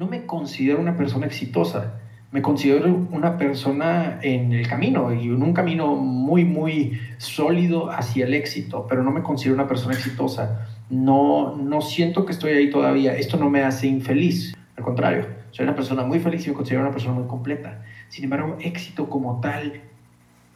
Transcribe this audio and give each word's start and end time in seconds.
no 0.00 0.06
me 0.06 0.24
considero 0.24 0.80
una 0.80 0.96
persona 0.96 1.26
exitosa. 1.26 2.00
Me 2.32 2.40
considero 2.40 3.06
una 3.10 3.36
persona 3.36 4.18
en 4.22 4.54
el 4.54 4.66
camino 4.66 5.12
y 5.12 5.26
en 5.26 5.42
un 5.42 5.52
camino 5.52 5.94
muy, 5.94 6.46
muy 6.46 6.98
sólido 7.18 7.90
hacia 7.90 8.24
el 8.24 8.32
éxito, 8.32 8.86
pero 8.88 9.02
no 9.02 9.10
me 9.10 9.22
considero 9.22 9.56
una 9.56 9.68
persona 9.68 9.94
exitosa. 9.94 10.68
No, 10.88 11.54
no 11.54 11.82
siento 11.82 12.24
que 12.24 12.32
estoy 12.32 12.52
ahí 12.52 12.70
todavía. 12.70 13.14
Esto 13.14 13.36
no 13.36 13.50
me 13.50 13.62
hace 13.62 13.88
infeliz. 13.88 14.56
Al 14.78 14.84
contrario, 14.84 15.26
soy 15.50 15.64
una 15.64 15.74
persona 15.74 16.02
muy 16.02 16.18
feliz 16.18 16.46
y 16.46 16.48
me 16.48 16.56
considero 16.56 16.80
una 16.80 16.92
persona 16.92 17.12
muy 17.12 17.26
completa. 17.26 17.82
Sin 18.08 18.24
embargo, 18.24 18.56
éxito 18.58 19.10
como 19.10 19.40
tal, 19.42 19.82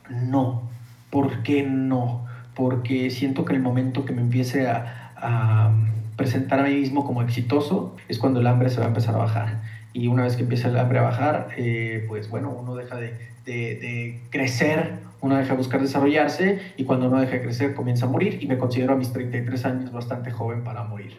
no. 0.09 0.63
¿Por 1.11 1.43
qué 1.43 1.65
no? 1.65 2.25
Porque 2.55 3.11
siento 3.11 3.45
que 3.45 3.53
el 3.53 3.61
momento 3.61 4.07
que 4.07 4.15
me 4.15 4.23
empiece 4.23 4.67
a, 4.69 5.71
presentar 6.17 6.61
a 6.61 6.65
mí 6.65 6.75
mismo 6.75 7.05
como 7.05 7.23
exitoso 7.23 7.97
es 8.09 8.19
cuando 8.19 8.41
el 8.41 8.47
hambre 8.47 8.71
se 8.71 8.79
va 8.79 8.87
a 8.87 8.89
empezar 8.89 9.15
a 9.15 9.19
bajar. 9.19 9.63
Y 9.93 10.09
una 10.09 10.25
vez 10.25 10.37
que 10.37 10.43
empieza 10.43 10.69
el 10.69 10.79
hambre 10.79 10.99
a 10.99 11.03
bajar, 11.03 11.49
eh, 11.57 12.05
pues 12.09 12.29
bueno, 12.29 12.51
uno 12.51 12.75
deja 12.75 12.97
de, 12.97 13.15
de, 13.45 14.21
crecer, 14.31 14.95
uno 15.21 15.37
deja 15.37 15.51
de 15.51 15.57
buscar 15.57 15.81
desarrollarse 15.81 16.61
y 16.77 16.85
cuando 16.85 17.07
uno 17.07 17.21
deja 17.21 17.33
de 17.35 17.43
crecer 17.43 17.75
comienza 17.75 18.07
a 18.07 18.09
morir 18.09 18.39
y 18.41 18.47
me 18.47 18.59
considero 18.59 18.95
a 18.95 18.97
mis 18.97 19.13
33 19.13 19.65
años 19.65 19.93
bastante 19.93 20.31
joven 20.31 20.65
para 20.65 20.85
morir. 20.85 21.17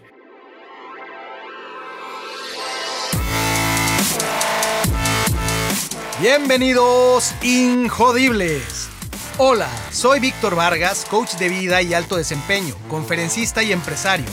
Bienvenidos, 6.21 7.35
Injodibles. 7.43 8.89
Hola, 9.37 9.67
soy 9.91 10.21
Víctor 10.21 10.55
Vargas, 10.55 11.05
coach 11.09 11.35
de 11.35 11.49
vida 11.49 11.81
y 11.81 11.93
alto 11.93 12.15
desempeño, 12.15 12.73
conferencista 12.87 13.63
y 13.63 13.73
empresario. 13.73 14.25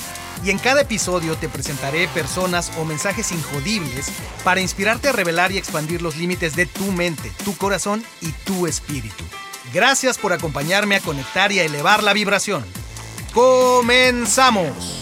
Y 0.45 0.51
en 0.51 0.59
cada 0.59 0.81
episodio 0.81 1.37
te 1.37 1.49
presentaré 1.49 2.09
personas 2.09 2.73
o 2.77 2.85
mensajes 2.85 3.31
injodibles 3.31 4.11
para 4.43 4.61
inspirarte 4.61 5.09
a 5.09 5.13
revelar 5.13 5.53
y 5.53 5.59
expandir 5.59 6.03
los 6.03 6.17
límites 6.17 6.57
de 6.57 6.67
tu 6.67 6.91
mente, 6.91 7.31
tu 7.45 7.57
corazón 7.57 8.03
y 8.21 8.33
tu 8.45 8.67
espíritu. 8.67 9.23
Gracias 9.73 10.19
por 10.19 10.33
acompañarme 10.33 10.97
a 10.97 11.01
conectar 11.01 11.53
y 11.53 11.61
a 11.61 11.65
elevar 11.65 12.03
la 12.03 12.13
vibración. 12.13 12.65
¡Comenzamos! 13.33 14.99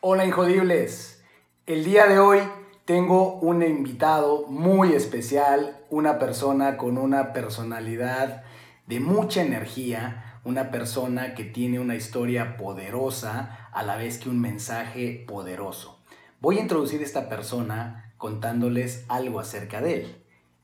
Hola, 0.00 0.24
Injodibles. 0.24 1.20
El 1.66 1.84
día 1.84 2.06
de 2.06 2.18
hoy 2.18 2.40
tengo 2.86 3.34
un 3.40 3.62
invitado 3.62 4.46
muy 4.46 4.94
especial, 4.94 5.76
una 5.90 6.18
persona 6.18 6.78
con 6.78 6.96
una 6.96 7.34
personalidad 7.34 8.44
de 8.86 9.00
mucha 9.00 9.42
energía, 9.42 10.25
una 10.46 10.70
persona 10.70 11.34
que 11.34 11.42
tiene 11.42 11.80
una 11.80 11.96
historia 11.96 12.56
poderosa 12.56 13.68
a 13.72 13.82
la 13.82 13.96
vez 13.96 14.18
que 14.18 14.28
un 14.28 14.40
mensaje 14.40 15.24
poderoso. 15.26 15.98
Voy 16.40 16.58
a 16.58 16.62
introducir 16.62 17.00
a 17.00 17.04
esta 17.04 17.28
persona 17.28 18.14
contándoles 18.16 19.04
algo 19.08 19.40
acerca 19.40 19.80
de 19.80 19.94
él. 19.94 20.16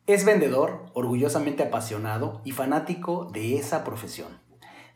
Es 0.06 0.24
vendedor, 0.24 0.86
orgullosamente 0.94 1.64
apasionado 1.64 2.42
y 2.44 2.52
fanático 2.52 3.28
de 3.32 3.56
esa 3.56 3.82
profesión. 3.82 4.38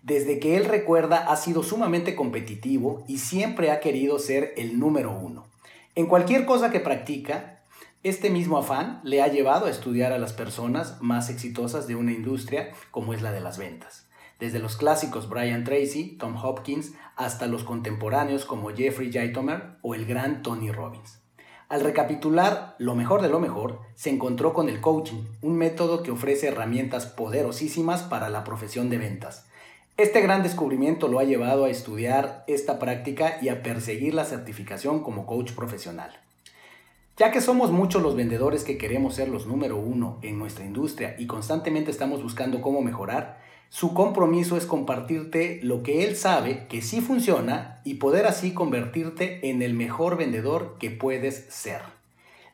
Desde 0.05 0.39
que 0.39 0.57
él 0.57 0.67
recuerda 0.67 1.33
ha 1.33 1.37
sido 1.37 1.65
sumamente 1.65 2.15
competitivo 2.15 3.03
y 3.09 3.19
siempre 3.19 3.73
ha 3.73 3.81
querido 3.81 4.21
ser 4.21 4.55
el 4.57 4.79
número 4.79 5.11
uno. 5.11 5.49
En 5.97 6.07
cualquier 6.07 6.47
cosa 6.47 6.71
que 6.71 6.79
practica, 6.79 7.65
este 8.05 8.31
mismo 8.31 8.57
afán 8.57 9.01
le 9.03 9.21
ha 9.21 9.27
llevado 9.27 9.67
a 9.67 9.71
estudiar 9.71 10.13
a 10.13 10.19
las 10.19 10.33
personas 10.33 11.03
más 11.03 11.29
exitosas 11.29 11.89
de 11.89 11.97
una 11.97 12.13
industria 12.13 12.71
como 12.93 13.15
es 13.15 13.21
la 13.21 13.33
de 13.33 13.41
las 13.41 13.59
ventas. 13.59 14.06
Desde 14.39 14.59
los 14.59 14.77
clásicos 14.77 15.29
Brian 15.29 15.65
Tracy, 15.65 16.17
Tom 16.19 16.37
Hopkins, 16.37 16.93
hasta 17.17 17.47
los 17.47 17.65
contemporáneos 17.65 18.45
como 18.45 18.71
Jeffrey 18.71 19.11
Geitomer 19.11 19.77
o 19.83 19.95
el 19.95 20.05
gran 20.05 20.43
Tony 20.43 20.71
Robbins. 20.71 21.21
Al 21.69 21.81
recapitular 21.81 22.77
lo 22.79 22.95
mejor 22.95 23.23
de 23.23 23.29
lo 23.29 23.41
mejor, 23.41 23.81
se 23.95 24.11
encontró 24.11 24.53
con 24.53 24.69
el 24.69 24.81
coaching, 24.81 25.25
un 25.43 25.57
método 25.57 26.03
que 26.03 26.13
ofrece 26.13 26.49
herramientas 26.49 27.07
poderosísimas 27.07 28.03
para 28.03 28.29
la 28.29 28.45
profesión 28.45 28.89
de 28.89 28.99
ventas. 28.99 29.47
Este 29.97 30.21
gran 30.21 30.43
descubrimiento 30.43 31.09
lo 31.09 31.19
ha 31.19 31.25
llevado 31.25 31.65
a 31.65 31.71
estudiar 31.71 32.45
esta 32.47 32.79
práctica 32.79 33.39
y 33.41 33.49
a 33.49 33.63
perseguir 33.63 34.13
la 34.13 34.27
certificación 34.27 35.03
como 35.03 35.27
coach 35.27 35.53
profesional. 35.53 36.13
Ya 37.17 37.33
que 37.33 37.41
somos 37.41 37.73
muchos 37.73 38.03
los 38.03 38.15
vendedores 38.15 38.63
que 38.63 38.77
queremos 38.77 39.15
ser 39.15 39.31
los 39.31 39.47
número 39.47 39.79
uno 39.79 40.19
en 40.21 40.39
nuestra 40.39 40.67
industria 40.67 41.17
y 41.19 41.27
constantemente 41.27 41.91
estamos 41.91 42.23
buscando 42.23 42.61
cómo 42.61 42.83
mejorar, 42.83 43.41
su 43.69 43.95
compromiso 43.95 44.57
es 44.57 44.67
compartirte 44.67 45.61
lo 45.63 45.83
que 45.83 46.05
él 46.05 46.17
sabe 46.17 46.67
que 46.69 46.83
sí 46.83 47.01
funciona 47.01 47.81
y 47.85 47.95
poder 47.95 48.27
así 48.27 48.55
convertirte 48.55 49.51
en 49.51 49.63
el 49.63 49.75
mejor 49.75 50.17
vendedor 50.17 50.77
que 50.79 50.91
puedes 50.91 51.47
ser. 51.49 51.83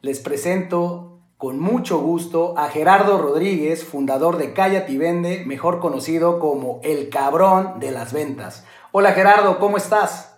Les 0.01 0.21
presento 0.21 1.21
con 1.37 1.59
mucho 1.59 1.99
gusto 1.99 2.56
a 2.56 2.69
Gerardo 2.69 3.19
Rodríguez, 3.19 3.84
fundador 3.84 4.39
de 4.39 4.53
Cállate 4.53 4.93
y 4.93 4.97
Vende, 4.97 5.45
mejor 5.45 5.81
conocido 5.81 6.39
como 6.39 6.81
el 6.83 7.09
cabrón 7.09 7.81
de 7.81 7.91
las 7.91 8.12
ventas. 8.12 8.65
Hola 8.93 9.12
Gerardo, 9.12 9.59
¿cómo 9.59 9.77
estás? 9.77 10.31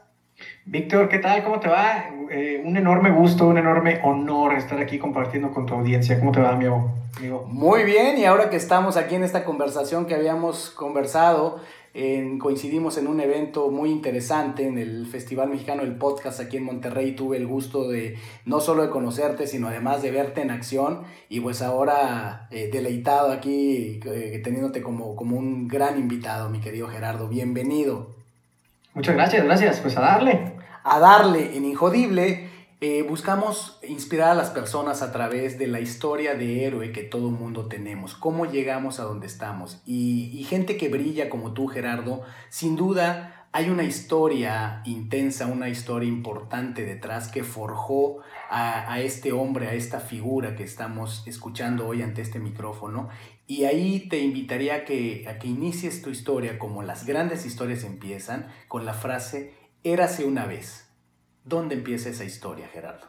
Víctor, 0.67 1.11
¿qué 1.11 1.19
tal? 1.19 1.45
¿Cómo 1.45 1.61
te 1.61 1.69
va? 1.69 2.07
Eh, 2.31 2.63
un 2.65 2.79
enorme 2.79 3.11
gusto, 3.11 3.47
un 3.47 3.59
enorme 3.59 4.01
honor 4.03 4.55
estar 4.55 4.79
aquí 4.79 4.99
compartiendo 4.99 5.53
con 5.53 5.67
tu 5.67 5.75
audiencia. 5.75 6.19
¿Cómo 6.19 6.33
te 6.33 6.41
va, 6.41 6.51
amigo? 6.51 6.91
Muy 7.49 7.85
bien, 7.85 8.19
y 8.19 8.25
ahora 8.25 8.49
que 8.49 8.57
estamos 8.57 8.97
aquí 8.97 9.15
en 9.15 9.25
esta 9.25 9.45
conversación 9.45 10.07
que 10.07 10.15
habíamos 10.15 10.71
conversado, 10.71 11.61
coincidimos 12.39 12.97
en 12.97 13.07
un 13.07 13.21
evento 13.21 13.71
muy 13.71 13.91
interesante 13.91 14.67
en 14.67 14.79
el 14.79 15.07
Festival 15.07 15.51
Mexicano 15.51 15.83
del 15.83 15.97
Podcast 15.97 16.41
aquí 16.41 16.57
en 16.57 16.65
Monterrey. 16.65 17.15
Tuve 17.15 17.37
el 17.37 17.47
gusto 17.47 17.89
de 17.89 18.17
no 18.47 18.61
solo 18.61 18.83
de 18.83 18.91
conocerte, 18.91 19.47
sino 19.47 19.69
además 19.69 20.03
de 20.03 20.11
verte 20.11 20.41
en 20.41 20.51
acción 20.51 21.03
y 21.29 21.41
pues 21.41 21.61
ahora 21.61 22.49
eh, 22.51 22.71
deleitado 22.73 23.33
aquí 23.33 24.01
eh, 24.07 24.41
teniéndote 24.43 24.83
como, 24.83 25.15
como 25.15 25.37
un 25.37 25.69
gran 25.69 25.99
invitado, 25.99 26.49
mi 26.49 26.61
querido 26.61 26.89
Gerardo. 26.89 27.29
Bienvenido. 27.29 28.14
Muchas 28.95 29.15
gracias, 29.15 29.45
gracias. 29.45 29.81
Pues 29.81 29.97
a 29.97 30.01
darle. 30.01 30.55
A 30.85 30.99
darle 30.99 31.57
en 31.57 31.65
Injodible 31.65 32.49
eh, 32.87 33.03
buscamos 33.03 33.79
inspirar 33.89 34.33
a 34.33 34.35
las 34.35 34.51
personas 34.51 35.01
a 35.01 35.11
través 35.11 35.59
de 35.59 35.67
la 35.67 35.81
historia 35.81 36.35
de 36.35 36.67
héroe 36.67 36.93
que 36.93 37.03
todo 37.03 37.31
mundo 37.31 37.67
tenemos, 37.67 38.15
cómo 38.15 38.45
llegamos 38.45 39.01
a 39.01 39.05
donde 39.05 39.27
estamos. 39.27 39.81
Y, 39.87 40.45
gente 40.51 40.77
que 40.77 40.91
brilla 40.91 41.31
como 41.31 41.55
tú, 41.55 41.67
Gerardo, 41.67 42.21
sin 42.51 42.77
duda 42.77 43.49
hay 43.53 43.71
una 43.71 43.85
historia 43.85 44.83
intensa, 44.85 45.47
una 45.47 45.71
historia 45.71 46.09
importante 46.09 46.85
detrás 46.85 47.29
que 47.29 47.43
forjó 47.43 48.19
a, 48.51 49.01
este 49.01 49.33
hombre, 49.33 49.69
a 49.69 49.73
esta 49.73 50.01
figura 50.01 50.55
que 50.55 50.65
estamos 50.65 51.23
escuchando 51.27 51.87
hoy 51.87 52.03
ante 52.03 52.21
este 52.21 52.39
micrófono. 52.39 53.09
Y 53.47 53.65
ahí 53.65 54.09
te 54.09 54.21
invitaría 54.21 54.75
a 54.75 54.85
que, 54.85 55.27
a 55.29 55.39
que 55.39 55.49
inicies 55.49 56.03
tu 56.03 56.11
historia 56.11 56.59
como 56.59 56.83
las 56.83 57.07
grandes 57.07 57.45
historias 57.45 57.85
empiezan 57.85 58.47
con 58.69 58.87
la 58.87 58.95
frase, 58.95 59.53
érase 59.83 60.25
una 60.25 60.47
vez. 60.47 60.91
¿Dónde 61.45 61.75
empieza 61.75 62.09
esa 62.09 62.25
historia, 62.25 62.69
Gerardo? 62.73 63.07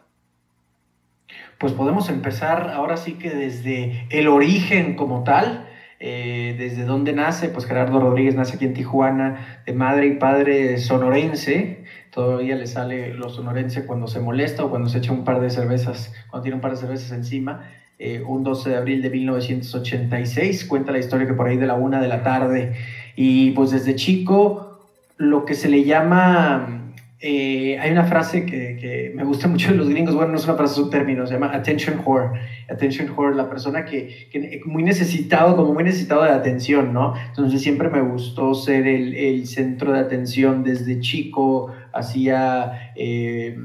Pues 1.58 1.72
podemos 1.72 2.10
empezar 2.10 2.70
ahora 2.72 2.98
sí 2.98 3.14
que 3.14 3.30
desde 3.30 4.08
el 4.10 4.28
origen 4.28 4.96
como 4.96 5.24
tal, 5.24 5.70
eh, 6.00 6.56
desde 6.58 6.84
dónde 6.84 7.14
nace, 7.14 7.48
pues 7.48 7.66
Gerardo 7.66 8.00
Rodríguez 8.00 8.36
nace 8.36 8.58
aquí 8.58 8.66
en 8.66 8.74
Tijuana, 8.74 9.62
de 9.66 9.74
madre 9.74 10.08
y 10.08 10.16
padre 10.18 10.78
sonorense, 10.78 11.86
todavía 12.12 12.58
le 12.58 12.68
sale 12.68 13.14
lo 13.14 13.30
sonorense 13.30 13.86
cuando 13.86 14.08
se 14.08 14.20
molesta 14.20 14.66
o 14.66 14.70
cuando 14.70 14.90
se 14.90 14.98
echa 14.98 15.14
un 15.14 15.24
par 15.24 15.40
de 15.40 15.50
cervezas, 15.50 16.14
cuando 16.30 16.44
tiene 16.44 16.56
un 16.56 16.62
par 16.62 16.72
de 16.72 16.78
cervezas 16.78 17.12
encima. 17.12 17.72
Eh, 17.98 18.22
un 18.28 18.44
12 18.44 18.72
de 18.72 18.76
abril 18.76 19.02
de 19.02 19.10
1986, 19.10 20.66
cuenta 20.66 20.92
la 20.92 21.00
historia 21.00 21.26
que 21.26 21.34
por 21.34 21.48
ahí 21.48 21.58
de 21.58 21.66
la 21.66 21.76
una 21.76 22.02
de 22.02 22.08
la 22.08 22.24
tarde, 22.24 22.74
y 23.16 23.52
pues 23.52 23.72
desde 23.72 23.96
chico 23.96 24.80
lo 25.18 25.46
que 25.46 25.54
se 25.54 25.70
le 25.70 25.86
llama 25.86 26.86
eh, 27.28 27.80
hay 27.80 27.92
una 27.92 28.04
frase 28.04 28.46
que, 28.46 29.12
me 29.16 29.24
gusta 29.24 29.48
mucho 29.48 29.72
de 29.72 29.78
los 29.78 29.90
gringos, 29.90 30.14
bueno, 30.14 30.34
no 30.34 30.38
es 30.38 30.44
una 30.44 30.54
frase, 30.54 30.74
es 30.74 30.80
un 30.80 30.90
término, 30.92 31.26
se 31.26 31.34
llama 31.34 31.52
attention 31.54 32.00
whore. 32.06 32.40
Attention 32.70 33.10
whore, 33.18 33.36
la 33.36 33.50
persona 33.50 33.84
que, 33.84 34.28
que 34.32 34.62
muy 34.66 34.84
necesitado, 34.84 35.56
como 35.56 35.74
muy 35.74 35.84
necesitado 35.84 36.24
de 36.24 36.30
atención, 36.30 36.94
¿no? 36.94 37.16
Entonces 37.30 37.62
siempre 37.62 37.90
me 37.90 38.02
gustó 38.02 38.54
ser 38.54 38.86
el, 38.86 39.16
el 39.16 39.48
centro 39.48 39.94
de 39.94 40.00
atención 40.00 40.64
desde 40.64 41.00
chico, 41.00 41.74
hacía... 41.94 42.92
Eh, 42.96 43.58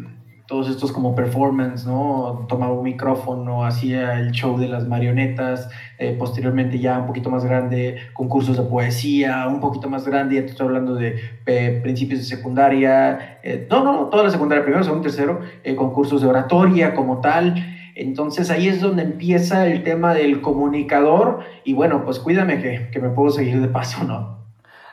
todos 0.51 0.69
estos 0.69 0.91
como 0.91 1.15
performance, 1.15 1.87
¿no? 1.87 2.45
Tomaba 2.49 2.73
un 2.73 2.83
micrófono, 2.83 3.65
hacía 3.65 4.19
el 4.19 4.33
show 4.33 4.59
de 4.59 4.67
las 4.67 4.85
marionetas, 4.89 5.71
eh, 5.97 6.17
posteriormente 6.19 6.81
ya 6.81 6.99
un 6.99 7.07
poquito 7.07 7.31
más 7.31 7.45
grande, 7.45 7.99
concursos 8.15 8.57
de 8.57 8.65
poesía, 8.65 9.47
un 9.47 9.61
poquito 9.61 9.89
más 9.89 10.05
grande, 10.05 10.35
ya 10.35 10.41
te 10.41 10.49
estoy 10.49 10.67
hablando 10.67 10.97
de 10.97 11.21
eh, 11.47 11.79
principios 11.85 12.19
de 12.19 12.27
secundaria, 12.27 13.39
eh, 13.45 13.69
no, 13.71 13.85
no, 13.85 14.07
toda 14.07 14.25
la 14.25 14.31
secundaria, 14.31 14.65
primero, 14.65 14.83
segundo, 14.83 15.05
tercero, 15.05 15.39
concursos 15.77 16.21
de 16.21 16.27
oratoria 16.27 16.97
como 16.97 17.21
tal. 17.21 17.55
Entonces 17.95 18.51
ahí 18.51 18.67
es 18.67 18.81
donde 18.81 19.05
empieza 19.05 19.69
el 19.69 19.85
tema 19.85 20.15
del 20.15 20.41
comunicador 20.41 21.45
y 21.65 21.75
bueno, 21.75 22.05
pues 22.05 22.19
cuídame 22.19 22.61
que, 22.61 22.89
que 22.91 22.99
me 22.99 23.11
puedo 23.11 23.31
seguir 23.31 23.61
de 23.61 23.69
paso, 23.69 24.03
¿no? 24.03 24.40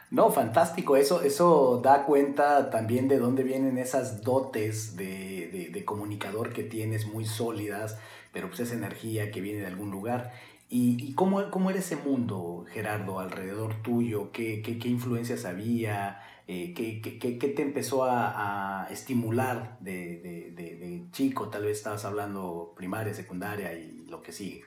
No, 0.09 0.31
fantástico. 0.31 0.95
Eso, 0.95 1.21
eso 1.21 1.81
da 1.83 2.03
cuenta 2.05 2.69
también 2.69 3.07
de 3.07 3.19
dónde 3.19 3.43
vienen 3.43 3.77
esas 3.77 4.21
dotes 4.21 4.95
de, 4.95 5.69
de, 5.73 5.85
comunicador 5.85 6.53
que 6.53 6.63
tienes 6.63 7.07
muy 7.07 7.25
sólidas, 7.25 7.97
pero 8.31 8.47
pues 8.47 8.61
esa 8.61 8.75
energía 8.75 9.31
que 9.31 9.41
viene 9.41 9.59
de 9.61 9.67
algún 9.67 9.91
lugar. 9.91 10.31
¿Y, 10.69 10.97
y 11.03 11.13
cómo, 11.13 11.49
cómo, 11.51 11.69
era 11.69 11.79
ese 11.79 11.95
mundo, 11.97 12.65
Gerardo, 12.69 13.19
alrededor 13.19 13.81
tuyo? 13.81 14.31
¿Qué, 14.31 14.61
qué, 14.61 14.79
qué 14.79 14.87
influencias 14.89 15.45
había? 15.45 16.21
Eh, 16.47 16.73
¿qué, 16.73 17.01
qué, 17.01 17.47
te 17.49 17.61
empezó 17.61 18.05
a, 18.05 18.83
a 18.85 18.89
estimular 18.89 19.77
de, 19.81 20.19
de, 20.55 20.75
de, 20.77 21.03
chico? 21.11 21.49
Tal 21.49 21.63
vez 21.63 21.77
estabas 21.77 22.05
hablando 22.05 22.73
primaria, 22.75 23.13
secundaria 23.13 23.73
y 23.73 24.05
lo 24.07 24.21
que 24.21 24.31
sigue. 24.31 24.63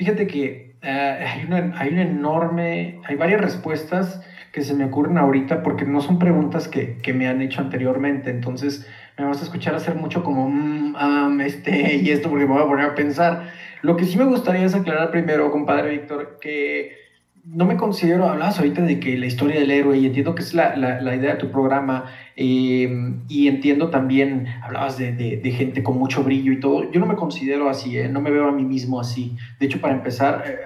Fíjate 0.00 0.26
que 0.26 0.76
eh, 0.80 1.26
hay, 1.28 1.44
una, 1.44 1.78
hay 1.78 1.90
una 1.90 2.00
enorme, 2.00 3.02
hay 3.04 3.16
varias 3.16 3.42
respuestas 3.42 4.22
que 4.50 4.62
se 4.62 4.72
me 4.72 4.86
ocurren 4.86 5.18
ahorita 5.18 5.62
porque 5.62 5.84
no 5.84 6.00
son 6.00 6.18
preguntas 6.18 6.68
que, 6.68 6.96
que 7.02 7.12
me 7.12 7.28
han 7.28 7.42
hecho 7.42 7.60
anteriormente. 7.60 8.30
Entonces 8.30 8.88
me 9.18 9.26
vas 9.26 9.42
a 9.42 9.44
escuchar 9.44 9.74
hacer 9.74 9.96
mucho 9.96 10.24
como, 10.24 10.48
mm, 10.48 11.42
este 11.42 11.96
y 11.96 12.08
esto 12.08 12.30
porque 12.30 12.46
me 12.46 12.54
voy 12.54 12.62
a 12.62 12.66
poner 12.66 12.86
a 12.86 12.94
pensar. 12.94 13.52
Lo 13.82 13.98
que 13.98 14.06
sí 14.06 14.16
me 14.16 14.24
gustaría 14.24 14.64
es 14.64 14.74
aclarar 14.74 15.10
primero, 15.10 15.50
compadre 15.50 15.90
Víctor, 15.90 16.38
que 16.40 16.96
no 17.44 17.64
me 17.64 17.76
considero, 17.76 18.28
hablabas 18.28 18.58
ahorita 18.58 18.82
de 18.82 19.00
que 19.00 19.16
la 19.16 19.26
historia 19.26 19.58
del 19.58 19.70
héroe, 19.70 19.98
y 19.98 20.06
entiendo 20.06 20.34
que 20.34 20.42
es 20.42 20.54
la, 20.54 20.76
la, 20.76 21.14
idea 21.14 21.32
de 21.32 21.38
tu 21.38 21.50
programa, 21.50 22.06
em, 22.36 23.22
y 23.28 23.48
entiendo 23.48 23.90
también, 23.90 24.46
hablabas 24.62 24.98
de, 24.98 25.12
de, 25.12 25.50
gente 25.50 25.82
con 25.82 25.98
mucho 25.98 26.22
brillo 26.22 26.52
y 26.52 26.60
todo, 26.60 26.90
yo 26.90 27.00
no 27.00 27.06
me 27.06 27.16
considero 27.16 27.68
así, 27.68 27.98
¿eh? 27.98 28.08
no 28.08 28.20
me 28.20 28.30
veo 28.30 28.46
a 28.48 28.52
mí 28.52 28.64
mismo 28.64 29.00
así. 29.00 29.36
De 29.58 29.66
hecho, 29.66 29.80
para 29.80 29.94
empezar, 29.94 30.44
eh, 30.46 30.60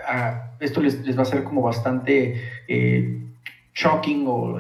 esto 0.61 0.81
les, 0.81 1.05
les, 1.07 1.17
va 1.17 1.23
a 1.23 1.27
ser 1.27 1.45
como 1.45 1.63
bastante 1.63 2.43
eh, 2.69 3.23
shocking 3.75 4.25
o 4.27 4.59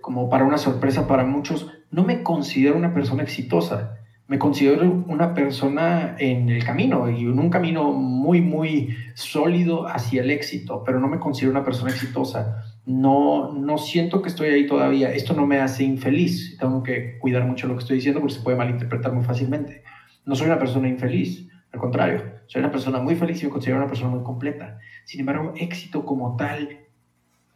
como 0.00 0.30
para 0.30 0.44
una 0.44 0.58
sorpresa 0.58 1.06
para 1.06 1.24
muchos, 1.24 1.72
no 1.90 2.04
me 2.04 2.22
considero 2.22 2.76
una 2.76 2.94
persona 2.94 3.22
exitosa 3.22 3.97
me 4.28 4.38
considero 4.38 5.04
una 5.08 5.32
persona 5.32 6.14
en 6.18 6.50
el 6.50 6.62
camino 6.62 7.10
y 7.10 7.22
en 7.22 7.38
un 7.38 7.48
camino 7.48 7.92
muy, 7.92 8.42
muy 8.42 8.94
sólido 9.14 9.88
hacia 9.88 10.20
el 10.20 10.30
éxito, 10.30 10.84
pero 10.84 11.00
no 11.00 11.08
me 11.08 11.18
considero 11.18 11.50
una 11.50 11.64
persona 11.64 11.90
exitosa. 11.90 12.62
No, 12.84 13.54
no 13.54 13.78
siento 13.78 14.20
que 14.20 14.28
estoy 14.28 14.50
ahí 14.50 14.66
todavía. 14.66 15.10
Esto 15.12 15.32
no 15.32 15.46
me 15.46 15.58
hace 15.60 15.84
infeliz. 15.84 16.58
Tengo 16.58 16.82
que 16.82 17.18
cuidar 17.18 17.46
mucho 17.46 17.66
lo 17.66 17.74
que 17.74 17.80
estoy 17.80 17.96
diciendo 17.96 18.20
porque 18.20 18.34
se 18.34 18.42
puede 18.42 18.58
malinterpretar 18.58 19.14
muy 19.14 19.24
fácilmente. 19.24 19.82
No 20.26 20.34
soy 20.36 20.46
una 20.48 20.58
persona 20.58 20.88
infeliz, 20.88 21.48
al 21.72 21.80
contrario, 21.80 22.22
soy 22.48 22.60
una 22.60 22.70
persona 22.70 23.00
muy 23.00 23.14
feliz 23.14 23.42
y 23.42 23.46
me 23.46 23.50
considero 23.50 23.78
una 23.78 23.88
persona 23.88 24.10
muy 24.10 24.22
completa. 24.22 24.78
Sin 25.06 25.20
embargo, 25.20 25.54
éxito 25.56 26.04
como 26.04 26.36
tal, 26.36 26.80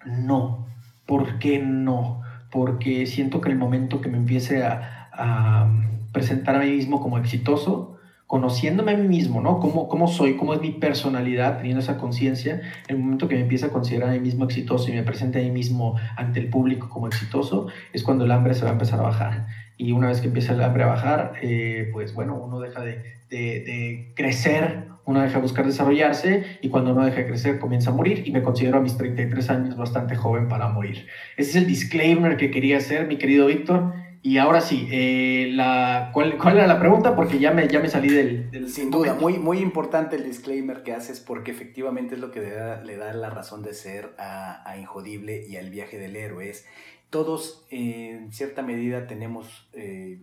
no. 0.07 0.67
¿Por 1.05 1.39
qué 1.39 1.59
no? 1.59 2.23
Porque 2.51 3.05
siento 3.05 3.43
que 3.43 3.51
el 3.51 3.59
momento 3.59 4.01
que 4.01 4.09
me 4.09 4.17
empiece 4.17 4.63
a, 4.65 5.11
a 5.13 5.71
presentar 6.13 6.57
a 6.57 6.61
mí 6.61 6.71
mismo 6.71 7.01
como 7.01 7.19
exitoso, 7.19 7.99
conociéndome 8.27 8.93
a 8.93 8.97
mí 8.97 9.09
mismo, 9.09 9.43
¿no? 9.43 9.61
¿Cómo, 9.61 9.89
cómo 9.89 10.09
soy? 10.09 10.37
¿Cómo 10.37 10.55
es 10.55 10.61
mi 10.63 10.71
personalidad? 10.71 11.59
Teniendo 11.59 11.81
esa 11.81 11.99
conciencia, 11.99 12.63
el 12.89 12.97
momento 12.99 13.29
que 13.29 13.35
me 13.35 13.43
empieza 13.43 13.67
a 13.67 13.69
considerar 13.69 14.09
a 14.09 14.13
mí 14.13 14.21
mismo 14.21 14.45
exitoso 14.47 14.91
y 14.91 14.95
me 14.95 15.03
presente 15.03 15.39
a 15.39 15.43
mí 15.43 15.51
mismo 15.51 15.97
ante 16.17 16.41
el 16.41 16.49
público 16.49 16.89
como 16.89 17.09
exitoso, 17.09 17.67
es 17.93 18.03
cuando 18.03 18.25
el 18.25 18.31
hambre 18.31 18.55
se 18.55 18.65
va 18.65 18.71
a 18.71 18.73
empezar 18.73 19.01
a 19.01 19.03
bajar. 19.03 19.47
Y 19.77 19.93
una 19.93 20.09
vez 20.09 20.21
que 20.21 20.29
empieza 20.29 20.55
el 20.55 20.63
hambre 20.63 20.85
a 20.85 20.87
bajar, 20.87 21.35
eh, 21.43 21.91
pues 21.93 22.15
bueno, 22.15 22.37
uno 22.37 22.61
deja 22.61 22.81
de, 22.81 23.03
de, 23.29 24.13
crecer, 24.15 24.85
uno 25.05 25.21
deja 25.21 25.35
de 25.35 25.43
buscar 25.43 25.67
desarrollarse 25.67 26.45
y 26.61 26.69
cuando 26.69 26.93
uno 26.93 27.05
deja 27.05 27.19
de 27.19 27.27
crecer 27.27 27.59
comienza 27.59 27.91
a 27.91 27.93
morir 27.93 28.23
y 28.25 28.31
me 28.31 28.43
considero 28.43 28.79
a 28.79 28.81
mis 28.81 28.97
33 28.97 29.51
años 29.51 29.77
bastante 29.77 30.17
joven 30.17 30.49
para 30.49 30.69
morir. 30.69 31.07
Ese 31.37 31.51
es 31.51 31.57
el 31.57 31.67
disclaimer 31.67 32.37
que 32.37 32.51
quería 32.51 32.79
hacer, 32.79 33.07
mi 33.09 33.17
querido 33.17 33.47
Víctor. 33.47 33.93
Y 34.23 34.39
ahora 34.39 34.61
sí, 34.61 34.89
eh, 34.93 35.42
la, 35.53 36.11
¿cuál, 36.13 36.39
¿cuál, 36.39 36.57
era 36.57 36.67
la 36.67 36.79
pregunta? 36.79 37.15
Porque 37.15 37.39
ya 37.39 37.53
me, 37.53 37.69
ya 37.69 37.81
me 37.81 37.89
salí 37.89 38.09
del... 38.09 38.69
Sin 38.69 38.91
duda, 38.91 39.15
muy, 39.15 39.39
muy 39.39 39.59
importante 39.59 40.17
el 40.17 40.25
disclaimer 40.25 40.83
que 40.83 40.93
haces 40.93 41.21
porque 41.21 41.51
efectivamente 41.51 42.15
es 42.15 42.21
lo 42.21 42.31
que 42.31 42.41
le 42.41 42.51
da, 42.51 42.83
le 42.83 42.97
da 42.97 43.13
la 43.13 43.31
razón 43.31 43.63
de 43.63 43.75
ser 43.75 44.15
a, 44.19 44.69
a, 44.69 44.79
Injodible 44.79 45.47
y 45.47 45.57
al 45.57 45.71
viaje 45.71 45.99
del 45.99 46.17
héroe. 46.17 46.49
Es, 46.49 46.67
todos 47.11 47.67
en 47.71 48.33
cierta 48.33 48.63
medida 48.63 49.07
tenemos 49.07 49.69
eh, 49.73 50.21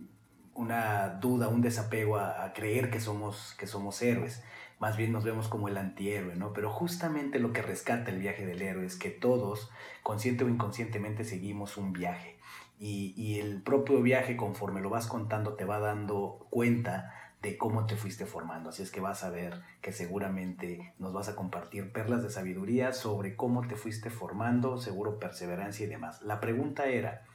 una 0.54 1.08
duda, 1.20 1.48
un 1.48 1.62
desapego 1.62 2.16
a, 2.16 2.44
a, 2.44 2.52
creer 2.52 2.90
que 2.90 3.00
somos, 3.00 3.54
que 3.58 3.66
somos 3.66 4.00
héroes. 4.02 4.42
Más 4.78 4.96
bien 4.96 5.12
nos 5.12 5.24
vemos 5.24 5.48
como 5.48 5.68
el 5.68 5.76
antihéroe, 5.76 6.36
¿no? 6.36 6.52
Pero 6.52 6.70
justamente 6.70 7.38
lo 7.38 7.52
que 7.52 7.62
rescata 7.62 8.10
el 8.10 8.18
viaje 8.18 8.46
del 8.46 8.62
héroe 8.62 8.86
es 8.86 8.96
que 8.96 9.10
todos, 9.10 9.70
consciente 10.02 10.44
o 10.44 10.48
inconscientemente, 10.48 11.24
seguimos 11.24 11.76
un 11.76 11.92
viaje 11.92 12.39
y, 12.82 13.38
el 13.40 13.62
propio 13.62 14.00
viaje, 14.00 14.38
conforme 14.38 14.80
lo 14.80 14.88
vas 14.88 15.06
contando, 15.06 15.54
te 15.54 15.66
va 15.66 15.80
dando 15.80 16.46
cuenta 16.48 17.12
de 17.42 17.58
cómo 17.58 17.84
te 17.84 17.94
fuiste 17.96 18.24
formando. 18.24 18.70
Así 18.70 18.82
es 18.82 18.90
que 18.90 19.00
vas 19.00 19.22
a 19.22 19.28
ver 19.28 19.60
que 19.82 19.92
seguramente 19.92 20.94
nos 20.98 21.12
vas 21.12 21.28
a 21.28 21.36
compartir 21.36 21.92
perlas 21.92 22.22
de 22.22 22.30
sabiduría 22.30 22.92
sobre 22.94 23.36
cómo 23.36 23.66
te 23.68 23.76
fuiste 23.76 24.08
formando, 24.08 24.78
seguro 24.78 25.18
perseverancia 25.18 25.84
y 25.84 25.90
demás. 25.90 26.22
La 26.22 26.40
pregunta 26.40 26.86
era, 26.86 27.26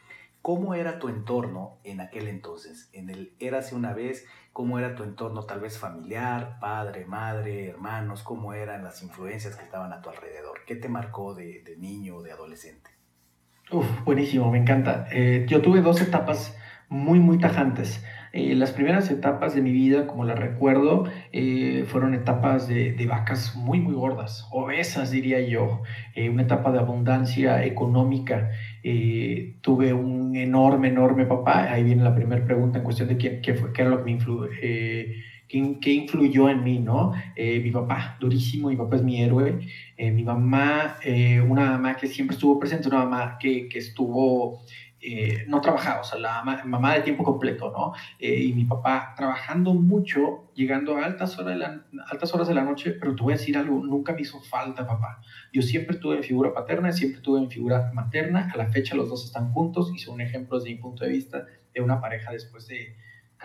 ¿cómo 0.41 0.73
era 0.73 0.97
tu 0.97 1.09
entorno 1.09 1.77
en 1.83 2.01
aquel 2.01 2.27
entonces? 2.27 2.89
En 2.91 3.11
el 3.11 3.35
érase 3.39 3.75
una 3.75 3.93
vez, 3.93 4.25
¿cómo 4.51 4.79
era 4.79 4.95
tu 4.95 5.03
entorno 5.03 5.45
tal 5.45 5.59
vez 5.59 5.77
familiar, 5.77 6.57
padre, 6.59 7.05
madre, 7.05 7.69
hermanos? 7.69 8.23
¿Cómo 8.23 8.53
eran 8.53 8.83
las 8.83 9.03
influencias 9.03 9.55
que 9.55 9.63
estaban 9.63 9.93
a 9.93 10.01
tu 10.01 10.09
alrededor? 10.09 10.61
¿Qué 10.65 10.75
te 10.75 10.89
marcó 10.89 11.35
de, 11.35 11.61
de 11.61 11.77
niño 11.77 12.17
o 12.17 12.23
de 12.23 12.31
adolescente? 12.31 12.94
Uf, 13.71 14.03
buenísimo, 14.05 14.51
me 14.51 14.59
encanta. 14.59 15.07
Eh, 15.11 15.45
yo 15.49 15.61
tuve 15.61 15.81
dos 15.81 15.99
etapas 15.99 16.55
muy, 16.87 17.19
muy 17.19 17.39
tajantes. 17.39 18.03
Eh, 18.31 18.53
las 18.53 18.71
primeras 18.71 19.09
etapas 19.09 19.55
de 19.55 19.61
mi 19.63 19.71
vida, 19.71 20.05
como 20.05 20.23
las 20.23 20.37
recuerdo, 20.37 21.05
eh, 21.31 21.83
fueron 21.87 22.13
etapas 22.13 22.67
de, 22.67 22.91
de, 22.93 23.07
vacas 23.07 23.55
muy, 23.55 23.79
muy 23.79 23.95
gordas, 23.95 24.47
obesas 24.51 25.09
diría 25.09 25.39
yo, 25.41 25.81
una 26.31 26.43
etapa 26.43 26.71
de 26.71 26.79
abundancia 26.79 27.63
económica. 27.65 28.51
tuve 29.61 29.93
un 29.93 30.35
enorme, 30.35 30.89
enorme 30.89 31.25
papá. 31.25 31.71
Ahí 31.71 31.83
viene 31.83 32.03
la 32.03 32.13
primera 32.13 32.45
pregunta 32.45 32.77
en 32.77 32.83
cuestión 32.83 33.07
de 33.09 33.17
qué, 33.17 33.41
qué, 33.41 33.55
fue, 33.55 33.73
qué 33.73 33.81
era 33.81 33.91
lo 33.91 33.97
que 33.99 34.03
me 34.05 34.11
influyó 34.11 34.47
¿Qué, 35.47 35.91
influyó 35.93 36.49
en 36.49 36.63
mí, 36.63 36.79
¿no? 36.79 37.13
Eh, 37.35 37.59
mi 37.59 37.69
papá, 37.69 38.17
durísimo, 38.19 38.69
mi 38.69 38.75
papá 38.75 38.95
es 38.95 39.03
mi 39.03 39.21
héroe. 39.21 39.59
Eh, 39.95 40.11
mi 40.11 40.23
mamá, 40.23 40.97
eh, 41.03 41.39
una 41.39 41.71
mamá 41.71 41.95
que 41.95 42.07
siempre 42.07 42.33
estuvo 42.33 42.59
presente, 42.59 42.87
una 42.87 42.99
mamá 43.05 43.37
que, 43.39 43.69
que 43.69 43.79
estuvo, 43.79 44.61
no 45.47 45.61
trabajaba, 45.61 46.01
o 46.01 46.03
sea, 46.03 46.17
la 46.17 46.41
mamá, 46.65 46.95
de 46.95 47.01
tiempo 47.01 47.23
completo, 47.23 47.71
¿no? 47.71 47.93
y 48.19 48.51
mi 48.53 48.65
papá 48.65 49.13
trabajando 49.15 49.75
mucho, 49.75 50.51
llegando 50.55 50.97
a 50.97 51.05
altas 51.05 51.37
horas, 51.37 51.53
de 51.53 51.59
la, 51.59 51.85
altas 52.09 52.33
horas 52.33 52.47
de 52.47 52.55
la 52.55 52.63
noche, 52.63 52.89
pero 52.99 53.15
te 53.15 53.21
voy 53.21 53.33
a 53.33 53.37
decir 53.37 53.55
algo, 53.55 53.85
nunca 53.85 54.13
me 54.13 54.21
hizo 54.21 54.41
falta 54.41 54.87
papá. 54.87 55.21
Yo 55.53 55.61
siempre 55.61 55.97
estuve 55.97 56.17
en 56.17 56.23
figura 56.23 56.55
paterna, 56.55 56.91
siempre 56.91 57.17
estuve 57.17 57.37
en 57.37 57.51
figura 57.51 57.91
materna. 57.93 58.49
A 58.51 58.57
la 58.57 58.65
fecha 58.65 58.95
los 58.95 59.07
dos 59.07 59.25
están 59.25 59.51
juntos 59.53 59.91
y 59.93 59.99
son 59.99 60.21
ejemplos 60.21 60.63
desde 60.63 60.75
mi 60.75 60.81
punto 60.81 61.05
de 61.05 61.11
vista 61.11 61.45
de 61.71 61.81
una 61.81 62.01
pareja 62.01 62.31
después 62.31 62.65
de 62.67 62.95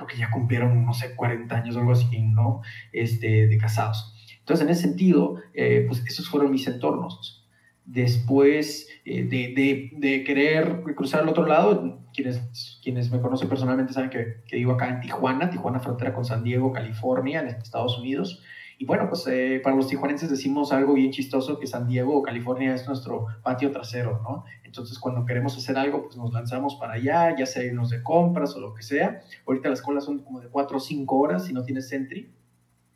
creo 0.01 0.07
que 0.07 0.17
ya 0.17 0.31
cumplieron, 0.31 0.85
no 0.85 0.95
sé, 0.95 1.15
40 1.15 1.55
años 1.55 1.77
o 1.77 1.81
algo 1.81 1.93
así, 1.93 2.21
¿no? 2.23 2.63
Este, 2.93 3.47
de 3.47 3.59
casados. 3.59 4.15
Entonces, 4.39 4.67
en 4.67 4.73
ese 4.73 4.83
sentido, 4.83 5.37
eh, 5.55 5.85
pues 5.87 6.05
esos 6.07 6.29
fueron 6.29 6.51
mis 6.51 6.67
entornos. 6.67 7.47
Después 7.85 8.89
eh, 9.05 9.25
de, 9.25 9.53
de, 9.55 9.91
de, 9.97 10.25
querer 10.25 10.83
cruzar 10.97 11.21
al 11.21 11.29
otro 11.29 11.47
lado, 11.47 12.01
quienes, 12.15 12.81
quienes 12.83 13.11
me 13.11 13.21
conocen 13.21 13.49
personalmente 13.49 13.93
saben 13.93 14.11
que, 14.11 14.43
que 14.47 14.57
vivo 14.57 14.73
acá 14.73 14.89
en 14.89 15.01
Tijuana, 15.01 15.51
Tijuana 15.51 15.81
frontera 15.81 16.15
con 16.15 16.25
San 16.25 16.43
Diego, 16.45 16.73
California, 16.73 17.41
en 17.41 17.49
Estados 17.49 17.99
Unidos. 17.99 18.43
Y 18.81 18.87
bueno, 18.87 19.11
pues 19.11 19.27
eh, 19.27 19.61
para 19.63 19.77
los 19.77 19.89
tijuanenses 19.89 20.31
decimos 20.31 20.73
algo 20.73 20.95
bien 20.95 21.11
chistoso, 21.11 21.59
que 21.59 21.67
San 21.67 21.87
Diego, 21.87 22.23
California 22.23 22.75
es 22.75 22.87
nuestro 22.87 23.27
patio 23.43 23.71
trasero, 23.73 24.23
¿no? 24.23 24.45
Entonces 24.65 24.99
cuando 24.99 25.27
queremos 25.27 25.55
hacer 25.55 25.77
algo, 25.77 26.05
pues 26.05 26.17
nos 26.17 26.33
lanzamos 26.33 26.77
para 26.77 26.95
allá, 26.95 27.37
ya 27.37 27.45
sea 27.45 27.63
irnos 27.63 27.91
de 27.91 28.03
compras 28.03 28.57
o 28.57 28.59
lo 28.59 28.73
que 28.73 28.83
sea. 28.83 29.21
Ahorita 29.47 29.69
las 29.69 29.83
colas 29.83 30.07
son 30.07 30.21
como 30.21 30.41
de 30.41 30.49
4 30.49 30.79
o 30.79 30.81
5 30.81 31.15
horas 31.15 31.45
si 31.45 31.53
no 31.53 31.63
tienes 31.63 31.89
Sentry. 31.89 32.33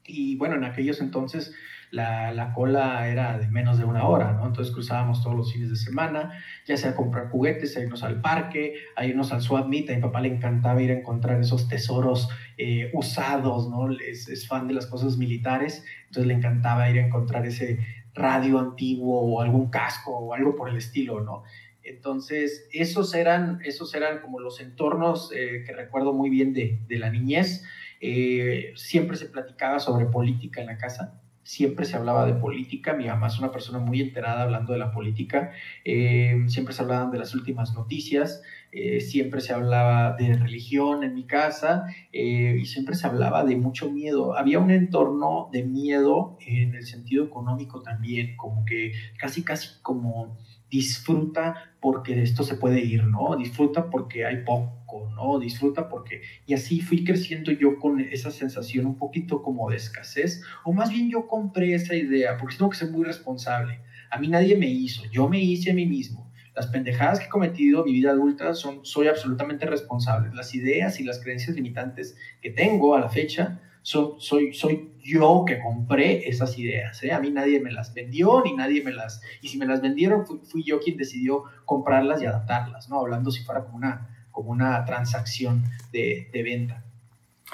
Y 0.07 0.37
bueno, 0.37 0.55
en 0.55 0.65
aquellos 0.65 1.03
entonces 1.03 1.53
la, 1.95 2.33
la, 2.33 2.53
cola 2.53 3.09
era 3.09 3.39
de 3.39 3.47
menos 3.49 3.79
de 3.79 3.85
una 3.85 4.07
hora, 4.07 4.33
¿no? 4.33 4.47
Entonces 4.47 4.75
cruzábamos 4.75 5.23
todos 5.23 5.37
los 5.37 5.53
fines 5.53 5.71
de 5.71 5.77
semana, 5.77 6.33
ya 6.67 6.77
sea 6.77 6.97
comprar 6.97 7.31
juguetes, 7.31 7.77
a 7.77 7.81
irnos 7.81 8.03
al 8.03 8.21
parque, 8.21 8.75
a 8.97 9.07
irnos 9.07 9.33
al 9.33 9.41
swap 9.41 9.69
meet. 9.69 9.89
A 9.91 9.95
mi 9.95 10.03
papá 10.03 10.21
le 10.21 10.29
encantaba 10.29 10.83
ir 10.83 10.91
a 10.91 10.95
encontrar 10.95 11.41
esos 11.41 11.69
tesoros 11.69 12.29
eh, 12.59 12.91
usados, 12.93 13.71
¿no? 13.71 13.91
Es, 13.93 14.29
es, 14.29 14.49
fan 14.49 14.67
de 14.67 14.75
las 14.75 14.87
cosas 14.87 15.17
militares, 15.17 15.85
entonces 16.07 16.27
le 16.27 16.35
encantaba 16.35 16.91
ir 16.91 16.99
a 16.99 17.07
encontrar 17.07 17.47
ese 17.47 17.79
radio 18.13 18.59
antiguo 18.59 19.21
o 19.21 19.41
algún 19.41 19.71
casco 19.71 20.17
o 20.17 20.35
algo 20.35 20.57
por 20.57 20.69
el 20.69 20.77
estilo, 20.77 21.21
¿no? 21.21 21.45
Entonces, 21.85 22.69
esos 22.73 23.15
eran, 23.15 23.61
esos 23.65 23.95
eran 23.95 24.21
como 24.21 24.41
los 24.41 24.61
entornos 24.61 25.31
eh, 25.33 25.63
que 25.65 25.73
recuerdo 25.73 26.13
muy 26.13 26.31
bien 26.31 26.53
de, 26.55 26.81
de 26.89 26.99
la 26.99 27.11
niñez. 27.11 27.63
Eh, 28.01 28.73
siempre 28.75 29.17
se 29.17 29.27
platicaba 29.27 29.79
sobre 29.79 30.07
política 30.07 30.61
en 30.61 30.67
la 30.67 30.77
casa 30.77 31.21
siempre 31.45 31.85
se 31.85 31.97
hablaba 31.97 32.27
de 32.27 32.35
política, 32.35 32.95
mi 32.95 33.07
mamá 33.07 33.29
es 33.29 33.39
una 33.39 33.53
persona 33.53 33.79
muy 33.79 34.01
enterada 34.01 34.43
hablando 34.43 34.73
de 34.73 34.79
la 34.79 34.91
política, 34.91 35.53
eh, 35.85 36.43
siempre 36.49 36.75
se 36.75 36.83
hablaban 36.83 37.11
de 37.11 37.19
las 37.19 37.35
últimas 37.35 37.75
noticias, 37.75 38.43
eh, 38.73 39.01
siempre 39.01 39.41
se 39.41 39.53
hablaba 39.53 40.17
de 40.17 40.37
religión 40.37 41.05
en 41.05 41.15
mi 41.15 41.27
casa 41.27 41.85
eh, 42.13 42.57
y 42.61 42.65
siempre 42.65 42.97
se 42.97 43.07
hablaba 43.07 43.45
de 43.45 43.55
mucho 43.57 43.91
miedo. 43.93 44.37
Había 44.37 44.59
un 44.59 44.73
entorno 44.73 45.49
de 45.53 45.63
miedo 45.63 46.37
en 46.45 46.75
el 46.75 46.85
sentido 46.85 47.25
económico 47.25 47.83
también, 47.83 48.37
como 48.37 48.65
que 48.65 48.93
casi, 49.17 49.45
casi 49.45 49.81
como 49.83 50.37
disfruta 50.75 51.77
porque 51.81 52.21
esto 52.21 52.43
se 52.43 52.57
puede 52.57 52.81
ir, 52.81 53.05
¿no? 53.05 53.37
Disfruta 53.37 53.91
porque 53.91 54.27
hay 54.27 54.43
poco, 54.45 55.09
¿no? 55.15 55.39
Disfruta 55.39 55.89
porque... 55.89 56.23
Y 56.47 56.55
así 56.55 56.81
fui 56.81 57.05
creciendo 57.05 57.53
yo 57.53 57.79
con 57.79 58.01
esa 58.01 58.33
sensación 58.33 58.87
un 58.87 58.97
poquito 58.97 59.41
como 59.41 59.71
de 59.71 59.77
escasez, 59.77 60.43
o 60.65 60.73
más 60.73 60.91
bien 60.91 61.09
yo 61.09 61.29
compré 61.29 61.75
esa 61.75 61.95
idea, 61.95 62.37
porque 62.39 62.57
tengo 62.57 62.71
que 62.71 62.79
ser 62.79 62.91
muy 62.91 63.05
responsable. 63.05 63.83
A 64.11 64.19
mí 64.19 64.27
nadie 64.27 64.57
me 64.57 64.69
hizo, 64.69 65.05
yo 65.13 65.29
me 65.29 65.39
hice 65.39 65.71
a 65.71 65.75
mí 65.75 65.87
mismo. 65.87 66.33
Las 66.57 66.67
pendejadas 66.67 67.21
que 67.21 67.27
he 67.27 67.29
cometido 67.29 67.81
en 67.81 67.85
mi 67.87 67.93
vida 67.93 68.11
adulta 68.11 68.55
son, 68.55 68.85
soy 68.85 69.07
absolutamente 69.07 69.67
responsable. 69.67 70.35
Las 70.35 70.57
ideas 70.57 70.99
y 70.99 71.05
las 71.05 71.21
creencias 71.21 71.55
limitantes 71.55 72.17
que 72.43 72.51
tengo 72.51 72.97
a 72.97 73.01
la 73.01 73.09
fecha 73.09 73.61
soy, 73.83 74.53
soy 74.55 74.94
yo 75.05 75.45
que 75.47 75.61
compré 75.61 76.29
esas 76.29 76.59
ideas. 76.59 77.03
¿eh? 77.05 77.13
A 77.13 77.21
mí 77.21 77.31
nadie 77.31 77.61
me 77.61 77.71
las 77.71 77.93
vendió 77.95 78.43
ni 78.43 78.55
nadie 78.55 78.83
me 78.83 78.93
las... 78.93 79.21
Y 79.43 79.49
si 79.49 79.59
me 79.59 79.67
las 79.67 79.83
vendieron, 79.83 80.25
fui, 80.27 80.65
yo 80.65 80.81
quien 80.81 80.97
decidió 80.97 81.45
comprarlas 81.67 82.23
y 82.23 82.27
adaptarlas, 82.27 82.89
¿no? 82.89 82.99
Hablando 82.99 83.31
si 83.31 83.45
fuera 83.45 83.65
como 83.65 83.77
una, 83.77 84.27
como 84.31 84.51
una 84.51 84.85
transacción 84.85 85.65
de, 85.93 86.31
de 86.33 86.43
venta. 86.43 86.85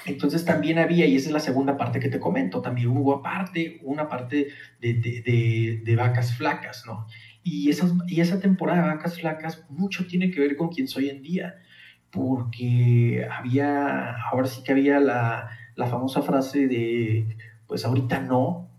Entonces 0.05 0.45
también 0.45 0.79
había, 0.79 1.05
y 1.05 1.15
esa 1.15 1.27
es 1.27 1.33
la 1.33 1.39
segunda 1.39 1.77
parte 1.77 1.99
que 1.99 2.09
te 2.09 2.19
comento, 2.19 2.61
también 2.61 2.87
hubo 2.87 3.13
aparte, 3.13 3.79
una 3.83 4.07
parte 4.07 4.47
de, 4.79 4.93
de, 4.93 5.81
de, 5.83 5.95
vacas 5.95 6.35
flacas, 6.35 6.85
¿no? 6.87 7.05
Y, 7.43 7.69
esas, 7.69 7.91
y 8.07 8.21
esa 8.21 8.39
temporada 8.39 8.81
de 8.81 8.95
vacas 8.95 9.19
flacas 9.19 9.63
mucho 9.69 10.07
tiene 10.07 10.31
que 10.31 10.39
ver 10.39 10.55
con 10.55 10.69
quién 10.69 10.87
soy 10.87 11.09
en 11.09 11.21
día, 11.21 11.55
porque 12.09 13.27
había, 13.29 14.15
ahora 14.31 14.47
sí 14.47 14.63
que 14.63 14.71
había 14.71 14.99
la, 14.99 15.51
la 15.81 15.87
famosa 15.87 16.21
frase 16.21 16.67
de, 16.67 17.35
pues 17.67 17.85
ahorita 17.85 18.19
no, 18.21 18.69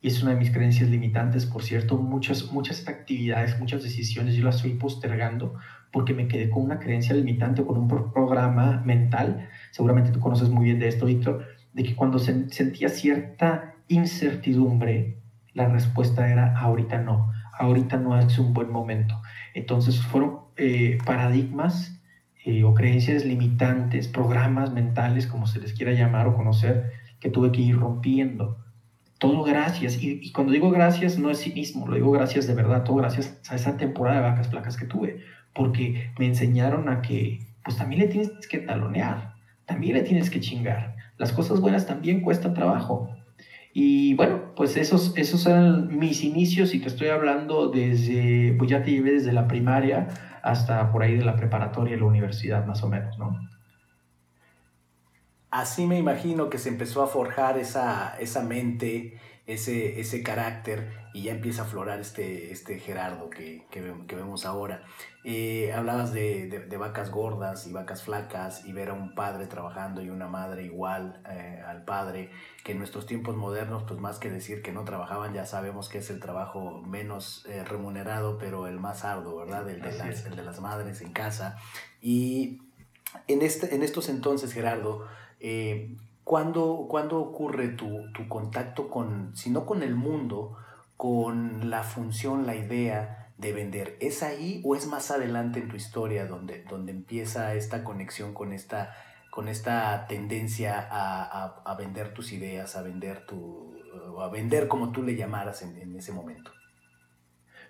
y 0.00 0.08
es 0.08 0.22
una 0.22 0.32
de 0.32 0.38
mis 0.38 0.52
creencias 0.52 0.88
limitantes, 0.88 1.46
por 1.46 1.62
cierto, 1.62 1.98
muchas, 1.98 2.52
muchas 2.52 2.86
actividades, 2.86 3.58
muchas 3.58 3.82
decisiones 3.82 4.36
yo 4.36 4.44
las 4.44 4.56
estoy 4.56 4.74
postergando 4.74 5.54
porque 5.92 6.14
me 6.14 6.28
quedé 6.28 6.48
con 6.48 6.62
una 6.62 6.78
creencia 6.78 7.14
limitante, 7.14 7.64
con 7.64 7.76
un 7.76 7.88
programa 7.88 8.82
mental, 8.84 9.48
seguramente 9.72 10.12
tú 10.12 10.20
conoces 10.20 10.48
muy 10.48 10.66
bien 10.66 10.78
de 10.78 10.88
esto, 10.88 11.06
Víctor, 11.06 11.44
de 11.72 11.82
que 11.82 11.96
cuando 11.96 12.18
sentía 12.18 12.88
cierta 12.88 13.74
incertidumbre, 13.88 15.18
la 15.54 15.66
respuesta 15.68 16.30
era 16.30 16.56
ahorita 16.56 16.98
no, 16.98 17.32
ahorita 17.58 17.96
no 17.96 18.16
es 18.16 18.38
un 18.38 18.54
buen 18.54 18.70
momento. 18.70 19.20
Entonces 19.54 20.00
fueron 20.00 20.40
eh, 20.56 20.98
paradigmas 21.04 21.97
eh, 22.44 22.64
o 22.64 22.74
creencias 22.74 23.24
limitantes, 23.24 24.08
programas 24.08 24.72
mentales, 24.72 25.26
como 25.26 25.46
se 25.46 25.60
les 25.60 25.72
quiera 25.72 25.92
llamar 25.92 26.26
o 26.26 26.36
conocer, 26.36 26.92
que 27.20 27.30
tuve 27.30 27.52
que 27.52 27.60
ir 27.60 27.76
rompiendo. 27.76 28.58
Todo 29.18 29.42
gracias, 29.42 30.00
y, 30.00 30.30
cuando 30.30 30.52
digo 30.52 30.70
gracias 30.70 31.18
no 31.18 31.30
es 31.30 31.38
sí 31.38 31.52
mismo, 31.52 31.88
lo 31.88 31.96
digo 31.96 32.12
gracias 32.12 32.46
de 32.46 32.54
verdad, 32.54 32.84
todo 32.84 32.96
gracias 32.96 33.40
a 33.50 33.56
esa 33.56 33.76
temporada 33.76 34.18
de 34.18 34.30
vacas 34.30 34.48
flacas 34.48 34.76
que 34.76 34.86
tuve, 34.86 35.20
porque 35.52 36.12
me 36.18 36.26
enseñaron 36.26 36.88
a 36.88 37.02
que 37.02 37.40
pues 37.64 37.76
también 37.76 38.02
le 38.02 38.08
tienes 38.08 38.30
que 38.48 38.58
talonear, 38.58 39.34
también 39.66 39.94
le 39.94 40.02
tienes 40.02 40.30
que 40.30 40.40
chingar. 40.40 40.94
Las 41.18 41.32
cosas 41.32 41.60
buenas 41.60 41.86
también 41.86 42.20
cuestan 42.20 42.54
trabajo. 42.54 43.10
Y 43.74 44.14
bueno, 44.14 44.54
pues 44.56 44.76
esos, 44.76 45.12
esos 45.16 45.46
eran 45.46 45.98
mis 45.98 46.24
inicios 46.24 46.74
y 46.74 46.78
te 46.78 46.86
estoy 46.86 47.08
hablando 47.08 47.68
desde, 47.68 48.54
pues 48.56 48.70
ya 48.70 48.82
te 48.82 48.92
llevé 48.92 49.12
desde 49.12 49.32
la 49.32 49.46
primaria 49.48 50.08
hasta 50.42 50.90
por 50.92 51.02
ahí 51.02 51.16
de 51.16 51.24
la 51.24 51.36
preparatoria 51.36 51.96
y 51.96 52.00
la 52.00 52.06
universidad 52.06 52.66
más 52.66 52.82
o 52.82 52.88
menos, 52.88 53.18
¿no? 53.18 53.38
Así 55.50 55.86
me 55.86 55.98
imagino 55.98 56.50
que 56.50 56.58
se 56.58 56.68
empezó 56.68 57.02
a 57.02 57.06
forjar 57.06 57.58
esa, 57.58 58.18
esa 58.18 58.42
mente, 58.42 59.18
ese, 59.48 59.98
ese 59.98 60.22
carácter 60.22 60.92
y 61.14 61.22
ya 61.22 61.32
empieza 61.32 61.62
a 61.62 61.64
aflorar 61.64 62.00
este, 62.00 62.52
este 62.52 62.78
Gerardo 62.78 63.30
que, 63.30 63.64
que, 63.70 63.80
vemos 64.14 64.44
ahora. 64.44 64.84
Eh, 65.24 65.72
hablabas 65.72 66.12
de, 66.12 66.48
de, 66.48 66.76
vacas 66.76 67.10
gordas 67.10 67.66
y 67.66 67.72
vacas 67.72 68.02
flacas 68.02 68.66
y 68.66 68.72
ver 68.74 68.90
a 68.90 68.92
un 68.92 69.14
padre 69.14 69.46
trabajando 69.46 70.02
y 70.02 70.10
una 70.10 70.28
madre 70.28 70.64
igual 70.64 71.22
eh, 71.30 71.62
al 71.66 71.86
padre, 71.86 72.30
que 72.62 72.72
en 72.72 72.78
nuestros 72.78 73.06
tiempos 73.06 73.36
modernos, 73.36 73.84
pues 73.84 73.98
más 73.98 74.18
que 74.18 74.30
decir 74.30 74.60
que 74.60 74.70
no 74.70 74.84
trabajaban, 74.84 75.32
ya 75.32 75.46
sabemos 75.46 75.88
que 75.88 75.98
es 75.98 76.10
el 76.10 76.20
trabajo 76.20 76.82
menos 76.82 77.46
eh, 77.48 77.64
remunerado, 77.64 78.36
pero 78.36 78.66
el 78.66 78.78
más 78.78 79.06
arduo, 79.06 79.36
¿verdad? 79.36 79.68
El 79.70 79.80
de, 79.80 79.92
las, 79.92 80.26
el 80.26 80.36
de 80.36 80.42
las 80.42 80.60
madres 80.60 81.00
en 81.00 81.12
casa. 81.14 81.56
Y 82.02 82.60
en, 83.28 83.40
este, 83.40 83.74
en 83.74 83.82
estos 83.82 84.10
entonces, 84.10 84.52
Gerardo, 84.52 85.06
eh, 85.40 85.96
¿cuándo, 86.28 87.18
ocurre 87.18 87.68
tu, 87.68 88.12
tu, 88.12 88.28
contacto 88.28 88.90
con, 88.90 89.34
si 89.34 89.48
no 89.48 89.64
con 89.64 89.82
el 89.82 89.94
mundo, 89.94 90.58
con 90.98 91.70
la 91.70 91.82
función, 91.82 92.46
la 92.46 92.54
idea 92.54 93.30
de 93.38 93.52
vender? 93.54 93.96
¿Es 94.00 94.22
ahí 94.22 94.60
o 94.64 94.76
es 94.76 94.86
más 94.86 95.10
adelante 95.10 95.58
en 95.58 95.68
tu 95.68 95.76
historia 95.76 96.26
donde, 96.26 96.64
donde 96.64 96.92
empieza 96.92 97.54
esta 97.54 97.82
conexión 97.82 98.34
con 98.34 98.52
esta, 98.52 98.94
con 99.30 99.48
esta 99.48 100.06
tendencia 100.06 100.86
a, 100.90 101.62
a, 101.64 101.74
vender 101.76 102.12
tus 102.12 102.32
ideas, 102.32 102.76
a 102.76 102.82
vender, 102.82 103.24
tu, 103.24 103.74
a 104.20 104.28
vender 104.28 104.68
como 104.68 104.92
tú 104.92 105.02
le 105.02 105.16
llamaras 105.16 105.62
en, 105.62 105.78
en 105.78 105.96
ese 105.96 106.12
momento? 106.12 106.50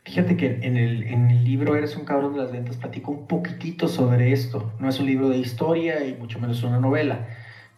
Fíjate 0.04 0.36
que 0.36 0.58
en 0.62 0.76
el, 0.76 1.04
en 1.04 1.30
el, 1.30 1.44
libro 1.44 1.76
Eres 1.76 1.96
un 1.96 2.04
cabrón 2.04 2.32
de 2.32 2.40
las 2.40 2.50
ventas 2.50 2.76
platico 2.76 3.12
un 3.12 3.28
poquitito 3.28 3.86
sobre 3.86 4.32
esto. 4.32 4.72
No 4.80 4.88
es 4.88 4.98
un 4.98 5.06
libro 5.06 5.28
de 5.28 5.36
historia 5.36 6.04
y 6.04 6.14
mucho 6.14 6.40
menos 6.40 6.62
una 6.64 6.80
novela 6.80 7.28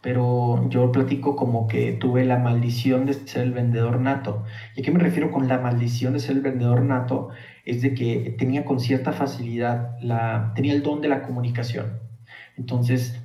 pero 0.02 0.68
yo 0.70 0.90
platico 0.92 1.36
como 1.36 1.68
que 1.68 1.92
tuve 1.92 2.24
la 2.24 2.38
maldición 2.38 3.06
de 3.06 3.14
ser 3.14 3.42
el 3.42 3.52
vendedor 3.52 4.00
nato. 4.00 4.44
¿Y 4.74 4.80
a 4.80 4.84
qué 4.84 4.90
me 4.90 4.98
refiero 4.98 5.30
con 5.30 5.48
la 5.48 5.58
maldición 5.58 6.14
de 6.14 6.20
ser 6.20 6.36
el 6.36 6.42
vendedor 6.42 6.82
nato? 6.82 7.28
Es 7.64 7.82
de 7.82 7.94
que 7.94 8.34
tenía 8.38 8.64
con 8.64 8.80
cierta 8.80 9.12
facilidad, 9.12 9.98
la, 10.00 10.52
tenía 10.54 10.72
el 10.72 10.82
don 10.82 11.00
de 11.00 11.08
la 11.08 11.22
comunicación. 11.22 12.00
Entonces, 12.56 13.22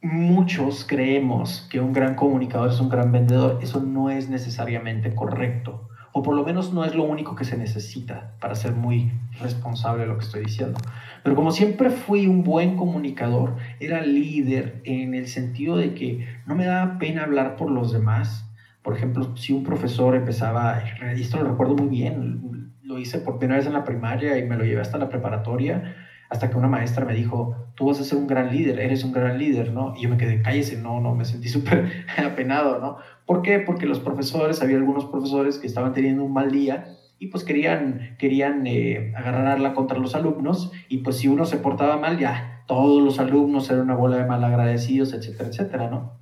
muchos 0.00 0.84
creemos 0.86 1.68
que 1.70 1.80
un 1.80 1.92
gran 1.92 2.14
comunicador 2.14 2.70
es 2.70 2.80
un 2.80 2.88
gran 2.88 3.12
vendedor. 3.12 3.58
Eso 3.62 3.80
no 3.80 4.10
es 4.10 4.28
necesariamente 4.30 5.14
correcto 5.14 5.88
o 6.12 6.22
por 6.22 6.34
lo 6.34 6.44
menos 6.44 6.72
no 6.72 6.84
es 6.84 6.94
lo 6.94 7.04
único 7.04 7.34
que 7.34 7.44
se 7.44 7.56
necesita 7.56 8.32
para 8.40 8.54
ser 8.54 8.72
muy 8.72 9.12
responsable 9.40 10.02
de 10.02 10.08
lo 10.08 10.18
que 10.18 10.24
estoy 10.24 10.44
diciendo. 10.44 10.78
Pero 11.22 11.34
como 11.36 11.52
siempre 11.52 11.90
fui 11.90 12.26
un 12.26 12.42
buen 12.44 12.76
comunicador, 12.76 13.56
era 13.80 14.02
líder 14.02 14.82
en 14.84 15.14
el 15.14 15.26
sentido 15.28 15.76
de 15.76 15.94
que 15.94 16.26
no 16.46 16.54
me 16.54 16.66
daba 16.66 16.98
pena 16.98 17.24
hablar 17.24 17.56
por 17.56 17.70
los 17.70 17.92
demás. 17.92 18.48
Por 18.82 18.96
ejemplo, 18.96 19.36
si 19.36 19.52
un 19.52 19.64
profesor 19.64 20.14
empezaba, 20.14 20.80
esto 21.14 21.38
lo 21.38 21.50
recuerdo 21.50 21.76
muy 21.76 21.88
bien, 21.88 22.72
lo 22.82 22.98
hice 22.98 23.18
por 23.18 23.38
primera 23.38 23.58
vez 23.58 23.66
en 23.66 23.72
la 23.72 23.84
primaria 23.84 24.36
y 24.38 24.46
me 24.46 24.56
lo 24.56 24.64
llevé 24.64 24.80
hasta 24.80 24.98
la 24.98 25.08
preparatoria, 25.08 25.96
hasta 26.32 26.48
que 26.48 26.56
una 26.56 26.66
maestra 26.66 27.04
me 27.04 27.12
dijo, 27.12 27.54
tú 27.74 27.88
vas 27.88 28.00
a 28.00 28.04
ser 28.04 28.16
un 28.16 28.26
gran 28.26 28.50
líder, 28.50 28.80
eres 28.80 29.04
un 29.04 29.12
gran 29.12 29.36
líder, 29.38 29.70
¿no? 29.70 29.92
Y 29.94 30.04
yo 30.04 30.08
me 30.08 30.16
quedé, 30.16 30.40
cállese, 30.40 30.78
no, 30.78 30.98
no, 30.98 31.14
me 31.14 31.26
sentí 31.26 31.48
súper 31.50 32.06
apenado, 32.16 32.78
¿no? 32.78 32.96
¿Por 33.26 33.42
qué? 33.42 33.58
Porque 33.58 33.84
los 33.84 34.00
profesores, 34.00 34.62
había 34.62 34.78
algunos 34.78 35.04
profesores 35.04 35.58
que 35.58 35.66
estaban 35.66 35.92
teniendo 35.92 36.24
un 36.24 36.32
mal 36.32 36.50
día 36.50 36.96
y 37.18 37.26
pues 37.26 37.44
querían, 37.44 38.16
querían 38.18 38.66
eh, 38.66 39.12
agarrarla 39.14 39.74
contra 39.74 39.98
los 39.98 40.14
alumnos 40.14 40.72
y 40.88 40.98
pues 40.98 41.18
si 41.18 41.28
uno 41.28 41.44
se 41.44 41.58
portaba 41.58 41.98
mal, 41.98 42.18
ya 42.18 42.64
todos 42.66 43.02
los 43.02 43.18
alumnos 43.18 43.68
eran 43.68 43.82
una 43.82 43.94
bola 43.94 44.16
de 44.16 44.24
malagradecidos, 44.24 45.12
etcétera, 45.12 45.50
etcétera, 45.50 45.90
¿no? 45.90 46.21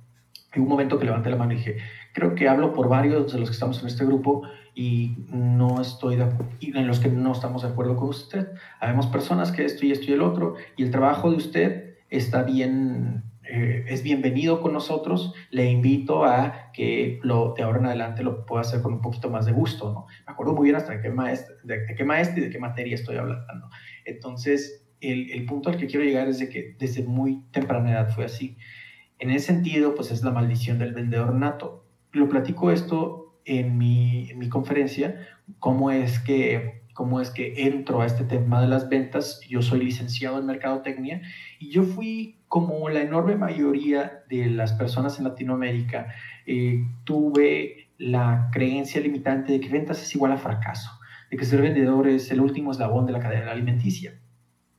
Y 0.53 0.59
un 0.59 0.67
momento 0.67 0.99
que 0.99 1.05
levanté 1.05 1.29
la 1.29 1.37
mano 1.37 1.53
y 1.53 1.57
dije, 1.57 1.77
creo 2.13 2.35
que 2.35 2.49
hablo 2.49 2.73
por 2.73 2.89
varios 2.89 3.31
de 3.31 3.39
los 3.39 3.49
que 3.49 3.53
estamos 3.53 3.81
en 3.81 3.87
este 3.87 4.05
grupo 4.05 4.43
y 4.73 5.15
no 5.29 5.81
estoy 5.81 6.15
de 6.15 6.29
en 6.61 6.87
los 6.87 6.99
que 6.99 7.09
no 7.09 7.31
estamos 7.31 7.63
de 7.63 7.69
acuerdo 7.69 7.95
con 7.95 8.09
usted. 8.09 8.49
Habemos 8.79 9.07
personas 9.07 9.51
que 9.51 9.65
esto 9.65 9.85
y 9.85 9.91
esto 9.91 10.05
y 10.09 10.13
el 10.13 10.21
otro, 10.21 10.55
y 10.77 10.83
el 10.83 10.91
trabajo 10.91 11.29
de 11.29 11.37
usted 11.37 11.95
está 12.09 12.43
bien, 12.43 13.23
eh, 13.43 13.85
es 13.87 14.03
bienvenido 14.03 14.61
con 14.61 14.73
nosotros. 14.73 15.33
Le 15.49 15.69
invito 15.69 16.25
a 16.25 16.71
que 16.73 17.19
lo, 17.23 17.53
de 17.55 17.63
ahora 17.63 17.79
en 17.79 17.85
adelante 17.87 18.23
lo 18.23 18.45
pueda 18.45 18.61
hacer 18.61 18.81
con 18.81 18.93
un 18.93 19.01
poquito 19.01 19.29
más 19.29 19.45
de 19.45 19.51
gusto, 19.51 19.91
¿no? 19.91 20.05
Me 20.25 20.33
acuerdo 20.33 20.53
muy 20.53 20.65
bien 20.65 20.75
hasta 20.75 20.93
de 20.93 21.01
qué 21.01 21.09
maestro, 21.09 21.55
de, 21.63 21.85
qué 21.95 22.03
maestro 22.03 22.39
y 22.39 22.45
de 22.45 22.49
qué 22.49 22.59
materia 22.59 22.95
estoy 22.95 23.17
hablando. 23.17 23.69
Entonces, 24.05 24.87
el, 25.01 25.31
el 25.31 25.45
punto 25.45 25.69
al 25.69 25.77
que 25.77 25.87
quiero 25.87 26.05
llegar 26.05 26.27
es 26.27 26.39
de 26.39 26.49
que 26.49 26.75
desde 26.77 27.03
muy 27.03 27.43
temprana 27.51 27.91
edad 27.91 28.09
fue 28.13 28.25
así. 28.25 28.57
En 29.21 29.29
ese 29.29 29.53
sentido, 29.53 29.93
pues 29.93 30.09
es 30.09 30.23
la 30.23 30.31
maldición 30.31 30.79
del 30.79 30.93
vendedor 30.93 31.35
nato. 31.35 31.85
Lo 32.11 32.27
platico 32.27 32.71
esto 32.71 33.39
en 33.45 33.77
mi, 33.77 34.31
en 34.31 34.39
mi 34.39 34.49
conferencia 34.49 35.27
cómo 35.59 35.91
es, 35.91 36.17
que, 36.17 36.81
cómo 36.95 37.21
es 37.21 37.29
que 37.29 37.67
entro 37.67 38.01
a 38.01 38.07
este 38.07 38.23
tema 38.23 38.59
de 38.59 38.67
las 38.67 38.89
ventas. 38.89 39.39
Yo 39.47 39.61
soy 39.61 39.83
licenciado 39.83 40.39
en 40.39 40.47
Mercadotecnia 40.47 41.21
y 41.59 41.69
yo 41.69 41.83
fui 41.83 42.39
como 42.47 42.89
la 42.89 43.01
enorme 43.01 43.35
mayoría 43.35 44.23
de 44.27 44.47
las 44.47 44.73
personas 44.73 45.19
en 45.19 45.25
Latinoamérica, 45.25 46.07
eh, 46.47 46.83
tuve 47.03 47.91
la 47.99 48.49
creencia 48.51 49.01
limitante 49.01 49.53
de 49.53 49.59
que 49.59 49.69
ventas 49.69 50.01
es 50.01 50.15
igual 50.15 50.31
a 50.31 50.37
fracaso, 50.37 50.89
de 51.29 51.37
que 51.37 51.45
ser 51.45 51.61
vendedor 51.61 52.07
es 52.07 52.31
el 52.31 52.41
último 52.41 52.71
eslabón 52.71 53.05
de 53.05 53.11
la 53.11 53.19
cadena 53.19 53.51
alimenticia. 53.51 54.19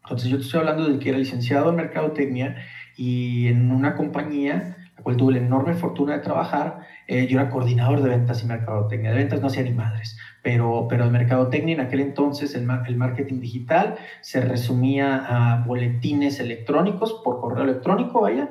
Entonces 0.03 0.29
yo 0.29 0.37
te 0.39 0.43
estoy 0.43 0.59
hablando 0.59 0.89
de 0.89 0.99
que 0.99 1.11
era 1.11 1.19
licenciado 1.19 1.71
en 1.71 1.77
mercadotecnia 1.77 2.57
y 2.97 3.49
en 3.49 3.71
una 3.71 3.95
compañía, 3.95 4.77
la 4.97 5.03
cual 5.03 5.17
tuve 5.17 5.33
la 5.33 5.39
enorme 5.39 5.75
fortuna 5.75 6.15
de 6.15 6.21
trabajar, 6.21 6.81
eh, 7.09 7.27
yo 7.27 7.41
era 7.41 7.51
coordinador 7.51 8.03
de 8.03 8.09
ventas 8.09 8.43
y 8.43 8.47
mercadotecnia. 8.47 9.11
De 9.11 9.17
ventas 9.17 9.41
no 9.41 9.49
hacía 9.49 9.63
ni 9.63 9.73
madres, 9.73 10.17
pero, 10.43 10.87
pero 10.89 11.05
de 11.05 11.11
mercadotecnia 11.11 11.75
en 11.75 11.81
aquel 11.81 12.01
entonces 12.01 12.55
el, 12.55 12.69
el 12.87 12.97
marketing 12.97 13.41
digital 13.41 13.97
se 14.21 14.41
resumía 14.41 15.25
a 15.27 15.65
boletines 15.65 16.41
electrónicos 16.41 17.21
por 17.25 17.41
correo 17.41 17.65
electrónico, 17.65 18.21
vaya, 18.21 18.49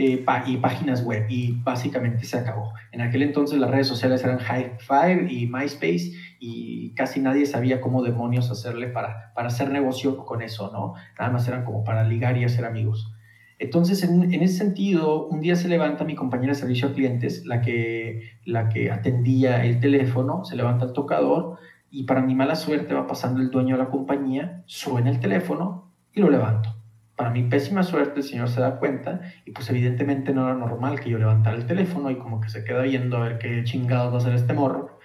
eh, 0.00 0.24
y 0.46 0.56
páginas 0.58 1.02
web 1.02 1.26
y 1.28 1.60
básicamente 1.62 2.24
se 2.24 2.38
acabó. 2.38 2.72
En 2.92 3.00
aquel 3.00 3.22
entonces 3.22 3.58
las 3.58 3.68
redes 3.68 3.88
sociales 3.88 4.22
eran 4.22 4.38
High 4.38 4.78
Five 4.78 5.26
y 5.28 5.48
MySpace 5.48 6.12
y 6.38 6.94
casi 6.94 7.18
nadie 7.18 7.46
sabía 7.46 7.80
cómo 7.80 8.04
demonios 8.04 8.48
hacerle 8.48 8.86
para, 8.86 9.32
para 9.34 9.48
hacer 9.48 9.70
negocio 9.70 10.16
con 10.18 10.40
eso, 10.40 10.70
¿no? 10.72 10.94
Nada 11.18 11.32
más 11.32 11.48
eran 11.48 11.64
como 11.64 11.82
para 11.82 12.04
ligar 12.04 12.36
y 12.36 12.44
hacer 12.44 12.64
amigos. 12.64 13.12
Entonces, 13.58 14.04
en, 14.04 14.32
ese 14.32 14.56
sentido, 14.56 15.26
un 15.26 15.40
día 15.40 15.56
se 15.56 15.68
levanta 15.68 16.04
mi 16.04 16.14
compañera 16.14 16.52
de 16.52 16.58
servicio 16.58 16.88
a 16.88 16.92
clientes, 16.92 17.44
la 17.44 17.60
que, 17.60 18.38
la 18.44 18.68
que 18.68 18.90
atendía 18.92 19.64
el 19.64 19.80
teléfono, 19.80 20.44
se 20.44 20.54
levanta 20.54 20.84
el 20.84 20.92
tocador 20.92 21.58
y 21.90 22.04
para 22.04 22.22
mi 22.22 22.36
mala 22.36 22.54
suerte 22.54 22.94
va 22.94 23.06
pasando 23.08 23.40
el 23.40 23.50
dueño 23.50 23.76
de 23.76 23.82
la 23.82 23.90
compañía, 23.90 24.62
suena 24.66 25.10
el 25.10 25.18
teléfono 25.18 25.92
y 26.12 26.20
lo 26.20 26.30
levanto. 26.30 26.76
Para 27.16 27.30
mi 27.30 27.42
pésima 27.42 27.82
suerte, 27.82 28.20
el 28.20 28.22
señor 28.22 28.48
se 28.48 28.60
da 28.60 28.78
cuenta 28.78 29.22
y 29.44 29.50
pues 29.50 29.68
evidentemente 29.70 30.32
no 30.32 30.44
era 30.44 30.54
normal 30.54 31.00
que 31.00 31.10
yo 31.10 31.18
levantara 31.18 31.56
el 31.56 31.66
teléfono 31.66 32.12
y 32.12 32.16
como 32.18 32.40
que 32.40 32.50
se 32.50 32.62
queda 32.62 32.82
viendo 32.82 33.16
a 33.16 33.20
ver 33.20 33.38
qué 33.38 33.64
chingados 33.64 34.12
va 34.12 34.18
a 34.18 34.20
hacer 34.20 34.34
este 34.34 34.52
morro. 34.52 35.00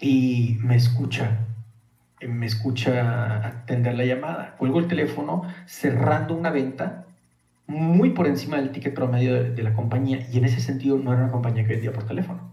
Y 0.00 0.56
me 0.62 0.74
escucha, 0.74 1.46
me 2.26 2.46
escucha 2.46 3.46
atender 3.46 3.94
la 3.94 4.04
llamada. 4.04 4.56
Cuelgo 4.56 4.80
el 4.80 4.88
teléfono 4.88 5.42
cerrando 5.66 6.34
una 6.34 6.50
venta 6.50 7.06
muy 7.70 8.10
por 8.10 8.26
encima 8.26 8.56
del 8.56 8.72
ticket 8.72 8.94
promedio 8.94 9.44
de, 9.44 9.62
la 9.62 9.74
compañía 9.74 10.26
y 10.32 10.38
en 10.38 10.44
ese 10.44 10.60
sentido 10.60 10.98
no 10.98 11.12
era 11.12 11.22
una 11.22 11.30
compañía 11.30 11.62
que 11.62 11.74
vendía 11.74 11.92
por 11.92 12.02
teléfono. 12.02 12.50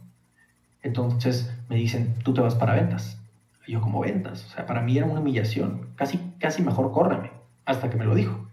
Entonces 0.83 1.51
me 1.69 1.75
dicen, 1.75 2.13
tú 2.23 2.35
te 2.35 2.41
vas 2.41 2.53
para 2.53 2.75
ventas. 2.75 3.19
Yo 3.67 3.81
como 3.81 4.01
ventas, 4.01 4.45
o 4.45 4.49
sea, 4.49 4.67
para 4.67 4.81
mí 4.81 4.95
era 4.95 5.07
una 5.07 5.19
humillación, 5.19 5.87
casi, 5.95 6.19
casi 6.39 6.61
mejor 6.61 6.91
córreme, 6.91 7.31
hasta 7.65 7.89
que 7.89 7.97
me 7.97 8.05
lo 8.05 8.13
dijo. 8.13 8.47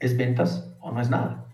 ¿Es 0.00 0.16
ventas 0.16 0.72
o 0.80 0.90
no 0.90 1.00
es 1.00 1.10
nada? 1.10 1.44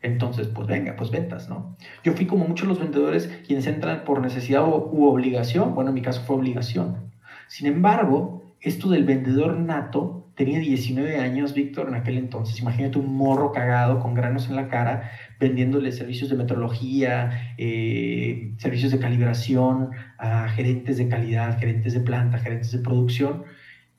Entonces, 0.00 0.48
pues 0.48 0.66
venga, 0.66 0.96
pues 0.96 1.10
ventas, 1.10 1.48
¿no? 1.50 1.76
Yo 2.02 2.14
fui 2.14 2.26
como 2.26 2.48
muchos 2.48 2.66
los 2.66 2.80
vendedores 2.80 3.28
quienes 3.46 3.66
entran 3.66 4.04
por 4.04 4.20
necesidad 4.20 4.66
u 4.66 5.04
obligación, 5.04 5.74
bueno, 5.74 5.90
en 5.90 5.94
mi 5.94 6.02
caso 6.02 6.22
fue 6.22 6.36
obligación. 6.36 7.12
Sin 7.48 7.66
embargo, 7.66 8.41
esto 8.62 8.88
del 8.88 9.04
vendedor 9.04 9.58
nato 9.58 10.22
Tenía 10.34 10.60
19 10.60 11.18
años, 11.18 11.52
Víctor, 11.52 11.88
en 11.88 11.94
aquel 11.94 12.16
entonces. 12.16 12.58
Imagínate 12.58 12.98
un 12.98 13.14
morro 13.14 13.52
cagado 13.52 14.00
con 14.00 14.14
granos 14.14 14.48
en 14.48 14.56
la 14.56 14.68
cara, 14.68 15.10
vendiéndole 15.38 15.92
servicios 15.92 16.30
de 16.30 16.36
metrología, 16.36 17.54
eh, 17.58 18.54
servicios 18.56 18.92
de 18.92 18.98
calibración 18.98 19.90
a 20.16 20.48
gerentes 20.48 20.96
de 20.96 21.08
calidad, 21.08 21.58
gerentes 21.58 21.92
de 21.92 22.00
planta, 22.00 22.38
gerentes 22.38 22.72
de 22.72 22.78
producción. 22.78 23.44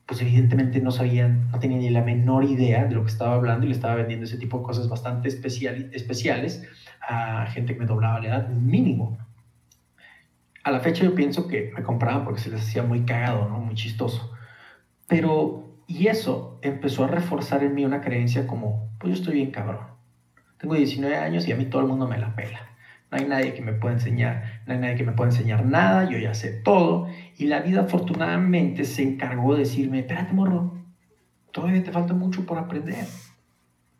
Pues 0.06 0.20
evidentemente 0.22 0.80
no 0.80 0.90
sabían, 0.90 1.50
no 1.52 1.60
tenían 1.60 1.80
ni 1.80 1.90
la 1.90 2.02
menor 2.02 2.44
idea 2.44 2.84
de 2.84 2.94
lo 2.96 3.04
que 3.04 3.12
estaba 3.12 3.34
hablando 3.36 3.64
y 3.64 3.68
le 3.68 3.74
estaba 3.76 3.94
vendiendo 3.94 4.26
ese 4.26 4.36
tipo 4.36 4.58
de 4.58 4.64
cosas 4.64 4.88
bastante 4.88 5.28
especial, 5.28 5.88
especiales 5.92 6.68
a 7.08 7.46
gente 7.46 7.74
que 7.74 7.80
me 7.80 7.86
doblaba 7.86 8.18
la 8.20 8.26
edad 8.26 8.48
mínimo. 8.48 9.16
A 10.64 10.72
la 10.72 10.80
fecha 10.80 11.04
yo 11.04 11.14
pienso 11.14 11.46
que 11.46 11.70
me 11.76 11.82
compraban 11.84 12.24
porque 12.24 12.40
se 12.40 12.50
les 12.50 12.60
hacía 12.60 12.82
muy 12.82 13.02
cagado, 13.02 13.48
¿no? 13.48 13.60
muy 13.60 13.76
chistoso. 13.76 14.33
Pero 15.06 15.64
y 15.86 16.06
eso 16.06 16.58
empezó 16.62 17.04
a 17.04 17.08
reforzar 17.08 17.62
en 17.62 17.74
mí 17.74 17.84
una 17.84 18.00
creencia 18.00 18.46
como, 18.46 18.90
pues 18.98 19.14
yo 19.14 19.20
estoy 19.20 19.34
bien 19.34 19.50
cabrón. 19.50 19.86
Tengo 20.58 20.74
19 20.74 21.16
años 21.16 21.46
y 21.46 21.52
a 21.52 21.56
mí 21.56 21.66
todo 21.66 21.82
el 21.82 21.88
mundo 21.88 22.08
me 22.08 22.18
la 22.18 22.34
pela. 22.34 22.60
No 23.10 23.18
hay 23.18 23.26
nadie 23.26 23.54
que 23.54 23.62
me 23.62 23.74
pueda 23.74 23.94
enseñar, 23.94 24.62
no 24.66 24.72
hay 24.72 24.80
nadie 24.80 24.96
que 24.96 25.04
me 25.04 25.12
pueda 25.12 25.30
enseñar 25.30 25.64
nada, 25.66 26.08
yo 26.08 26.18
ya 26.18 26.32
sé 26.32 26.50
todo. 26.62 27.06
Y 27.36 27.46
la 27.46 27.60
vida 27.60 27.82
afortunadamente 27.82 28.84
se 28.84 29.02
encargó 29.02 29.52
de 29.54 29.60
decirme, 29.60 30.00
espérate 30.00 30.32
morro, 30.32 30.78
todavía 31.52 31.82
te 31.82 31.92
falta 31.92 32.14
mucho 32.14 32.46
por 32.46 32.58
aprender. 32.58 33.06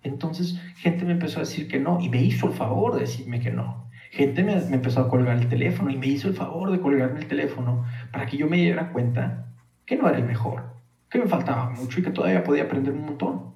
Entonces 0.02 0.58
gente 0.76 1.04
me 1.04 1.12
empezó 1.12 1.38
a 1.38 1.40
decir 1.40 1.68
que 1.68 1.78
no 1.78 2.00
y 2.00 2.08
me 2.08 2.22
hizo 2.22 2.46
el 2.48 2.54
favor 2.54 2.94
de 2.94 3.02
decirme 3.02 3.40
que 3.40 3.50
no. 3.50 3.90
Gente 4.10 4.42
me, 4.42 4.54
me 4.56 4.76
empezó 4.76 5.00
a 5.00 5.08
colgar 5.08 5.36
el 5.36 5.48
teléfono 5.48 5.90
y 5.90 5.98
me 5.98 6.06
hizo 6.06 6.28
el 6.28 6.34
favor 6.34 6.70
de 6.70 6.80
colgarme 6.80 7.20
el 7.20 7.26
teléfono 7.26 7.84
para 8.10 8.26
que 8.26 8.36
yo 8.36 8.48
me 8.48 8.56
diera 8.56 8.90
cuenta 8.92 9.48
que 9.86 9.96
no 9.96 10.08
era 10.08 10.18
el 10.18 10.24
mejor, 10.24 10.74
que 11.14 11.20
me 11.20 11.28
faltaba 11.28 11.70
mucho 11.70 12.00
y 12.00 12.02
que 12.02 12.10
todavía 12.10 12.42
podía 12.42 12.64
aprender 12.64 12.92
un 12.92 13.06
montón. 13.06 13.54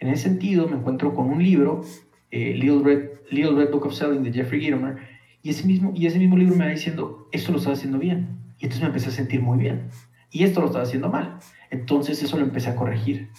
En 0.00 0.08
ese 0.08 0.24
sentido, 0.24 0.68
me 0.68 0.76
encuentro 0.76 1.14
con 1.14 1.30
un 1.30 1.42
libro, 1.42 1.82
eh, 2.30 2.52
Little, 2.54 2.82
Red, 2.84 3.10
Little 3.30 3.52
Red 3.52 3.70
Book 3.70 3.86
of 3.86 3.94
Selling 3.94 4.22
de 4.22 4.30
Jeffrey 4.30 4.60
Gitomer, 4.60 4.98
y 5.42 5.48
ese, 5.48 5.66
mismo, 5.66 5.92
y 5.94 6.04
ese 6.04 6.18
mismo 6.18 6.36
libro 6.36 6.54
me 6.56 6.66
va 6.66 6.70
diciendo, 6.70 7.26
esto 7.32 7.52
lo 7.52 7.58
estás 7.58 7.78
haciendo 7.78 7.98
bien. 7.98 8.36
Y 8.58 8.64
entonces 8.64 8.82
me 8.82 8.88
empecé 8.88 9.08
a 9.08 9.12
sentir 9.12 9.40
muy 9.40 9.56
bien. 9.56 9.88
Y 10.30 10.44
esto 10.44 10.60
lo 10.60 10.66
estaba 10.66 10.84
haciendo 10.84 11.08
mal. 11.08 11.38
Entonces 11.70 12.22
eso 12.22 12.36
lo 12.36 12.44
empecé 12.44 12.68
a 12.68 12.76
corregir. 12.76 13.30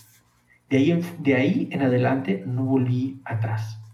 De 0.71 0.77
ahí, 0.77 0.99
de 1.19 1.35
ahí 1.35 1.69
en 1.71 1.83
adelante 1.83 2.43
no 2.47 2.65
volví 2.65 3.21
atrás 3.25 3.84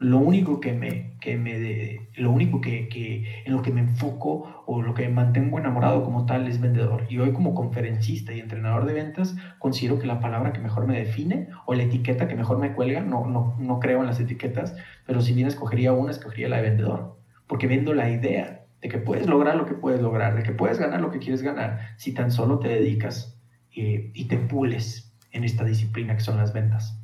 lo 0.00 0.18
único 0.18 0.60
que 0.60 0.72
me, 0.72 1.16
que 1.20 1.36
me 1.36 1.58
de, 1.58 2.08
lo 2.14 2.30
único 2.30 2.60
que, 2.60 2.88
que, 2.88 3.42
en 3.44 3.52
lo 3.52 3.62
que 3.62 3.72
me 3.72 3.80
enfoco 3.80 4.62
o 4.66 4.80
lo 4.80 4.94
que 4.94 5.08
me 5.08 5.14
mantengo 5.14 5.58
enamorado 5.58 6.04
como 6.04 6.24
tal 6.24 6.46
es 6.46 6.60
vendedor. 6.60 7.04
Y 7.08 7.18
hoy 7.18 7.32
como 7.32 7.54
conferencista 7.54 8.32
y 8.32 8.38
entrenador 8.38 8.86
de 8.86 8.92
ventas 8.92 9.36
considero 9.58 9.98
que 9.98 10.06
la 10.06 10.20
palabra 10.20 10.52
que 10.52 10.60
mejor 10.60 10.86
me 10.86 10.98
define 10.98 11.48
o 11.66 11.74
la 11.74 11.82
etiqueta 11.82 12.28
que 12.28 12.36
mejor 12.36 12.58
me 12.58 12.74
cuelga, 12.74 13.00
no, 13.00 13.26
no, 13.26 13.56
no 13.58 13.80
creo 13.80 14.00
en 14.00 14.06
las 14.06 14.20
etiquetas, 14.20 14.76
pero 15.04 15.20
si 15.20 15.32
bien 15.32 15.48
escogería 15.48 15.92
una, 15.92 16.12
escogería 16.12 16.48
la 16.48 16.58
de 16.58 16.62
vendedor. 16.62 17.18
Porque 17.48 17.66
vendo 17.66 17.92
la 17.92 18.08
idea 18.08 18.66
de 18.80 18.88
que 18.88 18.98
puedes 18.98 19.26
lograr 19.26 19.56
lo 19.56 19.66
que 19.66 19.74
puedes 19.74 20.00
lograr, 20.00 20.36
de 20.36 20.44
que 20.44 20.52
puedes 20.52 20.78
ganar 20.78 21.00
lo 21.00 21.10
que 21.10 21.18
quieres 21.18 21.42
ganar, 21.42 21.80
si 21.96 22.14
tan 22.14 22.30
solo 22.30 22.60
te 22.60 22.68
dedicas 22.68 23.36
eh, 23.74 24.12
y 24.14 24.26
te 24.26 24.36
pules 24.36 25.12
en 25.32 25.42
esta 25.42 25.64
disciplina 25.64 26.14
que 26.14 26.20
son 26.20 26.36
las 26.36 26.52
ventas 26.52 27.02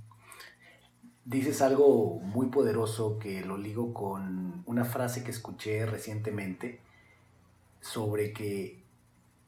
dices 1.24 1.62
algo 1.62 2.20
muy 2.20 2.46
poderoso 2.48 3.18
que 3.18 3.44
lo 3.44 3.56
ligo 3.56 3.94
con 3.94 4.62
una 4.66 4.84
frase 4.84 5.24
que 5.24 5.30
escuché 5.30 5.86
recientemente 5.86 6.80
sobre 7.80 8.32
que 8.32 8.82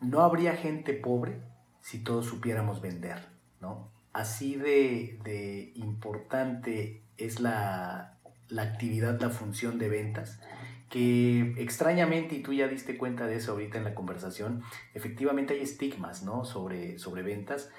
no 0.01 0.21
habría 0.21 0.57
gente 0.57 0.93
pobre 0.95 1.41
si 1.81 1.99
todos 1.99 2.27
supiéramos 2.27 2.81
vender, 2.81 3.29
¿no? 3.61 3.89
Así 4.13 4.57
de, 4.57 5.73
importante 5.75 7.03
es 7.19 7.41
la, 7.41 8.19
la 8.49 8.63
actividad, 8.63 9.21
la 9.21 9.31
función 9.31 9.79
de 9.79 9.89
ventas, 9.89 10.41
que 10.89 11.55
extrañamente, 11.59 12.37
y 12.37 12.43
tú 12.43 12.53
ya 12.53 12.69
diste 12.69 12.97
cuenta 12.97 13.27
de 13.27 13.37
eso 13.37 13.53
ahorita 13.53 13.79
en 13.79 13.85
la 13.85 13.95
conversación, 13.95 14.63
efectivamente 14.95 15.55
hay 15.55 15.61
estigmas, 15.61 16.23
¿no? 16.23 16.45
Sobre, 16.45 16.99
sobre 16.99 17.23
ventas, 17.23 17.71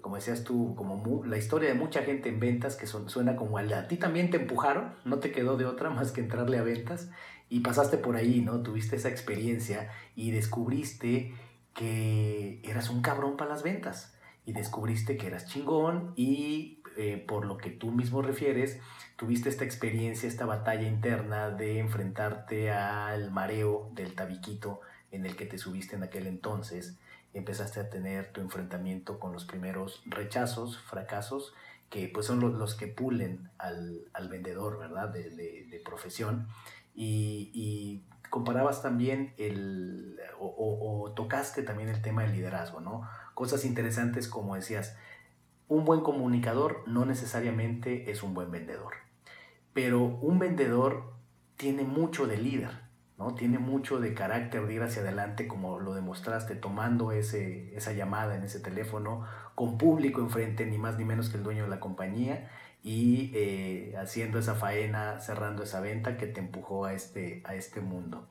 como 0.00 0.16
decías 0.16 0.42
tú, 0.42 0.74
como 0.74 1.24
la 1.24 1.38
historia 1.38 1.68
de 1.68 1.74
mucha 1.74 2.02
gente 2.02 2.28
en 2.28 2.40
ventas 2.40 2.74
que 2.74 2.86
suena 2.86 3.36
como 3.36 3.58
a, 3.58 3.60
a 3.60 3.86
ti 3.86 3.96
también 3.96 4.30
te 4.30 4.38
empujaron, 4.38 4.94
no 5.04 5.18
te 5.20 5.30
quedó 5.30 5.56
de 5.56 5.66
otra 5.66 5.90
más 5.90 6.10
que 6.10 6.20
entrarle 6.20 6.58
a 6.58 6.62
ventas 6.62 7.10
y 7.48 7.60
pasaste 7.60 7.98
por 7.98 8.16
ahí, 8.16 8.40
¿no? 8.40 8.62
Tuviste 8.62 8.96
esa 8.96 9.08
experiencia 9.08 9.90
y 10.16 10.32
descubriste 10.32 11.34
que 11.74 12.60
eras 12.64 12.90
un 12.90 13.02
cabrón 13.02 13.36
para 13.36 13.50
las 13.50 13.62
ventas 13.62 14.14
y 14.44 14.52
descubriste 14.52 15.16
que 15.16 15.28
eras 15.28 15.46
chingón 15.46 16.12
y 16.16 16.82
eh, 16.96 17.24
por 17.26 17.46
lo 17.46 17.56
que 17.56 17.70
tú 17.70 17.90
mismo 17.90 18.22
refieres, 18.22 18.80
tuviste 19.16 19.48
esta 19.48 19.64
experiencia, 19.64 20.28
esta 20.28 20.46
batalla 20.46 20.86
interna 20.86 21.50
de 21.50 21.78
enfrentarte 21.78 22.70
al 22.70 23.30
mareo 23.30 23.90
del 23.94 24.14
tabiquito 24.14 24.80
en 25.10 25.26
el 25.26 25.36
que 25.36 25.46
te 25.46 25.58
subiste 25.58 25.96
en 25.96 26.02
aquel 26.02 26.26
entonces, 26.26 26.98
empezaste 27.34 27.80
a 27.80 27.90
tener 27.90 28.32
tu 28.32 28.40
enfrentamiento 28.40 29.18
con 29.18 29.32
los 29.32 29.44
primeros 29.44 30.02
rechazos, 30.06 30.78
fracasos, 30.78 31.54
que 31.90 32.08
pues 32.08 32.26
son 32.26 32.40
los, 32.58 32.74
que 32.74 32.86
pulen 32.86 33.50
al, 33.58 34.06
vendedor, 34.30 34.78
¿verdad? 34.78 35.10
De, 35.10 35.80
profesión. 35.84 36.48
Y, 36.94 38.02
comparabas 38.30 38.80
también 38.80 39.34
el, 39.36 40.18
o, 40.38 41.02
o, 41.04 41.12
tocaste 41.12 41.62
también 41.62 41.90
el 41.90 42.00
tema 42.00 42.22
del 42.22 42.32
liderazgo, 42.32 42.80
¿no? 42.80 43.06
Cosas 43.34 43.66
interesantes 43.66 44.26
como 44.26 44.54
decías, 44.54 44.96
un 45.68 45.84
buen 45.84 46.00
comunicador 46.00 46.82
no 46.86 47.04
necesariamente 47.04 48.10
es 48.10 48.22
un 48.22 48.32
buen 48.32 48.50
vendedor. 48.50 49.01
Pero 49.72 50.00
un 50.04 50.38
vendedor 50.38 51.14
tiene 51.56 51.84
mucho 51.84 52.26
de 52.26 52.36
líder, 52.36 52.70
¿no? 53.18 53.34
Tiene 53.34 53.58
mucho 53.58 54.00
de 54.00 54.14
carácter 54.14 54.66
de 54.66 54.74
ir 54.74 54.82
hacia 54.82 55.02
adelante, 55.02 55.46
como 55.46 55.78
lo 55.78 55.94
demostraste, 55.94 56.56
tomando 56.56 57.12
ese, 57.12 57.74
esa 57.76 57.92
llamada 57.92 58.36
en 58.36 58.42
ese 58.42 58.60
teléfono, 58.60 59.24
con 59.54 59.78
público 59.78 60.20
enfrente, 60.20 60.66
ni 60.66 60.78
más 60.78 60.98
ni 60.98 61.04
menos 61.04 61.30
que 61.30 61.38
el 61.38 61.42
dueño 61.42 61.64
de 61.64 61.70
la 61.70 61.80
compañía, 61.80 62.50
y 62.82 63.30
eh, 63.34 63.94
haciendo 63.96 64.38
esa 64.38 64.54
faena, 64.54 65.20
cerrando 65.20 65.62
esa 65.62 65.80
venta 65.80 66.16
que 66.16 66.26
te 66.26 66.40
empujó 66.40 66.84
a 66.84 66.94
este, 66.94 67.42
a 67.44 67.54
este 67.54 67.80
mundo. 67.80 68.28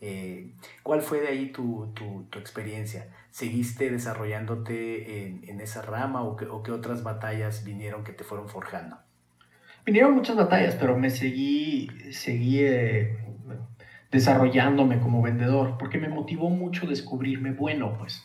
Eh, 0.00 0.54
¿Cuál 0.82 1.02
fue 1.02 1.20
de 1.20 1.28
ahí 1.28 1.52
tu, 1.52 1.92
experiencia? 2.36 3.14
¿Seguiste 3.30 3.90
desarrollándote 3.90 5.28
en, 5.28 5.60
esa 5.60 5.82
rama 5.82 6.24
o 6.24 6.36
qué 6.36 6.72
otras 6.72 7.02
batallas 7.04 7.64
vinieron 7.64 8.02
que 8.02 8.12
te 8.12 8.24
fueron 8.24 8.48
forjando? 8.48 8.98
Vinieron 9.84 10.14
muchas 10.14 10.36
batallas, 10.36 10.76
pero 10.76 10.96
me 10.96 11.10
seguí, 11.10 11.88
seguí 12.12 12.60
eh, 12.60 13.16
desarrollándome 14.12 15.00
como 15.00 15.20
vendedor, 15.22 15.76
porque 15.76 15.98
me 15.98 16.08
motivó 16.08 16.50
mucho 16.50 16.86
descubrirme 16.86 17.50
bueno, 17.50 17.96
pues. 17.98 18.22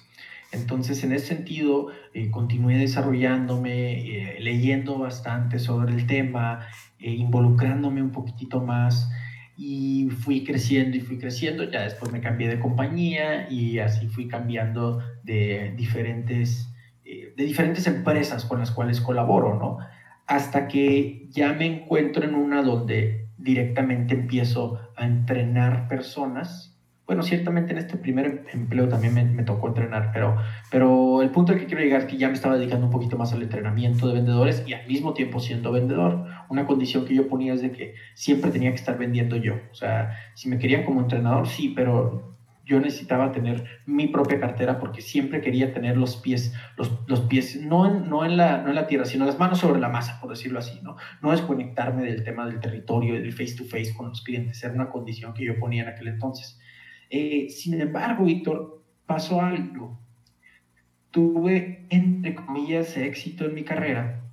Entonces, 0.52 1.04
en 1.04 1.14
ese 1.14 1.36
sentido, 1.36 1.88
eh, 2.14 2.30
continué 2.30 2.78
desarrollándome, 2.78 4.36
eh, 4.36 4.38
leyendo 4.40 5.00
bastante 5.00 5.58
sobre 5.58 5.94
el 5.94 6.06
tema, 6.06 6.68
involucrándome 7.00 8.04
un 8.04 8.12
poquitito 8.12 8.62
más 8.62 9.10
y 9.58 10.10
fui 10.12 10.44
creciendo 10.44 10.96
y 10.96 11.02
fui 11.02 11.18
creciendo. 11.18 11.64
Ya 11.64 11.82
después 11.82 12.12
me 12.12 12.22
cambié 12.22 12.50
de 12.50 12.60
compañía 12.60 13.50
y 13.50 13.80
así 13.80 14.08
fui 14.08 14.28
cambiando 14.28 15.00
de 15.24 15.74
diferentes, 15.76 16.72
de 17.04 17.44
diferentes 17.44 17.88
empresas 17.88 18.46
con 18.46 18.60
las 18.60 18.70
cuales 18.70 19.02
colaboro, 19.02 19.56
¿no? 19.56 19.80
Hasta 20.28 20.68
que 20.68 21.28
ya 21.30 21.54
me 21.54 21.66
encuentro 21.66 22.24
en 22.24 22.36
una 22.36 22.62
donde 22.62 23.30
directamente 23.38 24.14
empiezo 24.14 24.80
a 24.96 25.06
entrenar 25.06 25.88
personas. 25.88 26.74
Bueno, 27.06 27.24
ciertamente 27.24 27.72
en 27.72 27.78
este 27.78 27.96
primer 27.96 28.26
em-, 28.26 28.40
empleo 28.52 28.90
también 28.90 29.14
me, 29.14 29.44
tocó 29.44 29.70
entrenar, 29.70 30.12
pero, 30.14 30.36
pero 30.70 31.22
el 31.22 31.30
punto 31.30 31.54
al 31.54 31.60
que 31.60 31.66
quiero 31.66 31.82
llegar 31.82 32.02
es 32.02 32.08
que 32.08 32.18
ya 32.18 32.28
me 32.28 32.34
estaba 32.34 32.58
dedicando 32.58 32.88
un 32.88 32.92
poquito 32.92 33.18
más 33.18 33.32
al 33.32 33.42
entrenamiento 33.42 34.08
de 34.08 34.16
vendedores 34.16 34.64
y 34.68 34.74
al 34.74 34.86
mismo 34.86 35.14
tiempo 35.14 35.40
siendo 35.40 35.72
vendedor. 35.72 36.26
Una 36.50 36.66
condición 36.66 37.06
que 37.06 37.16
yo 37.16 37.30
ponía 37.30 37.54
es 37.54 37.62
de 37.62 37.72
que 37.72 37.96
siempre 38.14 38.52
tenía 38.52 38.72
que 38.72 38.76
estar 38.76 38.98
vendiendo 38.98 39.38
yo. 39.38 39.54
O 39.72 39.76
sea, 39.76 40.12
si 40.36 40.50
me 40.50 40.60
querían 40.60 40.84
como 40.84 41.00
entrenador, 41.00 41.48
sí, 41.48 41.72
pero 41.74 42.37
yo 42.68 42.80
necesitaba 42.82 43.32
tener 43.32 43.66
mi 43.86 44.08
propia 44.08 44.40
cartera 44.40 44.78
porque 44.78 45.02
siempre 45.02 45.40
quería 45.40 45.74
tener 45.74 45.96
los 45.96 46.18
pies, 46.18 46.54
los, 46.76 46.92
los 47.08 47.22
pies 47.22 47.62
no, 47.62 47.88
en, 47.88 48.10
no, 48.10 48.26
en 48.26 48.36
la, 48.36 48.62
no 48.62 48.70
en 48.70 48.76
la 48.76 48.88
tierra, 48.88 49.06
sino 49.06 49.26
las 49.26 49.40
manos 49.40 49.60
sobre 49.60 49.80
la 49.80 49.88
masa, 49.88 50.20
por 50.20 50.30
decirlo 50.30 50.60
así, 50.60 50.80
¿no? 50.84 50.98
No 51.22 51.32
desconectarme 51.32 52.04
del 52.04 52.24
tema 52.24 52.46
del 52.46 52.60
territorio 52.60 53.16
y 53.16 53.20
del 53.20 53.32
face 53.32 53.56
to 53.56 53.64
face 53.64 53.94
con 53.96 54.10
los 54.10 54.22
clientes, 54.22 54.62
era 54.64 54.74
una 54.74 54.90
condición 54.90 55.34
que 55.34 55.46
yo 55.46 55.58
ponía 55.58 55.84
en 55.84 55.90
aquel 55.90 56.10
entonces. 56.10 56.60
Eh, 57.10 57.48
sin 57.50 57.80
embargo, 57.80 58.26
Víctor, 58.26 58.84
pasó 59.06 59.42
algo. 59.42 59.98
Tuve, 61.12 61.86
entre 61.90 62.36
comillas, 62.36 62.98
éxito 62.98 63.46
en 63.46 63.56
mi 63.56 63.64
carrera. 63.64 64.24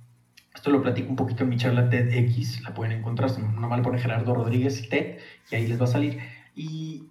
Esto 0.53 0.71
lo 0.71 0.81
platico 0.81 1.09
un 1.09 1.15
poquito 1.15 1.43
en 1.43 1.49
mi 1.49 1.57
charla 1.57 1.89
TEDx, 1.89 2.63
la 2.63 2.73
pueden 2.73 2.99
encontrar, 2.99 3.29
nomás 3.39 3.79
le 3.79 3.83
pone 3.83 3.99
Gerardo 3.99 4.33
Rodríguez 4.33 4.87
TED 4.89 5.17
y 5.51 5.55
ahí 5.55 5.67
les 5.67 5.79
va 5.79 5.85
a 5.85 5.87
salir. 5.87 6.19
Y 6.55 7.03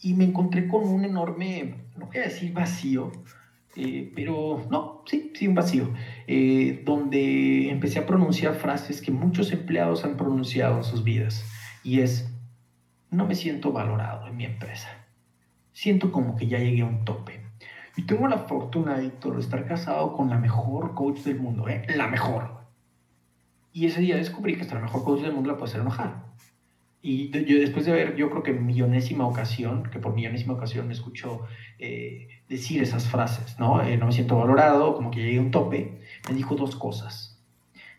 y 0.00 0.14
me 0.14 0.24
encontré 0.24 0.68
con 0.68 0.84
un 0.84 1.04
enorme, 1.04 1.74
no 1.96 2.06
voy 2.06 2.18
a 2.18 2.22
decir 2.22 2.52
vacío, 2.52 3.12
eh, 3.76 4.12
pero 4.14 4.66
no, 4.70 5.02
sí, 5.06 5.32
sí, 5.34 5.48
un 5.48 5.54
vacío, 5.54 5.92
eh, 6.26 6.82
donde 6.84 7.70
empecé 7.70 7.98
a 7.98 8.06
pronunciar 8.06 8.54
frases 8.54 9.00
que 9.02 9.10
muchos 9.10 9.52
empleados 9.52 10.04
han 10.04 10.16
pronunciado 10.16 10.78
en 10.78 10.84
sus 10.84 11.04
vidas, 11.04 11.44
y 11.82 12.00
es, 12.00 12.30
no 13.10 13.26
me 13.26 13.34
siento 13.34 13.72
valorado 13.72 14.26
en 14.28 14.36
mi 14.36 14.44
empresa, 14.44 14.88
siento 15.72 16.12
como 16.12 16.36
que 16.36 16.46
ya 16.46 16.58
llegué 16.58 16.82
a 16.82 16.86
un 16.86 17.04
tope. 17.04 17.40
Y 17.96 18.02
tengo 18.02 18.28
la 18.28 18.38
fortuna, 18.38 18.96
Víctor, 18.98 19.34
de 19.34 19.40
estar 19.40 19.66
casado 19.66 20.12
con 20.16 20.30
la 20.30 20.38
mejor 20.38 20.94
coach 20.94 21.18
del 21.22 21.40
mundo, 21.40 21.68
¿eh? 21.68 21.84
la 21.96 22.06
mejor. 22.06 22.58
Y 23.72 23.86
ese 23.86 24.00
día 24.00 24.16
descubrí 24.16 24.54
que 24.54 24.62
hasta 24.62 24.76
la 24.76 24.82
mejor 24.82 25.02
coach 25.02 25.22
del 25.22 25.32
mundo 25.32 25.50
la 25.50 25.56
puede 25.56 25.70
hacer 25.70 25.80
enojar. 25.80 26.22
Y 27.00 27.30
yo 27.30 27.60
después 27.60 27.86
de 27.86 27.92
ver, 27.92 28.16
yo 28.16 28.28
creo 28.28 28.42
que 28.42 28.52
millonésima 28.52 29.26
ocasión, 29.26 29.84
que 29.84 30.00
por 30.00 30.14
millonésima 30.14 30.54
ocasión 30.54 30.88
me 30.88 30.94
escucho 30.94 31.42
eh, 31.78 32.28
decir 32.48 32.82
esas 32.82 33.06
frases, 33.06 33.58
¿no? 33.58 33.82
Eh, 33.82 33.96
no 33.96 34.06
me 34.06 34.12
siento 34.12 34.36
valorado, 34.36 34.94
como 34.96 35.10
que 35.10 35.20
llegué 35.20 35.38
a 35.38 35.42
un 35.42 35.52
tope, 35.52 36.00
me 36.28 36.34
dijo 36.34 36.56
dos 36.56 36.74
cosas. 36.74 37.40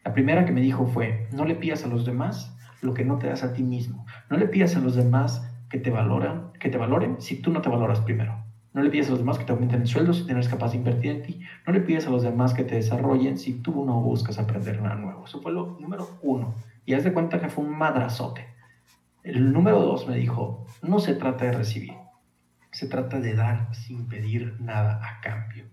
La 0.03 0.13
primera 0.13 0.45
que 0.45 0.51
me 0.51 0.62
dijo 0.62 0.85
fue, 0.85 1.27
no 1.31 1.45
le 1.45 1.55
pidas 1.55 1.85
a 1.85 1.88
los 1.88 2.05
demás 2.05 2.57
lo 2.81 2.93
que 2.93 3.05
no 3.05 3.17
te 3.17 3.27
das 3.27 3.43
a 3.43 3.53
ti 3.53 3.63
mismo. 3.63 4.05
No 4.29 4.38
le 4.38 4.47
pidas 4.47 4.75
a 4.75 4.79
los 4.79 4.95
demás 4.95 5.49
que 5.69 5.77
te 5.77 5.91
valoran, 5.91 6.51
que 6.59 6.69
te 6.69 6.77
valoren 6.77 7.21
si 7.21 7.41
tú 7.41 7.51
no 7.51 7.62
te 7.62 7.69
valoras 7.69 8.01
primero. 8.01 8.43
No 8.73 8.83
le 8.83 8.89
pidas 8.89 9.07
a 9.07 9.12
los 9.12 9.19
demás 9.19 9.38
que 9.38 9.45
te 9.45 9.51
aumenten 9.51 9.81
el 9.81 9.88
sueldo 9.88 10.13
si 10.13 10.25
tienes 10.25 10.47
capaz 10.47 10.71
de 10.71 10.77
invertir 10.77 11.12
en 11.12 11.23
ti. 11.23 11.41
No 11.65 11.73
le 11.73 11.81
pidas 11.81 12.05
a 12.07 12.12
los 12.12 12.21
demás 12.21 12.53
que 12.53 12.63
te 12.63 12.75
desarrollen 12.75 13.38
si 13.38 13.53
tú 13.62 13.83
no 13.85 13.99
buscas 14.01 14.38
aprender 14.38 14.81
nada 14.81 14.95
nuevo. 14.95 15.25
Eso 15.25 15.41
fue 15.41 15.51
lo 15.51 15.77
número 15.79 16.07
uno. 16.21 16.53
Y 16.85 16.93
haz 16.93 17.03
de 17.03 17.13
cuenta 17.13 17.39
que 17.39 17.49
fue 17.49 17.63
un 17.63 17.77
madrazote. 17.77 18.45
El 19.29 19.53
número 19.53 19.79
dos 19.81 20.07
me 20.07 20.17
dijo, 20.17 20.65
no 20.81 20.99
se 20.99 21.13
trata 21.13 21.45
de 21.45 21.51
recibir, 21.51 21.93
se 22.71 22.87
trata 22.87 23.19
de 23.19 23.35
dar 23.35 23.73
sin 23.75 24.07
pedir 24.07 24.59
nada 24.59 24.99
a 25.03 25.21
cambio. 25.21 25.65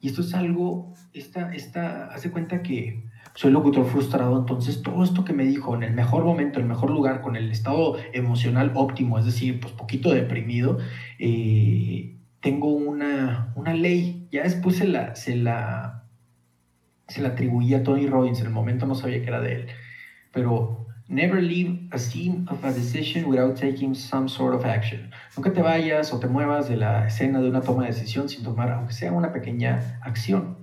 Y 0.00 0.08
esto 0.08 0.20
es 0.20 0.34
algo, 0.34 0.92
esta, 1.14 1.54
esta, 1.54 2.06
hace 2.06 2.30
cuenta 2.30 2.62
que 2.62 3.08
soy 3.34 3.50
locutor 3.50 3.86
frustrado, 3.86 4.38
entonces 4.38 4.82
todo 4.82 5.04
esto 5.04 5.24
que 5.24 5.32
me 5.32 5.44
dijo 5.44 5.74
en 5.74 5.84
el 5.84 5.94
mejor 5.94 6.24
momento, 6.24 6.58
en 6.58 6.64
el 6.64 6.68
mejor 6.68 6.90
lugar, 6.90 7.22
con 7.22 7.36
el 7.36 7.50
estado 7.50 7.96
emocional 8.12 8.72
óptimo, 8.74 9.18
es 9.18 9.24
decir, 9.24 9.58
pues 9.60 9.72
poquito 9.72 10.12
deprimido, 10.12 10.78
eh, 11.18 12.18
tengo 12.40 12.72
una, 12.72 13.52
una 13.54 13.72
ley, 13.72 14.28
ya 14.30 14.42
después 14.42 14.76
se 14.76 14.86
la, 14.86 15.14
se 15.14 15.36
la, 15.36 16.04
se 17.08 17.22
la 17.22 17.28
atribuía 17.28 17.78
a 17.78 17.82
Tony 17.84 18.06
Robbins, 18.06 18.40
en 18.40 18.46
el 18.46 18.52
momento 18.52 18.86
no 18.86 18.94
sabía 18.94 19.22
que 19.22 19.28
era 19.28 19.40
de 19.40 19.54
él, 19.54 19.66
pero 20.30 20.82
Never 21.08 21.42
leave 21.42 21.88
a 21.92 21.98
scene 21.98 22.46
of 22.48 22.64
a 22.64 22.72
decision 22.72 23.28
without 23.28 23.56
taking 23.56 23.94
some 23.94 24.28
sort 24.28 24.54
of 24.54 24.64
action. 24.64 25.10
Nunca 25.36 25.52
te 25.52 25.60
vayas 25.60 26.12
o 26.12 26.18
te 26.18 26.26
muevas 26.26 26.68
de 26.68 26.76
la 26.76 27.06
escena 27.06 27.40
de 27.40 27.48
una 27.48 27.60
toma 27.60 27.82
de 27.82 27.88
decisión 27.88 28.28
sin 28.28 28.44
tomar, 28.44 28.70
aunque 28.70 28.92
sea 28.92 29.12
una 29.12 29.32
pequeña 29.32 29.98
acción. 30.02 30.56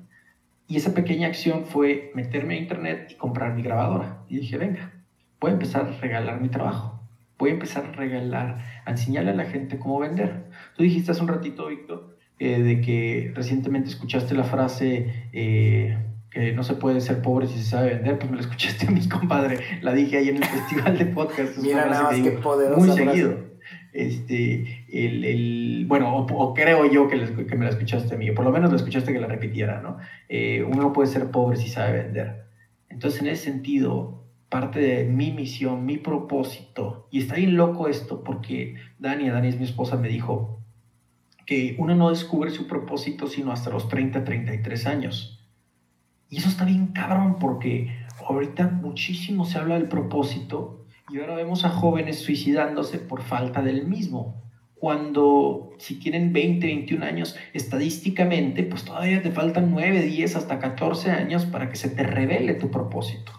Y 0.68 0.78
esa 0.78 0.94
pequeña 0.94 1.28
acción 1.28 1.66
fue 1.66 2.12
meterme 2.16 2.56
a 2.56 2.58
internet 2.58 3.12
y 3.12 3.16
comprar 3.16 3.54
mi 3.54 3.62
grabadora. 3.62 4.24
Y 4.30 4.38
dije, 4.38 4.58
venga, 4.58 4.92
voy 5.40 5.52
a 5.52 5.54
empezar 5.54 5.86
a 5.86 6.00
regalar 6.00 6.42
mi 6.42 6.50
trabajo. 6.50 7.00
Voy 7.38 7.52
a 7.52 7.54
empezar 7.54 7.86
a 7.86 7.92
regalar, 7.92 8.60
a 8.86 8.92
enseñarle 8.92 9.32
a 9.32 9.36
la 9.36 9.46
gente 9.46 9.78
cómo 9.78 10.00
vender. 10.00 10.46
Tú 10.76 10.84
dijiste 10.84 11.12
hace 11.12 11.22
un 11.22 11.28
ratito, 11.28 11.68
Víctor, 11.68 12.18
eh, 12.40 12.62
de 12.62 12.82
que 12.82 13.32
recientemente 13.36 13.90
escuchaste 13.90 14.36
la 14.36 14.46
frase... 14.46 15.30
Eh, 15.34 15.98
que 16.32 16.54
no 16.54 16.64
se 16.64 16.76
puede 16.76 17.02
ser 17.02 17.22
pobre 17.22 17.48
si 17.48 17.58
se 17.58 17.70
sabe 17.70 17.96
vender, 17.96 18.20
pues 18.20 18.30
me 18.30 18.38
la 18.38 18.44
escuchaste 18.44 18.88
a 18.88 18.92
mi 18.92 19.08
compadre, 19.08 19.60
la 19.82 19.94
dije 19.94 20.18
ahí 20.18 20.30
en 20.30 20.38
el 20.38 20.46
festival 20.46 20.98
de 20.98 21.06
podcast. 21.06 21.58
Mira 21.58 21.86
nada 21.86 22.04
más 22.04 22.20
que 22.20 22.32
poderosa 22.32 22.80
Muy 22.80 22.92
seguido. 22.92 23.50
Este, 23.92 24.86
el, 24.92 25.26
el 25.26 25.86
bueno, 25.88 26.16
o, 26.16 26.54
creo 26.54 26.90
yo 26.92 27.08
que, 27.08 27.46
que, 27.48 27.56
me 27.56 27.66
la 27.66 27.72
escuchaste 27.72 28.14
a 28.14 28.18
mí, 28.18 28.30
o 28.30 28.36
por 28.36 28.46
lo 28.46 28.52
menos 28.52 28.70
la 28.70 28.78
escuchaste 28.78 29.12
que 29.12 29.20
la 29.20 29.28
repitiera, 29.28 29.82
¿no? 29.82 29.98
Eh, 30.28 30.64
uno 30.64 30.84
no 30.84 30.94
puede 30.94 31.08
ser 31.08 31.32
pobre 31.32 31.58
si 31.58 31.70
sabe 31.70 32.04
vender. 32.04 32.46
Entonces, 32.90 33.22
en 33.22 33.28
ese 33.28 33.46
sentido, 33.46 34.24
parte 34.50 34.80
de 34.80 35.06
mi 35.06 35.32
misión, 35.32 35.86
mi 35.86 35.98
propósito, 35.98 37.08
y 37.12 37.20
está 37.20 37.36
bien 37.36 37.58
loco 37.58 37.88
esto, 37.88 38.24
porque 38.24 38.76
Dani, 39.00 39.30
Dani 39.30 39.48
es 39.48 39.58
mi 39.58 39.66
esposa, 39.66 39.98
me 39.98 40.08
dijo 40.08 40.60
que 41.48 41.76
uno 41.80 41.96
no 41.96 42.12
descubre 42.12 42.52
su 42.52 42.68
propósito 42.68 43.26
sino 43.26 43.52
hasta 43.52 43.72
los 43.72 43.90
30, 43.90 44.24
33 44.24 44.86
años. 44.86 45.39
Y 46.30 46.38
eso 46.38 46.50
está 46.50 46.66
bien 46.66 46.88
cabrón 46.88 47.38
porque 47.40 47.90
ahorita 48.28 48.68
muchísimo 48.68 49.46
se 49.46 49.58
habla 49.58 49.76
del 49.76 49.88
propósito 49.88 50.86
y 51.10 51.20
ahora 51.20 51.36
vemos 51.36 51.66
a 51.66 51.70
jóvenes 51.70 52.20
suicidándose 52.20 53.00
por 53.00 53.24
falta 53.24 53.64
del 53.64 53.88
mismo. 53.88 54.44
Cuando 54.76 55.72
si 55.80 56.00
tienen 56.00 56.32
20, 56.32 56.66
21 56.66 57.04
años, 57.06 57.36
estadísticamente, 57.54 58.64
pues 58.64 58.86
todavía 58.86 59.22
te 59.22 59.32
faltan 59.32 59.72
9, 59.72 60.04
10, 60.04 60.36
hasta 60.36 60.60
14 60.60 61.12
años 61.12 61.46
para 61.46 61.70
que 61.70 61.76
se 61.76 61.90
te 61.90 62.04
revele 62.04 62.54
tu 62.54 62.70
propósito. 62.70 63.32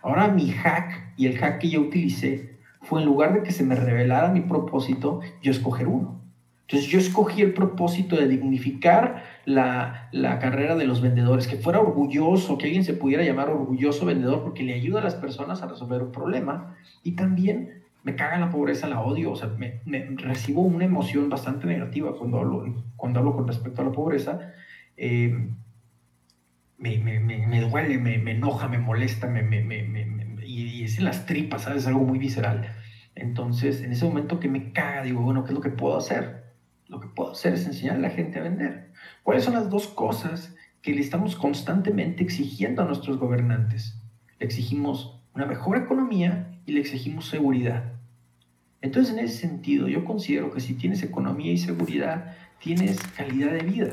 Ahora 0.00 0.28
mi 0.28 0.50
hack 0.50 1.14
y 1.16 1.26
el 1.26 1.36
hack 1.38 1.58
que 1.58 1.68
yo 1.68 1.80
utilicé 1.80 2.58
fue 2.80 3.00
en 3.00 3.06
lugar 3.06 3.34
de 3.34 3.42
que 3.42 3.50
se 3.50 3.64
me 3.64 3.74
revelara 3.74 4.28
mi 4.28 4.42
propósito, 4.42 5.20
yo 5.42 5.50
escoger 5.50 5.88
uno. 5.88 6.22
Entonces 6.62 6.88
yo 6.88 6.98
escogí 6.98 7.42
el 7.42 7.54
propósito 7.54 8.16
de 8.16 8.28
dignificar 8.28 9.24
la, 9.46 10.38
carrera 10.40 10.74
de 10.74 10.86
los 10.86 11.00
vendedores, 11.00 11.46
que 11.46 11.56
fuera 11.56 11.80
orgulloso, 11.80 12.58
que 12.58 12.66
alguien 12.66 12.84
se 12.84 12.94
pudiera 12.94 13.22
llamar 13.22 13.48
orgulloso 13.48 14.04
vendedor 14.04 14.42
porque 14.42 14.64
le 14.64 14.74
ayuda 14.74 15.00
a 15.00 15.04
las 15.04 15.14
personas 15.14 15.62
a 15.62 15.68
resolver 15.68 16.02
un 16.02 16.12
problema. 16.12 16.76
Y 17.02 17.12
también 17.12 17.84
me 18.02 18.16
caga 18.16 18.38
la 18.38 18.50
pobreza, 18.50 18.88
la 18.88 19.00
odio, 19.00 19.32
o 19.32 19.36
sea, 19.36 19.48
me, 19.48 19.80
recibo 20.16 20.62
una 20.62 20.84
emoción 20.84 21.30
bastante 21.30 21.66
negativa 21.66 22.16
cuando 22.16 22.38
hablo, 22.38 22.84
cuando 22.96 23.20
hablo 23.20 23.34
con 23.34 23.46
respecto 23.46 23.82
a 23.82 23.84
la 23.86 23.92
pobreza. 23.92 24.52
Eh, 24.96 25.48
me, 26.78 26.98
me, 26.98 27.60
duele, 27.62 27.98
me, 27.98 28.30
enoja, 28.30 28.68
me 28.68 28.78
molesta, 28.78 29.28
me, 29.28 29.40
y, 30.44 30.62
y, 30.62 30.84
es 30.84 30.98
en 30.98 31.04
las 31.04 31.24
tripas, 31.24 31.62
¿sabes? 31.62 31.82
Es 31.82 31.88
algo 31.88 32.00
muy 32.00 32.18
visceral. 32.18 32.68
Entonces, 33.14 33.82
en 33.82 33.92
ese 33.92 34.04
momento 34.04 34.40
que 34.40 34.48
me 34.48 34.72
caga, 34.72 35.02
digo, 35.02 35.22
bueno, 35.22 35.44
¿qué 35.44 35.50
es 35.50 35.54
lo 35.54 35.62
que 35.62 35.70
puedo 35.70 35.96
hacer? 35.96 36.44
Lo 36.88 37.00
que 37.00 37.08
puedo 37.08 37.32
hacer 37.32 37.54
es 37.54 37.66
enseñar 37.66 37.96
a 37.96 38.00
la 38.00 38.10
gente 38.10 38.38
a 38.38 38.42
vender. 38.42 38.85
¿Cuáles 39.26 39.42
son 39.42 39.54
las 39.54 39.68
dos 39.68 39.88
cosas 39.88 40.54
que 40.82 40.94
le 40.94 41.00
estamos 41.00 41.34
constantemente 41.34 42.22
exigiendo 42.22 42.80
a 42.80 42.84
nuestros 42.84 43.18
gobernantes? 43.18 43.96
Le 44.38 44.46
exigimos 44.46 45.20
una 45.34 45.46
mejor 45.46 45.78
economía 45.78 46.60
y 46.64 46.70
le 46.70 46.78
exigimos 46.78 47.28
seguridad. 47.28 47.92
Entonces, 48.80 49.12
en 49.12 49.24
ese 49.24 49.36
sentido, 49.36 49.88
yo 49.88 50.04
considero 50.04 50.52
que 50.52 50.60
si 50.60 50.74
tienes 50.74 51.02
economía 51.02 51.50
y 51.50 51.58
seguridad, 51.58 52.36
tienes 52.60 52.98
calidad 53.16 53.50
de 53.50 53.64
vida. 53.64 53.88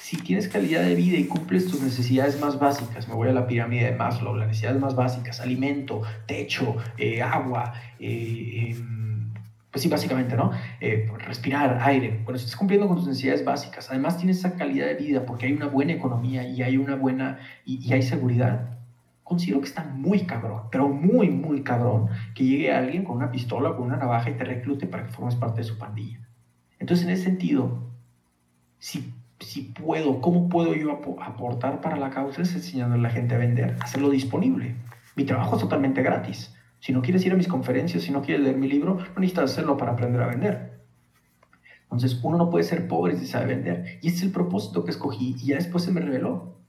Si 0.00 0.16
tienes 0.16 0.48
calidad 0.48 0.82
de 0.82 0.96
vida 0.96 1.16
y 1.16 1.26
cumples 1.26 1.68
tus 1.68 1.80
necesidades 1.80 2.40
más 2.40 2.58
básicas, 2.58 3.06
me 3.06 3.14
voy 3.14 3.28
a 3.28 3.32
la 3.32 3.46
pirámide 3.46 3.84
de 3.84 3.96
Maslow, 3.96 4.34
las 4.34 4.48
necesidades 4.48 4.80
más 4.80 4.96
básicas, 4.96 5.38
alimento, 5.38 6.02
techo, 6.26 6.76
eh, 6.98 7.22
agua, 7.22 7.72
eh, 8.00 8.74
em, 8.74 9.09
pues 9.70 9.82
sí, 9.82 9.88
básicamente, 9.88 10.36
¿no? 10.36 10.50
Eh, 10.80 11.08
respirar, 11.26 11.78
aire. 11.82 12.20
Bueno, 12.24 12.38
si 12.38 12.44
estás 12.44 12.58
cumpliendo 12.58 12.88
con 12.88 12.96
tus 12.96 13.06
necesidades 13.06 13.44
básicas, 13.44 13.88
además 13.90 14.16
tienes 14.16 14.38
esa 14.38 14.56
calidad 14.56 14.86
de 14.86 14.94
vida 14.94 15.24
porque 15.24 15.46
hay 15.46 15.52
una 15.52 15.66
buena 15.66 15.92
economía 15.92 16.46
y 16.46 16.62
hay 16.62 16.76
una 16.76 16.96
buena, 16.96 17.38
y, 17.64 17.86
y 17.86 17.92
hay 17.92 18.02
seguridad, 18.02 18.78
considero 19.30 19.60
que 19.60 19.68
está 19.68 19.84
muy 19.84 20.22
cabrón, 20.22 20.62
pero 20.72 20.88
muy, 20.88 21.30
muy 21.30 21.62
cabrón, 21.62 22.08
que 22.34 22.44
llegue 22.44 22.72
alguien 22.72 23.04
con 23.04 23.16
una 23.16 23.30
pistola, 23.30 23.76
con 23.76 23.86
una 23.86 23.96
navaja 23.96 24.28
y 24.28 24.34
te 24.34 24.42
reclute 24.42 24.88
para 24.88 25.04
que 25.04 25.12
formes 25.12 25.36
parte 25.36 25.60
de 25.60 25.68
su 25.68 25.78
pandilla. 25.78 26.18
Entonces, 26.80 27.06
en 27.06 27.12
ese 27.12 27.24
sentido, 27.24 27.92
si, 28.80 29.14
si 29.38 29.62
puedo, 29.62 30.20
¿cómo 30.20 30.48
puedo 30.48 30.74
yo 30.74 30.90
aportar 30.90 31.80
para 31.80 31.96
la 31.96 32.10
causa? 32.10 32.42
Es 32.42 32.52
enseñando 32.56 32.96
a 32.96 32.98
la 32.98 33.10
gente 33.10 33.36
a 33.36 33.38
vender, 33.38 33.76
hacerlo 33.80 34.10
disponible. 34.10 34.74
Mi 35.14 35.22
trabajo 35.22 35.54
es 35.54 35.62
totalmente 35.62 36.02
gratis. 36.02 36.52
Si 36.80 36.92
no 36.92 37.02
quieres 37.02 37.24
ir 37.24 37.32
a 37.32 37.36
mis 37.36 37.48
conferencias, 37.48 38.02
si 38.02 38.10
no 38.10 38.22
quieres 38.22 38.42
leer 38.42 38.56
mi 38.56 38.68
libro, 38.68 38.94
no 38.94 39.20
necesitas 39.20 39.52
hacerlo 39.52 39.76
para 39.76 39.92
aprender 39.92 40.20
a 40.22 40.26
vender. 40.26 40.80
Entonces, 41.84 42.18
uno 42.22 42.38
no 42.38 42.50
puede 42.50 42.64
ser 42.64 42.88
pobre 42.88 43.16
si 43.16 43.26
sabe 43.26 43.46
vender. 43.46 43.98
Y 44.02 44.08
ese 44.08 44.18
es 44.18 44.22
el 44.22 44.32
propósito 44.32 44.84
que 44.84 44.90
escogí. 44.90 45.36
Y 45.40 45.46
ya 45.46 45.56
después 45.56 45.84
se 45.84 45.92
me 45.92 46.00
reveló 46.00 46.60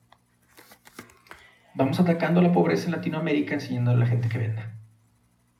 vamos 1.73 1.99
atacando 1.99 2.41
la 2.41 2.51
pobreza 2.51 2.85
en 2.85 2.91
Latinoamérica 2.91 3.53
enseñando 3.53 3.91
a 3.91 3.95
la 3.95 4.05
gente 4.05 4.29
que 4.29 4.37
venda. 4.37 4.73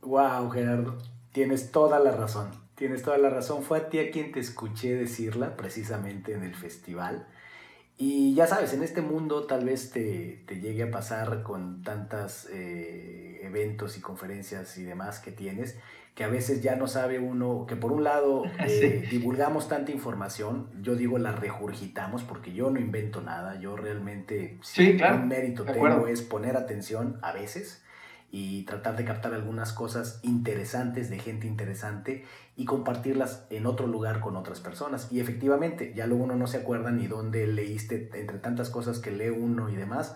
Wow, 0.02 0.50
Gerardo, 0.50 0.98
tienes 1.32 1.72
toda 1.72 2.00
la 2.00 2.12
razón. 2.12 2.50
Tienes 2.76 3.04
toda 3.04 3.18
la 3.18 3.30
razón. 3.30 3.64
Fue 3.64 3.78
a 3.78 3.90
ti 3.90 4.00
a 4.00 4.12
quien 4.12 4.32
te 4.32 4.40
escuché 4.40 4.96
decirla 4.96 5.56
precisamente 5.56 6.34
en 6.34 6.44
el 6.44 6.56
festival. 6.56 7.28
Y 7.98 8.34
ya 8.34 8.48
sabes, 8.48 8.74
en 8.74 8.82
este 8.82 9.02
mundo 9.02 9.46
tal 9.46 9.66
vez 9.66 9.92
te, 9.92 10.44
te 10.48 10.60
llegue 10.60 10.84
a 10.84 10.92
pasar 10.92 11.44
con 11.44 11.84
tantos 11.84 12.48
eh, 12.52 13.31
eventos 13.42 13.98
y 13.98 14.02
conferencias 14.02 14.78
y 14.78 14.84
demás 14.84 15.20
que 15.20 15.32
tienes, 15.32 15.78
que 16.16 16.24
a 16.24 16.28
veces 16.28 16.62
ya 16.62 16.76
no 16.76 16.88
sabe 16.88 17.20
uno, 17.20 17.66
que 17.68 17.76
por 17.76 17.92
un 17.92 18.04
lado 18.04 18.44
eh, 18.60 19.08
divulgamos 19.10 19.68
tanta 19.68 19.92
información, 19.92 20.70
yo 20.82 20.96
digo 20.96 21.18
la 21.18 21.32
regurgitamos 21.32 22.24
porque 22.24 22.54
yo 22.54 22.70
no 22.70 22.80
invento 22.80 23.22
nada, 23.22 23.60
yo 23.60 23.76
realmente 23.76 24.58
sí, 24.62 24.98
claro, 24.98 25.18
un 25.18 25.28
mérito 25.28 25.64
tengo 25.64 26.08
es 26.08 26.22
poner 26.22 26.58
atención 26.58 27.18
a 27.22 27.32
veces 27.32 27.84
y 28.32 28.64
tratar 28.64 28.96
de 28.96 29.04
captar 29.04 29.34
algunas 29.34 29.74
cosas 29.74 30.22
interesantes 30.24 31.10
de 31.10 31.20
gente 31.20 31.48
interesante 31.48 32.24
y 32.56 32.64
compartirlas 32.64 33.46
en 33.50 33.66
otro 33.66 33.88
lugar 33.88 34.22
con 34.22 34.38
otras 34.38 34.62
personas. 34.62 35.12
Y 35.12 35.20
efectivamente, 35.20 35.94
ya 35.96 36.08
luego 36.08 36.24
uno 36.24 36.38
no 36.38 36.48
se 36.48 36.58
acuerda 36.58 36.92
ni 36.92 37.08
dónde 37.08 37.46
leíste 37.46 38.10
entre 38.14 38.40
tantas 38.40 38.70
cosas 38.70 39.00
que 39.00 39.12
lee 39.12 39.30
uno 39.30 39.70
y 39.70 39.76
demás. 39.76 40.16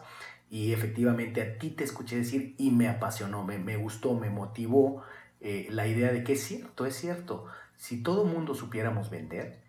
Y 0.49 0.73
efectivamente 0.73 1.41
a 1.41 1.58
ti 1.58 1.71
te 1.71 1.84
escuché 1.84 2.17
decir 2.17 2.55
y 2.58 2.71
me 2.71 2.88
apasionó, 2.88 3.43
me, 3.43 3.58
me 3.58 3.77
gustó, 3.77 4.13
me 4.13 4.29
motivó 4.29 5.03
eh, 5.41 5.67
la 5.69 5.88
idea 5.88 6.12
de 6.12 6.23
que 6.23 6.34
es 6.34 6.43
cierto, 6.43 6.86
es 6.86 6.95
cierto. 6.95 7.45
Si 7.77 8.01
todo 8.01 8.25
mundo 8.25 8.55
supiéramos 8.55 9.10
vender, 9.10 9.60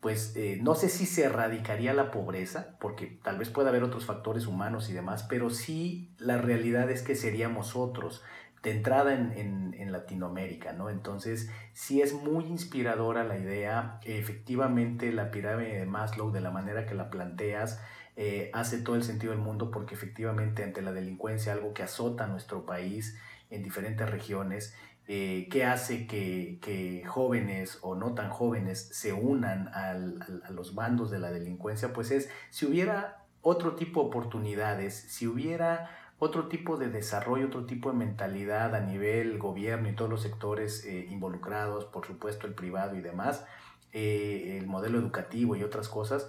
pues 0.00 0.34
eh, 0.36 0.58
no 0.62 0.74
sé 0.74 0.88
si 0.88 1.06
se 1.06 1.24
erradicaría 1.24 1.92
la 1.92 2.10
pobreza, 2.10 2.76
porque 2.80 3.18
tal 3.22 3.38
vez 3.38 3.50
pueda 3.50 3.70
haber 3.70 3.82
otros 3.82 4.04
factores 4.04 4.46
humanos 4.46 4.88
y 4.90 4.92
demás, 4.92 5.24
pero 5.28 5.50
sí 5.50 6.14
la 6.18 6.38
realidad 6.38 6.90
es 6.90 7.02
que 7.02 7.16
seríamos 7.16 7.74
otros 7.74 8.22
de 8.62 8.70
entrada 8.72 9.14
en, 9.14 9.74
en, 9.74 9.92
Latinoamérica, 9.92 10.72
¿no? 10.72 10.90
Entonces, 10.90 11.50
sí 11.72 12.02
es 12.02 12.12
muy 12.12 12.44
inspiradora 12.44 13.22
la 13.24 13.38
idea, 13.38 14.00
efectivamente 14.04 15.12
la 15.12 15.30
pirámide 15.30 15.78
de 15.78 15.86
Maslow, 15.86 16.32
de 16.32 16.40
la 16.40 16.50
manera 16.50 16.84
que 16.84 16.94
la 16.94 17.08
planteas, 17.08 17.80
eh, 18.20 18.50
hace 18.52 18.78
todo 18.78 18.96
el 18.96 19.04
sentido 19.04 19.32
del 19.32 19.40
mundo 19.40 19.70
porque 19.70 19.94
efectivamente 19.94 20.64
ante 20.64 20.82
la 20.82 20.92
delincuencia, 20.92 21.52
algo 21.52 21.72
que 21.72 21.84
azota 21.84 22.26
nuestro 22.26 22.66
país 22.66 23.16
en 23.48 23.62
diferentes 23.62 24.10
regiones, 24.10 24.74
eh, 25.06 25.46
qué 25.52 25.64
hace 25.64 26.08
que, 26.08 27.04
jóvenes 27.06 27.78
o 27.80 27.94
no 27.94 28.14
tan 28.14 28.30
jóvenes 28.30 28.90
se 28.92 29.12
unan 29.12 29.68
a 29.68 29.94
los 30.50 30.74
bandos 30.74 31.12
de 31.12 31.20
la 31.20 31.30
delincuencia, 31.30 31.92
pues 31.92 32.10
es 32.10 32.28
si 32.50 32.66
hubiera 32.66 33.24
otro 33.40 33.76
tipo 33.76 34.02
de 34.02 34.08
oportunidades, 34.08 34.94
si 34.94 35.28
hubiera 35.28 35.88
otro 36.18 36.48
tipo 36.48 36.76
de 36.76 36.88
desarrollo, 36.88 37.46
otro 37.46 37.66
tipo 37.66 37.92
de 37.92 37.98
mentalidad 37.98 38.74
a 38.74 38.80
nivel 38.80 39.38
gobierno 39.38 39.88
y 39.88 39.94
todos 39.94 40.10
los 40.10 40.22
sectores 40.22 40.84
eh, 40.84 41.06
involucrados, 41.08 41.84
por 41.84 42.04
supuesto 42.04 42.48
el 42.48 42.54
privado 42.54 42.96
y 42.96 43.00
demás, 43.00 43.46
eh, 43.92 44.58
el 44.58 44.66
modelo 44.66 44.98
educativo 44.98 45.54
y 45.54 45.62
otras 45.62 45.88
cosas, 45.88 46.28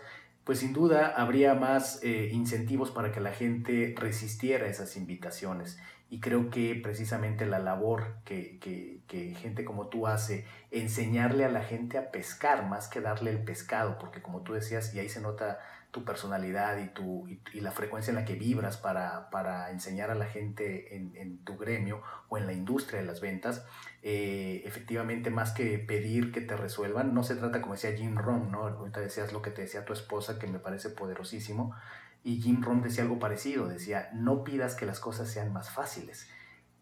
pues 0.50 0.62
sin 0.62 0.74
duda 0.74 1.14
habría 1.16 1.54
más 1.54 2.04
incentivos 2.04 2.90
para 2.90 3.12
que 3.12 3.20
la 3.20 3.32
gente 3.32 3.94
resistiera 3.96 4.66
esas 4.66 4.98
invitaciones. 4.98 5.78
Y 6.10 6.22
creo 6.22 6.50
que 6.50 6.74
precisamente 6.74 7.46
la 7.46 7.60
labor 7.60 8.16
que, 8.26 9.04
gente 9.40 9.64
como 9.64 9.90
tú 9.90 10.08
hace, 10.08 10.48
enseñarle 10.72 11.46
a 11.46 11.50
la 11.50 11.62
gente 11.62 12.00
a 12.00 12.10
pescar 12.10 12.68
más 12.68 12.88
que 12.88 13.00
darle 13.00 13.30
el 13.30 13.44
pescado, 13.44 14.00
porque 14.00 14.24
como 14.24 14.42
tú 14.42 14.54
decías, 14.54 14.92
y 14.96 14.98
ahí 14.98 15.08
se 15.08 15.22
nota 15.22 15.60
tu 15.92 16.06
personalidad 16.06 16.78
y, 16.78 16.88
tu, 16.90 17.28
y, 17.28 17.62
la 17.62 17.72
frecuencia 17.72 18.12
en 18.12 18.16
la 18.16 18.26
que 18.26 18.36
vibras 18.36 18.78
para, 18.78 19.30
para 19.32 19.72
enseñar 19.72 20.12
a 20.12 20.16
la 20.16 20.26
gente 20.26 20.96
en, 20.96 21.40
tu 21.44 21.58
gremio 21.58 22.02
o 22.28 22.38
en 22.38 22.46
la 22.46 22.54
industria 22.54 23.00
de 23.00 23.08
las 23.08 23.22
ventas, 23.22 23.66
eh, 24.04 24.62
efectivamente 24.66 25.32
más 25.32 25.52
que 25.52 25.80
pedir 25.80 26.32
que 26.32 26.42
te 26.42 26.56
resuelvan, 26.56 27.14
no 27.14 27.24
se 27.24 27.36
trata 27.36 27.62
como 27.62 27.74
decía 27.74 27.94
Jim 27.94 28.16
Rohn, 28.16 28.52
¿no? 28.52 28.68
Ahorita 28.68 29.00
decías 29.00 29.34
lo 29.34 29.42
que 29.42 29.50
te 29.50 29.64
decía 29.64 29.86
tu 29.86 29.94
esposa, 29.94 30.38
que 30.38 30.46
me 30.46 30.60
parece 30.60 30.90
poderosísimo, 30.90 31.76
y 32.24 32.40
Jim 32.42 32.62
Rohn 32.62 32.84
decía 32.84 33.04
algo 33.04 33.18
parecido, 33.18 33.68
decía, 33.68 34.10
no 34.14 34.44
pidas 34.44 34.76
que 34.76 34.86
las 34.86 35.00
cosas 35.00 35.30
sean 35.30 35.52
más 35.54 35.72
fáciles, 35.72 36.30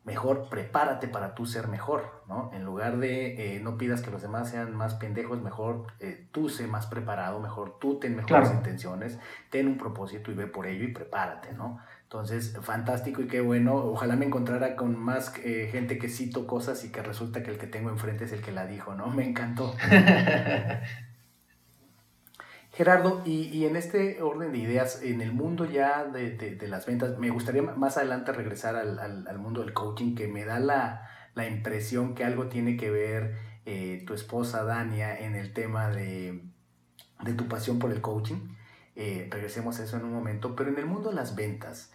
mejor 0.08 0.48
prepárate 0.50 1.10
para 1.10 1.36
tú 1.36 1.46
ser 1.46 1.68
mejor, 1.68 2.24
¿no? 2.30 2.50
En 2.54 2.64
lugar 2.64 2.98
de 2.98 3.58
eh, 3.58 3.60
no 3.60 3.78
pidas 3.78 4.02
que 4.02 4.10
los 4.10 4.22
demás 4.22 4.50
sean 4.50 4.74
más 4.74 4.96
pendejos, 4.96 5.42
mejor 5.42 5.88
eh, 6.00 6.30
tú 6.32 6.48
sé 6.48 6.66
más 6.66 6.88
preparado, 6.88 7.42
mejor 7.42 7.78
tú 7.78 8.00
ten 8.00 8.16
mejores 8.16 8.50
intenciones, 8.52 9.20
ten 9.50 9.68
un 9.68 9.78
propósito 9.78 10.32
y 10.32 10.34
ve 10.34 10.48
por 10.48 10.66
ello 10.66 10.86
y 10.86 10.94
prepárate, 10.94 11.52
¿no? 11.52 11.82
Entonces, 12.04 12.58
fantástico 12.62 13.22
y 13.22 13.28
qué 13.28 13.42
bueno. 13.42 13.76
Ojalá 13.76 14.16
me 14.16 14.26
encontrara 14.26 14.78
con 14.78 14.98
más 14.98 15.34
eh, 15.44 15.68
gente 15.70 15.98
que 15.98 16.08
cito 16.08 16.48
cosas 16.48 16.86
y 16.86 16.90
que 16.90 17.04
resulta 17.04 17.44
que 17.44 17.52
el 17.52 17.58
que 17.58 17.68
tengo 17.68 17.90
enfrente 17.90 18.24
es 18.24 18.32
el 18.32 18.42
que 18.42 18.54
la 18.54 18.66
dijo, 18.66 18.96
¿no? 18.96 19.08
Me 19.08 19.28
encantó. 19.28 19.76
Gerardo, 22.78 23.24
y, 23.26 23.66
en 23.66 23.76
este 23.76 24.22
orden 24.22 24.52
de 24.52 24.60
ideas, 24.60 25.02
en 25.02 25.22
el 25.22 25.34
mundo 25.34 25.66
ya 25.66 26.04
de, 26.06 26.60
las 26.68 26.86
ventas, 26.86 27.18
me 27.18 27.32
gustaría 27.32 27.64
más 27.64 27.98
adelante 27.98 28.32
regresar 28.34 28.76
al, 28.76 29.40
mundo 29.40 29.62
del 29.62 29.74
coaching, 29.74 30.14
que 30.14 30.28
me 30.28 30.46
da 30.46 30.60
la, 30.60 31.10
impresión 31.50 32.14
que 32.14 32.24
algo 32.24 32.50
tiene 32.50 32.78
que 32.78 32.92
ver 32.92 33.36
eh, 33.66 34.04
tu 34.06 34.14
esposa 34.14 34.64
Dania 34.64 35.20
en 35.20 35.34
el 35.34 35.54
tema 35.54 35.90
de, 35.90 36.44
tu 37.36 37.48
pasión 37.48 37.80
por 37.80 37.92
el 37.92 38.00
coaching. 38.00 38.56
Eh, 38.96 39.28
regresemos 39.32 39.80
a 39.80 39.84
eso 39.84 39.98
en 39.98 40.06
un 40.06 40.14
momento, 40.14 40.56
pero 40.56 40.70
en 40.70 40.78
el 40.78 40.86
mundo 40.86 41.10
de 41.10 41.16
las 41.16 41.36
ventas, 41.36 41.92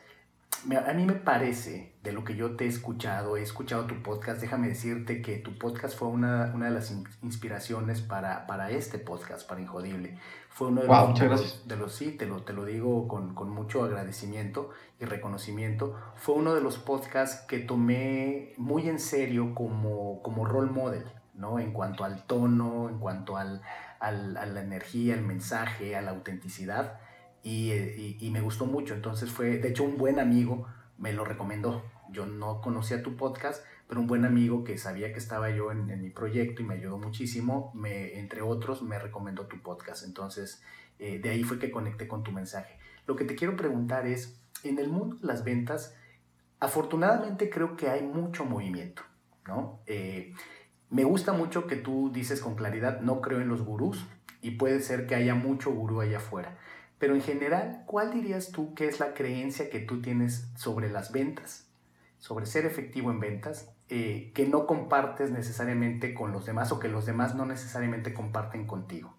a 0.87 0.93
mí 0.93 1.07
me 1.07 1.15
parece, 1.15 1.93
de 2.03 2.13
lo 2.13 2.25
que 2.25 2.37
yo 2.37 2.57
te 2.57 2.65
he 2.65 2.69
escuchado, 2.69 3.37
he 3.37 3.43
escuchado 3.43 3.87
tu 3.87 4.03
podcast, 4.03 4.41
déjame 4.41 4.69
decirte 4.69 5.23
que 5.23 5.39
tu 5.39 5.59
podcast 5.59 5.97
fue 5.99 6.09
una, 6.09 6.47
de 6.47 6.71
las 6.71 6.93
inspiraciones 7.23 8.01
para, 8.01 8.47
para 8.47 8.71
este 8.71 8.99
podcast, 8.99 9.49
para 9.49 9.61
Injodible. 9.61 10.19
Fue 10.55 10.69
uno 10.69 10.83
de 10.83 10.89
los, 11.29 11.67
de 11.67 11.77
los, 11.77 11.95
sí, 11.95 12.13
te 12.13 12.27
lo, 12.27 12.43
te 12.43 12.53
lo 12.53 12.65
digo 12.65 13.09
con, 13.09 13.35
con, 13.35 13.49
mucho 13.49 13.85
agradecimiento 13.85 14.71
y 15.01 15.07
reconocimiento, 15.07 15.97
fue 16.15 16.35
uno 16.35 16.55
de 16.55 16.61
los 16.61 16.77
podcasts 16.79 17.47
que 17.47 17.59
tomé 17.59 18.53
muy 18.59 18.89
en 18.89 18.99
serio 18.99 19.55
como, 19.55 20.23
como 20.23 20.45
role 20.45 20.71
model, 20.71 21.05
¿no? 21.35 21.59
En 21.59 21.73
cuanto 21.73 22.05
al 22.05 22.25
tono, 22.27 22.91
en 22.91 22.99
cuanto 22.99 23.39
al, 23.39 23.63
al, 23.99 24.37
a 24.37 24.45
la 24.45 24.61
energía, 24.61 25.15
al 25.15 25.23
mensaje, 25.23 25.97
a 25.97 26.03
la 26.03 26.11
autenticidad. 26.11 26.99
Eh, 27.45 28.17
y, 28.21 28.31
me 28.31 28.41
gustó 28.41 28.67
mucho. 28.67 28.95
Entonces 28.95 29.31
fue, 29.31 29.59
de 29.59 29.69
hecho, 29.69 29.85
un 29.85 29.97
buen 29.97 30.19
amigo 30.19 30.67
me 30.99 31.13
lo 31.13 31.25
recomendó. 31.25 31.83
Yo 32.11 32.27
no 32.27 32.61
conocía 32.61 33.03
tu 33.03 33.17
podcast, 33.17 33.65
pero 33.93 34.01
un 34.01 34.07
buen 34.07 34.25
amigo 34.25 34.65
que 34.65 34.79
sabía 34.79 35.13
que 35.13 35.19
estaba 35.19 35.51
yo 35.51 35.71
en, 35.71 36.01
mi 36.01 36.09
proyecto 36.09 36.63
y 36.63 36.65
me 36.65 36.77
ayudó 36.77 36.97
muchísimo, 36.97 37.71
me, 37.75 38.19
entre 38.19 38.41
otros, 38.41 38.81
me 38.81 38.99
recomendó 38.99 39.45
tu 39.49 39.61
podcast. 39.61 40.07
Entonces, 40.07 40.63
eh, 40.99 41.19
de 41.19 41.29
ahí 41.29 41.45
fue 41.45 41.59
que 41.59 41.71
conecté 41.71 42.09
con 42.09 42.23
tu 42.23 42.33
mensaje. 42.33 42.79
Lo 43.07 43.17
que 43.17 43.27
te 43.27 43.35
quiero 43.35 43.55
preguntar 43.55 44.07
es, 44.07 44.41
en 44.65 44.79
el 44.79 44.89
mundo 44.89 45.17
de 45.17 45.27
las 45.27 45.45
ventas, 45.45 45.95
afortunadamente 46.59 47.51
creo 47.51 47.77
que 47.77 47.91
hay 47.91 48.03
mucho 48.03 48.47
movimiento, 48.47 49.03
¿no? 49.47 49.83
Eh, 49.85 50.33
me 50.89 51.05
gusta 51.05 51.35
mucho 51.35 51.67
que 51.67 51.77
tú 51.77 52.11
dices 52.15 52.41
con 52.41 52.55
claridad, 52.55 53.03
no 53.03 53.21
creo 53.21 53.43
en 53.43 53.49
los 53.49 53.61
gurús 53.61 54.07
y 54.41 54.53
puede 54.53 54.81
ser 54.81 55.07
que 55.07 55.17
haya 55.17 55.35
mucho 55.35 55.71
gurú 55.71 56.01
allá 56.01 56.17
afuera. 56.17 56.57
Pero 56.99 57.15
en 57.15 57.21
general, 57.21 57.83
¿cuál 57.85 58.11
dirías 58.11 58.53
tú 58.53 58.73
que 58.73 58.89
es 58.89 59.01
la 59.01 59.13
creencia 59.13 59.69
que 59.69 59.81
tú 59.81 60.01
tienes 60.01 60.49
sobre 60.57 60.89
las 60.89 61.13
ventas? 61.13 61.69
sobre 62.23 62.47
ser 62.47 62.67
efectivo 62.67 63.11
en 63.11 63.19
ventas 63.19 63.69
eh, 63.95 64.33
que 64.33 64.47
no 64.47 64.67
compartes 64.67 65.31
necesariamente 65.31 66.15
con 66.15 66.33
los 66.33 66.47
demás 66.47 66.73
o 66.73 66.81
que 66.81 66.89
los 66.89 67.05
demás 67.05 67.35
no 67.35 67.45
necesariamente 67.45 68.15
comparten 68.15 68.67
contigo? 68.67 69.15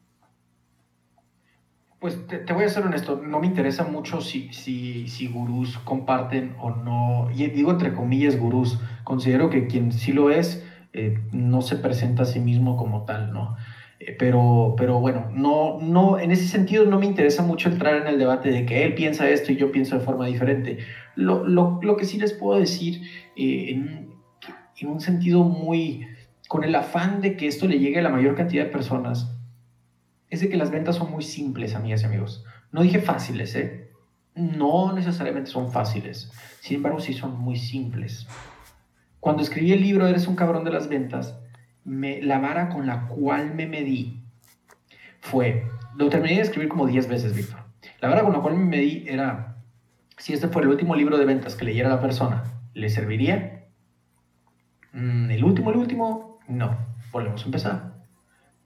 Pues 2.00 2.26
te, 2.26 2.52
voy 2.52 2.64
a 2.64 2.70
ser 2.70 2.84
honesto, 2.84 3.22
no 3.24 3.40
me 3.40 3.46
interesa 3.46 3.84
mucho 3.84 4.20
si, 4.20 4.52
si, 4.52 5.08
si 5.10 5.28
gurús 5.28 5.78
comparten 5.78 6.56
o 6.60 6.72
no, 6.72 7.30
y 7.32 7.46
digo 7.52 7.70
entre 7.70 7.94
comillas 7.94 8.40
gurús, 8.40 8.80
considero 9.04 9.52
que 9.52 9.68
quien 9.68 9.92
sí 9.92 10.12
lo 10.12 10.32
es 10.32 10.66
eh, 10.92 11.20
no 11.32 11.62
se 11.62 11.76
presenta 11.76 12.24
a 12.24 12.26
sí 12.26 12.40
mismo 12.40 12.76
como 12.76 13.06
tal, 13.06 13.32
¿no? 13.32 13.56
Eh, 14.00 14.16
pero, 14.18 14.74
pero 14.76 15.00
bueno, 15.00 15.30
no, 15.32 15.78
no, 15.80 16.18
en 16.18 16.32
ese 16.32 16.48
sentido 16.48 16.86
no 16.86 17.00
me 17.00 17.06
interesa 17.06 17.44
mucho 17.44 17.70
entrar 17.70 17.98
en 17.98 18.08
el 18.08 18.18
debate 18.18 18.50
de 18.50 18.66
que 18.66 18.84
él 18.86 18.96
piensa 18.96 19.30
esto 19.30 19.52
y 19.52 19.58
yo 19.58 19.72
pienso 19.72 20.00
de 20.00 20.04
forma 20.04 20.26
diferente. 20.26 20.80
Lo, 21.16 21.48
lo, 21.48 21.80
lo 21.84 21.96
que 21.96 22.06
sí 22.06 22.18
les 22.18 22.34
puedo 22.34 22.60
decir 22.60 23.04
eh, 23.36 23.70
en, 23.70 24.13
en 24.80 24.90
un 24.90 25.02
sentido 25.02 25.44
muy, 25.44 26.08
con 26.48 26.64
el 26.64 26.76
afán 26.76 27.22
de 27.22 27.38
que 27.38 27.48
esto 27.48 27.68
le 27.68 27.80
llegue 27.80 28.00
a 28.00 28.04
la 28.04 28.10
mayor 28.10 28.36
cantidad 28.36 28.66
de 28.66 28.72
personas, 28.72 29.32
es 30.30 30.42
de 30.42 30.50
que 30.50 30.58
las 30.58 30.72
ventas 30.72 30.96
son 30.96 31.12
muy 31.12 31.24
simples, 31.24 31.76
amigas 31.76 32.02
y 32.02 32.06
amigos. 32.06 32.44
No 32.72 32.82
dije 32.82 33.00
fáciles, 33.00 33.56
¿eh? 33.56 33.92
No 34.36 34.94
necesariamente 34.94 35.52
son 35.52 35.72
fáciles. 35.72 36.32
Sin 36.60 36.78
embargo, 36.78 37.00
sí 37.00 37.14
son 37.14 37.40
muy 37.40 37.56
simples. 37.56 38.28
Cuando 39.20 39.44
escribí 39.44 39.72
el 39.74 39.82
libro 39.82 40.08
Eres 40.08 40.28
un 40.28 40.36
cabrón 40.36 40.64
de 40.64 40.72
las 40.72 40.90
ventas, 40.90 41.38
me, 41.86 42.22
la 42.22 42.40
vara 42.40 42.70
con 42.70 42.88
la 42.88 43.08
cual 43.08 43.54
me 43.54 43.68
medí 43.68 44.24
fue, 45.20 45.66
lo 45.96 46.10
terminé 46.10 46.36
de 46.36 46.42
escribir 46.42 46.70
como 46.70 46.88
10 46.88 47.08
veces, 47.08 47.36
Víctor. 47.36 47.60
La 48.02 48.10
vara 48.10 48.24
con 48.24 48.34
la 48.34 48.40
cual 48.40 48.58
me 48.58 48.66
medí 48.66 49.06
era, 49.08 49.58
si 50.18 50.34
este 50.34 50.48
fue 50.48 50.64
el 50.64 50.70
último 50.70 50.96
libro 50.96 51.18
de 51.18 51.26
ventas 51.26 51.56
que 51.56 51.66
leyera 51.66 51.90
la 51.90 52.02
persona, 52.02 52.44
¿le 52.74 52.90
serviría? 52.90 53.53
Mm, 54.94 55.32
¿El 55.32 55.44
último, 55.44 55.72
el 55.72 55.78
último? 55.78 56.40
No. 56.48 56.78
Volvemos 57.12 57.42
a 57.42 57.46
empezar. 57.46 57.94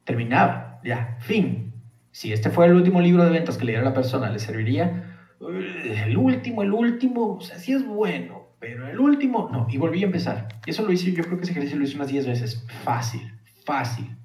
Terminaba 0.03 0.79
ya, 0.83 1.17
fin. 1.19 1.73
Si 2.11 2.31
este 2.31 2.49
fue 2.49 2.65
el 2.65 2.73
último 2.73 3.01
libro 3.01 3.23
de 3.23 3.31
ventas 3.31 3.57
que 3.57 3.65
le 3.65 3.73
diera 3.73 3.85
la 3.85 3.93
persona, 3.93 4.29
¿le 4.29 4.39
serviría? 4.39 5.03
El 5.39 6.17
último, 6.17 6.63
el 6.63 6.71
último, 6.71 7.35
o 7.35 7.41
sea, 7.41 7.59
sí 7.59 7.73
es 7.73 7.85
bueno, 7.85 8.47
pero 8.59 8.87
el 8.87 8.99
último, 8.99 9.49
no. 9.51 9.67
Y 9.69 9.77
volví 9.77 10.01
a 10.01 10.07
empezar. 10.07 10.47
Eso 10.65 10.83
lo 10.83 10.91
hice, 10.91 11.11
yo 11.11 11.23
creo 11.23 11.37
que 11.37 11.43
ese 11.43 11.51
ejercicio 11.51 11.77
lo 11.77 11.83
hice 11.83 11.95
unas 11.95 12.07
10 12.07 12.27
veces. 12.27 12.65
Fácil, 12.83 13.33
fácil. 13.65 14.15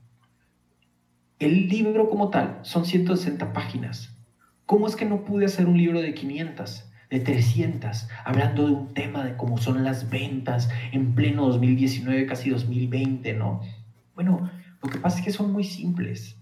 El 1.38 1.68
libro 1.68 2.08
como 2.08 2.30
tal 2.30 2.60
son 2.62 2.86
160 2.86 3.52
páginas. 3.52 4.16
¿Cómo 4.64 4.86
es 4.86 4.96
que 4.96 5.04
no 5.04 5.24
pude 5.24 5.44
hacer 5.44 5.66
un 5.66 5.76
libro 5.76 6.00
de 6.00 6.14
500? 6.14 6.91
De 7.12 7.20
300, 7.20 8.08
hablando 8.24 8.66
de 8.66 8.72
un 8.72 8.94
tema 8.94 9.22
de 9.22 9.36
cómo 9.36 9.58
son 9.58 9.84
las 9.84 10.10
ventas 10.10 10.68
en 10.90 11.14
pleno 11.14 11.46
2019, 11.46 12.26
casi 12.26 12.50
2020, 12.50 13.34
¿no? 13.34 13.60
Bueno, 14.16 14.50
lo 14.82 14.88
que 14.88 14.98
pasa 14.98 15.20
es 15.20 15.24
que 15.24 15.30
son 15.30 15.52
muy 15.52 15.62
simples 15.62 16.36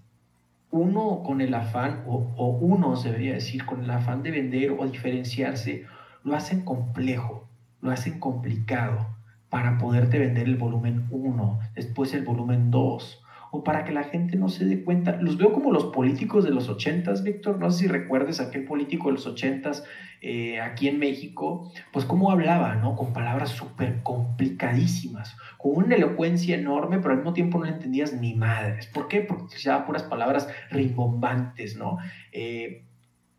uno 0.71 1.21
con 1.23 1.41
el 1.41 1.53
afán, 1.53 2.03
o, 2.07 2.31
o 2.37 2.47
unos 2.47 3.03
debería 3.03 3.33
decir, 3.33 3.65
con 3.65 3.83
el 3.83 3.91
afán 3.91 4.23
de 4.23 4.31
vender 4.31 4.71
o 4.71 4.87
diferenciarse, 4.87 5.85
lo 6.23 6.35
hacen 6.35 6.61
complejo, 6.61 7.47
lo 7.81 7.91
hacen 7.91 8.19
complicado 8.19 9.07
para 9.49 9.77
poderte 9.77 10.17
vender 10.17 10.47
el 10.47 10.55
volumen 10.55 11.07
1, 11.11 11.59
después 11.75 12.13
el 12.13 12.23
volumen 12.23 12.71
2, 12.71 13.20
o 13.51 13.63
para 13.63 13.83
que 13.83 13.91
la 13.91 14.05
gente 14.05 14.37
no 14.37 14.47
se 14.47 14.65
dé 14.65 14.83
cuenta. 14.83 15.17
Los 15.17 15.37
veo 15.37 15.51
como 15.51 15.71
los 15.71 15.85
políticos 15.87 16.45
de 16.45 16.51
los 16.51 16.69
80s, 16.69 17.21
Víctor, 17.21 17.59
no 17.59 17.69
sé 17.69 17.79
si 17.79 17.87
recuerdes 17.87 18.39
aquel 18.39 18.63
político 18.63 19.09
de 19.09 19.13
los 19.13 19.27
80s 19.27 19.83
eh, 20.21 20.61
aquí 20.61 20.87
en 20.87 20.99
México, 20.99 21.69
pues 21.91 22.05
cómo 22.05 22.31
hablaba, 22.31 22.75
¿no? 22.75 22.95
Con 22.95 23.11
palabras 23.11 23.49
súper 23.49 24.01
complicadísimas, 24.03 25.35
con 25.57 25.75
una 25.75 25.95
elocuencia 25.95 26.55
enorme, 26.55 26.99
pero 26.99 27.11
al 27.11 27.17
mismo 27.17 27.33
tiempo 27.33 27.59
no 27.59 27.65
entendías 27.65 28.13
ni 28.13 28.35
madres. 28.35 28.87
¿Por 28.87 29.09
qué? 29.09 29.19
Porque 29.19 29.43
utilizaba 29.43 29.85
puras 29.85 30.03
palabras 30.03 30.47
rimbombantes, 30.69 31.75
¿no? 31.75 31.97
Eh, 32.31 32.85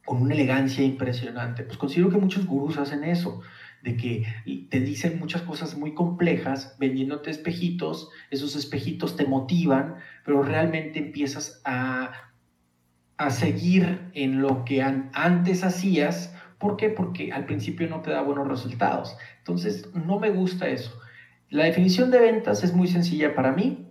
con 0.04 0.20
una 0.20 0.34
elegancia 0.34 0.84
impresionante. 0.84 1.62
Pues 1.62 1.78
considero 1.78 2.10
que 2.10 2.18
muchos 2.18 2.46
gurús 2.46 2.76
hacen 2.76 3.04
eso 3.04 3.40
de 3.82 3.96
que 3.96 4.24
te 4.70 4.80
dicen 4.80 5.18
muchas 5.18 5.42
cosas 5.42 5.76
muy 5.76 5.92
complejas, 5.94 6.76
vendiéndote 6.78 7.30
espejitos, 7.30 8.10
esos 8.30 8.54
espejitos 8.54 9.16
te 9.16 9.26
motivan, 9.26 9.96
pero 10.24 10.42
realmente 10.42 11.00
empiezas 11.00 11.60
a, 11.64 12.12
a 13.16 13.30
seguir 13.30 14.10
en 14.14 14.40
lo 14.40 14.64
que 14.64 14.82
antes 14.82 15.64
hacías. 15.64 16.34
¿Por 16.58 16.76
qué? 16.76 16.90
Porque 16.90 17.32
al 17.32 17.44
principio 17.44 17.88
no 17.88 18.02
te 18.02 18.12
da 18.12 18.22
buenos 18.22 18.46
resultados. 18.46 19.16
Entonces, 19.38 19.92
no 19.94 20.20
me 20.20 20.30
gusta 20.30 20.68
eso. 20.68 20.96
La 21.50 21.64
definición 21.64 22.12
de 22.12 22.20
ventas 22.20 22.62
es 22.62 22.72
muy 22.72 22.86
sencilla 22.86 23.34
para 23.34 23.52
mí. 23.52 23.88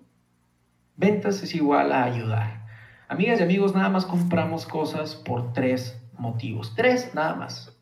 Ventas 0.95 1.43
es 1.43 1.53
igual 1.53 1.91
a 1.91 2.05
ayudar. 2.05 2.65
Amigas 3.09 3.41
y 3.41 3.43
amigos, 3.43 3.75
nada 3.75 3.89
más 3.89 4.05
compramos 4.05 4.65
cosas 4.65 5.15
por 5.15 5.51
tres 5.51 6.01
motivos. 6.17 6.73
Tres 6.75 7.13
nada 7.13 7.35
más. 7.35 7.77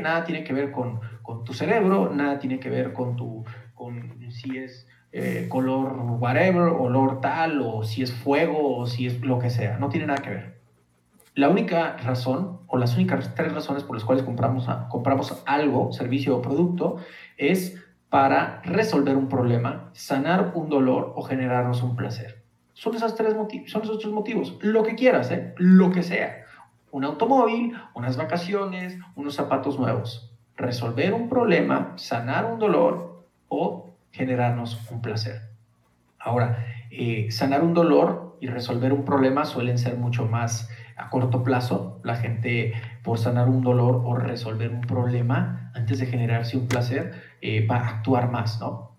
Nada 0.00 0.24
tiene 0.24 0.44
que 0.44 0.52
ver 0.52 0.72
con, 0.72 1.00
tu 1.38 1.52
cerebro, 1.52 2.10
nada 2.12 2.38
tiene 2.38 2.60
que 2.60 2.70
ver 2.70 2.92
con 2.92 3.16
tu, 3.16 3.44
con 3.74 4.30
si 4.30 4.58
es 4.58 4.86
eh, 5.12 5.46
color 5.48 5.96
whatever, 6.18 6.62
olor 6.62 7.20
tal, 7.20 7.60
o 7.62 7.82
si 7.82 8.02
es 8.02 8.12
fuego, 8.12 8.76
o 8.76 8.86
si 8.86 9.06
es 9.06 9.20
lo 9.22 9.38
que 9.38 9.50
sea, 9.50 9.78
no 9.78 9.88
tiene 9.88 10.06
nada 10.06 10.22
que 10.22 10.30
ver. 10.30 10.60
La 11.34 11.48
única 11.48 11.96
razón, 11.96 12.60
o 12.66 12.76
las 12.76 12.94
únicas 12.96 13.34
tres 13.34 13.52
razones 13.52 13.84
por 13.84 13.96
las 13.96 14.04
cuales 14.04 14.24
compramos, 14.24 14.68
compramos 14.88 15.42
algo, 15.46 15.92
servicio 15.92 16.36
o 16.36 16.42
producto, 16.42 16.96
es 17.36 17.82
para 18.08 18.60
resolver 18.62 19.16
un 19.16 19.28
problema, 19.28 19.90
sanar 19.92 20.52
un 20.54 20.68
dolor 20.68 21.12
o 21.16 21.22
generarnos 21.22 21.82
un 21.82 21.96
placer. 21.96 22.42
Son, 22.74 22.94
esas 22.94 23.14
tres 23.14 23.34
motivos, 23.34 23.70
son 23.70 23.82
esos 23.82 23.98
tres 23.98 24.12
motivos. 24.12 24.58
Lo 24.60 24.82
que 24.82 24.94
quieras, 24.96 25.30
¿eh? 25.30 25.54
lo 25.58 25.92
que 25.92 26.02
sea 26.02 26.40
un 26.92 27.04
automóvil, 27.04 27.76
unas 27.94 28.16
vacaciones, 28.16 28.98
unos 29.14 29.34
zapatos 29.34 29.78
nuevos. 29.78 30.29
Resolver 30.60 31.14
un 31.14 31.30
problema, 31.30 31.94
sanar 31.96 32.44
un 32.44 32.58
dolor 32.58 33.24
o 33.48 33.94
generarnos 34.12 34.78
un 34.90 35.00
placer. 35.00 35.40
Ahora, 36.18 36.66
eh, 36.90 37.30
sanar 37.30 37.62
un 37.62 37.72
dolor 37.72 38.36
y 38.42 38.46
resolver 38.48 38.92
un 38.92 39.06
problema 39.06 39.46
suelen 39.46 39.78
ser 39.78 39.96
mucho 39.96 40.26
más 40.26 40.68
a 40.98 41.08
corto 41.08 41.42
plazo. 41.42 41.98
La 42.04 42.16
gente 42.16 42.74
por 43.02 43.18
sanar 43.18 43.48
un 43.48 43.62
dolor 43.62 44.02
o 44.04 44.14
resolver 44.16 44.70
un 44.70 44.82
problema 44.82 45.70
antes 45.74 45.98
de 45.98 46.04
generarse 46.04 46.58
un 46.58 46.68
placer 46.68 47.14
eh, 47.40 47.66
va 47.66 47.76
a 47.76 47.88
actuar 47.88 48.30
más, 48.30 48.60
¿no? 48.60 48.90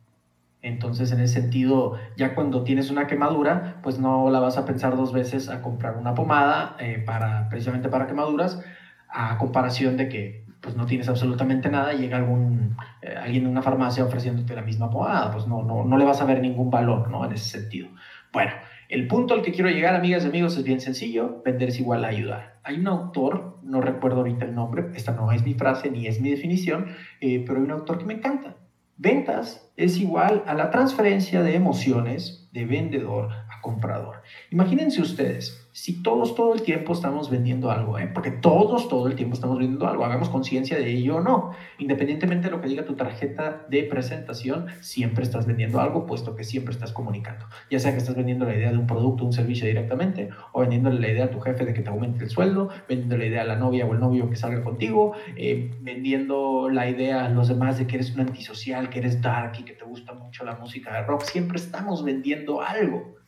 Entonces, 0.63 1.11
en 1.11 1.19
ese 1.19 1.41
sentido, 1.41 1.93
ya 2.17 2.33
cuando 2.33 2.63
tienes 2.63 2.89
una 2.89 3.05
quemadura, 3.05 3.77
pues 3.83 3.99
no 3.99 4.31
la 4.31 4.39
vas 4.39 4.57
a 4.57 4.65
pensar 4.65 4.97
dos 4.97 5.13
veces 5.13 5.47
a 5.47 5.61
comprar 5.61 5.95
una 5.95 6.15
pomada 6.15 6.75
eh, 6.79 7.03
para, 7.05 7.49
precisamente 7.49 7.87
para 7.87 8.07
quemaduras, 8.07 8.63
a 9.09 9.37
comparación 9.37 9.95
de 9.97 10.09
que 10.09 10.50
pues 10.61 10.75
no 10.75 10.85
tienes 10.85 11.09
absolutamente 11.09 11.69
nada 11.69 11.93
y 11.93 11.97
llega 11.97 12.17
algún, 12.17 12.77
eh, 13.01 13.15
alguien 13.15 13.43
en 13.43 13.49
una 13.49 13.61
farmacia 13.61 14.05
ofreciéndote 14.05 14.55
la 14.55 14.61
misma 14.61 14.89
pomada, 14.89 15.31
pues 15.31 15.47
no, 15.47 15.63
no, 15.63 15.83
no 15.83 15.97
le 15.97 16.05
vas 16.05 16.21
a 16.21 16.25
ver 16.25 16.39
ningún 16.39 16.69
valor, 16.69 17.09
¿no? 17.09 17.25
En 17.25 17.33
ese 17.33 17.59
sentido. 17.59 17.89
Bueno, 18.31 18.51
el 18.87 19.07
punto 19.07 19.33
al 19.33 19.41
que 19.41 19.51
quiero 19.51 19.69
llegar, 19.69 19.95
amigas 19.95 20.23
y 20.23 20.27
amigos, 20.27 20.55
es 20.57 20.63
bien 20.63 20.79
sencillo, 20.79 21.41
vender 21.43 21.69
es 21.69 21.79
igual 21.79 22.05
a 22.05 22.09
ayudar. 22.09 22.59
Hay 22.63 22.79
un 22.79 22.87
autor, 22.87 23.59
no 23.63 23.81
recuerdo 23.81 24.19
ahorita 24.19 24.45
el 24.45 24.53
nombre, 24.53 24.91
esta 24.95 25.13
no 25.13 25.31
es 25.31 25.43
mi 25.43 25.55
frase 25.55 25.89
ni 25.89 26.07
es 26.07 26.21
mi 26.21 26.29
definición, 26.29 26.87
eh, 27.19 27.43
pero 27.45 27.59
hay 27.59 27.65
un 27.65 27.71
autor 27.71 27.97
que 27.97 28.05
me 28.05 28.13
encanta, 28.13 28.55
Ventas 29.03 29.73
es 29.77 29.97
igual 29.97 30.43
a 30.45 30.53
la 30.53 30.69
transferencia 30.69 31.41
de 31.41 31.55
emociones 31.55 32.47
de 32.53 32.65
vendedor 32.65 33.31
a 33.31 33.59
comprador. 33.61 34.21
Imagínense 34.51 35.01
ustedes, 35.01 35.60
si 35.73 36.03
todos 36.03 36.35
todo 36.35 36.53
el 36.53 36.63
tiempo 36.63 36.93
estamos 36.93 37.29
vendiendo 37.29 37.71
algo, 37.71 37.97
¿eh? 37.97 38.09
porque 38.13 38.31
todos 38.31 38.89
todo 38.89 39.07
el 39.07 39.15
tiempo 39.15 39.35
estamos 39.35 39.57
vendiendo 39.57 39.87
algo, 39.87 40.05
hagamos 40.05 40.29
conciencia 40.29 40.77
de 40.77 40.91
ello 40.91 41.17
o 41.17 41.21
no, 41.21 41.51
independientemente 41.77 42.47
de 42.47 42.51
lo 42.51 42.61
que 42.61 42.67
diga 42.67 42.85
tu 42.85 42.95
tarjeta 42.95 43.65
de 43.69 43.83
presentación, 43.83 44.67
siempre 44.81 45.23
estás 45.23 45.45
vendiendo 45.45 45.79
algo, 45.79 46.05
puesto 46.05 46.35
que 46.35 46.43
siempre 46.43 46.73
estás 46.73 46.91
comunicando, 46.91 47.45
ya 47.69 47.79
sea 47.79 47.91
que 47.91 47.99
estás 47.99 48.15
vendiendo 48.15 48.45
la 48.45 48.55
idea 48.55 48.71
de 48.71 48.77
un 48.77 48.87
producto, 48.87 49.23
un 49.23 49.33
servicio 49.33 49.65
directamente, 49.65 50.29
o 50.51 50.61
vendiéndole 50.61 50.99
la 50.99 51.07
idea 51.09 51.25
a 51.25 51.29
tu 51.31 51.39
jefe 51.39 51.65
de 51.65 51.73
que 51.73 51.81
te 51.81 51.89
aumente 51.89 52.23
el 52.23 52.29
sueldo, 52.29 52.69
vendiendo 52.89 53.17
la 53.17 53.25
idea 53.25 53.41
a 53.43 53.45
la 53.45 53.55
novia 53.55 53.85
o 53.85 53.93
el 53.93 53.99
novio 53.99 54.29
que 54.29 54.35
salga 54.35 54.63
contigo, 54.63 55.13
eh, 55.35 55.71
vendiendo 55.81 56.69
la 56.69 56.89
idea 56.89 57.25
a 57.25 57.29
los 57.29 57.47
demás 57.47 57.77
de 57.77 57.87
que 57.87 57.95
eres 57.95 58.13
un 58.13 58.21
antisocial, 58.21 58.89
que 58.89 58.99
eres 58.99 59.21
dark 59.21 59.53
y 59.59 59.63
que 59.63 59.73
te 59.73 59.85
gusta 59.85 60.13
mucho 60.13 60.43
la 60.43 60.55
música 60.55 60.93
de 60.93 61.03
rock, 61.03 61.23
siempre 61.23 61.57
estamos 61.57 62.03
vendiendo 62.03 62.61
algo. 62.61 63.20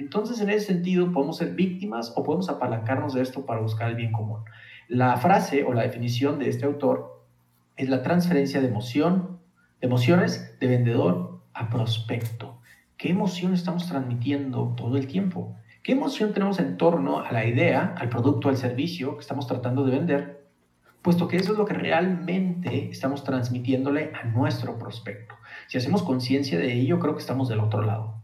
Entonces, 0.00 0.40
en 0.40 0.48
ese 0.48 0.68
sentido, 0.68 1.12
podemos 1.12 1.36
ser 1.36 1.54
víctimas 1.54 2.14
o 2.16 2.22
podemos 2.22 2.48
apalancarnos 2.48 3.12
de 3.12 3.20
esto 3.20 3.44
para 3.44 3.60
buscar 3.60 3.90
el 3.90 3.96
bien 3.96 4.12
común. 4.12 4.40
La 4.88 5.18
frase 5.18 5.62
o 5.62 5.74
la 5.74 5.82
definición 5.82 6.38
de 6.38 6.48
este 6.48 6.64
autor 6.64 7.22
es 7.76 7.90
la 7.90 8.02
transferencia 8.02 8.62
de 8.62 8.68
emoción, 8.68 9.40
emociones 9.82 10.58
de 10.58 10.68
vendedor 10.68 11.42
a 11.52 11.68
prospecto. 11.68 12.62
¿Qué 12.96 13.10
emoción 13.10 13.52
estamos 13.52 13.88
transmitiendo 13.88 14.74
todo 14.74 14.96
el 14.96 15.06
tiempo? 15.06 15.54
¿Qué 15.82 15.92
emoción 15.92 16.32
tenemos 16.32 16.58
en 16.60 16.78
torno 16.78 17.20
a 17.20 17.30
la 17.30 17.44
idea, 17.44 17.94
al 17.98 18.08
producto, 18.08 18.48
al 18.48 18.56
servicio 18.56 19.16
que 19.16 19.20
estamos 19.20 19.46
tratando 19.46 19.84
de 19.84 19.90
vender? 19.90 20.40
puesto 21.02 21.28
que 21.28 21.38
eso 21.38 21.52
es 21.52 21.58
lo 21.58 21.64
que 21.64 21.72
realmente 21.72 22.90
estamos 22.90 23.24
transmitiéndole 23.24 24.12
a 24.14 24.26
nuestro 24.26 24.78
prospecto. 24.78 25.34
Si 25.66 25.78
hacemos 25.78 26.02
conciencia 26.02 26.58
de 26.58 26.74
ello, 26.74 26.98
creo 26.98 27.14
que 27.14 27.20
estamos 27.20 27.48
del 27.48 27.60
otro 27.60 27.80
lado. 27.82 28.19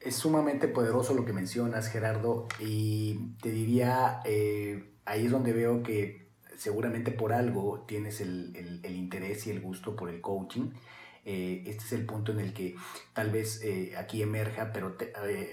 Es 0.00 0.14
sumamente 0.16 0.68
poderoso 0.68 1.14
lo 1.14 1.24
que 1.24 1.32
mencionas, 1.32 1.88
Gerardo, 1.88 2.46
y 2.60 3.32
te 3.42 3.50
diría, 3.50 4.20
eh, 4.24 4.92
ahí 5.04 5.26
es 5.26 5.32
donde 5.32 5.52
veo 5.52 5.82
que 5.82 6.28
seguramente 6.56 7.12
por 7.12 7.32
algo 7.32 7.84
tienes 7.86 8.20
el, 8.20 8.80
interés 8.84 9.46
y 9.46 9.50
el 9.50 9.60
gusto 9.60 9.96
por 9.96 10.10
el 10.10 10.20
coaching. 10.20 10.70
Eh, 11.24 11.64
este 11.66 11.84
es 11.84 11.92
el 11.92 12.06
punto 12.06 12.32
en 12.32 12.40
el 12.40 12.52
que 12.52 12.74
tal 13.12 13.30
vez 13.30 13.62
eh, 13.62 13.94
aquí 13.96 14.22
emerja, 14.22 14.72
pero 14.72 14.96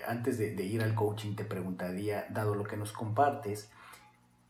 antes 0.08 0.38
de, 0.38 0.64
ir 0.64 0.82
al 0.82 0.96
coaching 0.96 1.36
te 1.36 1.46
preguntaría, 1.46 2.28
dado 2.30 2.56
lo 2.56 2.64
que 2.64 2.78
nos 2.78 2.92
compartes, 2.92 3.70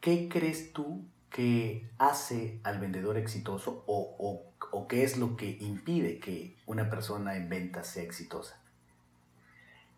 ¿qué 0.02 0.30
crees 0.30 0.72
tú 0.72 1.04
que 1.30 1.90
hace 1.98 2.60
al 2.64 2.80
vendedor 2.80 3.18
exitoso 3.18 3.84
o, 3.88 4.46
o, 4.72 4.88
qué 4.88 5.04
es 5.04 5.18
lo 5.18 5.36
que 5.36 5.58
impide 5.62 6.20
que 6.20 6.56
una 6.66 6.90
persona 6.90 7.36
en 7.36 7.50
ventas 7.50 7.88
sea 7.88 8.04
exitosa? 8.04 8.60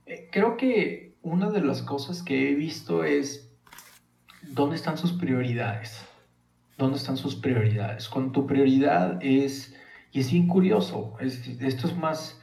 Eh, 0.07 0.29
creo 0.31 0.55
que 0.55 1.17
una 1.21 1.49
de 1.49 1.61
las 1.61 1.81
cosas 1.81 2.23
que 2.23 2.49
he 2.49 2.55
visto 2.55 3.03
es 3.03 3.51
dónde 4.41 4.77
están 4.77 4.97
sus 4.97 5.11
prioridades. 5.11 6.05
¿Dónde 6.77 6.97
están 6.97 7.17
sus 7.17 7.35
prioridades? 7.35 8.07
Cuando 8.07 8.31
tu 8.31 8.47
prioridad 8.47 9.19
es, 9.21 9.75
y 10.11 10.21
es 10.21 10.31
bien 10.31 10.47
curioso, 10.47 11.15
esto 11.19 11.87
es 11.87 11.97
más 11.97 12.39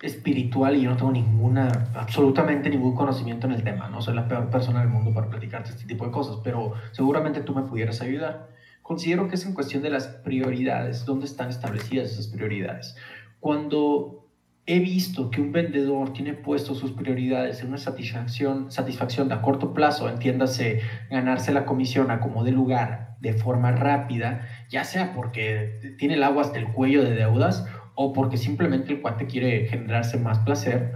espiritual 0.00 0.76
y 0.76 0.82
yo 0.82 0.90
no 0.90 0.96
tengo 0.96 1.10
ninguna, 1.10 1.90
absolutamente 1.94 2.70
ningún 2.70 2.94
conocimiento 2.94 3.48
en 3.48 3.54
el 3.54 3.64
tema, 3.64 3.88
no 3.88 4.00
soy 4.00 4.14
la 4.14 4.28
peor 4.28 4.48
persona 4.48 4.80
del 4.80 4.88
mundo 4.88 5.12
para 5.12 5.28
platicarte 5.28 5.70
este 5.70 5.86
tipo 5.86 6.04
de 6.06 6.12
cosas, 6.12 6.36
pero 6.44 6.74
seguramente 6.92 7.40
tú 7.40 7.52
me 7.52 7.62
pudieras 7.62 8.00
ayudar. 8.00 8.48
Considero 8.82 9.28
que 9.28 9.34
es 9.34 9.44
en 9.44 9.54
cuestión 9.54 9.82
de 9.82 9.90
las 9.90 10.06
prioridades, 10.06 11.04
dónde 11.04 11.26
están 11.26 11.50
establecidas 11.50 12.12
esas 12.12 12.28
prioridades. 12.28 12.96
Cuando 13.40 14.27
he 14.70 14.80
visto 14.80 15.30
que 15.30 15.40
un 15.40 15.50
vendedor 15.50 16.12
tiene 16.12 16.34
puesto 16.34 16.74
sus 16.74 16.92
prioridades 16.92 17.62
en 17.62 17.68
una 17.68 17.78
satisfacción, 17.78 18.70
satisfacción 18.70 19.32
a 19.32 19.40
corto 19.40 19.72
plazo, 19.72 20.10
entiéndase 20.10 20.82
ganarse 21.10 21.52
la 21.52 21.64
comisión 21.64 22.10
a 22.10 22.20
como 22.20 22.44
de 22.44 22.52
lugar 22.52 23.16
de 23.20 23.32
forma 23.32 23.72
rápida, 23.72 24.46
ya 24.68 24.84
sea 24.84 25.14
porque 25.14 25.96
tiene 25.98 26.14
el 26.14 26.22
agua 26.22 26.42
hasta 26.42 26.58
el 26.58 26.68
cuello 26.68 27.02
de 27.02 27.14
deudas 27.14 27.66
o 27.94 28.12
porque 28.12 28.36
simplemente 28.36 28.92
el 28.92 29.00
cuate 29.00 29.26
quiere 29.26 29.66
generarse 29.68 30.18
más 30.18 30.40
placer, 30.40 30.92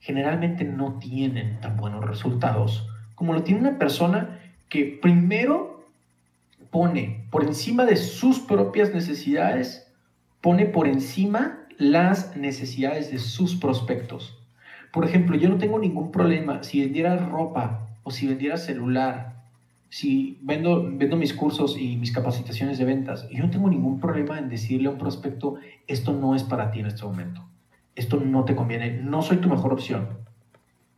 generalmente 0.00 0.64
no 0.64 0.98
tienen 0.98 1.60
tan 1.60 1.76
buenos 1.76 2.06
resultados 2.06 2.88
como 3.16 3.32
lo 3.32 3.42
tiene 3.42 3.60
una 3.60 3.78
persona 3.78 4.38
que 4.68 4.98
primero 5.02 5.84
pone 6.70 7.26
por 7.30 7.44
encima 7.44 7.84
de 7.84 7.96
sus 7.96 8.38
propias 8.38 8.94
necesidades, 8.94 9.92
pone 10.40 10.66
por 10.66 10.86
encima 10.86 11.65
las 11.78 12.36
necesidades 12.36 13.10
de 13.10 13.18
sus 13.18 13.56
prospectos. 13.56 14.38
Por 14.92 15.04
ejemplo, 15.04 15.36
yo 15.36 15.48
no 15.48 15.58
tengo 15.58 15.78
ningún 15.78 16.10
problema 16.10 16.62
si 16.62 16.80
vendiera 16.80 17.16
ropa 17.16 17.88
o 18.02 18.10
si 18.10 18.26
vendiera 18.26 18.56
celular 18.56 19.36
si 19.88 20.38
vendo, 20.42 20.84
vendo 20.92 21.16
mis 21.16 21.32
cursos 21.32 21.78
y 21.78 21.96
mis 21.96 22.12
capacitaciones 22.12 22.78
de 22.78 22.84
ventas, 22.84 23.28
yo 23.30 23.42
no 23.44 23.50
tengo 23.50 23.68
ningún 23.68 24.00
problema 24.00 24.38
en 24.38 24.48
decirle 24.48 24.88
a 24.88 24.92
un 24.92 24.98
prospecto, 24.98 25.56
esto 25.86 26.12
no 26.12 26.34
es 26.34 26.42
para 26.42 26.70
ti 26.70 26.80
en 26.80 26.86
este 26.86 27.04
momento, 27.04 27.42
esto 27.94 28.20
no 28.20 28.44
te 28.44 28.56
conviene, 28.56 29.00
no 29.02 29.22
soy 29.22 29.38
tu 29.38 29.48
mejor 29.48 29.72
opción. 29.72 30.08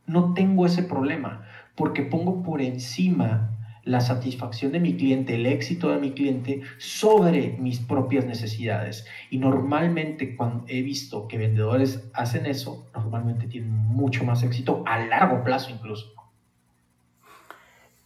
No 0.05 0.33
tengo 0.33 0.65
ese 0.65 0.81
problema 0.81 1.43
porque 1.75 2.01
pongo 2.01 2.41
por 2.41 2.61
encima 2.61 3.51
la 3.89 4.01
satisfacción 4.01 4.71
de 4.71 4.79
mi 4.79 4.95
cliente, 4.95 5.33
el 5.33 5.47
éxito 5.47 5.89
de 5.89 5.97
mi 5.97 6.11
cliente 6.11 6.61
sobre 6.77 7.57
mis 7.59 7.79
propias 7.79 8.23
necesidades. 8.25 9.05
Y 9.31 9.39
normalmente 9.39 10.35
cuando 10.35 10.63
he 10.67 10.83
visto 10.83 11.27
que 11.27 11.39
vendedores 11.39 12.07
hacen 12.13 12.45
eso, 12.45 12.87
normalmente 12.93 13.47
tienen 13.47 13.71
mucho 13.71 14.23
más 14.23 14.43
éxito 14.43 14.83
a 14.85 14.99
largo 15.05 15.43
plazo 15.43 15.71
incluso. 15.71 16.13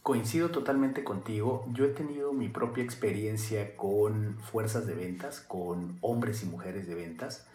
Coincido 0.02 0.50
totalmente 0.50 1.04
contigo. 1.04 1.66
Yo 1.74 1.84
he 1.84 1.88
tenido 1.88 2.32
mi 2.32 2.48
propia 2.48 2.82
experiencia 2.82 3.76
con 3.76 4.38
fuerzas 4.38 4.86
de 4.86 4.94
ventas, 4.94 5.40
con 5.40 5.98
hombres 6.00 6.42
y 6.42 6.46
mujeres 6.46 6.86
de 6.86 6.94
ventas. 6.94 7.46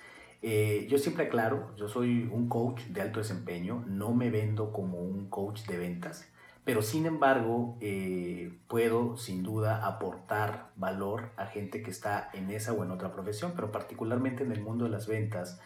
Eh, 0.43 0.87
yo 0.89 0.99
siempre 0.99 1.25
aclaro, 1.25 1.75
yo 1.77 1.89
soy 1.89 2.29
un 2.31 2.47
coach 2.47 2.83
de 2.83 3.01
alto 3.01 3.19
desempeño, 3.19 3.83
no 3.87 4.13
me 4.13 4.29
vendo 4.29 4.71
como 4.71 4.99
un 4.99 5.29
coach 5.29 5.65
de 5.65 5.77
ventas, 5.77 6.29
pero 6.63 6.81
sin 6.81 7.05
embargo 7.05 7.77
eh, 7.81 8.57
puedo 8.67 9.17
sin 9.17 9.43
duda 9.43 9.85
aportar 9.87 10.71
valor 10.75 11.31
a 11.37 11.45
gente 11.47 11.81
que 11.81 11.91
está 11.91 12.29
en 12.33 12.51
esa 12.51 12.73
o 12.73 12.83
en 12.83 12.91
otra 12.91 13.11
profesión, 13.11 13.53
pero 13.55 13.71
particularmente 13.71 14.43
en 14.43 14.51
el 14.51 14.61
mundo 14.61 14.85
de 14.85 14.91
las 14.91 15.07
ventas. 15.07 15.59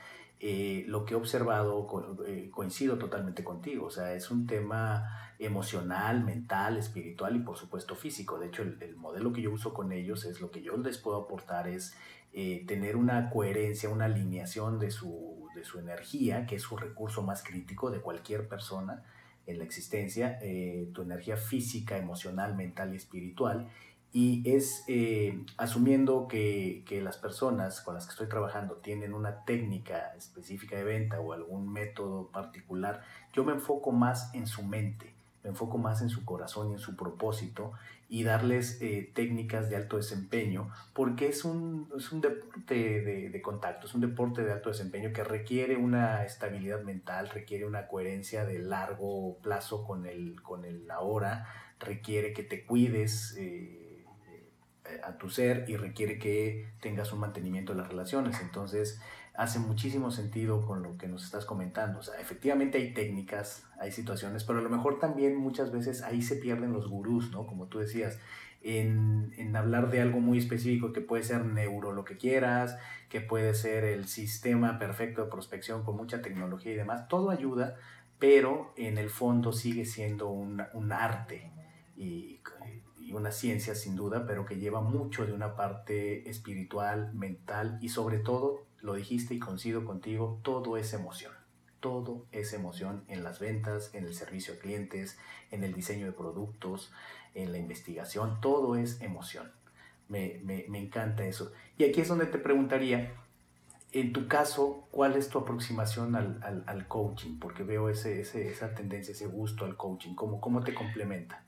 Eh, 0.46 0.84
lo 0.88 1.06
que 1.06 1.14
he 1.14 1.18
observado 1.18 1.88
coincido 2.52 2.98
totalmente 2.98 3.46
contigo, 3.46 3.86
o 3.86 3.90
sea, 3.90 4.14
es 4.14 4.30
un 4.30 4.46
tema 4.46 5.08
emocional, 5.40 6.24
mental, 6.24 6.78
espiritual 6.78 7.36
y 7.36 7.40
por 7.40 7.58
supuesto 7.58 7.96
físico. 7.96 8.40
De 8.40 8.48
hecho, 8.48 8.64
el, 8.64 8.96
modelo 8.96 9.34
que 9.34 9.42
yo 9.42 9.52
uso 9.52 9.74
con 9.74 9.92
ellos 9.92 10.26
es 10.26 10.42
lo 10.42 10.52
que 10.52 10.62
yo 10.62 10.78
les 10.78 10.98
puedo 10.98 11.18
aportar 11.18 11.68
es 11.68 11.96
eh, 12.34 12.66
tener 12.68 12.96
una 12.96 13.30
coherencia, 13.30 13.90
una 13.90 14.06
alineación 14.06 14.80
de 14.80 14.92
su, 14.92 15.48
de 15.56 15.64
su 15.64 15.80
energía, 15.80 16.46
que 16.46 16.56
es 16.56 16.62
su 16.62 16.78
recurso 16.78 17.22
más 17.22 17.44
crítico 17.44 17.92
de 17.92 18.00
cualquier 18.00 18.48
persona 18.48 19.04
en 19.46 19.58
la 19.58 19.64
existencia, 19.64 20.40
eh, 20.42 20.90
tu 20.94 21.02
energía 21.02 21.38
física, 21.38 21.98
emocional, 21.98 22.56
mental 22.56 22.94
y 22.94 22.98
espiritual. 22.98 23.70
Y 24.12 24.48
es 24.50 24.84
eh, 24.88 25.44
asumiendo 25.58 26.28
que, 26.28 26.84
que, 26.86 27.02
las 27.02 27.18
personas 27.18 27.82
con 27.82 27.96
las 27.96 28.06
que 28.06 28.12
estoy 28.12 28.28
trabajando 28.28 28.76
tienen 28.76 29.14
una 29.14 29.44
técnica 29.44 30.14
específica 30.16 30.76
de 30.76 30.84
venta 30.84 31.20
o 31.20 31.34
algún 31.34 31.72
método 31.74 32.28
particular, 32.28 33.02
yo 33.34 33.44
me 33.44 33.54
enfoco 33.54 33.92
más 33.92 34.34
en 34.36 34.46
su 34.46 34.62
mente 34.64 35.14
me 35.44 35.50
enfoco 35.50 35.78
más 35.78 36.02
en 36.02 36.10
su 36.10 36.24
corazón 36.24 36.70
y 36.70 36.74
en 36.74 36.80
su 36.80 36.96
propósito 36.96 37.74
y 38.10 38.24
darles 38.24 38.82
eh, 38.82 39.12
técnicas 39.14 39.70
de 39.70 39.76
alto 39.76 39.98
desempeño, 39.98 40.70
porque 40.94 41.28
es 41.28 41.46
un, 41.46 41.90
es 41.98 42.12
un 42.12 42.22
deporte 42.22 43.02
de, 43.02 43.30
de, 43.30 43.42
contacto, 43.42 43.88
es 43.88 43.96
un 43.96 44.02
deporte 44.02 44.44
de 44.44 44.52
alto 44.52 44.70
desempeño 44.70 45.12
que 45.14 45.24
requiere 45.24 45.78
una 45.78 46.24
estabilidad 46.24 46.84
mental, 46.84 47.30
requiere 47.30 47.66
una 47.66 47.88
coherencia 47.88 48.46
de 48.46 48.60
largo 48.60 49.38
plazo 49.42 49.84
con 49.84 50.06
el, 50.06 50.42
con 50.42 50.66
el 50.66 50.90
ahora, 50.92 51.48
requiere 51.80 52.34
que 52.34 52.44
te 52.44 52.66
cuides. 52.66 53.36
Eh, 53.38 53.80
a 55.02 55.18
tu 55.18 55.30
ser 55.30 55.64
y 55.70 55.78
requiere 55.78 56.20
que 56.20 56.74
tengas 56.82 57.14
un 57.14 57.20
mantenimiento 57.20 57.74
de 57.74 57.80
las 57.80 57.88
relaciones. 57.88 58.42
Entonces, 58.42 59.00
hace 59.36 59.60
muchísimo 59.60 60.12
sentido 60.12 60.66
con 60.66 60.84
lo 60.84 60.98
que 60.98 61.08
nos 61.08 61.24
estás 61.24 61.46
comentando. 61.46 62.00
O 62.00 62.04
sea, 62.04 62.20
efectivamente 62.20 62.78
hay 62.78 62.94
técnicas, 62.94 63.66
hay 63.80 63.92
situaciones, 63.92 64.44
pero 64.44 64.60
a 64.60 64.62
lo 64.62 64.70
mejor 64.70 65.00
también 65.00 65.36
muchas 65.36 65.72
veces 65.72 66.04
ahí 66.04 66.22
se 66.22 66.36
pierden 66.36 66.72
los 66.72 66.88
gurús, 66.88 67.32
¿no? 67.32 67.48
Como 67.48 67.66
tú 67.68 67.80
decías, 67.80 68.20
en, 68.62 69.34
en, 69.38 69.56
hablar 69.56 69.90
de 69.90 70.02
algo 70.02 70.20
muy 70.20 70.38
específico 70.38 70.94
que 70.94 71.02
puede 71.02 71.24
ser 71.24 71.46
neuro 71.46 71.92
lo 71.92 72.06
que 72.06 72.18
quieras, 72.18 72.78
que 73.10 73.22
puede 73.22 73.54
ser 73.56 73.84
el 73.84 74.08
sistema 74.08 74.80
perfecto 74.80 75.24
de 75.24 75.32
prospección 75.32 75.84
con 75.84 75.98
mucha 75.98 76.22
tecnología 76.22 76.72
y 76.72 76.76
demás. 76.76 77.08
Todo 77.08 77.30
ayuda, 77.30 77.76
pero 78.20 78.74
en 78.78 78.98
el 78.98 79.10
fondo 79.10 79.52
sigue 79.52 79.86
siendo 79.86 80.30
un, 80.30 80.64
un 80.74 80.92
arte 80.94 81.52
y, 81.96 82.40
una 83.18 83.32
ciencia 83.32 83.76
sin 83.76 83.96
duda, 83.96 84.26
pero 84.28 84.46
que 84.46 84.58
lleva 84.58 84.82
mucho 84.82 85.26
de 85.26 85.34
una 85.34 85.56
parte 85.56 86.30
espiritual, 86.30 87.14
mental 87.14 87.78
y 87.82 87.90
sobre 87.90 88.20
todo 88.20 88.64
lo 88.82 88.96
dijiste 88.96 89.34
y 89.34 89.40
coincido 89.40 89.86
contigo, 89.86 90.40
todo 90.44 90.78
es 90.78 90.94
emoción. 90.94 91.32
Todo 91.80 92.26
es 92.32 92.54
emoción 92.54 93.04
en 93.08 93.24
las 93.24 93.40
ventas, 93.40 93.94
en 93.94 94.06
el 94.06 94.14
servicio 94.14 94.54
a 94.54 94.58
clientes, 94.58 95.18
en 95.52 95.64
el 95.64 95.74
diseño 95.74 96.06
de 96.06 96.12
productos, 96.12 96.92
en 97.34 97.52
la 97.52 97.58
investigación, 97.58 98.40
todo 98.42 98.76
es 98.76 99.02
emoción. 99.02 99.52
Me, 100.08 100.42
encanta 100.78 101.26
eso. 101.26 101.52
Y 101.78 101.86
aquí 101.86 102.02
es 102.02 102.08
donde 102.08 102.26
te 102.26 102.38
preguntaría, 102.38 103.14
en 103.92 104.14
tu 104.14 104.28
caso, 104.28 104.88
¿cuál 104.92 105.16
es 105.16 105.30
tu 105.30 105.40
aproximación 105.40 106.16
al, 106.16 106.88
coaching? 106.88 107.40
Porque 107.40 107.64
veo 107.64 107.90
ese, 107.90 108.22
esa 108.22 108.76
tendencia, 108.76 109.14
ese 109.14 109.28
gusto 109.28 109.66
al 109.66 109.78
coaching. 109.78 110.14
¿Cómo, 110.16 110.40
¿Cómo 110.42 110.64
te 110.64 110.74
complementa? 110.74 111.43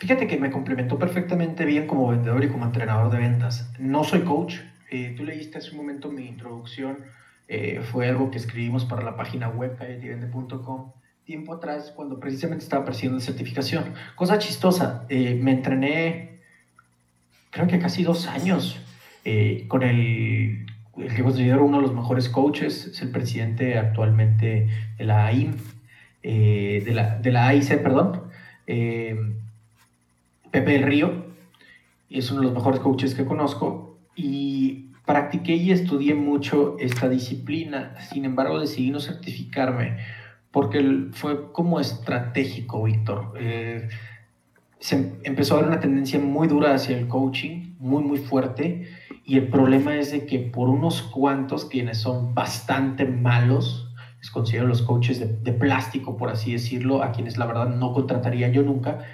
Fíjate 0.00 0.26
que 0.26 0.38
me 0.38 0.50
complementó 0.50 0.98
perfectamente 0.98 1.66
bien 1.66 1.86
como 1.86 2.08
vendedor 2.08 2.42
y 2.42 2.48
como 2.48 2.64
entrenador 2.64 3.12
de 3.12 3.18
ventas. 3.18 3.70
No 3.78 4.02
soy 4.02 4.20
coach, 4.20 4.56
eh, 4.90 5.12
tú 5.14 5.24
leíste 5.24 5.58
hace 5.58 5.72
un 5.72 5.76
momento 5.76 6.10
mi 6.10 6.26
introducción, 6.26 6.96
eh, 7.48 7.82
fue 7.82 8.08
algo 8.08 8.30
que 8.30 8.38
escribimos 8.38 8.86
para 8.86 9.02
la 9.02 9.14
página 9.14 9.50
web 9.50 9.76
calletivende.com 9.76 10.92
tiempo 11.26 11.52
atrás 11.52 11.92
cuando 11.94 12.18
precisamente 12.18 12.64
estaba 12.64 12.86
persiguiendo 12.86 13.20
certificación. 13.20 13.92
Cosa 14.16 14.38
chistosa, 14.38 15.04
eh, 15.10 15.38
me 15.40 15.52
entrené 15.52 16.38
creo 17.50 17.66
que 17.66 17.78
casi 17.78 18.02
dos 18.02 18.26
años 18.26 18.80
con 19.68 19.82
el, 19.82 20.64
el 20.96 21.14
que 21.14 21.22
considero 21.22 21.62
uno 21.62 21.76
de 21.76 21.82
los 21.82 21.94
mejores 21.94 22.30
coaches, 22.30 22.86
es 22.86 23.02
el 23.02 23.10
presidente 23.10 23.76
actualmente 23.76 24.66
de 24.96 25.04
la 25.04 25.26
AIM, 25.26 25.56
de, 26.22 26.90
la, 26.94 27.18
de 27.18 27.30
la 27.30 27.48
AIC, 27.48 27.82
perdón, 27.82 28.30
Pepe 30.50 30.78
Río 30.78 31.26
es 32.08 32.30
uno 32.30 32.40
de 32.40 32.46
los 32.46 32.54
mejores 32.54 32.80
coaches 32.80 33.14
que 33.14 33.24
conozco 33.24 33.98
y 34.16 34.90
practiqué 35.06 35.54
y 35.54 35.70
estudié 35.72 36.14
mucho 36.14 36.76
esta 36.78 37.08
disciplina. 37.08 37.94
Sin 38.12 38.24
embargo, 38.24 38.60
decidí 38.60 38.90
no 38.90 39.00
certificarme 39.00 39.98
porque 40.50 41.08
fue 41.12 41.52
como 41.52 41.80
estratégico, 41.80 42.82
Víctor. 42.82 43.34
Eh, 43.38 43.88
se 44.80 45.18
empezó 45.22 45.54
a 45.54 45.58
haber 45.58 45.70
una 45.70 45.80
tendencia 45.80 46.18
muy 46.18 46.48
dura 46.48 46.74
hacia 46.74 46.98
el 46.98 47.06
coaching, 47.06 47.74
muy, 47.78 48.02
muy 48.02 48.18
fuerte, 48.18 48.88
y 49.24 49.36
el 49.36 49.48
problema 49.48 49.94
es 49.96 50.10
de 50.10 50.26
que 50.26 50.38
por 50.38 50.68
unos 50.68 51.02
cuantos, 51.02 51.66
quienes 51.66 51.98
son 51.98 52.34
bastante 52.34 53.04
malos, 53.04 53.88
les 54.18 54.30
considero 54.30 54.66
los 54.66 54.82
coaches 54.82 55.20
de, 55.20 55.52
plástico, 55.52 56.16
por 56.16 56.30
así 56.30 56.52
decirlo, 56.52 57.02
a 57.02 57.12
quienes 57.12 57.36
la 57.36 57.46
verdad 57.46 57.68
no 57.68 57.92
contrataría 57.92 58.48
yo 58.48 58.62
nunca, 58.62 59.04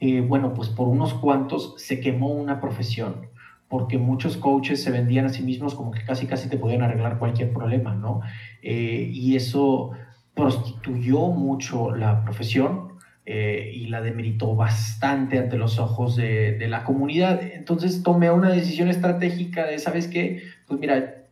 eh, 0.00 0.20
bueno, 0.20 0.54
pues 0.54 0.68
por 0.68 0.88
unos 0.88 1.14
cuantos 1.14 1.74
se 1.78 2.00
quemó 2.00 2.28
una 2.28 2.60
profesión, 2.60 3.28
porque 3.68 3.98
muchos 3.98 4.36
coaches 4.36 4.82
se 4.82 4.90
vendían 4.90 5.26
a 5.26 5.28
sí 5.30 5.42
mismos 5.42 5.74
como 5.74 5.90
que 5.90 6.04
casi 6.04 6.26
casi 6.26 6.48
te 6.48 6.56
podían 6.56 6.82
arreglar 6.82 7.18
cualquier 7.18 7.52
problema, 7.52 7.94
¿no? 7.94 8.20
Eh, 8.62 9.10
y 9.12 9.36
eso 9.36 9.92
prostituyó 10.34 11.28
mucho 11.28 11.94
la 11.94 12.22
profesión 12.22 12.92
eh, 13.26 13.72
y 13.74 13.88
la 13.88 14.00
demeritó 14.00 14.54
bastante 14.54 15.38
ante 15.38 15.58
los 15.58 15.78
ojos 15.78 16.16
de, 16.16 16.64
la 16.68 16.84
comunidad. 16.84 17.42
Entonces 17.42 18.02
tomé 18.02 18.30
una 18.30 18.50
decisión 18.50 18.88
estratégica 18.88 19.66
de, 19.66 19.78
¿sabes 19.78 20.06
qué? 20.06 20.44
Pues 20.66 20.80
mira, 20.80 21.24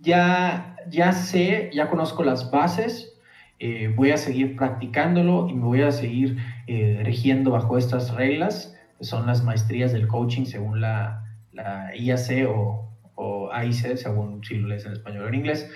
ya, 0.00 0.76
ya 0.88 1.12
sé, 1.12 1.70
ya 1.74 1.90
conozco 1.90 2.22
las 2.24 2.50
bases, 2.50 3.13
eh, 3.58 3.92
voy 3.94 4.10
a 4.10 4.16
seguir 4.16 4.56
practicándolo 4.56 5.48
y 5.48 5.54
me 5.54 5.64
voy 5.64 5.82
a 5.82 5.92
seguir 5.92 6.38
eh, 6.66 7.00
rigiendo 7.04 7.50
bajo 7.50 7.78
estas 7.78 8.14
reglas, 8.14 8.76
que 8.98 9.04
son 9.04 9.26
las 9.26 9.42
maestrías 9.44 9.92
del 9.92 10.06
coaching 10.08 10.44
según 10.44 10.80
la, 10.80 11.24
la 11.52 11.96
IAC 11.96 12.48
o, 12.48 12.90
o 13.14 13.52
AIC, 13.52 13.96
según 13.96 14.44
si 14.44 14.56
lo 14.56 14.68
lees 14.68 14.86
en 14.86 14.92
español 14.92 15.24
o 15.24 15.28
en 15.28 15.34
inglés 15.34 15.70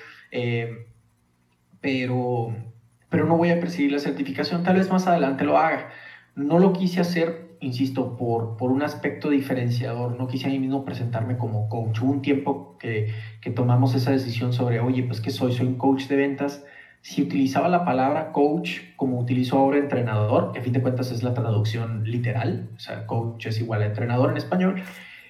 pero, 1.81 2.55
pero 3.09 3.26
no 3.26 3.37
voy 3.37 3.51
a 3.51 3.61
perseguir 3.61 3.93
la 3.93 3.99
certificación, 3.99 4.62
tal 4.64 4.76
vez 4.76 4.91
más 4.91 5.07
adelante 5.07 5.45
lo 5.45 5.59
haga. 5.59 5.91
No 6.35 6.59
lo 6.59 6.72
quise 6.72 7.01
hacer, 7.01 7.57
insisto, 7.61 8.16
por, 8.16 8.57
por 8.57 8.70
un 8.70 8.83
aspecto 8.83 9.31
diferenciador, 9.31 10.16
no 10.16 10.29
quise 10.29 10.47
a 10.47 10.51
mí 10.51 10.59
mismo 10.59 10.85
presentarme 10.85 11.37
como 11.37 11.68
coach. 11.68 12.01
Hubo 12.01 12.12
un 12.12 12.22
tiempo 12.22 12.76
que, 12.79 13.12
que 13.41 13.51
tomamos 13.51 13.95
esa 13.95 14.12
decisión 14.12 14.53
sobre, 14.53 14.81
oye, 14.81 15.03
pues 15.03 15.20
que 15.20 15.31
soy, 15.31 15.53
soy 15.53 15.66
un 15.66 15.79
coach 15.79 16.07
de 16.07 16.16
ventas. 16.16 16.64
Si 17.01 17.23
utilizaba 17.23 17.69
la 17.69 17.85
palabra 17.85 18.33
coach 18.33 18.81
como 18.97 19.19
utilizo 19.19 19.59
ahora 19.59 19.79
entrenador, 19.79 20.53
que 20.53 20.59
a 20.59 20.63
fin 20.63 20.73
de 20.73 20.83
cuentas 20.83 21.11
es 21.11 21.23
la 21.23 21.35
traducción 21.35 22.05
literal, 22.05 22.69
o 22.77 22.81
sea, 22.81 23.07
coach 23.07 23.47
es 23.47 23.61
igual 23.61 23.83
a 23.83 23.87
entrenador 23.87 24.31
en 24.31 24.37
español, 24.37 24.83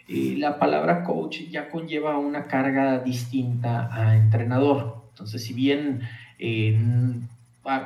y 0.06 0.36
la 0.36 0.58
palabra 0.58 1.04
coach 1.04 1.42
ya 1.50 1.68
conlleva 1.68 2.18
una 2.18 2.46
carga 2.46 2.98
distinta 3.00 3.88
a 3.92 4.16
entrenador. 4.16 5.04
Entonces, 5.10 5.44
si 5.44 5.52
bien 5.52 6.00
eh, 6.38 6.78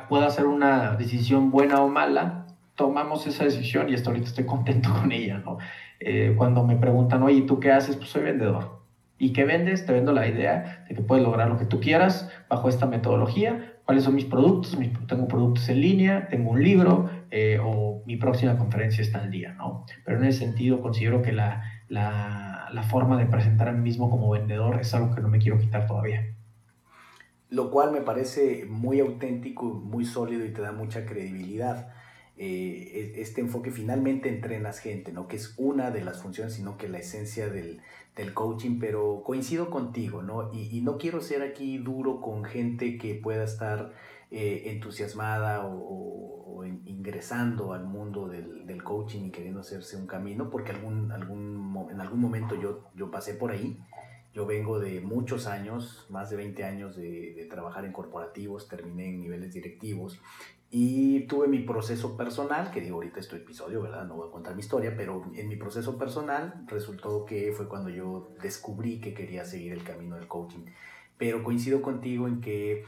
pueda 0.07 0.29
ser 0.29 0.45
una 0.45 0.95
decisión 0.95 1.51
buena 1.51 1.81
o 1.81 1.89
mala, 1.89 2.45
tomamos 2.75 3.27
esa 3.27 3.43
decisión 3.43 3.89
y 3.89 3.93
hasta 3.93 4.09
ahorita 4.09 4.27
estoy 4.27 4.45
contento 4.45 4.91
con 4.93 5.11
ella, 5.11 5.39
¿no? 5.39 5.57
Eh, 5.99 6.33
cuando 6.37 6.63
me 6.65 6.75
preguntan, 6.75 7.23
oye, 7.23 7.41
¿tú 7.41 7.59
qué 7.59 7.71
haces? 7.71 7.95
Pues 7.95 8.09
soy 8.09 8.23
vendedor. 8.23 8.81
¿Y 9.17 9.31
qué 9.31 9.45
vendes? 9.45 9.85
Te 9.85 9.93
vendo 9.93 10.11
la 10.11 10.27
idea 10.27 10.85
de 10.89 10.95
que 10.95 11.01
puedes 11.01 11.23
lograr 11.23 11.47
lo 11.47 11.57
que 11.57 11.65
tú 11.65 11.79
quieras 11.79 12.29
bajo 12.49 12.67
esta 12.67 12.85
metodología. 12.85 13.72
¿Cuáles 13.85 14.03
son 14.05 14.15
mis 14.15 14.25
productos? 14.25 14.77
tengo 15.07 15.27
productos 15.27 15.67
en 15.69 15.81
línea, 15.81 16.27
tengo 16.29 16.51
un 16.51 16.63
libro 16.63 17.09
eh, 17.31 17.59
o 17.61 18.01
mi 18.05 18.15
próxima 18.15 18.57
conferencia 18.57 19.01
está 19.01 19.19
al 19.19 19.29
día, 19.29 19.53
¿no? 19.53 19.85
Pero 20.05 20.19
en 20.19 20.25
ese 20.25 20.39
sentido 20.39 20.81
considero 20.81 21.21
que 21.21 21.33
la, 21.33 21.63
la, 21.89 22.69
la 22.71 22.83
forma 22.83 23.17
de 23.17 23.25
presentar 23.25 23.67
a 23.67 23.71
mí 23.73 23.81
mismo 23.81 24.09
como 24.09 24.29
vendedor 24.29 24.79
es 24.79 24.93
algo 24.93 25.13
que 25.13 25.21
no 25.21 25.27
me 25.27 25.39
quiero 25.39 25.59
quitar 25.59 25.85
todavía 25.85 26.33
lo 27.53 27.69
cual 27.69 27.91
me 27.91 28.01
parece 28.01 28.65
muy 28.67 28.99
auténtico, 28.99 29.65
muy 29.65 30.05
sólido 30.05 30.43
y 30.43 30.49
te 30.49 30.63
da 30.63 30.71
mucha 30.71 31.05
credibilidad. 31.05 31.93
Eh, 32.35 33.13
e, 33.15 33.21
este 33.21 33.41
enfoque 33.41 33.69
finalmente 33.69 34.27
entrenas 34.27 34.79
gente, 34.79 35.11
no 35.11 35.27
que 35.27 35.35
es 35.35 35.53
una 35.57 35.91
de 35.91 36.03
las 36.03 36.19
funciones, 36.19 36.55
sino 36.55 36.77
que 36.77 36.89
la 36.89 36.97
esencia 36.97 37.49
del, 37.49 37.79
coaching, 38.33 38.79
pero 38.79 39.23
coincido 39.23 39.69
contigo, 39.69 40.21
¿no? 40.21 40.51
Y, 40.53 40.81
no 40.81 40.97
quiero 40.97 41.21
ser 41.21 41.41
aquí 41.41 41.77
duro 41.77 42.21
con 42.21 42.43
gente 42.43 42.97
que 42.97 43.15
pueda 43.15 43.43
estar 43.43 43.93
eh, 44.31 44.63
entusiasmada 44.67 45.65
o, 45.65 46.63
ingresando 46.85 47.73
al 47.73 47.85
mundo 47.85 48.29
del, 48.29 48.83
coaching 48.83 49.25
y 49.25 49.31
queriendo 49.31 49.59
hacerse 49.61 49.97
un 49.97 50.07
camino, 50.07 50.49
porque 50.49 50.71
algún, 50.71 51.11
algún, 51.11 51.87
en 51.91 52.01
algún 52.01 52.19
momento 52.19 52.55
yo, 52.55 52.89
yo 52.95 53.11
pasé 53.11 53.33
por 53.33 53.51
ahí 53.51 53.77
yo 54.33 54.47
vengo 54.47 54.79
de 54.79 54.99
muchos 54.99 55.45
años, 55.45 56.07
más 56.09 56.31
de 56.31 56.37
20 56.37 56.63
años 56.63 56.95
de, 56.95 57.47
trabajar 57.51 57.85
en 57.85 57.91
corporativos, 57.91 58.67
terminé 58.67 59.09
en 59.09 59.21
niveles 59.21 59.53
directivos 59.53 60.19
y 60.75 61.27
tuve 61.27 61.47
mi 61.47 61.59
proceso 61.59 62.17
personal, 62.17 62.71
que 62.71 62.81
digo 62.81 62.95
ahorita 62.95 63.19
este 63.19 63.35
episodio, 63.35 63.83
¿verdad? 63.83 64.07
No 64.07 64.15
voy 64.15 64.27
a 64.27 64.31
contar 64.31 64.55
mi 64.55 64.61
historia, 64.61 64.95
pero 64.97 65.23
en 65.35 65.47
mi 65.47 65.55
proceso 65.55 65.99
personal 65.99 66.65
resultó 66.65 67.25
que 67.25 67.53
fue 67.55 67.69
cuando 67.69 67.91
yo 67.91 68.31
descubrí 68.41 68.99
que 68.99 69.13
quería 69.13 69.45
seguir 69.45 69.71
el 69.73 69.83
camino 69.83 70.15
del 70.15 70.27
coaching. 70.27 70.65
Pero 71.15 71.43
coincido 71.43 71.83
contigo 71.83 72.27
en 72.27 72.41
que 72.41 72.85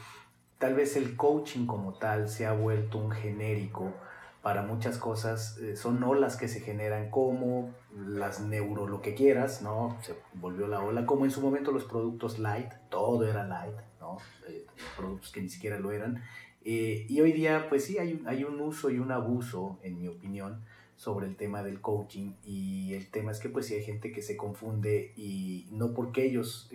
tal 0.58 0.74
vez 0.74 0.98
el 0.98 1.16
coaching 1.16 1.68
como 1.68 1.94
tal 1.94 2.28
se 2.28 2.48
ha 2.48 2.54
vuelto 2.54 2.98
un 2.98 3.12
genérico 3.12 3.94
para 4.42 4.64
muchas 4.64 4.98
cosas, 4.98 5.60
eh, 5.60 5.76
son 5.76 6.02
olas 6.02 6.38
que 6.38 6.48
se 6.48 6.62
generan 6.62 7.12
como 7.12 7.72
las 7.96 8.40
neuro 8.40 8.88
lo 8.88 9.02
que 9.04 9.14
quieras, 9.14 9.62
¿no? 9.62 9.96
Se 10.02 10.16
volvió 10.34 10.66
la 10.66 10.82
ola, 10.82 11.06
como 11.06 11.26
en 11.26 11.32
su 11.32 11.40
momento 11.40 11.72
los 11.72 11.86
productos 11.86 12.40
light, 12.40 12.72
todo 12.90 13.28
era 13.28 13.46
light, 13.46 13.76
¿no? 14.00 14.18
Eh, 14.48 14.66
productos 14.98 15.32
que 15.32 15.42
ni 15.42 15.50
siquiera 15.50 15.80
lo 15.80 15.92
eran. 15.92 16.24
Eh, 16.66 17.06
y 17.08 17.22
hoy 17.22 17.32
día, 17.32 17.68
pues 17.70 17.86
sí, 17.86 17.98
hay 17.98 18.14
un, 18.14 18.28
hay 18.28 18.44
un 18.44 18.60
uso 18.60 18.90
y 18.90 19.00
un 19.00 19.12
abuso, 19.12 19.80
en 19.84 19.98
mi 19.98 20.08
opinión, 20.08 20.62
sobre 20.98 21.28
el 21.28 21.36
tema 21.38 21.64
del 21.64 21.80
coaching. 21.80 22.34
Y 22.44 22.94
el 22.94 23.10
tema 23.10 23.32
es 23.32 23.40
que 23.40 23.50
pues 23.50 23.68
sí 23.68 23.76
hay 23.76 23.84
gente 23.84 24.12
que 24.12 24.22
se 24.22 24.36
confunde 24.36 25.14
y 25.16 25.68
no 25.72 25.94
porque 25.94 26.26
ellos 26.26 26.70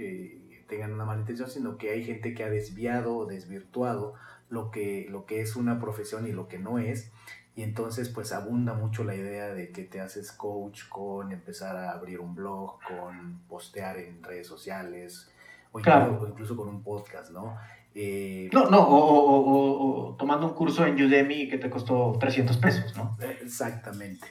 tengan 0.68 0.92
una 0.92 1.04
mala 1.04 1.20
intención, 1.20 1.50
sino 1.50 1.76
que 1.76 1.90
hay 1.90 2.04
gente 2.04 2.32
que 2.32 2.44
ha 2.44 2.50
desviado 2.50 3.16
o 3.16 3.26
desvirtuado 3.26 4.14
lo 4.48 4.70
que, 4.70 5.06
lo 5.10 5.26
que 5.26 5.40
es 5.40 5.56
una 5.56 5.80
profesión 5.80 6.26
y 6.26 6.32
lo 6.32 6.48
que 6.48 6.58
no 6.58 6.78
es 6.78 7.10
y 7.56 7.62
entonces 7.62 8.08
pues 8.08 8.32
abunda 8.32 8.74
mucho 8.74 9.04
la 9.04 9.14
idea 9.14 9.52
de 9.52 9.70
que 9.70 9.82
te 9.82 10.00
haces 10.00 10.32
coach 10.32 10.88
con 10.88 11.32
empezar 11.32 11.76
a 11.76 11.92
abrir 11.92 12.20
un 12.20 12.34
blog, 12.34 12.78
con 12.82 13.40
postear 13.48 13.98
en 13.98 14.22
redes 14.22 14.46
sociales 14.46 15.30
o, 15.72 15.78
incluso, 15.78 16.56
con 16.56 16.68
un 16.68 16.82
podcast, 16.82 17.30
¿no? 17.30 17.56
Eh, 17.94 18.48
no, 18.52 18.70
no, 18.70 18.86
o, 18.88 20.16
tomando 20.16 20.46
un 20.46 20.54
curso 20.54 20.86
en 20.86 20.94
Udemy 20.94 21.48
que 21.48 21.58
te 21.58 21.70
costó 21.70 22.16
300 22.18 22.56
pesos, 22.58 22.96
¿no? 22.96 23.16
Exactamente. 23.42 24.26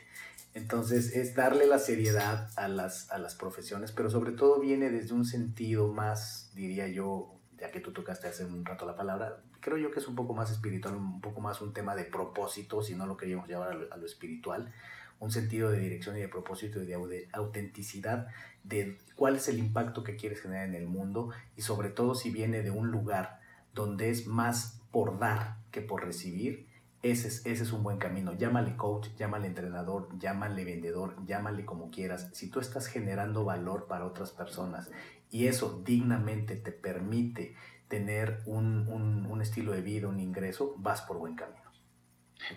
Entonces 0.54 1.16
es 1.16 1.36
darle 1.36 1.68
la 1.68 1.78
seriedad 1.78 2.50
a 2.56 2.68
las, 2.68 3.12
a 3.12 3.18
las 3.18 3.36
profesiones, 3.36 3.92
pero 3.92 4.10
sobre 4.10 4.32
todo 4.32 4.60
viene 4.60 4.90
desde 4.90 5.14
un 5.14 5.26
sentido 5.26 5.94
más, 5.94 6.52
diría 6.56 6.88
yo, 6.88 7.40
ya 7.60 7.72
que 7.72 7.80
tú 7.80 7.92
tocaste 7.92 8.28
hace 8.28 8.46
un 8.46 8.66
rato 8.66 8.86
la 8.86 8.96
palabra, 8.96 9.42
creo 9.60 9.78
yo 9.78 9.92
que 9.92 10.00
es 10.00 10.08
un 10.08 10.16
poco 10.16 10.34
más 10.34 10.52
espiritual, 10.52 10.96
un 10.96 11.22
poco 11.22 11.42
más 11.42 11.62
un 11.62 11.74
tema 11.74 11.96
de 11.96 12.06
propósito, 12.06 12.82
si 12.82 12.96
no 12.96 13.06
lo 13.06 13.18
queríamos 13.18 13.48
llevar 13.48 13.88
a 13.92 13.98
lo, 13.98 14.06
espiritual, 14.06 14.74
un 15.20 15.32
sentido 15.32 15.70
de 15.70 15.80
dirección 15.80 16.18
y 16.18 16.22
de 16.22 16.30
propósito 16.30 16.82
y 16.82 16.86
de 16.86 17.28
autenticidad 17.34 18.28
de 18.70 18.98
cuál 19.16 19.36
es 19.36 19.50
el 19.50 19.60
impacto 19.60 20.04
que 20.04 20.16
quieres 20.16 20.42
generar 20.42 20.68
en 20.68 20.76
el 20.76 20.88
mundo 20.88 21.32
y 21.58 21.64
sobre 21.64 21.90
todo 21.90 22.16
si 22.16 22.30
viene 22.30 22.62
de 22.62 22.72
un 22.72 22.90
lugar 22.90 23.40
donde 23.74 24.10
es 24.10 24.28
más 24.28 24.82
por 24.92 25.20
dar 25.20 25.58
que 25.72 25.82
por 25.82 26.06
recibir, 26.06 26.68
ese 27.02 27.30
es, 27.30 27.46
ese 27.46 27.64
es 27.64 27.72
un 27.72 27.84
buen 27.84 27.98
camino. 27.98 28.34
Llámale 28.34 28.76
coach, 28.76 29.08
llámale 29.18 29.48
entrenador, 29.48 30.10
llámale 30.18 30.66
vendedor, 30.66 31.16
llámale 31.26 31.66
como 31.66 31.92
quieras. 31.92 32.30
Si 32.34 32.50
tú 32.50 32.60
estás 32.60 32.88
generando 32.88 33.46
valor 33.46 33.88
para 33.88 34.06
otras 34.06 34.32
personas 34.32 34.92
y 35.32 35.48
eso 35.48 35.82
dignamente 35.86 36.56
te 36.56 36.72
permite 36.72 37.56
tener 37.88 38.42
un, 38.46 38.88
un, 38.88 39.42
estilo 39.42 39.72
de 39.72 39.82
vida, 39.82 40.08
un 40.08 40.20
ingreso, 40.20 40.76
vas 40.78 41.02
por 41.02 41.18
buen 41.18 41.36
camino. 41.36 41.64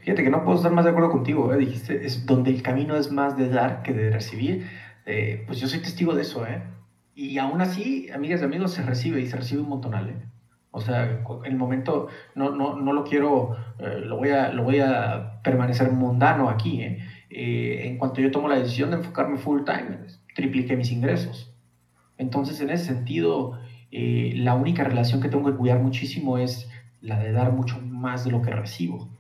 Fíjate 0.01 0.23
que 0.25 0.31
no 0.31 0.45
puedo 0.45 0.57
estar 0.57 0.73
más 0.73 0.85
de 0.85 0.91
acuerdo 0.91 1.11
contigo, 1.11 1.53
¿eh? 1.55 1.59
dijiste, 1.59 2.05
es 2.05 2.27
donde 2.27 2.51
el 2.51 2.63
camino 2.63 2.97
es 2.97 3.11
más 3.11 3.37
de 3.37 3.49
dar 3.49 3.83
que 3.83 3.93
de 3.93 4.11
recibir. 4.11 4.69
Eh, 5.07 5.45
pues 5.47 5.61
yo 5.61 5.69
soy 5.69 5.81
testigo 5.81 6.15
de 6.15 6.23
eso, 6.23 6.47
¿eh? 6.47 6.63
Y 7.15 7.39
aún 7.39 7.61
así, 7.61 8.11
amigas 8.11 8.41
y 8.41 8.45
amigos, 8.45 8.73
se 8.73 8.83
recibe 8.83 9.21
y 9.21 9.27
se 9.27 9.37
recibe 9.37 9.63
un 9.63 9.69
montonal, 9.69 10.09
¿eh? 10.11 10.27
O 10.71 10.81
sea, 10.81 11.23
el 11.45 11.57
momento 11.57 12.09
no, 12.35 12.51
no, 12.51 12.77
no 12.77 12.93
lo 12.95 13.05
quiero, 13.05 13.57
eh, 13.79 14.01
lo, 14.01 14.17
voy 14.17 14.31
a, 14.31 14.51
lo 14.53 14.63
voy 14.63 14.81
a 14.81 15.43
permanecer 15.43 15.91
mundano 15.91 16.49
aquí, 16.49 16.81
¿eh? 16.81 16.99
en 17.29 17.99
cuanto 17.99 18.21
yo 18.21 18.31
tomo 18.31 18.49
la 18.49 18.59
decisión 18.59 18.91
de 18.91 18.97
enfocarme 18.97 19.39
full 19.39 19.65
time, 19.65 19.99
tripliqué 20.35 20.77
mis 20.77 20.93
ingresos. 20.93 21.53
Entonces, 22.19 22.61
en 22.61 22.71
ese 22.71 22.87
sentido, 22.87 23.59
eh, 23.91 24.33
la 24.37 24.55
única 24.55 24.85
relación 24.85 25.21
que 25.21 25.29
tengo 25.29 25.51
que 25.51 25.57
cuidar 25.57 25.81
muchísimo 25.81 26.39
es 26.39 26.71
la 27.01 27.19
de 27.19 27.33
dar 27.33 27.53
mucho 27.53 27.81
más 27.81 28.25
de 28.25 28.31
lo 28.31 28.41
que 28.41 28.51
recibo. 28.51 29.11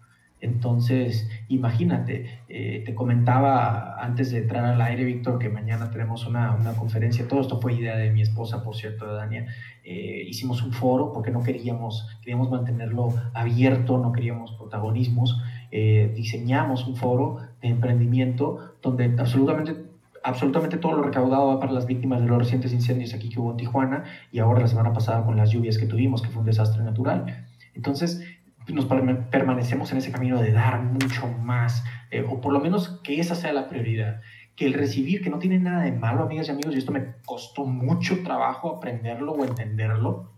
Entonces, 0.42 1.30
imagínate, 1.46 2.40
eh, 2.48 2.82
te 2.84 2.96
comentaba 2.96 3.94
antes 4.02 4.32
de 4.32 4.38
entrar 4.38 4.64
al 4.64 4.80
aire, 4.82 5.04
Víctor, 5.04 5.38
que 5.38 5.48
mañana 5.48 5.88
tenemos 5.90 6.26
una, 6.26 6.58
conferencia. 6.76 7.28
Todo 7.28 7.40
esto 7.40 7.60
fue 7.60 7.74
idea 7.74 7.96
de 7.96 8.10
mi 8.10 8.22
esposa, 8.22 8.64
por 8.64 8.74
cierto, 8.74 9.06
de 9.06 9.14
Dania. 9.14 9.46
Eh, 9.84 10.24
hicimos 10.26 10.60
un 10.64 10.72
foro 10.72 11.12
porque 11.12 11.30
no 11.30 11.44
queríamos, 11.44 12.08
queríamos 12.20 12.50
mantenerlo 12.50 13.14
abierto, 13.34 13.98
no 13.98 14.10
queríamos 14.10 14.50
protagonismos. 14.54 15.40
Eh, 15.70 16.12
diseñamos 16.16 16.88
un 16.88 16.96
foro 16.96 17.36
de 17.60 17.68
emprendimiento 17.68 18.74
donde 18.82 19.14
absolutamente 19.18 19.92
absolutamente 20.24 20.76
todo 20.76 20.92
lo 20.92 21.02
recaudado 21.02 21.48
va 21.48 21.58
para 21.58 21.72
las 21.72 21.86
víctimas 21.86 22.20
de 22.20 22.28
los 22.28 22.38
recientes 22.38 22.72
incendios 22.72 23.12
aquí 23.12 23.28
que 23.28 23.40
hubo 23.40 23.50
en 23.50 23.56
Tijuana 23.56 24.04
y 24.30 24.38
ahora 24.38 24.60
la 24.60 24.68
semana 24.68 24.92
pasada 24.92 25.24
con 25.24 25.36
las 25.36 25.50
lluvias 25.50 25.78
que 25.78 25.86
tuvimos, 25.86 26.22
que 26.22 26.28
fue 26.28 26.40
un 26.40 26.46
desastre 26.46 26.84
natural. 26.84 27.46
Entonces, 27.74 28.22
nos 28.68 28.86
permanecemos 28.86 29.90
en 29.92 29.98
ese 29.98 30.12
camino 30.12 30.40
de 30.40 30.52
dar 30.52 30.82
mucho 30.82 31.26
más, 31.26 31.84
eh, 32.10 32.24
o 32.28 32.40
por 32.40 32.52
lo 32.52 32.60
menos 32.60 33.00
que 33.02 33.20
esa 33.20 33.34
sea 33.34 33.52
la 33.52 33.68
prioridad. 33.68 34.20
Que 34.54 34.66
el 34.66 34.74
recibir, 34.74 35.22
que 35.22 35.30
no 35.30 35.38
tiene 35.38 35.58
nada 35.58 35.82
de 35.82 35.92
malo, 35.92 36.24
amigas 36.24 36.48
y 36.48 36.52
amigos, 36.52 36.74
y 36.74 36.78
esto 36.78 36.92
me 36.92 37.14
costó 37.24 37.64
mucho 37.64 38.22
trabajo 38.22 38.76
aprenderlo 38.76 39.32
o 39.32 39.44
entenderlo, 39.44 40.30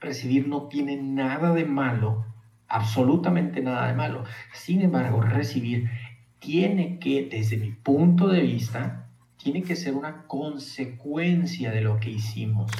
recibir 0.00 0.48
no 0.48 0.68
tiene 0.68 0.96
nada 0.96 1.52
de 1.52 1.64
malo, 1.64 2.24
absolutamente 2.68 3.60
nada 3.60 3.88
de 3.88 3.94
malo. 3.94 4.24
Sin 4.52 4.80
embargo, 4.82 5.20
recibir 5.20 5.90
tiene 6.38 6.98
que, 6.98 7.28
desde 7.30 7.58
mi 7.58 7.72
punto 7.72 8.28
de 8.28 8.40
vista, 8.40 9.08
tiene 9.36 9.62
que 9.62 9.76
ser 9.76 9.94
una 9.94 10.26
consecuencia 10.26 11.70
de 11.70 11.80
lo 11.80 11.98
que 11.98 12.10
hicimos, 12.10 12.70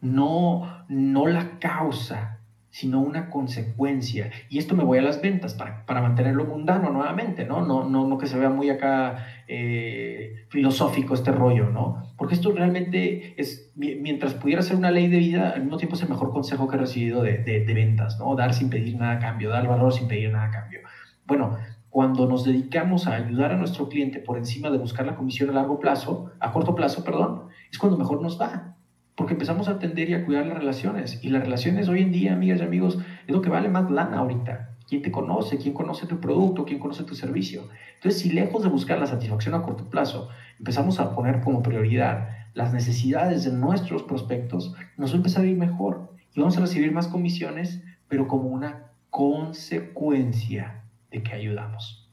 no, 0.00 0.84
no 0.88 1.26
la 1.26 1.58
causa 1.58 2.40
sino 2.76 3.00
una 3.00 3.30
consecuencia. 3.30 4.30
Y 4.50 4.58
esto 4.58 4.76
me 4.76 4.84
voy 4.84 4.98
a 4.98 5.02
las 5.02 5.22
ventas 5.22 5.54
para, 5.54 5.86
para 5.86 6.02
mantenerlo 6.02 6.44
mundano 6.44 6.90
nuevamente, 6.90 7.46
¿no? 7.46 7.64
No, 7.64 7.88
no, 7.88 8.06
no 8.06 8.18
que 8.18 8.26
se 8.26 8.38
vea 8.38 8.50
muy 8.50 8.68
acá 8.68 9.28
eh, 9.48 10.44
filosófico 10.50 11.14
este 11.14 11.32
rollo, 11.32 11.70
¿no? 11.70 12.02
Porque 12.18 12.34
esto 12.34 12.52
realmente 12.52 13.32
es, 13.40 13.72
mientras 13.76 14.34
pudiera 14.34 14.60
ser 14.60 14.76
una 14.76 14.90
ley 14.90 15.08
de 15.08 15.16
vida, 15.16 15.52
al 15.54 15.62
mismo 15.62 15.78
tiempo 15.78 15.96
es 15.96 16.02
el 16.02 16.10
mejor 16.10 16.30
consejo 16.30 16.68
que 16.68 16.76
he 16.76 16.80
recibido 16.80 17.22
de, 17.22 17.38
de, 17.38 17.72
ventas, 17.72 18.18
¿no? 18.18 18.36
Dar 18.36 18.52
sin 18.52 18.68
pedir 18.68 18.94
nada 18.98 19.20
cambio, 19.20 19.48
dar 19.48 19.66
valor 19.66 19.94
sin 19.94 20.06
pedir 20.06 20.30
nada 20.30 20.50
cambio. 20.50 20.80
Bueno, 21.24 21.56
cuando 21.88 22.28
nos 22.28 22.44
dedicamos 22.44 23.06
a 23.06 23.14
ayudar 23.14 23.52
a 23.52 23.56
nuestro 23.56 23.88
cliente 23.88 24.18
por 24.18 24.36
encima 24.36 24.68
de 24.68 24.76
buscar 24.76 25.06
la 25.06 25.16
comisión 25.16 25.48
a 25.48 25.54
largo 25.54 25.80
plazo, 25.80 26.30
a 26.40 26.52
corto 26.52 26.74
plazo, 26.74 27.04
perdón, 27.04 27.44
es 27.72 27.78
cuando 27.78 27.96
mejor 27.96 28.20
nos 28.20 28.38
va 28.38 28.75
porque 29.16 29.32
empezamos 29.32 29.68
a 29.68 29.72
atender 29.72 30.10
y 30.10 30.14
a 30.14 30.24
cuidar 30.24 30.46
las 30.46 30.58
relaciones. 30.58 31.18
Y 31.22 31.30
las 31.30 31.42
relaciones 31.42 31.88
hoy 31.88 32.02
en 32.02 32.12
día, 32.12 32.34
amigas 32.34 32.60
y 32.60 32.64
amigos, 32.64 32.98
es 33.26 33.34
lo 33.34 33.40
que 33.40 33.48
vale 33.48 33.68
más 33.68 33.90
lana 33.90 34.18
ahorita. 34.18 34.76
¿Quién 34.86 35.02
te 35.02 35.10
conoce? 35.10 35.58
¿Quién 35.58 35.74
conoce 35.74 36.06
tu 36.06 36.20
producto? 36.20 36.64
¿Quién 36.64 36.78
conoce 36.78 37.02
tu 37.02 37.14
servicio? 37.14 37.62
Entonces, 37.96 38.20
si 38.20 38.30
lejos 38.30 38.62
de 38.62 38.68
buscar 38.68 38.98
la 38.98 39.06
satisfacción 39.06 39.54
a 39.54 39.62
corto 39.62 39.90
plazo, 39.90 40.28
empezamos 40.58 41.00
a 41.00 41.14
poner 41.14 41.40
como 41.40 41.62
prioridad 41.62 42.28
las 42.54 42.72
necesidades 42.72 43.44
de 43.44 43.52
nuestros 43.52 44.02
prospectos, 44.02 44.74
nos 44.96 45.10
va 45.10 45.14
a 45.14 45.16
empezar 45.16 45.44
a 45.44 45.48
ir 45.48 45.56
mejor 45.56 46.12
y 46.34 46.40
vamos 46.40 46.56
a 46.56 46.60
recibir 46.60 46.92
más 46.92 47.08
comisiones, 47.08 47.82
pero 48.08 48.28
como 48.28 48.48
una 48.48 48.92
consecuencia 49.10 50.82
de 51.10 51.22
que 51.22 51.32
ayudamos. 51.32 52.05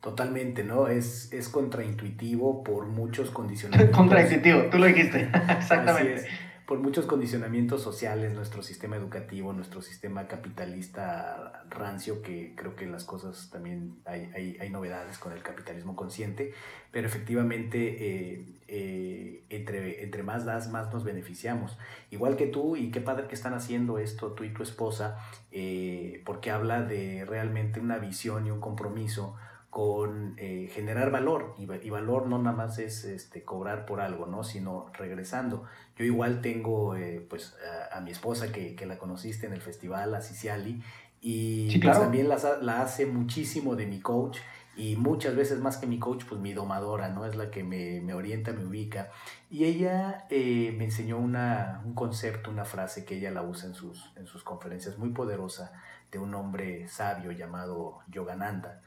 Totalmente, 0.00 0.64
¿no? 0.64 0.88
Es, 0.88 1.30
es 1.32 1.48
contraintuitivo 1.50 2.64
por 2.64 2.86
muchos 2.86 3.30
condicionamientos. 3.32 3.96
contraintuitivo, 3.96 4.62
tú 4.70 4.78
lo 4.78 4.86
dijiste, 4.86 5.30
exactamente. 5.58 6.26
Por 6.66 6.78
muchos 6.78 7.04
condicionamientos 7.06 7.82
sociales, 7.82 8.32
nuestro 8.32 8.62
sistema 8.62 8.94
educativo, 8.94 9.52
nuestro 9.52 9.82
sistema 9.82 10.28
capitalista 10.28 11.64
rancio, 11.68 12.22
que 12.22 12.54
creo 12.54 12.76
que 12.76 12.86
las 12.86 13.02
cosas 13.02 13.50
también 13.50 13.96
hay, 14.04 14.30
hay, 14.36 14.56
hay 14.60 14.70
novedades 14.70 15.18
con 15.18 15.32
el 15.32 15.42
capitalismo 15.42 15.96
consciente, 15.96 16.54
pero 16.92 17.08
efectivamente 17.08 17.78
eh, 17.98 18.44
eh, 18.68 19.42
entre, 19.50 20.04
entre 20.04 20.22
más 20.22 20.44
das, 20.44 20.70
más 20.70 20.92
nos 20.92 21.02
beneficiamos. 21.02 21.76
Igual 22.12 22.36
que 22.36 22.46
tú, 22.46 22.76
y 22.76 22.92
qué 22.92 23.00
padre 23.00 23.26
que 23.26 23.34
están 23.34 23.54
haciendo 23.54 23.98
esto 23.98 24.28
tú 24.34 24.44
y 24.44 24.50
tu 24.50 24.62
esposa, 24.62 25.18
eh, 25.50 26.22
porque 26.24 26.52
habla 26.52 26.82
de 26.82 27.24
realmente 27.24 27.80
una 27.80 27.98
visión 27.98 28.46
y 28.46 28.52
un 28.52 28.60
compromiso 28.60 29.34
con 29.70 30.34
eh, 30.36 30.68
generar 30.72 31.12
valor 31.12 31.54
y, 31.56 31.66
valor 31.90 32.26
no 32.26 32.38
nada 32.38 32.56
más 32.56 32.78
es 32.80 33.04
este, 33.04 33.44
cobrar 33.44 33.86
por 33.86 34.00
algo, 34.00 34.26
¿no? 34.26 34.42
sino 34.42 34.90
regresando. 34.94 35.64
Yo 35.96 36.04
igual 36.04 36.40
tengo 36.40 36.96
eh, 36.96 37.24
pues 37.30 37.56
a, 37.92 38.00
mi 38.00 38.10
esposa 38.10 38.50
que, 38.50 38.74
que, 38.74 38.84
la 38.84 38.98
conociste 38.98 39.46
en 39.46 39.52
el 39.52 39.60
festival, 39.60 40.12
a 40.14 40.22
Ciciali, 40.22 40.82
y 41.20 41.78
pues, 41.78 41.98
también 41.98 42.28
la, 42.28 42.38
la, 42.62 42.82
hace 42.82 43.06
muchísimo 43.06 43.76
de 43.76 43.86
mi 43.86 44.00
coach 44.00 44.38
y 44.76 44.96
muchas 44.96 45.36
veces 45.36 45.60
más 45.60 45.76
que 45.76 45.86
mi 45.86 45.98
coach, 45.98 46.24
pues 46.28 46.40
mi 46.40 46.52
domadora, 46.52 47.08
¿no? 47.10 47.24
Es 47.24 47.36
la 47.36 47.50
que 47.50 47.62
me, 47.62 48.00
me 48.00 48.14
orienta, 48.14 48.52
me 48.52 48.64
ubica. 48.64 49.10
Y 49.50 49.66
ella 49.66 50.26
eh, 50.30 50.74
me 50.76 50.84
enseñó 50.84 51.18
una, 51.18 51.82
un 51.84 51.94
concepto, 51.94 52.50
una 52.50 52.64
frase 52.64 53.04
que 53.04 53.18
ella 53.18 53.30
la 53.30 53.42
usa 53.42 53.68
en 53.68 53.74
sus, 53.74 54.12
en 54.16 54.26
sus 54.26 54.42
conferencias, 54.42 54.98
muy 54.98 55.10
poderosa, 55.10 55.72
de 56.10 56.18
un 56.18 56.34
hombre 56.34 56.88
sabio 56.88 57.30
llamado 57.30 58.00
Yogananda 58.08 58.80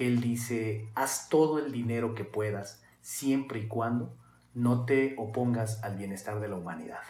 que 0.00 0.06
él 0.06 0.22
dice, 0.22 0.88
haz 0.94 1.28
todo 1.28 1.58
el 1.58 1.72
dinero 1.72 2.14
que 2.14 2.24
puedas, 2.24 2.82
siempre 3.02 3.60
y 3.60 3.68
cuando 3.68 4.16
no 4.54 4.86
te 4.86 5.14
opongas 5.18 5.84
al 5.84 5.98
bienestar 5.98 6.40
de 6.40 6.48
la 6.48 6.56
humanidad. 6.56 7.02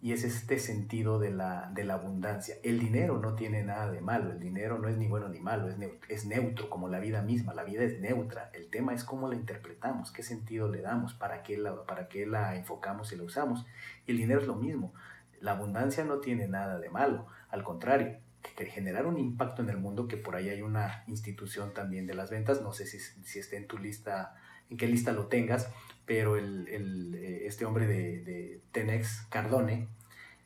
Y 0.00 0.12
es 0.12 0.22
este 0.22 0.60
sentido 0.60 1.18
de 1.18 1.32
la, 1.32 1.68
de 1.74 1.82
la 1.82 1.94
abundancia. 1.94 2.54
El 2.62 2.78
dinero 2.78 3.18
no 3.18 3.34
tiene 3.34 3.64
nada 3.64 3.90
de 3.90 4.00
malo, 4.00 4.30
el 4.30 4.38
dinero 4.38 4.78
no 4.78 4.86
es 4.86 4.96
ni 4.96 5.08
bueno 5.08 5.28
ni 5.28 5.40
malo, 5.40 5.68
es 6.08 6.26
neutro, 6.26 6.70
como 6.70 6.88
la 6.88 7.00
vida 7.00 7.22
misma, 7.22 7.54
la 7.54 7.64
vida 7.64 7.82
es 7.82 7.98
neutra. 7.98 8.52
El 8.54 8.70
tema 8.70 8.94
es 8.94 9.02
cómo 9.02 9.26
la 9.26 9.34
interpretamos, 9.34 10.12
qué 10.12 10.22
sentido 10.22 10.68
le 10.68 10.80
damos, 10.80 11.14
para 11.14 11.42
qué 11.42 11.58
la, 11.58 11.86
para 11.86 12.06
qué 12.06 12.24
la 12.24 12.54
enfocamos 12.54 13.12
y 13.12 13.16
la 13.16 13.24
usamos. 13.24 13.66
Y 14.06 14.12
el 14.12 14.18
dinero 14.18 14.40
es 14.40 14.46
lo 14.46 14.54
mismo. 14.54 14.94
La 15.40 15.50
abundancia 15.52 16.04
no 16.04 16.18
tiene 16.18 16.46
nada 16.46 16.78
de 16.78 16.88
malo, 16.88 17.26
al 17.50 17.64
contrario, 17.64 18.20
generar 18.66 19.06
un 19.06 19.18
impacto 19.18 19.62
en 19.62 19.70
el 19.70 19.78
mundo, 19.78 20.08
que 20.08 20.16
por 20.16 20.36
ahí 20.36 20.48
hay 20.48 20.62
una 20.62 21.04
institución 21.06 21.72
también 21.74 22.06
de 22.06 22.14
las 22.14 22.30
ventas, 22.30 22.62
no 22.62 22.72
sé 22.72 22.86
si, 22.86 22.98
si 22.98 23.38
esté 23.38 23.56
en 23.56 23.66
tu 23.66 23.78
lista, 23.78 24.34
en 24.70 24.76
qué 24.76 24.86
lista 24.86 25.12
lo 25.12 25.26
tengas, 25.26 25.70
pero 26.06 26.36
el, 26.36 26.66
el, 26.68 27.14
eh, 27.14 27.46
este 27.46 27.64
hombre 27.64 27.86
de, 27.86 28.22
de 28.22 28.60
Tenex, 28.72 29.26
Cardone, 29.28 29.88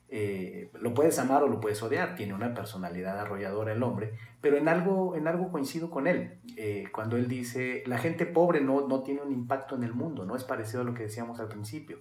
eh, 0.09 0.69
lo 0.79 0.93
puedes 0.93 1.17
amar 1.17 1.41
o 1.41 1.47
lo 1.47 1.59
puedes 1.59 1.81
odiar, 1.81 2.15
tiene 2.15 2.35
una 2.35 2.53
personalidad 2.53 3.19
arrolladora 3.19 3.71
el 3.73 3.81
hombre, 3.81 4.13
pero 4.41 4.57
en 4.57 4.67
algo, 4.67 5.15
en 5.15 5.27
algo 5.27 5.51
coincido 5.51 5.89
con 5.89 6.05
él, 6.05 6.37
eh, 6.55 6.85
cuando 6.93 7.17
él 7.17 7.27
dice, 7.27 7.83
la 7.87 7.97
gente 7.97 8.25
pobre 8.27 8.61
no, 8.61 8.87
no 8.87 9.01
tiene 9.01 9.21
un 9.21 9.31
impacto 9.31 9.75
en 9.75 9.83
el 9.83 9.93
mundo, 9.93 10.25
no 10.25 10.35
es 10.35 10.43
parecido 10.43 10.81
a 10.81 10.83
lo 10.85 10.93
que 10.93 11.03
decíamos 11.03 11.39
al 11.39 11.47
principio, 11.47 11.99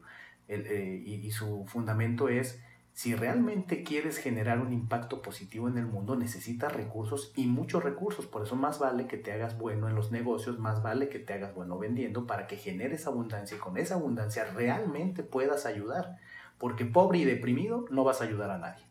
y, 0.49 1.15
y 1.15 1.31
su 1.31 1.65
fundamento 1.67 2.29
es, 2.29 2.61
si 2.95 3.15
realmente 3.15 3.85
quieres 3.85 4.19
generar 4.19 4.61
un 4.61 4.73
impacto 4.73 5.23
positivo 5.23 5.67
en 5.69 5.79
el 5.79 5.87
mundo, 5.87 6.15
necesitas 6.15 6.73
recursos 6.73 7.33
y 7.35 7.47
muchos 7.47 7.83
recursos. 7.83 8.27
Por 8.27 8.43
eso 8.43 8.55
más 8.55 8.79
vale 8.79 9.07
que 9.07 9.17
te 9.17 9.33
hagas 9.33 9.59
bueno 9.59 9.89
en 9.89 9.95
los 9.95 10.13
negocios, 10.13 10.59
más 10.59 10.83
vale 10.83 11.09
que 11.09 11.19
te 11.19 11.33
hagas 11.33 11.55
bueno 11.55 11.79
vendiendo 11.79 12.27
para 12.27 12.47
que 12.47 12.57
generes 12.57 13.07
abundancia 13.07 13.57
y 13.57 13.61
con 13.61 13.79
esa 13.79 13.95
abundancia 13.95 14.45
realmente 14.55 15.23
puedas 15.23 15.65
ayudar. 15.65 16.19
Porque 16.59 16.85
pobre 16.85 17.19
y 17.19 17.25
deprimido 17.25 17.87
no 17.91 18.05
vas 18.05 18.21
a 18.21 18.25
ayudar 18.25 18.51
a 18.51 18.59
nadie. 18.59 18.85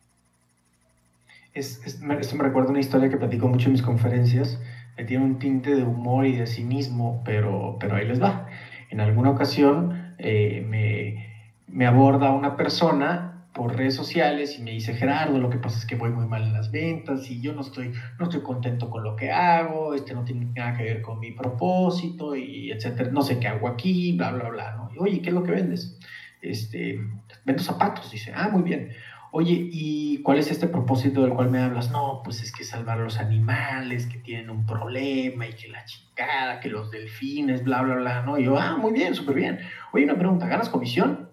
Es, 1.54 1.80
esto 1.86 2.36
me 2.36 2.44
recuerda 2.44 2.70
una 2.70 2.80
historia 2.80 3.08
que 3.08 3.16
platico 3.16 3.46
mucho 3.46 3.66
en 3.66 3.72
mis 3.72 3.82
conferencias. 3.82 4.60
Tiene 5.06 5.24
un 5.24 5.38
tinte 5.38 5.74
de 5.74 5.84
humor 5.84 6.26
y 6.26 6.36
de 6.36 6.46
cinismo, 6.46 7.22
pero, 7.24 7.76
pero 7.78 7.94
ahí 7.94 8.06
les 8.06 8.20
va. 8.22 8.46
En 8.90 9.00
alguna 9.00 9.30
ocasión 9.30 10.14
eh, 10.18 10.66
me, 10.68 11.48
me 11.66 11.86
aborda 11.86 12.32
una 12.32 12.56
persona 12.56 13.31
por 13.52 13.76
redes 13.76 13.94
sociales 13.94 14.58
y 14.58 14.62
me 14.62 14.70
dice, 14.70 14.94
Gerardo, 14.94 15.38
lo 15.38 15.50
que 15.50 15.58
pasa 15.58 15.78
es 15.78 15.86
que 15.86 15.94
voy 15.94 16.10
muy 16.10 16.26
mal 16.26 16.42
en 16.42 16.54
las 16.54 16.70
ventas 16.70 17.30
y 17.30 17.40
yo 17.40 17.52
no 17.52 17.60
estoy, 17.60 17.92
no 18.18 18.24
estoy 18.24 18.40
contento 18.42 18.88
con 18.88 19.04
lo 19.04 19.14
que 19.14 19.30
hago, 19.30 19.94
este 19.94 20.14
no 20.14 20.24
tiene 20.24 20.46
nada 20.46 20.76
que 20.76 20.84
ver 20.84 21.02
con 21.02 21.20
mi 21.20 21.32
propósito 21.32 22.34
y 22.34 22.70
etcétera, 22.70 23.10
no 23.10 23.22
sé 23.22 23.38
qué 23.38 23.48
hago 23.48 23.68
aquí, 23.68 24.16
bla, 24.16 24.32
bla, 24.32 24.48
bla, 24.48 24.74
¿no? 24.76 24.90
Y, 24.94 24.98
Oye, 24.98 25.22
¿qué 25.22 25.28
es 25.28 25.34
lo 25.34 25.42
que 25.42 25.50
vendes? 25.50 25.98
Este, 26.40 26.98
vendo 27.44 27.62
zapatos, 27.62 28.10
dice, 28.10 28.32
ah, 28.34 28.48
muy 28.48 28.62
bien. 28.62 28.90
Oye, 29.34 29.68
¿y 29.70 30.22
cuál 30.22 30.38
es 30.38 30.50
este 30.50 30.66
propósito 30.66 31.22
del 31.22 31.32
cual 31.32 31.50
me 31.50 31.60
hablas? 31.60 31.90
No, 31.90 32.20
pues 32.22 32.42
es 32.42 32.52
que 32.52 32.64
salvar 32.64 33.00
a 33.00 33.04
los 33.04 33.18
animales 33.18 34.06
que 34.06 34.18
tienen 34.18 34.50
un 34.50 34.66
problema 34.66 35.46
y 35.46 35.54
que 35.54 35.68
la 35.68 35.84
chingada, 35.84 36.60
que 36.60 36.68
los 36.68 36.90
delfines, 36.90 37.64
bla, 37.64 37.82
bla, 37.82 37.94
bla, 37.96 38.22
¿no? 38.22 38.38
Y 38.38 38.44
yo, 38.44 38.58
ah, 38.58 38.76
muy 38.76 38.92
bien, 38.92 39.14
súper 39.14 39.36
bien. 39.36 39.58
Oye, 39.92 40.04
una 40.04 40.16
pregunta, 40.18 40.46
¿ganas 40.46 40.68
comisión? 40.68 41.30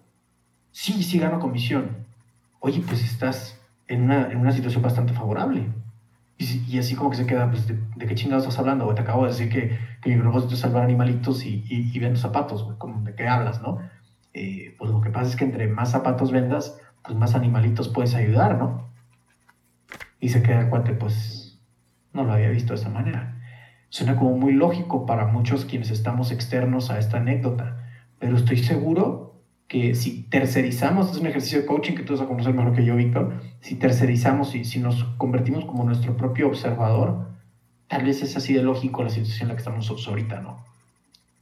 Sí, 0.70 1.02
sí 1.02 1.18
gano 1.18 1.40
comisión 1.40 1.99
oye, 2.60 2.82
pues 2.86 3.02
estás 3.02 3.60
en 3.88 4.04
una, 4.04 4.52
situación 4.52 4.82
bastante 4.82 5.12
favorable. 5.12 5.66
Y, 6.38 6.78
así 6.78 6.94
como 6.94 7.10
que 7.10 7.16
se 7.16 7.26
queda, 7.26 7.50
pues, 7.50 7.66
¿de, 7.66 8.06
qué 8.06 8.14
chingados 8.14 8.44
estás 8.44 8.60
hablando? 8.60 8.94
Te 8.94 9.02
acabo 9.02 9.24
de 9.24 9.32
decir 9.32 9.50
que, 9.50 9.78
que 10.00 10.10
mi 10.14 10.20
propósito 10.20 10.54
es 10.54 10.60
salvar 10.60 10.84
animalitos 10.84 11.44
y, 11.44 11.64
y, 11.68 11.98
vendo 11.98 12.18
zapatos, 12.18 12.66
¿de 13.04 13.14
qué 13.14 13.28
hablas, 13.28 13.60
no? 13.60 13.78
Eh, 14.32 14.74
pues 14.78 14.90
lo 14.90 15.00
que 15.00 15.10
pasa 15.10 15.28
es 15.28 15.36
que 15.36 15.44
entre 15.44 15.66
más 15.66 15.90
zapatos 15.90 16.30
vendas, 16.30 16.78
pues 17.04 17.18
más 17.18 17.34
animalitos 17.34 17.88
puedes 17.88 18.14
ayudar, 18.14 18.56
¿no? 18.56 18.88
Y 20.18 20.30
se 20.30 20.42
queda 20.42 20.60
el 20.60 20.68
cuate, 20.68 20.92
pues 20.92 21.58
no 22.12 22.24
lo 22.24 22.32
había 22.32 22.48
visto 22.48 22.72
de 22.72 22.80
esa 22.80 22.90
manera. 22.90 23.36
Suena 23.88 24.16
como 24.16 24.36
muy 24.36 24.52
lógico 24.52 25.04
para 25.04 25.26
muchos 25.26 25.64
quienes 25.64 25.90
estamos 25.90 26.30
externos 26.30 26.90
a 26.90 26.98
esta 26.98 27.18
anécdota, 27.18 27.84
pero 28.18 28.36
estoy 28.36 28.58
seguro 28.58 29.29
que 29.70 29.94
si 29.94 30.24
tercerizamos, 30.24 31.12
es 31.12 31.18
un 31.18 31.28
ejercicio 31.28 31.60
de 31.60 31.66
coaching 31.66 31.94
que 31.94 32.02
tú 32.02 32.14
vas 32.14 32.22
a 32.22 32.26
conocer 32.26 32.52
mejor 32.52 32.74
que 32.74 32.84
yo, 32.84 32.96
Víctor, 32.96 33.40
si 33.60 33.76
tercerizamos 33.76 34.56
y 34.56 34.64
si 34.64 34.80
nos 34.80 35.04
convertimos 35.16 35.64
como 35.64 35.84
nuestro 35.84 36.16
propio 36.16 36.48
observador, 36.48 37.28
tal 37.86 38.04
vez 38.04 38.20
es 38.20 38.36
así 38.36 38.52
de 38.52 38.64
lógico 38.64 39.04
la 39.04 39.10
situación 39.10 39.42
en 39.42 39.48
la 39.50 39.54
que 39.54 39.60
estamos 39.60 40.08
ahorita, 40.08 40.40
¿no? 40.40 40.56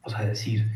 O 0.02 0.10
sea, 0.10 0.26
decir, 0.26 0.70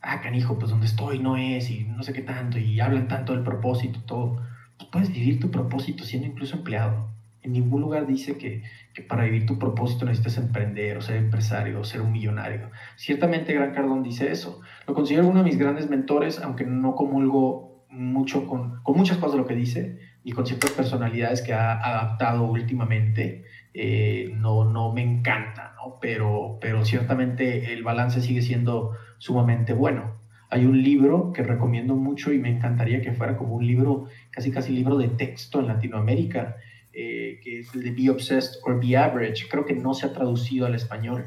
ah, 0.00 0.20
canijo, 0.20 0.58
pues 0.58 0.72
donde 0.72 0.86
estoy 0.86 1.20
no 1.20 1.36
es, 1.36 1.70
y 1.70 1.84
no 1.84 2.02
sé 2.02 2.12
qué 2.12 2.22
tanto, 2.22 2.58
y 2.58 2.80
hablan 2.80 3.06
tanto 3.06 3.34
del 3.34 3.44
propósito, 3.44 4.00
todo. 4.04 4.42
Pues 4.76 4.90
puedes 4.90 5.12
vivir 5.12 5.38
tu 5.38 5.52
propósito 5.52 6.02
siendo 6.02 6.26
incluso 6.26 6.56
empleado. 6.56 7.08
En 7.46 7.52
ningún 7.52 7.80
lugar 7.80 8.08
dice 8.08 8.36
que, 8.36 8.64
que, 8.92 9.02
para 9.02 9.22
vivir 9.22 9.46
tu 9.46 9.56
propósito 9.56 10.04
necesitas 10.04 10.36
emprender 10.38 10.96
o 10.96 11.00
ser 11.00 11.16
empresario 11.16 11.78
o 11.80 11.84
ser 11.84 12.00
un 12.00 12.10
millonario. 12.10 12.72
Ciertamente 12.96 13.54
Gran 13.54 13.72
Cardón 13.72 14.02
dice 14.02 14.32
eso. 14.32 14.60
Lo 14.88 14.94
considero 14.94 15.28
uno 15.28 15.38
de 15.38 15.44
mis 15.44 15.56
grandes 15.56 15.88
mentores, 15.88 16.40
aunque 16.40 16.64
no 16.64 16.96
comulgo 16.96 17.86
mucho 17.88 18.48
con, 18.48 18.82
con 18.82 18.96
muchas 18.96 19.18
cosas 19.18 19.32
de 19.36 19.38
lo 19.38 19.46
que 19.46 19.54
dice 19.54 20.00
y 20.24 20.32
con 20.32 20.44
ciertas 20.44 20.72
personalidades 20.72 21.40
que 21.40 21.54
ha 21.54 21.78
adaptado 21.78 22.50
últimamente. 22.50 23.44
Eh, 23.72 24.32
no, 24.34 24.64
no 24.64 24.92
me 24.92 25.02
encanta, 25.02 25.74
¿no? 25.76 25.98
Pero, 26.00 26.58
pero 26.60 26.84
ciertamente 26.84 27.72
el 27.72 27.84
balance 27.84 28.20
sigue 28.20 28.42
siendo 28.42 28.90
sumamente 29.18 29.72
bueno. 29.72 30.16
Hay 30.50 30.64
un 30.64 30.82
libro 30.82 31.32
que 31.32 31.44
recomiendo 31.44 31.94
mucho 31.94 32.32
y 32.32 32.38
me 32.38 32.50
encantaría 32.50 33.02
que 33.02 33.12
fuera 33.12 33.36
como 33.36 33.54
un 33.54 33.64
libro, 33.64 34.06
casi 34.30 34.50
casi 34.50 34.72
libro 34.72 34.96
de 34.96 35.08
texto 35.08 35.60
en 35.60 35.68
Latinoamérica, 35.68 36.56
eh, 36.98 37.40
que 37.44 37.60
es 37.60 37.74
el 37.74 37.82
de 37.82 37.90
Be 37.90 38.08
Obsessed 38.08 38.60
or 38.64 38.80
Be 38.80 38.96
Average. 38.96 39.48
Creo 39.50 39.66
que 39.66 39.74
no 39.74 39.92
se 39.92 40.06
ha 40.06 40.14
traducido 40.14 40.64
al 40.64 40.74
español. 40.74 41.26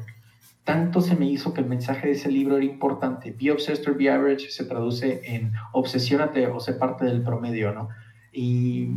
Tanto 0.64 1.00
se 1.00 1.14
me 1.14 1.26
hizo 1.26 1.54
que 1.54 1.60
el 1.60 1.68
mensaje 1.68 2.08
de 2.08 2.14
ese 2.14 2.28
libro 2.28 2.56
era 2.56 2.64
importante. 2.64 3.32
Be 3.40 3.52
Obsessed 3.52 3.88
or 3.88 3.96
Be 3.96 4.10
Average 4.10 4.50
se 4.50 4.64
traduce 4.64 5.20
en 5.24 5.52
obsesiónate 5.72 6.48
o 6.48 6.58
sé 6.58 6.72
parte 6.72 7.04
del 7.04 7.22
promedio, 7.22 7.72
¿no? 7.72 7.88
Y 8.32 8.88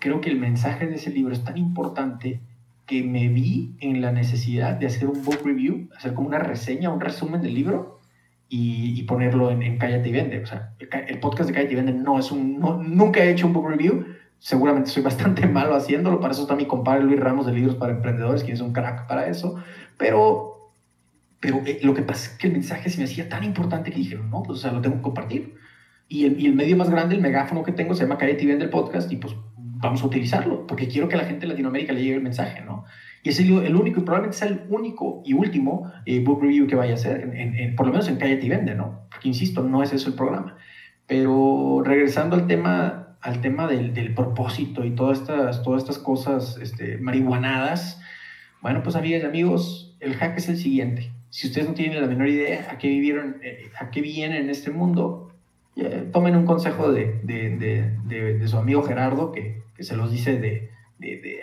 creo 0.00 0.20
que 0.20 0.28
el 0.28 0.38
mensaje 0.38 0.86
de 0.86 0.96
ese 0.96 1.08
libro 1.08 1.32
es 1.32 1.42
tan 1.44 1.56
importante 1.56 2.40
que 2.84 3.02
me 3.02 3.28
vi 3.28 3.74
en 3.80 4.02
la 4.02 4.12
necesidad 4.12 4.74
de 4.74 4.86
hacer 4.86 5.08
un 5.08 5.24
book 5.24 5.40
review, 5.44 5.88
hacer 5.96 6.12
como 6.12 6.28
una 6.28 6.40
reseña, 6.40 6.90
un 6.90 7.00
resumen 7.00 7.40
del 7.40 7.54
libro 7.54 8.00
y, 8.50 9.02
ponerlo 9.04 9.50
en, 9.50 9.62
en, 9.62 9.78
Cállate 9.78 10.10
y 10.10 10.12
Vende. 10.12 10.42
O 10.42 10.46
sea, 10.46 10.74
el, 10.78 11.20
podcast 11.20 11.48
de 11.48 11.54
Cállate 11.54 11.72
y 11.72 11.76
Vende 11.76 11.92
no 11.92 12.18
es 12.18 12.30
un, 12.30 12.60
nunca 12.60 13.24
he 13.24 13.30
hecho 13.30 13.46
un 13.46 13.54
book 13.54 13.68
review, 13.68 14.04
seguramente 14.38 14.90
soy 14.90 15.02
bastante 15.02 15.46
malo 15.48 15.74
haciéndolo, 15.74 16.20
para 16.20 16.32
eso 16.32 16.42
está 16.42 16.54
mi 16.56 16.66
compadre 16.66 17.04
Luis 17.04 17.20
Ramos 17.20 17.46
de 17.46 17.52
Libros 17.52 17.76
para 17.76 17.92
Emprendedores, 17.92 18.42
quien 18.42 18.54
es 18.54 18.60
un 18.60 18.72
crack 18.72 19.06
para 19.06 19.26
eso, 19.28 19.56
pero, 19.96 20.72
pero 21.40 21.62
eh, 21.66 21.80
lo 21.82 21.94
que 21.94 22.02
pasa 22.02 22.30
es 22.30 22.38
que 22.38 22.46
el 22.46 22.52
mensaje 22.52 22.90
se 22.90 22.98
me 22.98 23.04
hacía 23.04 23.28
tan 23.28 23.44
importante 23.44 23.90
que 23.90 23.98
dije, 23.98 24.16
no, 24.16 24.42
pues 24.42 24.58
o 24.58 24.62
sea, 24.62 24.72
lo 24.72 24.80
tengo 24.80 24.96
que 24.96 25.02
compartir. 25.02 25.54
Y 26.10 26.24
el, 26.24 26.40
y 26.40 26.46
el 26.46 26.54
medio 26.54 26.76
más 26.76 26.88
grande, 26.88 27.14
el 27.14 27.20
megáfono 27.20 27.62
que 27.62 27.72
tengo, 27.72 27.94
se 27.94 28.04
llama 28.04 28.16
Cállate 28.16 28.42
y 28.42 28.46
Vende 28.46 28.64
el 28.64 28.70
podcast, 28.70 29.12
y 29.12 29.16
pues 29.16 29.34
vamos 29.80 30.02
a 30.02 30.06
utilizarlo, 30.06 30.66
porque 30.66 30.88
quiero 30.88 31.08
que 31.08 31.14
a 31.14 31.18
la 31.18 31.24
gente 31.24 31.42
de 31.42 31.48
Latinoamérica 31.48 31.92
le 31.92 32.00
llegue 32.02 32.16
el 32.16 32.22
mensaje, 32.22 32.62
¿no? 32.62 32.84
Y 33.22 33.30
es 33.30 33.40
el, 33.40 33.52
único, 33.52 34.00
y 34.00 34.04
probablemente 34.04 34.38
sea 34.38 34.48
el 34.48 34.62
único 34.68 35.22
y 35.24 35.34
último 35.34 35.92
eh, 36.06 36.20
book 36.20 36.42
review 36.42 36.66
que 36.66 36.76
vaya 36.76 36.92
a 36.92 36.94
hacer, 36.94 37.30
en, 37.34 37.76
por 37.76 37.86
lo 37.86 37.92
menos 37.92 38.08
en 38.08 38.16
Cállate 38.16 38.46
y 38.46 38.48
Vende, 38.48 38.74
¿no? 38.74 39.06
Porque, 39.10 39.28
insisto, 39.28 39.62
no 39.62 39.82
es 39.82 39.92
eso 39.92 40.08
el 40.08 40.14
programa. 40.14 40.56
Pero 41.06 41.82
regresando 41.84 42.36
al 42.36 42.46
tema, 42.46 42.97
al 43.20 43.40
tema 43.40 43.66
del, 43.66 43.94
del 43.94 44.14
propósito 44.14 44.84
y 44.84 44.92
todas 44.92 45.20
estas, 45.20 45.62
todas 45.62 45.82
estas 45.82 45.98
cosas 45.98 46.58
este, 46.62 46.98
marihuanadas, 46.98 48.00
bueno, 48.60 48.82
pues 48.82 48.96
amigas 48.96 49.22
y 49.22 49.26
amigos, 49.26 49.96
el 50.00 50.14
hack 50.14 50.38
es 50.38 50.48
el 50.48 50.56
siguiente. 50.56 51.12
Si 51.30 51.46
ustedes 51.48 51.68
no 51.68 51.74
tienen 51.74 52.00
la 52.00 52.06
menor 52.06 52.28
idea 52.28 52.68
a 52.70 52.78
qué 52.78 52.88
vivieron, 52.88 53.36
eh, 53.42 53.70
a 53.78 53.90
qué 53.90 54.00
vienen 54.00 54.44
en 54.44 54.50
este 54.50 54.70
mundo, 54.70 55.32
eh, 55.76 56.08
tomen 56.12 56.34
un 56.36 56.46
consejo 56.46 56.90
de, 56.92 57.20
de, 57.22 57.56
de, 57.56 58.34
de, 58.34 58.48
su 58.48 58.56
amigo 58.56 58.82
Gerardo, 58.82 59.30
que 59.30 59.62
que 59.78 59.84
se 59.84 59.96
los 59.96 60.10
dice 60.10 60.38
de, 60.38 60.70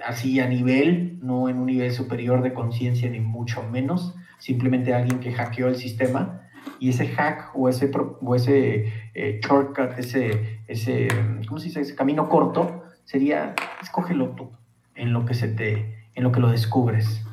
así 0.06 0.42
a 0.42 0.48
nivel, 0.48 1.20
no 1.22 1.48
en 1.48 1.58
un 1.58 1.68
nivel 1.68 1.94
superior 1.94 2.44
de 2.44 2.54
conciencia 2.54 3.10
ni 3.10 3.22
mucho 3.22 3.64
menos, 3.64 4.14
simplemente 4.40 4.94
alguien 4.94 5.22
que 5.22 5.32
hackeó 5.32 5.70
el 5.70 5.78
sistema 5.78 6.42
y 6.78 6.90
ese 6.90 7.08
hack 7.08 7.52
o 7.56 7.70
ese, 7.70 7.90
o 7.96 8.36
ese 8.36 8.92
eh, 9.16 9.40
shortcut, 9.42 9.98
ese, 9.98 10.60
ese, 10.68 11.08
¿cómo 11.48 11.58
se 11.60 11.68
dice? 11.68 11.82
ese 11.82 11.96
camino 11.96 12.28
corto, 12.28 12.84
sería 13.06 13.56
escógelo 13.82 14.32
tú 14.32 14.52
en 14.94 15.14
lo 15.14 15.26
que 15.26 15.34
se 15.34 15.48
te, 15.48 16.08
en 16.14 16.24
lo 16.24 16.32
que 16.34 16.42
lo 16.42 16.50
descubres. 16.50 17.24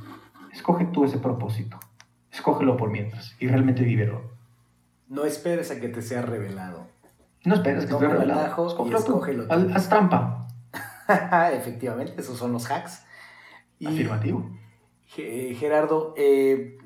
Escoge 0.52 0.84
tú 0.86 1.04
ese 1.04 1.18
propósito. 1.18 1.80
Escógelo 2.30 2.76
por 2.76 2.90
mientras 2.90 3.34
y 3.40 3.48
realmente 3.48 3.82
vívelo. 3.82 4.22
No 5.08 5.24
esperes 5.24 5.70
a 5.70 5.80
que 5.80 5.88
te 5.88 6.02
sea 6.02 6.22
revelado. 6.22 6.86
No 7.44 7.54
esperes 7.54 7.86
que 7.86 7.92
te 7.92 7.98
sea 7.98 8.08
revelado. 8.08 8.68
Escógelo 8.68 9.46
tú. 9.48 9.52
Haz 9.74 9.88
trampa. 9.88 10.46
Efectivamente, 11.52 12.14
esos 12.16 12.38
son 12.38 12.52
los 12.52 12.70
hacks. 12.70 13.04
Afirmativo. 13.84 14.48
Gerardo, 15.06 16.14
eh, 16.16 16.78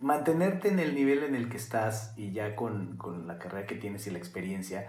mantenerte 0.00 0.68
en 0.68 0.80
el 0.80 0.94
nivel 0.94 1.22
en 1.22 1.34
el 1.34 1.48
que 1.48 1.58
estás 1.58 2.14
y 2.16 2.32
ya 2.32 2.56
con, 2.56 2.98
la 3.26 3.38
carrera 3.38 3.66
que 3.66 3.76
tienes 3.76 4.06
y 4.06 4.10
la 4.10 4.18
experiencia, 4.18 4.88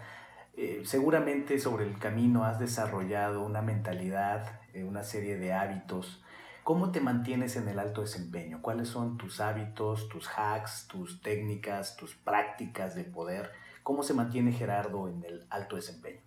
eh, 0.55 0.82
seguramente 0.86 1.59
sobre 1.59 1.86
el 1.86 1.97
camino 1.99 2.45
has 2.45 2.59
desarrollado 2.59 3.45
una 3.45 3.62
mentalidad, 3.62 4.62
eh, 4.74 4.84
una 4.84 5.03
serie 5.03 5.38
de 5.38 5.53
hábitos. 5.53 6.24
¿Cómo 6.64 6.91
te 6.91 7.01
mantienes 7.01 7.55
en 7.55 7.68
el 7.68 7.80
alto 7.80 8.01
desempeño? 8.01 8.62
¿Cuáles 8.62 8.88
son 8.88 9.18
tus 9.18 9.41
hábitos, 9.41 10.07
tus 10.09 10.30
hacks, 10.38 10.88
tus 10.88 11.22
técnicas, 11.22 11.97
tus 11.97 12.16
prácticas 12.16 12.95
de 12.95 13.03
poder? 13.03 13.51
¿Cómo 13.84 14.03
se 14.03 14.14
mantiene 14.14 14.51
Gerardo 14.53 15.09
en 15.09 15.24
el 15.26 15.45
alto 15.49 15.76
desempeño? 15.76 16.22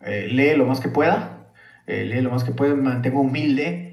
Eh, 0.00 0.28
lee 0.30 0.56
lo 0.56 0.66
más 0.66 0.80
que 0.80 0.88
pueda, 0.88 1.52
lee 1.86 2.20
lo 2.20 2.30
más 2.30 2.44
que 2.44 2.52
pueda, 2.52 2.74
mantengo 2.74 3.20
humilde, 3.20 3.87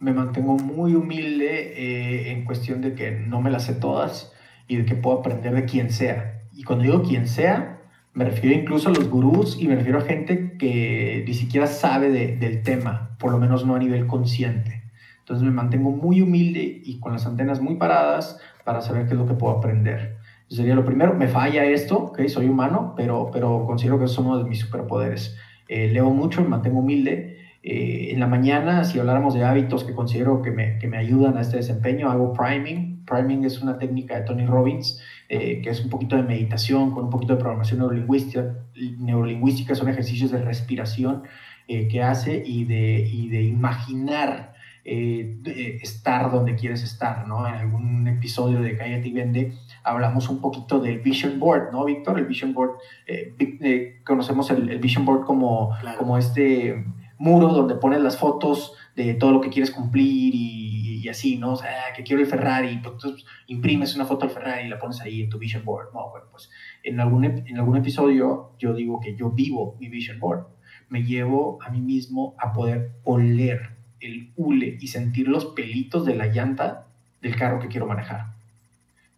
me 0.00 0.14
mantengo 0.14 0.56
muy 0.56 0.94
humilde 0.94 1.74
eh, 1.76 2.32
en 2.32 2.44
cuestión 2.44 2.80
de 2.80 2.94
que 2.94 3.10
no 3.10 3.40
me 3.42 3.50
las 3.50 3.64
sé 3.66 3.74
todas 3.74 4.32
y 4.66 4.76
de 4.76 4.86
que 4.86 4.94
puedo 4.94 5.18
aprender 5.18 5.54
de 5.54 5.66
quien 5.66 5.90
sea. 5.90 6.42
Y 6.52 6.64
cuando 6.64 6.84
digo 6.84 7.02
quien 7.02 7.28
sea, 7.28 7.82
me 8.14 8.24
refiero 8.24 8.58
incluso 8.58 8.88
a 8.88 8.92
los 8.92 9.08
gurús 9.08 9.60
y 9.60 9.68
me 9.68 9.76
refiero 9.76 9.98
a 9.98 10.02
gente 10.02 10.56
que 10.58 11.22
ni 11.26 11.34
siquiera 11.34 11.66
sabe 11.66 12.10
del 12.10 12.62
tema, 12.62 13.16
por 13.18 13.30
lo 13.30 13.38
menos 13.38 13.66
no 13.66 13.76
a 13.76 13.78
nivel 13.78 14.06
consciente. 14.06 14.82
Entonces 15.18 15.44
me 15.44 15.52
mantengo 15.52 15.90
muy 15.90 16.22
humilde 16.22 16.80
y 16.82 16.98
con 16.98 17.12
las 17.12 17.26
antenas 17.26 17.60
muy 17.60 17.76
paradas 17.76 18.40
para 18.64 18.80
saber 18.80 19.06
qué 19.06 19.12
es 19.12 19.18
lo 19.18 19.26
que 19.26 19.34
puedo 19.34 19.56
aprender. 19.56 20.16
sería 20.48 20.74
lo 20.74 20.84
primero, 20.84 21.14
me 21.14 21.28
falla 21.28 21.64
esto, 21.64 21.98
¿okay? 21.98 22.28
soy 22.28 22.48
humano, 22.48 22.94
pero, 22.96 23.30
pero 23.32 23.64
considero 23.66 23.98
que 23.98 24.06
es 24.06 24.18
uno 24.18 24.38
de 24.38 24.48
mis 24.48 24.60
superpoderes. 24.60 25.36
Eh, 25.68 25.88
leo 25.92 26.10
mucho, 26.10 26.42
me 26.42 26.48
mantengo 26.48 26.80
humilde. 26.80 27.39
Eh, 27.62 28.12
en 28.12 28.20
la 28.20 28.26
mañana, 28.26 28.84
si 28.84 28.98
habláramos 28.98 29.34
de 29.34 29.44
hábitos 29.44 29.84
que 29.84 29.94
considero 29.94 30.40
que 30.40 30.50
me, 30.50 30.78
que 30.78 30.88
me, 30.88 30.96
ayudan 30.96 31.36
a 31.36 31.42
este 31.42 31.58
desempeño, 31.58 32.10
hago 32.10 32.32
priming. 32.32 33.04
Priming 33.04 33.44
es 33.44 33.60
una 33.60 33.76
técnica 33.78 34.18
de 34.18 34.22
Tony 34.24 34.46
Robbins, 34.46 35.00
eh, 35.28 35.60
que 35.62 35.70
es 35.70 35.82
un 35.84 35.90
poquito 35.90 36.16
de 36.16 36.22
meditación 36.22 36.92
con 36.92 37.04
un 37.04 37.10
poquito 37.10 37.34
de 37.34 37.40
programación 37.40 37.80
neurolingüística. 37.80 38.54
Neurolingüística 38.98 39.74
son 39.74 39.88
ejercicios 39.88 40.30
de 40.30 40.42
respiración 40.42 41.22
que 41.68 42.02
hace 42.02 42.42
y 42.44 42.64
de, 42.64 43.08
y 43.08 43.28
de 43.28 43.44
imaginar 43.44 44.54
estar 44.84 46.32
donde 46.32 46.56
quieres 46.56 46.82
estar, 46.82 47.28
¿no? 47.28 47.46
En 47.46 47.54
algún 47.54 48.08
episodio 48.08 48.60
de 48.60 48.76
Cállate 48.76 49.06
y 49.06 49.12
Vende 49.12 49.52
hablamos 49.84 50.28
un 50.28 50.40
poquito 50.40 50.80
del 50.80 50.98
Vision 50.98 51.38
Board, 51.38 51.72
¿no, 51.72 51.84
Víctor? 51.84 52.18
El 52.18 52.26
Vision 52.26 52.52
Board, 52.52 52.72
eh, 53.06 53.34
eh, 53.38 54.00
conocemos 54.04 54.50
el, 54.50 54.78
Vision 54.78 55.04
Board 55.04 55.24
como, 55.24 55.70
como 55.98 56.18
este 56.18 56.84
muro 57.20 57.48
donde 57.48 57.74
pones 57.74 58.00
las 58.00 58.16
fotos 58.16 58.72
de 58.96 59.12
todo 59.12 59.30
lo 59.30 59.42
que 59.42 59.50
quieres 59.50 59.70
cumplir 59.70 60.34
y, 60.34 61.06
así, 61.08 61.38
¿no? 61.38 61.52
O 61.52 61.56
sea, 61.56 61.92
que 61.94 62.02
quiero 62.04 62.22
el 62.22 62.28
Ferrari, 62.28 62.80
pues 62.82 63.24
imprimes 63.46 63.96
una 63.96 64.04
foto 64.04 64.26
del 64.26 64.34
Ferrari 64.34 64.66
y 64.66 64.68
la 64.68 64.78
pones 64.78 65.00
ahí 65.00 65.22
en 65.22 65.28
tu 65.28 65.38
Vision 65.38 65.64
Board. 65.64 65.92
No, 65.92 66.08
bueno, 66.10 66.26
pues 66.30 66.50
en 66.84 67.00
algún, 67.00 67.24
en 67.24 67.58
algún 67.58 67.76
episodio 67.76 68.52
yo 68.58 68.74
digo 68.74 69.00
que 69.00 69.16
yo 69.16 69.30
vivo 69.30 69.76
mi 69.80 69.88
Vision 69.88 70.18
Board. 70.20 70.46
Me 70.88 71.02
llevo 71.02 71.58
a 71.62 71.70
mí 71.70 71.80
mismo 71.80 72.36
a 72.38 72.52
poder 72.52 72.92
oler 73.04 73.76
el 74.00 74.32
hule 74.36 74.78
y 74.80 74.86
sentir 74.86 75.28
los 75.28 75.46
pelitos 75.46 76.06
de 76.06 76.14
la 76.14 76.26
llanta 76.26 76.86
del 77.20 77.36
carro 77.36 77.60
que 77.60 77.68
quiero 77.68 77.86
manejar. 77.86 78.39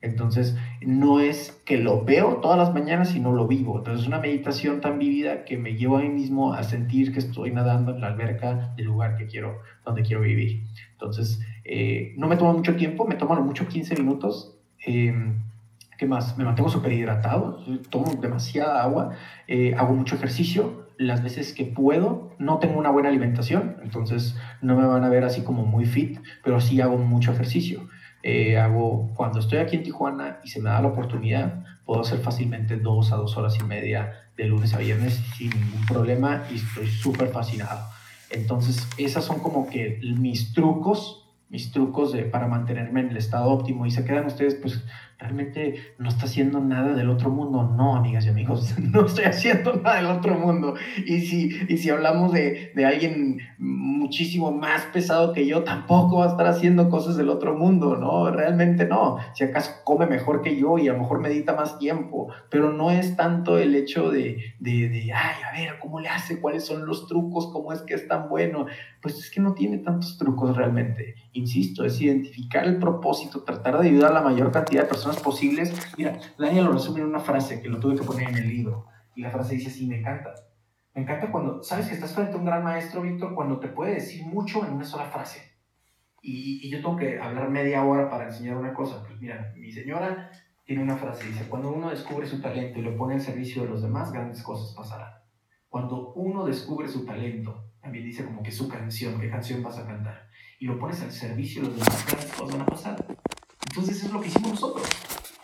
Entonces, 0.03 0.57
no 0.85 1.21
es 1.21 1.63
que 1.65 1.79
lo 1.79 2.05
veo 2.05 2.39
todas 2.39 2.59
las 2.59 2.75
mañanas, 2.75 3.11
sino 3.11 3.33
lo 3.33 3.47
vivo. 3.47 3.79
Entonces, 3.79 4.03
es 4.03 4.09
una 4.09 4.19
meditación 4.19 4.81
tan 4.81 4.99
vivida 4.99 5.45
que 5.45 5.57
me 5.57 5.77
lleva 5.77 6.01
a 6.01 6.03
mí 6.03 6.09
mismo 6.09 6.53
a 6.53 6.65
sentir 6.65 7.13
que 7.13 7.21
estoy 7.21 7.53
nadando 7.53 7.95
en 7.95 8.01
la 8.01 8.09
alberca 8.09 8.75
del 8.77 8.87
lugar 8.87 9.17
que 9.17 9.27
quiero, 9.27 9.61
donde 9.85 10.03
quiero 10.03 10.23
vivir. 10.23 10.65
Entonces, 10.93 11.41
eh, 11.65 12.15
no 12.17 12.27
me 12.27 12.37
toma 12.37 12.53
mucho 12.53 12.75
tiempo, 12.75 13.07
me 13.07 13.15
toman 13.15 13.45
mucho 13.47 13.69
15 13.69 13.95
minutos. 13.95 14.59
Em, 14.85 15.45
¿Qué 15.97 16.07
más? 16.07 16.37
Me 16.37 16.45
mantengo 16.45 16.69
súper 16.69 16.93
hidratado, 16.93 17.61
tomo 17.89 18.13
demasiada 18.21 18.83
agua, 18.83 19.11
eh, 19.47 19.73
hago 19.77 19.95
mucho 19.95 20.17
ejercicio, 20.17 20.89
las 20.99 21.23
veces 21.23 21.53
que 21.53 21.65
puedo. 21.65 22.35
No 22.41 22.59
tengo 22.59 22.77
una 22.77 22.91
buena 22.91 23.09
alimentación, 23.09 23.77
entonces 23.85 24.37
no 24.63 24.77
me 24.77 24.85
van 24.85 25.05
a 25.05 25.09
ver 25.09 25.23
así 25.23 25.43
como 25.43 25.65
muy 25.65 25.85
fit, 25.85 26.19
pero 26.43 26.61
sí 26.61 26.81
hago 26.81 26.99
mucho 26.99 27.31
ejercicio. 27.31 27.89
Eh, 28.23 28.59
hago, 28.59 29.11
cuando 29.15 29.41
estoy 29.41 29.59
aquí 29.59 29.77
en 29.77 29.83
Tijuana 29.83 30.39
y 30.45 30.49
se 30.49 30.61
me 30.61 30.71
da 30.71 30.81
la 30.81 30.89
oportunidad, 30.89 31.65
puedo 31.85 32.03
hacer 32.03 32.21
fácilmente 32.21 32.77
dos 32.77 33.13
a 33.13 33.17
dos 33.17 33.37
horas 33.37 33.59
y 33.61 33.65
media 33.65 34.31
de 34.37 34.45
lunes 34.45 34.75
a 34.75 34.79
viernes 34.79 35.15
sin 35.37 35.51
ningún 35.51 35.87
problema 35.87 36.45
y 36.51 36.57
estoy 36.57 36.87
súper 36.87 37.29
fascinado. 37.29 37.81
Entonces, 38.31 38.87
esas 38.97 39.25
son 39.25 39.41
como 39.41 39.69
que 39.69 40.01
mis 40.03 40.55
trucos 40.55 41.23
mis 41.53 41.71
trucos 41.71 42.13
de, 42.13 42.23
para 42.23 42.49
mantenerme 42.49 43.01
en 43.01 43.11
el 43.11 43.19
estado 43.19 43.51
óptimo 43.51 43.85
y 43.85 43.91
se 43.91 44.07
quedan 44.07 44.25
ustedes, 44.25 44.55
pues 44.55 44.83
realmente 45.23 45.77
no 45.99 46.09
está 46.09 46.25
haciendo 46.25 46.61
nada 46.61 46.95
del 46.95 47.09
otro 47.09 47.31
mundo. 47.31 47.63
No, 47.77 47.95
amigas 47.95 48.27
y 48.27 48.29
amigos, 48.29 48.75
no 48.93 49.07
estoy 49.07 49.25
haciendo 49.25 49.75
nada 49.75 49.97
del 49.97 50.07
otro 50.07 50.35
mundo. 50.35 50.75
Y 51.07 51.21
si, 51.21 51.51
y 51.69 51.79
si 51.79 51.91
hablamos 51.91 52.33
de, 52.33 52.73
de 52.75 52.85
alguien 52.85 53.39
muchísimo 53.59 54.51
más 54.51 54.83
pesado 54.93 55.33
que 55.33 55.47
yo, 55.47 55.63
tampoco 55.63 56.19
va 56.19 56.27
a 56.27 56.29
estar 56.29 56.47
haciendo 56.47 56.91
cosas 56.91 57.17
del 57.17 57.29
otro 57.29 57.57
mundo, 57.57 57.97
¿no? 57.97 58.31
Realmente 58.31 58.85
no. 58.85 59.19
Si 59.35 59.45
acaso 59.45 59.73
come 59.85 60.07
mejor 60.07 60.43
que 60.43 60.57
yo 60.57 60.79
y 60.79 60.89
a 60.89 60.93
lo 60.93 60.99
mejor 60.99 61.21
medita 61.21 61.55
más 61.55 61.79
tiempo, 61.79 62.29
pero 62.51 62.73
no 62.73 62.91
es 62.91 63.17
tanto 63.17 63.59
el 63.59 63.75
hecho 63.75 64.11
de, 64.11 64.55
de, 64.59 64.89
de 64.89 65.13
ay, 65.13 65.37
a 65.49 65.57
ver, 65.57 65.79
¿cómo 65.79 66.01
le 66.01 66.09
hace? 66.09 66.41
¿Cuáles 66.41 66.65
son 66.65 66.85
los 66.85 67.07
trucos? 67.07 67.49
¿Cómo 67.53 67.73
es 67.73 67.83
que 67.83 67.95
es 67.95 68.09
tan 68.09 68.29
bueno? 68.29 68.67
Pues 69.01 69.19
es 69.19 69.31
que 69.31 69.41
no 69.41 69.55
tiene 69.55 69.79
tantos 69.79 70.19
trucos 70.19 70.57
realmente 70.57 71.15
insisto, 71.33 71.85
es 71.85 72.01
identificar 72.01 72.67
el 72.67 72.79
propósito, 72.79 73.43
tratar 73.43 73.81
de 73.81 73.89
ayudar 73.89 74.11
a 74.11 74.15
la 74.15 74.21
mayor 74.21 74.53
cantidad 74.53 74.83
de 74.83 74.89
personas 74.89 75.12
posibles. 75.21 75.73
Mira, 75.97 76.19
Daniel 76.39 76.67
lo 76.67 76.73
resume 76.73 77.01
en 77.01 77.07
una 77.07 77.21
frase 77.21 77.61
que 77.61 77.69
lo 77.69 77.81
tuve 77.81 77.97
que 77.97 78.05
poner 78.05 78.29
en 78.29 78.37
el 78.37 78.49
libro. 78.49 78.87
Y 79.15 79.23
la 79.23 79.31
frase 79.31 79.55
dice 79.55 79.69
así, 79.69 79.87
me 79.87 79.99
encanta. 79.99 80.35
Me 80.95 81.03
encanta 81.03 81.31
cuando, 81.31 81.63
sabes 81.63 81.89
que 81.89 81.95
estás 81.95 82.15
frente 82.15 82.35
a 82.35 82.37
un 82.37 82.45
gran 82.45 82.63
maestro, 82.63 83.03
Víctor, 83.03 83.35
cuando 83.35 83.59
te 83.59 83.69
puede 83.69 83.95
decir 83.95 84.27
mucho 84.27 84.67
en 84.67 84.75
una 84.75 84.85
sola 84.85 85.07
frase. 85.07 85.41
Y, 86.21 86.67
y, 86.67 86.71
yo 86.71 86.79
tengo 86.81 86.97
que 86.97 87.19
hablar 87.19 87.51
media 87.51 87.85
hora 87.85 88.09
para 88.09 88.27
enseñar 88.27 88.57
una 88.57 88.75
cosa. 88.75 89.03
Pues 89.07 89.21
mira, 89.21 89.53
mi 89.57 89.73
señora 89.73 90.31
tiene 90.65 90.83
una 90.83 90.97
frase, 90.97 91.27
dice, 91.27 91.49
cuando 91.49 91.73
uno 91.73 91.91
descubre 91.91 92.27
su 92.27 92.41
talento 92.41 92.79
y 92.79 92.83
lo 92.83 92.97
pone 92.97 93.15
al 93.15 93.21
servicio 93.21 93.63
de 93.63 93.69
los 93.69 93.83
demás, 93.83 94.13
grandes 94.13 94.43
cosas 94.43 94.75
pasarán. 94.77 95.13
Cuando 95.69 96.13
uno 96.13 96.45
descubre 96.45 96.87
su 96.87 97.05
talento, 97.05 97.73
también 97.81 98.05
dice 98.05 98.25
como 98.25 98.43
que 98.43 98.53
su 98.53 98.69
canción, 98.69 99.19
qué 99.19 99.29
canción 99.29 99.63
vas 99.63 99.79
a 99.79 99.87
cantar 99.87 100.33
y 100.63 100.67
lo 100.67 100.79
pones 100.79 101.03
al 101.03 101.11
servicio 101.11 101.61
de 101.63 101.71
los 101.71 101.77
demás, 101.77 102.13
las 102.13 102.27
cosas 102.27 102.53
van 102.53 102.61
a 102.61 102.67
pasar. 102.67 103.05
Entonces 103.73 103.97
eso 103.97 104.07
es 104.09 104.13
lo 104.13 104.21
que 104.21 104.29
hicimos 104.29 104.51
nosotros. 104.51 104.87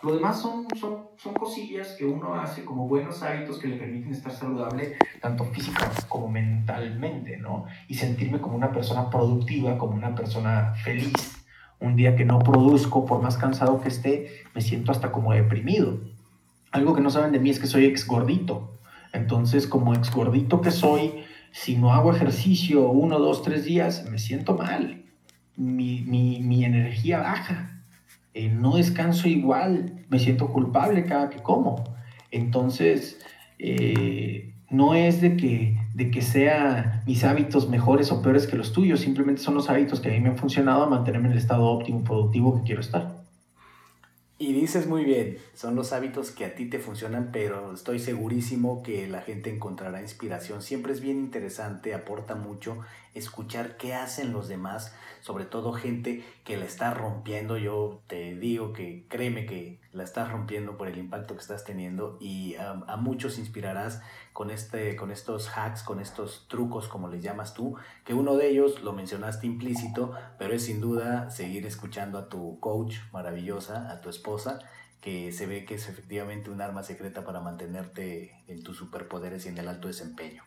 Lo 0.03 0.13
demás 0.13 0.39
son, 0.39 0.67
son, 0.79 1.07
son 1.17 1.33
cosillas 1.33 1.95
que 1.97 2.05
uno 2.05 2.35
hace 2.35 2.63
como 2.63 2.87
buenos 2.87 3.23
hábitos 3.23 3.57
que 3.57 3.67
le 3.67 3.77
permiten 3.77 4.11
estar 4.11 4.31
saludable, 4.31 4.97
tanto 5.19 5.45
física 5.45 5.91
como 6.07 6.27
mentalmente, 6.27 7.37
¿no? 7.37 7.65
Y 7.87 7.95
sentirme 7.95 8.39
como 8.39 8.55
una 8.55 8.71
persona 8.71 9.09
productiva, 9.09 9.79
como 9.79 9.95
una 9.95 10.13
persona 10.13 10.75
feliz. 10.83 11.43
Un 11.79 11.95
día 11.95 12.15
que 12.15 12.23
no 12.23 12.37
produzco, 12.37 13.03
por 13.07 13.19
más 13.19 13.35
cansado 13.35 13.81
que 13.81 13.87
esté, 13.87 14.43
me 14.53 14.61
siento 14.61 14.91
hasta 14.91 15.11
como 15.11 15.33
deprimido. 15.33 15.99
Algo 16.69 16.93
que 16.93 17.01
no 17.01 17.09
saben 17.09 17.31
de 17.31 17.39
mí 17.39 17.49
es 17.49 17.59
que 17.59 17.65
soy 17.65 17.85
ex 17.85 18.05
gordito. 18.05 18.77
Entonces, 19.11 19.65
como 19.65 19.95
ex 19.95 20.11
gordito 20.13 20.61
que 20.61 20.69
soy, 20.69 21.25
si 21.51 21.77
no 21.77 21.95
hago 21.95 22.13
ejercicio 22.13 22.89
uno, 22.89 23.17
dos, 23.17 23.41
tres 23.41 23.65
días, 23.65 24.07
me 24.07 24.19
siento 24.19 24.53
mal 24.55 25.03
mi, 25.55 26.01
mi, 26.01 26.41
mi 26.41 26.63
energía 26.63 27.19
baja, 27.21 27.78
eh, 28.39 28.49
no 28.49 28.77
descanso 28.77 29.27
igual, 29.27 30.05
me 30.09 30.17
siento 30.17 30.47
culpable 30.47 31.03
cada 31.03 31.29
que 31.29 31.43
como. 31.43 31.83
Entonces, 32.31 33.19
eh, 33.57 34.53
no 34.69 34.95
es 34.95 35.19
de 35.19 35.35
que, 35.35 35.77
de 35.93 36.09
que 36.09 36.21
sea 36.21 37.03
mis 37.05 37.25
hábitos 37.25 37.67
mejores 37.67 38.13
o 38.13 38.21
peores 38.21 38.47
que 38.47 38.55
los 38.55 38.71
tuyos, 38.71 39.01
simplemente 39.01 39.41
son 39.41 39.55
los 39.55 39.69
hábitos 39.69 39.99
que 39.99 40.07
a 40.07 40.13
mí 40.13 40.21
me 40.21 40.29
han 40.29 40.37
funcionado 40.37 40.83
a 40.83 40.89
mantenerme 40.89 41.27
en 41.27 41.33
el 41.33 41.37
estado 41.37 41.65
óptimo 41.65 42.05
productivo 42.05 42.57
que 42.57 42.63
quiero 42.63 42.79
estar. 42.79 43.18
Y 44.41 44.53
dices 44.53 44.87
muy 44.87 45.03
bien, 45.03 45.37
son 45.53 45.75
los 45.75 45.91
hábitos 45.91 46.31
que 46.31 46.45
a 46.45 46.55
ti 46.55 46.69
te 46.69 46.79
funcionan, 46.79 47.29
pero 47.33 47.73
estoy 47.73 47.99
segurísimo 47.99 48.81
que 48.83 49.05
la 49.05 49.19
gente 49.19 49.53
encontrará 49.53 50.01
inspiración. 50.01 50.61
Siempre 50.61 50.93
es 50.93 51.01
bien 51.01 51.17
interesante, 51.17 51.93
aporta 51.93 52.35
mucho 52.35 52.79
escuchar 53.13 53.75
qué 53.75 53.93
hacen 53.93 54.31
los 54.31 54.47
demás, 54.47 54.95
sobre 55.19 55.43
todo 55.43 55.73
gente 55.73 56.23
que 56.45 56.55
la 56.55 56.63
está 56.63 56.93
rompiendo. 56.93 57.57
Yo 57.57 58.01
te 58.07 58.33
digo 58.37 58.71
que 58.71 59.03
créeme 59.09 59.45
que 59.45 59.78
la 59.91 60.03
estás 60.03 60.31
rompiendo 60.31 60.77
por 60.77 60.87
el 60.87 60.97
impacto 60.97 61.33
que 61.33 61.41
estás 61.41 61.63
teniendo 61.63 62.17
y 62.19 62.55
a, 62.55 62.95
muchos 62.97 63.39
inspirarás 63.39 64.01
con, 64.33 64.51
este, 64.51 64.95
con 64.95 65.11
estos 65.11 65.49
hacks, 65.49 65.83
con 65.83 65.99
estos 65.99 66.47
trucos, 66.47 66.87
como 66.87 67.07
les 67.07 67.23
llamas 67.23 67.53
tú, 67.53 67.75
que 68.05 68.13
uno 68.13 68.35
de 68.35 68.49
ellos 68.49 68.83
lo 68.83 68.93
mencionaste 68.93 69.47
implícito, 69.47 70.13
pero 70.37 70.53
es 70.53 70.65
sin 70.65 70.79
duda 70.79 71.29
seguir 71.31 71.65
escuchando 71.65 72.17
a 72.19 72.29
tu 72.29 72.59
coach 72.59 72.97
maravillosa, 73.11 73.91
a 73.91 74.01
tu 74.01 74.09
esposa, 74.09 74.59
que 75.01 75.31
se 75.31 75.47
ve 75.47 75.65
que 75.65 75.75
es 75.75 75.89
efectivamente 75.89 76.49
un 76.49 76.61
arma 76.61 76.83
secreta 76.83 77.23
para 77.23 77.39
mantenerte 77.39 78.35
en 78.47 78.63
tus 78.63 78.77
superpoderes 78.77 79.45
y 79.45 79.49
en 79.49 79.57
el 79.57 79.67
alto 79.67 79.87
desempeño. 79.87 80.43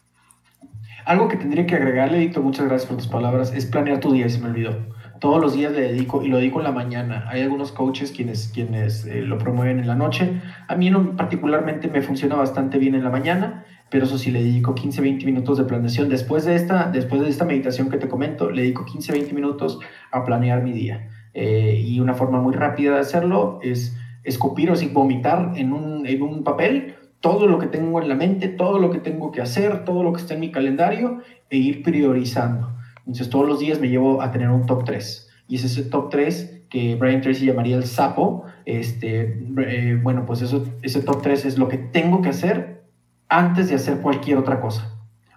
Algo 1.05 1.29
que 1.29 1.37
tendría 1.37 1.67
que 1.67 1.75
agregarle, 1.75 2.19
Dito, 2.19 2.43
muchas 2.43 2.67
gracias 2.67 2.89
por 2.89 2.99
tus 2.99 3.09
palabras, 3.09 3.53
es 3.53 3.67
planear 3.67 3.99
tu 3.99 4.13
día, 4.13 4.29
se 4.29 4.39
me 4.39 4.51
olvidó. 4.51 4.77
Todos 5.23 5.41
los 5.41 5.55
días 5.55 5.71
le 5.71 5.83
dedico, 5.83 6.25
y 6.25 6.27
lo 6.27 6.39
dedico 6.39 6.59
en 6.59 6.65
la 6.65 6.73
mañana. 6.73 7.27
Hay 7.29 7.43
algunos 7.43 7.71
coaches 7.71 8.11
quienes, 8.11 8.51
quienes 8.53 9.07
eh, 9.07 9.23
lo 9.23 9.39
promueven 9.39 9.79
en 9.79 9.87
la 9.87 9.95
noche. 9.95 10.41
A 10.67 10.75
mí 10.75 10.91
no, 10.91 11.15
particularmente 11.15 11.87
me 11.87 12.03
funciona 12.03 12.35
bastante 12.35 12.77
bien 12.77 12.97
en 12.97 13.05
la 13.05 13.11
mañana, 13.11 13.65
pero 13.89 14.05
eso 14.05 14.19
sí, 14.19 14.33
le 14.33 14.43
dedico 14.43 14.75
15, 14.75 15.01
20 15.01 15.25
minutos 15.25 15.59
de 15.59 15.65
planeación. 15.65 16.09
Después 16.09 16.45
de 16.45 16.57
esta, 16.57 16.91
después 16.91 17.23
de 17.23 17.29
esta 17.29 17.45
meditación 17.45 17.89
que 17.89 17.99
te 17.99 18.09
comento, 18.09 18.51
le 18.51 18.63
dedico 18.63 18.85
15, 18.85 19.13
20 19.13 19.33
minutos 19.33 19.79
a 20.11 20.25
planear 20.25 20.61
mi 20.65 20.73
día. 20.73 21.09
Eh, 21.35 21.81
y 21.87 22.01
una 22.01 22.15
forma 22.15 22.41
muy 22.41 22.55
rápida 22.55 22.95
de 22.95 22.99
hacerlo 22.99 23.61
es 23.63 23.97
escupir 24.25 24.73
o 24.73 24.75
vomitar 24.93 25.53
en 25.55 25.73
un, 25.73 26.05
en 26.05 26.21
un 26.21 26.43
papel 26.43 26.97
todo 27.21 27.47
lo 27.47 27.61
que 27.61 27.69
tengo 27.69 28.03
en 28.03 28.09
la 28.09 28.17
mente, 28.17 28.49
todo 28.49 28.81
lo 28.81 28.91
que 28.91 28.99
tengo 28.99 29.31
que 29.31 29.41
hacer, 29.41 29.85
todo 29.85 30.03
lo 30.03 30.13
que 30.13 30.21
está 30.21 30.35
en 30.35 30.41
mi 30.41 30.51
calendario 30.51 31.21
e 31.49 31.59
ir 31.59 31.85
priorizando. 31.85 32.82
Entonces 33.07 33.31
todos 33.31 33.47
los 33.47 33.59
días 33.59 33.81
me 33.81 33.89
llevo 33.89 34.23
a 34.23 34.31
tener 34.31 34.51
un 34.51 34.67
top 34.67 34.85
3. 34.85 35.29
Y 35.49 35.57
es 35.57 35.65
ese 35.65 35.83
top 35.85 36.11
3 36.11 36.63
que 36.71 36.95
Brian 36.97 37.21
Tracy 37.21 37.47
llamaría 37.47 37.77
el 37.77 37.85
sapo. 37.85 38.45
Este, 38.65 39.45
eh, 39.59 39.99
bueno, 40.03 40.25
pues 40.27 40.43
eso, 40.43 40.65
ese 40.83 41.03
top 41.03 41.23
3 41.23 41.45
es 41.45 41.59
lo 41.59 41.69
que 41.69 41.79
tengo 41.79 42.23
que 42.23 42.31
hacer 42.31 42.85
antes 43.29 43.69
de 43.69 43.75
hacer 43.75 43.99
cualquier 43.99 44.39
otra 44.39 44.61
cosa 44.61 44.92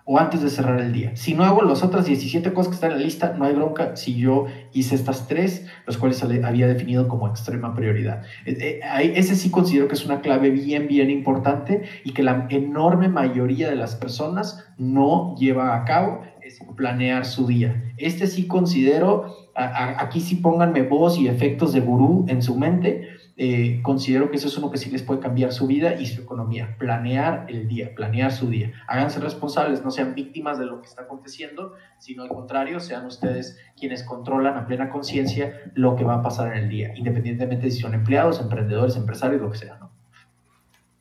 o 0.08 0.20
antes 0.20 0.44
de 0.44 0.52
cerrar 0.52 0.80
el 0.80 0.94
día. 0.94 1.16
Si 1.16 1.34
no 1.34 1.44
hago 1.44 1.64
las 1.64 1.84
otras 1.84 2.06
17 2.06 2.54
cosas 2.54 2.70
que 2.70 2.76
están 2.76 2.92
en 2.92 3.00
la 3.00 3.04
lista, 3.04 3.34
no 3.36 3.46
hay 3.46 3.56
bronca 3.56 3.96
si 3.96 4.16
yo 4.16 4.46
hice 4.72 4.94
estas 4.94 5.28
tres, 5.28 5.66
las 5.88 5.98
cuales 5.98 6.24
había 6.24 6.68
definido 6.68 7.08
como 7.08 7.28
extrema 7.28 7.74
prioridad. 7.74 8.22
Eh, 8.46 8.80
eh, 8.84 9.14
ese 9.16 9.36
sí 9.36 9.50
considero 9.50 9.88
que 9.88 9.96
es 9.96 10.06
una 10.06 10.22
clave 10.22 10.52
bien, 10.52 10.88
bien 10.88 11.10
importante 11.10 11.84
y 12.04 12.14
que 12.14 12.22
la 12.22 12.46
enorme 12.52 13.10
mayoría 13.10 13.68
de 13.68 13.76
las 13.76 13.96
personas 13.96 14.68
no 14.78 15.36
lleva 15.38 15.76
a 15.76 15.86
cabo, 15.86 16.22
es 16.44 16.60
planear 16.76 17.26
su 17.26 17.48
día. 17.48 17.92
Este 17.98 18.28
sí 18.28 18.46
considero, 18.46 19.50
aquí 19.56 20.22
sí 20.22 20.36
pónganme 20.36 20.84
voz 20.84 21.18
y 21.18 21.28
efectos 21.28 21.74
de 21.74 21.80
gurú 21.80 22.26
en 22.28 22.44
su 22.44 22.56
mente, 22.56 23.10
eh, 23.38 23.82
considero 23.84 24.32
que 24.32 24.38
eso 24.38 24.48
es 24.48 24.58
uno 24.58 24.72
que 24.72 24.78
sí 24.78 24.90
les 24.90 25.04
puede 25.04 25.20
cambiar 25.20 25.52
su 25.52 25.68
vida 25.68 26.00
y 26.00 26.06
su 26.06 26.22
economía. 26.22 26.76
Planear 26.78 27.46
el 27.50 27.68
día, 27.68 27.94
planear 27.94 28.32
su 28.32 28.50
día. 28.50 28.72
Háganse 28.88 29.20
responsables, 29.20 29.84
no 29.84 29.92
sean 29.92 30.16
víctimas 30.16 30.58
de 30.58 30.66
lo 30.66 30.80
que 30.80 30.88
está 30.88 31.04
aconteciendo, 31.04 31.74
sino 32.00 32.24
al 32.24 32.30
contrario, 32.30 32.80
sean 32.80 33.06
ustedes 33.06 33.60
quienes 33.78 34.04
controlan 34.04 34.58
a 34.58 34.68
plena 34.68 34.90
conciencia 34.90 35.72
lo 35.74 35.96
que 35.98 36.06
va 36.06 36.16
a 36.16 36.22
pasar 36.22 36.56
en 36.56 36.64
el 36.64 36.70
día, 36.70 36.94
independientemente 36.96 37.66
de 37.66 37.72
si 37.72 37.82
son 37.82 37.94
empleados, 37.94 38.40
emprendedores, 38.40 38.96
empresarios, 38.96 39.42
lo 39.42 39.52
que 39.52 39.58
sea. 39.58 39.78
¿no? 39.80 39.92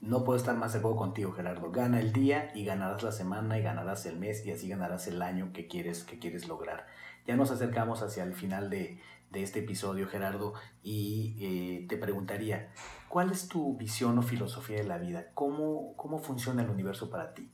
No 0.01 0.23
puedo 0.25 0.37
estar 0.37 0.57
más 0.57 0.73
de 0.73 0.81
acuerdo 0.81 0.99
contigo, 0.99 1.33
Gerardo. 1.33 1.71
Gana 1.71 1.99
el 1.99 2.13
día 2.13 2.51
y 2.55 2.65
ganarás 2.65 3.03
la 3.03 3.13
semana 3.13 3.59
y 3.59 3.63
ganarás 3.63 4.05
el 4.07 4.19
mes 4.19 4.45
y 4.45 4.51
así 4.51 4.69
ganarás 4.69 5.07
el 5.07 5.23
año 5.23 5.53
que 5.55 5.67
quieres, 5.67 6.03
que 6.03 6.19
quieres 6.19 6.47
lograr. 6.47 6.87
Ya 7.27 7.37
nos 7.37 7.51
acercamos 7.51 8.03
hacia 8.03 8.23
el 8.23 8.35
final 8.35 8.69
de, 8.69 9.01
de 9.35 9.43
este 9.43 9.59
episodio, 9.59 10.07
Gerardo, 10.07 10.55
y 10.83 11.37
eh, 11.41 11.87
te 11.89 11.99
preguntaría, 11.99 12.71
¿cuál 13.09 13.31
es 13.31 13.49
tu 13.49 13.77
visión 13.77 14.17
o 14.17 14.23
filosofía 14.23 14.79
de 14.79 14.85
la 14.85 14.97
vida? 14.97 15.27
¿Cómo, 15.35 15.95
cómo 15.97 16.19
funciona 16.19 16.63
el 16.63 16.71
universo 16.71 17.11
para 17.11 17.35
ti? 17.35 17.51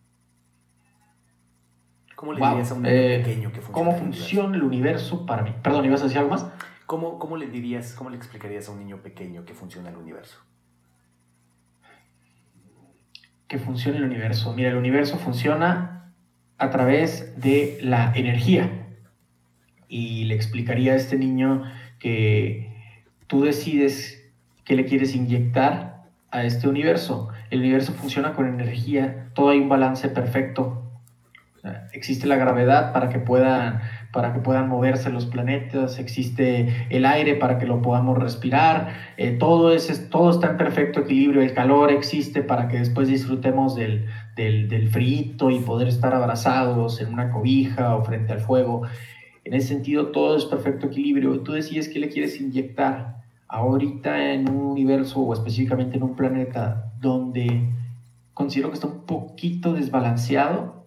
¿Cómo 2.15 2.35
le 2.35 2.47
dirías 2.47 2.71
a 2.71 2.75
un 2.75 2.83
niño 2.83 2.95
eh, 2.95 3.23
pequeño 3.25 3.51
que 3.51 3.63
funciona? 3.63 3.73
¿Cómo 3.73 3.99
funciona 3.99 4.57
el 4.57 4.63
universo 4.63 5.25
para 5.25 5.43
mí? 5.43 5.55
Perdón, 5.63 5.87
¿ibas 5.87 6.03
a 6.03 6.05
decir 6.05 6.19
algo 6.19 6.31
más? 6.31 6.47
¿Cómo, 6.85 7.19
¿Cómo 7.19 7.39
le 7.39 7.47
dirías, 7.47 7.95
cómo 7.95 8.11
le 8.11 8.17
explicarías 8.17 8.69
a 8.69 8.73
un 8.73 8.79
niño 8.79 9.03
pequeño 9.03 9.47
que 9.47 9.55
funciona 9.55 9.89
el 9.89 9.97
universo? 9.97 10.39
Que 13.49 13.59
funciona 13.59 13.99
el 13.99 14.05
universo. 14.05 14.53
Mira, 14.53 14.69
el 14.69 14.77
universo 14.77 15.17
funciona 15.17 16.13
a 16.59 16.69
través 16.69 17.41
de 17.41 17.79
la 17.81 18.13
energía 18.15 18.80
y 19.91 20.25
le 20.25 20.35
explicaría 20.35 20.95
a 20.95 20.97
este 20.97 21.19
niño 21.19 21.65
que 21.99 22.73
tú 23.27 23.43
decides 23.43 24.25
qué 24.65 24.75
le 24.77 24.87
quieres 24.87 25.15
inyectar 25.15 26.05
a 26.31 26.45
este 26.45 26.67
universo. 26.67 27.29
El 27.51 27.61
universo 27.61 27.93
funciona 27.93 28.33
con 28.33 28.49
energía, 28.49 29.31
todo 29.35 29.51
hay 29.51 29.59
un 29.59 29.69
balance 29.69 30.09
perfecto 30.09 30.81
Existe 31.93 32.27
la 32.27 32.37
gravedad 32.37 32.93
para 32.95 33.11
que 33.11 33.19
puedan 33.19 33.81
para 34.13 34.33
que 34.33 34.41
puedan 34.41 34.69
moverse 34.69 35.11
los 35.11 35.27
planetas, 35.27 35.99
existe 35.99 36.87
el 36.89 37.05
aire 37.05 37.35
para 37.35 37.59
que 37.59 37.67
lo 37.67 37.81
podamos 37.81 38.19
respirar, 38.19 38.95
eh, 39.17 39.31
todo, 39.33 39.73
es, 39.73 40.09
todo 40.11 40.31
está 40.31 40.49
en 40.49 40.57
perfecto 40.57 41.01
equilibrio, 41.01 41.43
el 41.43 41.55
calor 41.55 41.93
existe 41.93 42.43
para 42.43 42.67
que 42.67 42.79
después 42.79 43.07
disfrutemos 43.07 43.77
del, 43.77 44.07
del, 44.35 44.69
del 44.69 44.89
frito 44.89 45.51
y 45.51 45.61
poder 45.61 45.87
estar 45.87 46.13
abrazados 46.13 47.01
en 47.01 47.13
una 47.13 47.31
cobija 47.31 47.95
o 47.95 48.03
frente 48.03 48.33
al 48.33 48.41
fuego. 48.41 48.83
En 49.45 49.55
ese 49.55 49.69
sentido, 49.69 50.09
todo 50.09 50.37
es 50.37 50.45
perfecto 50.45 50.87
equilibrio. 50.87 51.41
Tú 51.41 51.53
decides 51.53 51.89
qué 51.89 51.99
le 51.99 52.09
quieres 52.09 52.41
inyectar 52.41 53.23
ahorita 53.49 54.33
en 54.33 54.49
un 54.49 54.67
universo 54.67 55.21
o 55.21 55.33
específicamente 55.35 55.97
en 55.97 56.05
un 56.05 56.15
planeta 56.15 56.93
donde 57.01 57.69
considero 58.35 58.69
que 58.69 58.75
está 58.75 58.87
un 58.87 59.07
poquito 59.07 59.75
desbalanceado, 59.75 60.87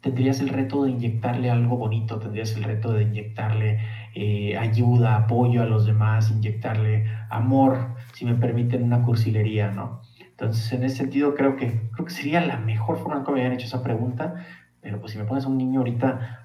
tendrías 0.00 0.40
el 0.40 0.48
reto 0.48 0.84
de 0.84 0.90
inyectarle 0.92 1.50
algo 1.50 1.76
bonito, 1.76 2.18
tendrías 2.18 2.56
el 2.56 2.62
reto 2.62 2.92
de 2.92 3.02
inyectarle 3.02 3.80
eh, 4.14 4.56
ayuda, 4.56 5.16
apoyo 5.16 5.62
a 5.62 5.66
los 5.66 5.86
demás, 5.86 6.30
inyectarle 6.30 7.06
amor, 7.30 7.96
si 8.14 8.24
me 8.24 8.34
permiten 8.34 8.84
una 8.84 9.02
cursilería, 9.02 9.70
¿no? 9.70 10.00
Entonces, 10.20 10.72
en 10.72 10.84
ese 10.84 10.96
sentido, 10.96 11.34
creo 11.34 11.56
que, 11.56 11.90
creo 11.92 12.06
que 12.06 12.12
sería 12.12 12.40
la 12.40 12.58
mejor 12.58 12.98
forma 12.98 13.18
en 13.18 13.24
que 13.24 13.32
me 13.32 13.40
habían 13.40 13.54
hecho 13.54 13.66
esa 13.66 13.82
pregunta, 13.82 14.36
pero 14.80 15.00
pues 15.00 15.12
si 15.12 15.18
me 15.18 15.24
pones 15.24 15.44
a 15.44 15.48
un 15.48 15.58
niño 15.58 15.80
ahorita 15.80 16.42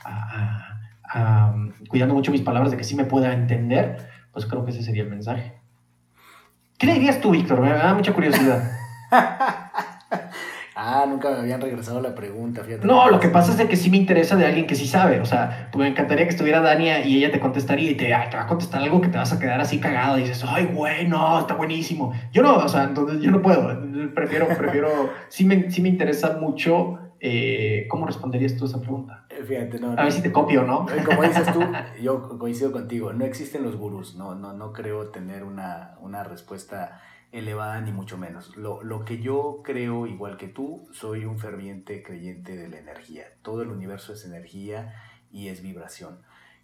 cuidando 1.90 2.14
mucho 2.14 2.32
mis 2.32 2.42
palabras 2.42 2.72
de 2.72 2.78
que 2.78 2.84
sí 2.84 2.96
me 2.96 3.06
pueda 3.06 3.34
entender, 3.34 3.98
pues 4.32 4.46
creo 4.46 4.66
que 4.66 4.72
ese 4.72 4.84
sería 4.84 5.04
el 5.04 5.10
mensaje. 5.10 5.54
¿Qué 6.78 6.88
le 6.88 6.94
dirías 6.94 7.22
tú, 7.22 7.32
Víctor? 7.32 7.62
Me 7.62 7.70
da 7.70 7.94
mucha 7.94 8.14
curiosidad. 8.14 8.62
ah, 10.76 11.06
nunca 11.08 11.30
me 11.30 11.38
habían 11.38 11.62
regresado 11.62 12.02
la 12.02 12.16
pregunta, 12.16 12.64
fíjate. 12.64 12.86
No, 12.86 13.10
lo 13.10 13.20
que 13.20 13.30
pasa 13.30 13.52
es 13.52 13.58
de 13.58 13.68
que 13.68 13.76
sí 13.76 13.90
me 13.90 13.98
interesa 13.98 14.36
de 14.36 14.46
alguien 14.46 14.66
que 14.66 14.76
sí 14.76 14.88
sabe. 14.88 15.20
O 15.22 15.26
sea, 15.26 15.70
pues 15.72 15.82
me 15.82 15.88
encantaría 15.88 16.26
que 16.26 16.32
estuviera 16.32 16.62
Dania 16.62 17.06
y 17.06 17.18
ella 17.18 17.32
te 17.32 17.40
contestaría 17.40 17.92
y 17.92 17.96
te, 17.96 18.12
va 18.12 18.24
a 18.24 18.48
contestar 18.48 18.82
algo 18.82 19.00
que 19.00 19.08
te 19.08 19.18
vas 19.18 19.32
a 19.32 19.40
quedar 19.40 19.62
así 19.62 19.80
cagado. 19.80 20.18
Y 20.18 20.24
dices, 20.24 20.44
ay, 20.46 20.66
güey, 20.74 21.08
no, 21.08 21.40
está 21.40 21.54
buenísimo. 21.54 22.12
Yo 22.32 22.42
no, 22.42 22.58
o 22.58 22.68
sea, 22.68 22.84
entonces 22.84 23.22
yo 23.22 23.32
no 23.32 23.42
puedo. 23.42 23.80
Prefiero, 24.14 24.48
prefiero, 24.48 25.12
sí 25.30 25.46
me, 25.46 25.70
sí 25.72 25.82
me 25.82 25.90
interesa 25.90 26.38
mucho 26.38 27.00
eh, 27.26 27.88
¿cómo 27.88 28.06
responderías 28.06 28.58
tú 28.58 28.66
a 28.66 28.68
esa 28.68 28.82
pregunta? 28.82 29.23
Fíjate, 29.46 29.80
no, 29.80 29.92
a 29.92 30.04
ver 30.04 30.12
si 30.12 30.22
te 30.22 30.32
copio, 30.32 30.64
¿no? 30.64 30.90
Eh, 30.90 31.04
como 31.04 31.24
dices 31.24 31.52
tú, 31.52 31.62
yo 32.02 32.38
coincido 32.38 32.72
contigo, 32.72 33.14
no 33.14 33.26
existen 33.26 33.64
los 33.64 33.76
gurús, 33.76 34.16
no, 34.16 34.36
no, 34.36 34.54
no 34.54 34.74
creo 34.74 35.10
tener 35.10 35.44
una, 35.44 35.98
una 36.02 36.24
respuesta 36.24 37.02
elevada 37.32 37.82
ni 37.82 37.92
mucho 37.92 38.18
menos. 38.18 38.56
Lo, 38.56 38.84
lo, 38.84 39.06
que 39.06 39.20
yo 39.20 39.62
creo, 39.64 40.08
igual 40.08 40.38
que 40.38 40.48
tú, 40.48 40.88
soy 40.92 41.26
un 41.26 41.40
ferviente 41.40 42.04
creyente 42.04 42.56
de 42.56 42.70
la 42.70 42.78
energía. 42.78 43.26
Todo 43.42 43.64
el 43.64 43.70
universo 43.70 44.14
es 44.14 44.24
energía 44.26 44.94
y 45.32 45.48
es 45.48 45.62
vibración. 45.62 46.20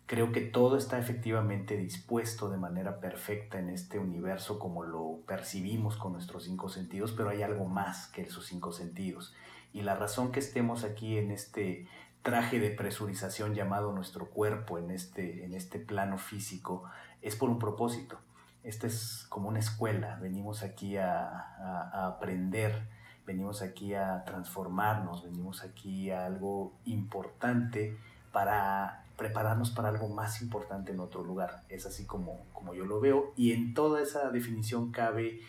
Creo 0.05 0.31
que 0.31 0.41
todo 0.41 0.77
está 0.77 0.97
efectivamente 0.97 1.77
dispuesto 1.77 2.49
de 2.49 2.57
manera 2.57 2.99
perfecta 2.99 3.59
en 3.59 3.69
este 3.69 3.99
universo 3.99 4.57
como 4.57 4.83
lo 4.83 5.21
percibimos 5.27 5.97
con 5.97 6.13
nuestros 6.13 6.45
cinco 6.45 6.69
sentidos, 6.69 7.11
pero 7.11 7.29
hay 7.29 7.43
algo 7.43 7.65
más 7.65 8.07
que 8.07 8.23
esos 8.23 8.45
cinco 8.45 8.71
sentidos 8.71 9.35
y 9.73 9.81
la 9.81 9.95
razón 9.95 10.31
que 10.31 10.39
estemos 10.39 10.83
aquí 10.83 11.17
en 11.17 11.31
este 11.31 11.87
traje 12.21 12.59
de 12.59 12.69
presurización 12.69 13.55
llamado 13.55 13.91
nuestro 13.91 14.29
cuerpo, 14.29 14.77
en 14.77 14.91
este, 14.91 15.45
en 15.45 15.53
este 15.53 15.79
plano 15.79 16.17
físico, 16.17 16.83
es 17.21 17.35
por 17.35 17.49
un 17.49 17.59
propósito. 17.59 18.19
Esta 18.63 18.87
es 18.87 19.25
como 19.29 19.47
una 19.49 19.59
escuela, 19.59 20.17
venimos 20.21 20.63
aquí 20.63 20.97
a, 20.97 22.07
aprender, 22.07 22.87
venimos 23.25 23.61
aquí 23.61 23.93
a 23.93 24.23
transformarnos, 24.25 25.23
venimos 25.23 25.63
aquí 25.63 26.11
a 26.11 26.25
algo 26.25 26.73
importante 26.85 27.97
para 28.33 29.05
prepararnos 29.17 29.71
para 29.71 29.89
algo 29.89 30.07
más 30.09 30.41
importante 30.41 30.91
en 30.91 30.99
otro 30.99 31.23
lugar. 31.23 31.63
Es 31.69 31.85
así 31.85 32.05
como, 32.05 32.45
como 32.53 32.73
yo 32.73 32.85
lo 32.85 32.99
veo 32.99 33.33
y 33.35 33.53
en 33.53 33.73
toda 33.73 34.01
esa 34.01 34.29
definición 34.29 34.91
cabe 34.91 35.41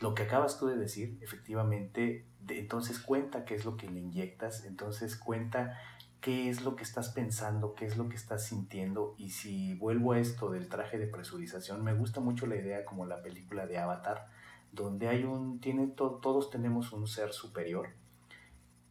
lo 0.00 0.14
que 0.14 0.24
acabas 0.24 0.58
tú 0.58 0.66
de 0.66 0.76
decir, 0.76 1.18
efectivamente, 1.20 2.24
entonces 2.48 2.98
cuenta 3.00 3.44
qué 3.44 3.54
es 3.54 3.64
lo 3.64 3.76
que 3.76 3.90
le 3.90 4.00
inyectas, 4.00 4.64
entonces 4.64 5.16
cuenta 5.16 5.78
qué 6.20 6.48
es 6.48 6.62
lo 6.62 6.76
que 6.76 6.82
estás 6.82 7.10
pensando, 7.10 7.74
qué 7.74 7.86
es 7.86 7.96
lo 7.96 8.08
que 8.08 8.16
estás 8.16 8.46
sintiendo. 8.46 9.14
Y 9.18 9.30
si 9.30 9.74
vuelvo 9.74 10.12
a 10.12 10.18
esto 10.18 10.50
del 10.50 10.68
traje 10.68 10.98
de 10.98 11.06
presurización, 11.06 11.84
me 11.84 11.94
gusta 11.94 12.20
mucho 12.20 12.46
la 12.46 12.56
idea 12.56 12.84
como 12.84 13.06
la 13.06 13.22
película 13.22 13.66
de 13.66 13.78
Avatar, 13.78 14.26
donde 14.72 15.08
hay 15.08 15.24
un, 15.24 15.60
tiene 15.60 15.86
todos 15.86 16.50
tenemos 16.50 16.92
un 16.92 17.06
ser 17.06 17.32
superior 17.32 17.90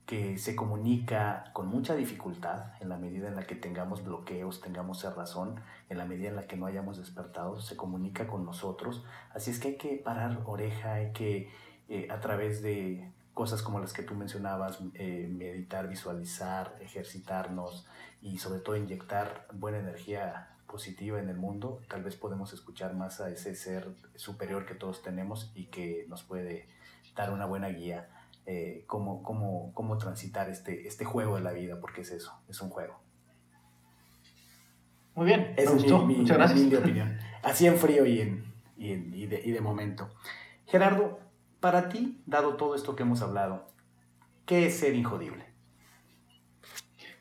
que 0.08 0.38
se 0.38 0.56
comunica 0.56 1.52
con 1.52 1.68
mucha 1.68 1.94
dificultad 1.94 2.72
en 2.80 2.88
la 2.88 2.98
medida 2.98 3.28
en 3.28 3.36
la 3.36 3.46
que 3.46 3.56
tengamos 3.56 4.06
bloqueos, 4.06 4.62
tengamos 4.62 5.04
razón, 5.04 5.60
en 5.90 5.98
la 5.98 6.06
medida 6.06 6.30
en 6.30 6.38
la 6.38 6.48
que 6.48 6.56
no 6.56 6.66
hayamos 6.66 6.98
despertado, 6.98 7.60
se 7.60 7.76
comunica 7.76 8.26
con 8.26 8.46
nosotros. 8.46 9.04
Así 9.34 9.52
es 9.52 9.60
que 9.60 9.68
hay 9.68 9.78
que 9.78 9.98
parar 9.98 10.44
oreja, 10.46 10.94
hay 10.94 11.12
que 11.12 11.50
eh, 11.90 12.08
a 12.10 12.22
través 12.22 12.62
de 12.62 13.12
cosas 13.38 13.62
como 13.62 13.80
las 13.80 13.94
que 13.94 14.02
tú 14.02 14.16
mencionabas, 14.16 14.80
eh, 14.96 15.30
meditar, 15.32 15.88
visualizar, 15.88 16.76
ejercitarnos 16.82 17.86
y 18.20 18.40
sobre 18.40 18.62
todo 18.62 18.76
inyectar 18.76 19.46
buena 19.54 19.78
energía 19.78 20.56
positiva 20.66 21.20
en 21.20 21.30
el 21.30 21.38
mundo, 21.38 21.80
tal 21.88 22.02
vez 22.02 22.16
podemos 22.16 22.52
escuchar 22.54 22.96
más 22.96 23.22
a 23.22 23.30
ese 23.30 23.54
ser 23.54 23.90
superior 24.16 24.66
que 24.66 24.74
todos 24.74 25.04
tenemos 25.04 25.52
y 25.54 25.66
que 25.66 26.08
nos 26.10 26.24
puede 26.24 26.68
dar 27.16 27.32
una 27.32 27.46
buena 27.46 27.68
guía 27.68 28.10
eh, 28.48 28.86
cómo, 28.88 29.22
cómo, 29.22 29.72
cómo, 29.76 30.00
transitar 30.00 30.50
este, 30.50 30.88
este 30.88 31.06
juego 31.06 31.36
de 31.36 31.42
la 31.42 31.52
vida, 31.52 31.80
porque 31.80 32.02
es 32.02 32.10
eso, 32.10 32.42
es 32.50 32.60
un 32.60 32.72
juego. 32.72 33.00
Muy 35.14 35.28
bien, 35.28 35.54
Esa 35.58 35.76
es 35.76 35.86
mi, 35.86 36.16
Muchas 36.16 36.38
gracias. 36.38 36.74
opinión. 36.74 37.20
Así 37.44 37.68
en 37.68 37.78
frío 37.78 38.04
y, 38.08 38.20
en, 38.20 38.52
y, 38.78 38.94
en, 38.94 39.14
y, 39.14 39.28
de, 39.28 39.44
y 39.46 39.52
de 39.52 39.62
momento. 39.62 40.10
Gerardo, 40.66 41.20
para 41.60 41.90
ti, 41.90 42.22
dado 42.26 42.56
todo 42.56 42.76
esto 42.76 42.96
que 42.96 43.04
hemos 43.04 43.22
hablado, 43.22 43.68
¿qué 44.46 44.68
es 44.68 44.78
ser 44.78 44.96
injodible? 44.96 45.46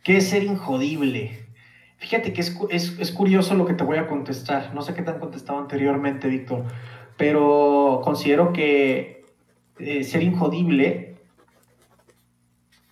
¿Qué 0.02 0.18
es 0.18 0.28
ser 0.28 0.44
injodible? 0.44 1.48
Fíjate 1.98 2.32
que 2.32 2.40
es, 2.40 2.56
es, 2.70 2.98
es, 2.98 3.10
curioso 3.10 3.54
lo 3.54 3.66
que 3.66 3.74
te 3.74 3.82
voy 3.82 3.96
a 3.96 4.06
contestar. 4.06 4.74
No 4.74 4.82
sé 4.82 4.94
qué 4.94 5.02
te 5.02 5.10
han 5.10 5.18
contestado 5.18 5.58
anteriormente, 5.58 6.28
Víctor, 6.28 6.64
pero 7.16 8.00
considero 8.04 8.52
que 8.52 9.24
eh, 9.78 10.04
ser 10.04 10.22
injodible 10.22 11.16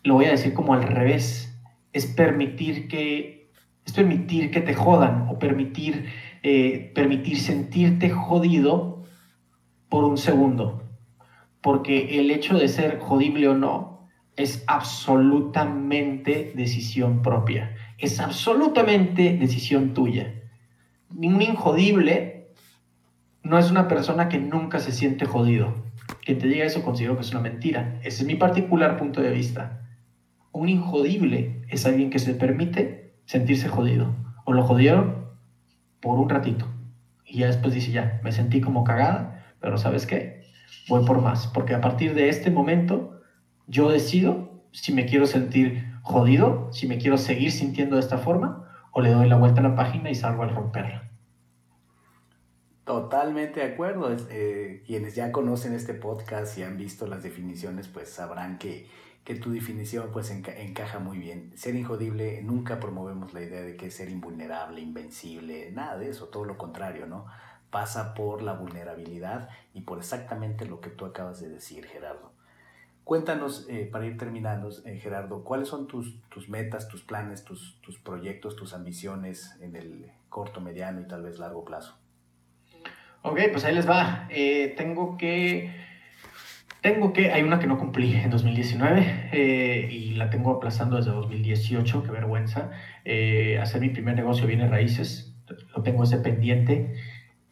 lo 0.05 0.15
voy 0.15 0.27
a 0.27 0.33
decir 0.33 0.53
como 0.53 0.75
al 0.75 0.83
revés, 0.83 1.59
es 1.93 2.07
permitir 2.07 2.89
que, 2.89 3.51
es 3.85 3.93
permitir 3.93 4.51
que 4.51 4.61
te 4.61 4.75
jodan 4.75 5.29
o 5.31 5.39
permitir, 5.39 6.07
eh, 6.43 6.93
permitir 6.95 7.41
sentirte 7.41 8.11
jodido 8.11 9.03
por 9.89 10.05
un 10.05 10.19
segundo. 10.19 10.84
Porque 11.65 12.21
el 12.21 12.31
hecho 12.31 12.59
de 12.59 12.69
ser 12.69 12.99
jodible 12.99 13.49
o 13.49 13.55
no 13.55 14.07
es 14.37 14.63
absolutamente 14.67 16.53
decisión 16.55 17.23
propia. 17.23 17.75
Es 17.97 18.21
absolutamente 18.21 19.39
decisión 19.39 19.95
tuya. 19.95 20.43
Un 21.09 21.41
injodible 21.41 22.51
no 23.43 23.59
es 23.59 23.71
una 23.71 23.89
persona 23.89 24.29
que 24.29 24.39
nunca 24.39 24.79
se 24.79 24.93
siente 24.93 25.25
jodido. 25.25 25.73
Quien 26.23 26.39
te 26.39 26.49
diga 26.49 26.67
eso 26.67 26.83
considero 26.83 27.17
que 27.17 27.23
es 27.23 27.31
una 27.31 27.41
mentira. 27.41 27.99
Ese 28.03 28.25
es 28.25 28.27
mi 28.27 28.35
particular 28.35 28.99
punto 28.99 29.23
de 29.23 29.31
vista. 29.31 29.89
Un 30.53 30.69
injodible 30.69 31.63
es 31.71 31.87
alguien 31.87 32.11
que 32.11 32.19
se 32.19 32.35
permite 32.35 33.15
sentirse 33.25 33.69
jodido. 33.69 34.15
O 34.45 34.53
lo 34.53 34.65
jodieron 34.65 35.31
por 36.01 36.19
un 36.19 36.29
ratito. 36.29 36.67
Y 37.25 37.39
ya 37.39 37.47
después 37.47 37.73
dice, 37.73 37.91
ya, 37.91 38.21
me 38.23 38.33
sentí 38.33 38.61
como 38.61 38.85
cagada, 38.85 39.47
pero 39.61 39.79
¿sabes 39.79 40.05
qué? 40.05 40.44
Voy 40.89 41.05
por 41.05 41.21
más. 41.21 41.47
Porque 41.49 41.75
a 41.75 41.81
partir 41.81 42.15
de 42.15 42.29
este 42.29 42.51
momento, 42.51 43.21
yo 43.67 43.91
decido 43.91 44.63
si 44.73 44.93
me 44.93 45.07
quiero 45.07 45.27
sentir 45.27 45.85
jodido, 46.03 46.73
si 46.73 46.87
me 46.87 46.99
quiero 46.99 47.17
seguir 47.17 47.53
sintiendo 47.53 47.97
de 47.97 48.03
esta 48.03 48.19
forma, 48.19 48.69
o 48.93 49.01
le 49.01 49.11
doy 49.11 49.29
la 49.29 49.37
vuelta 49.37 49.61
a 49.61 49.65
la 49.65 49.75
página 49.75 50.11
y 50.11 50.15
salgo 50.15 50.43
al 50.43 50.55
romperla. 50.55 51.11
Totalmente 52.85 53.61
de 53.61 53.73
acuerdo. 53.73 54.15
Eh, 54.31 54.83
quienes 54.87 55.15
ya 55.15 55.33
conocen 55.33 55.73
este 55.73 55.95
podcast 55.95 56.59
y 56.59 56.63
han 56.63 56.77
visto 56.77 57.07
las 57.07 57.23
definiciones, 57.23 57.89
pues 57.89 58.11
sabrán 58.11 58.59
que 58.59 58.87
que 59.25 59.35
tu 59.35 59.51
definición 59.51 60.11
pues 60.13 60.31
encaja 60.31 60.99
muy 60.99 61.19
bien. 61.19 61.53
Ser 61.57 61.75
injodible, 61.75 62.43
nunca 62.43 62.79
promovemos 62.79 63.33
la 63.33 63.41
idea 63.43 63.63
de 63.63 63.77
que 63.77 63.91
ser 63.91 64.11
invulnerable, 64.11 64.83
invencible, 64.83 65.73
nada 65.73 65.97
de 65.97 66.11
eso, 66.11 66.29
todo 66.29 66.45
lo 66.45 66.59
contrario, 66.59 67.07
¿no? 67.07 67.27
Pasa 67.75 68.15
por 68.15 68.41
la 68.41 68.53
vulnerabilidad 68.53 69.49
y 69.73 69.81
por 69.81 69.99
exactamente 69.99 70.65
lo 70.65 70.81
que 70.81 70.91
tú 70.91 71.07
acabas 71.07 71.41
de 71.41 71.49
decir, 71.49 71.85
Gerardo. 71.87 72.33
Cuéntanos, 73.03 73.67
eh, 73.69 73.89
para 73.91 74.07
ir 74.07 74.17
terminando, 74.17 74.69
eh, 74.87 75.01
Gerardo, 75.01 75.43
¿cuáles 75.43 75.67
son 75.67 75.89
tus, 75.89 76.23
tus 76.29 76.49
metas, 76.49 76.87
tus 76.87 77.03
planes, 77.03 77.43
tus, 77.45 77.81
tus 77.81 77.99
proyectos, 77.99 78.55
tus 78.55 78.75
ambiciones 78.75 79.59
en 79.61 79.75
el 79.75 80.13
corto, 80.29 80.61
mediano 80.61 81.01
y 81.01 81.09
tal 81.09 81.25
vez 81.25 81.41
largo 81.41 81.65
plazo? 81.65 81.99
Ok, 83.23 83.41
pues 83.51 83.65
ahí 83.65 83.75
les 83.75 83.91
va. 83.91 84.29
Eh, 84.31 84.75
tengo 84.77 85.17
que 85.17 85.75
Tengo 86.81 87.15
que, 87.15 87.33
hay 87.33 87.43
una 87.43 87.59
que 87.59 87.67
no 87.67 87.79
cumplí 87.79 88.15
en 88.15 88.29
2019 88.29 89.31
eh, 89.33 89.89
y 89.91 90.11
la 90.17 90.29
tengo 90.29 90.51
aplazando 90.53 90.97
desde 90.97 91.11
2018, 91.13 92.03
qué 92.05 92.11
vergüenza. 92.11 92.71
Eh, 93.05 93.59
hacer 93.59 93.81
mi 93.81 93.89
primer 93.89 94.15
negocio 94.15 94.47
viene 94.47 94.69
raíces, 94.69 95.35
lo 95.75 95.83
tengo 95.83 96.05
ese 96.05 96.19
pendiente. 96.19 96.95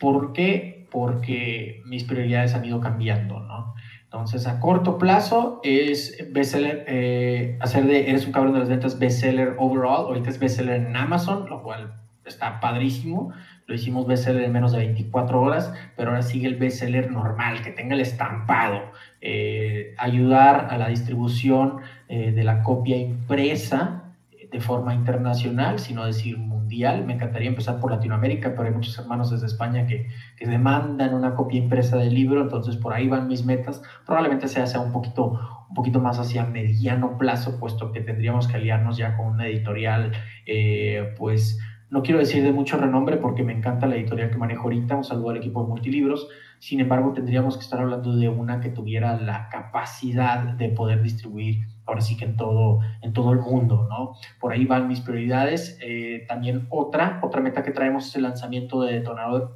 ¿Por 0.02 0.32
qué? 0.32 0.88
Porque 0.90 1.80
mis 1.86 2.02
prioridades 2.02 2.54
han 2.54 2.64
ido 2.64 2.80
cambiando, 2.80 3.38
¿no? 3.38 3.72
Entonces, 4.02 4.48
a 4.48 4.58
corto 4.58 4.98
plazo 4.98 5.60
es 5.62 6.28
bestseller, 6.32 6.84
eh, 6.88 7.56
hacer 7.60 7.86
de 7.86 8.10
Eres 8.10 8.26
un 8.26 8.32
cabrón 8.32 8.52
de 8.52 8.58
las 8.58 8.68
ventas 8.68 8.98
bestseller 8.98 9.54
overall. 9.58 10.06
Ahorita 10.06 10.28
es 10.28 10.40
bestseller 10.40 10.86
en 10.88 10.96
Amazon, 10.96 11.48
lo 11.48 11.62
cual 11.62 11.94
está 12.24 12.58
padrísimo. 12.58 13.32
Lo 13.66 13.76
hicimos 13.76 14.08
bestseller 14.08 14.42
en 14.42 14.52
menos 14.52 14.72
de 14.72 14.78
24 14.78 15.40
horas, 15.40 15.72
pero 15.96 16.10
ahora 16.10 16.22
sigue 16.22 16.48
el 16.48 16.56
bestseller 16.56 17.12
normal, 17.12 17.62
que 17.62 17.70
tenga 17.70 17.94
el 17.94 18.00
estampado. 18.00 18.82
Eh, 19.20 19.94
ayudar 19.98 20.66
a 20.68 20.78
la 20.78 20.88
distribución 20.88 21.76
eh, 22.08 22.32
de 22.32 22.42
la 22.42 22.64
copia 22.64 22.96
impresa 22.96 24.02
de 24.50 24.60
forma 24.60 24.94
internacional, 24.94 25.78
sino 25.78 26.04
decir 26.04 26.38
Me 26.72 27.14
encantaría 27.14 27.48
empezar 27.48 27.78
por 27.78 27.90
Latinoamérica, 27.90 28.50
pero 28.50 28.64
hay 28.64 28.74
muchos 28.74 28.98
hermanos 28.98 29.30
desde 29.30 29.46
España 29.46 29.86
que, 29.86 30.08
demandan 30.40 31.14
una 31.14 31.34
copia 31.34 31.58
impresa 31.58 31.96
del 31.96 32.14
libro, 32.14 32.40
entonces 32.40 32.76
por 32.76 32.94
ahí 32.94 33.08
van 33.08 33.28
mis 33.28 33.44
metas. 33.44 33.82
Probablemente 34.06 34.48
sea, 34.48 34.66
sea 34.66 34.80
un, 34.80 34.90
poquito, 34.90 35.38
un 35.68 35.74
poquito 35.74 36.00
más 36.00 36.18
hacia 36.18 36.44
mediano 36.46 37.18
plazo, 37.18 37.58
puesto 37.60 37.92
que 37.92 38.00
tendríamos 38.00 38.48
que 38.48 38.56
aliarnos 38.56 38.96
ya 38.96 39.16
con 39.16 39.26
una 39.26 39.46
editorial, 39.46 40.12
eh, 40.46 41.14
pues 41.18 41.60
no 41.90 42.02
quiero 42.02 42.18
decir 42.18 42.42
de 42.42 42.52
mucho 42.52 42.78
renombre 42.78 43.18
porque 43.18 43.44
me 43.44 43.52
encanta 43.52 43.86
la 43.86 43.96
editorial 43.96 44.30
que 44.30 44.38
manejo 44.38 44.62
ahorita, 44.62 44.96
un 44.96 45.04
saludo 45.04 45.28
al 45.28 45.36
equipo 45.36 45.62
de 45.62 45.68
Multilibros, 45.68 46.26
sin 46.58 46.80
embargo 46.80 47.12
tendríamos 47.12 47.58
que 47.58 47.64
estar 47.64 47.80
hablando 47.80 48.16
de 48.16 48.30
una 48.30 48.60
que 48.60 48.70
tuviera 48.70 49.20
la 49.20 49.50
capacidad 49.50 50.38
de 50.54 50.70
poder 50.70 51.02
distribuir 51.02 51.66
ahora 51.86 52.00
sí 52.00 52.16
que 52.16 52.24
en 52.24 52.36
todo, 52.36 52.80
en 53.00 53.12
todo 53.12 53.32
el 53.32 53.40
mundo, 53.40 53.86
¿no? 53.88 54.14
Por 54.40 54.52
ahí 54.52 54.64
van 54.64 54.88
mis 54.88 55.00
prioridades. 55.00 55.78
Eh, 55.82 56.24
también 56.28 56.66
otra, 56.70 57.20
otra 57.22 57.40
meta 57.40 57.62
que 57.62 57.72
traemos 57.72 58.06
es 58.06 58.16
el 58.16 58.22
lanzamiento 58.22 58.82
de 58.82 59.04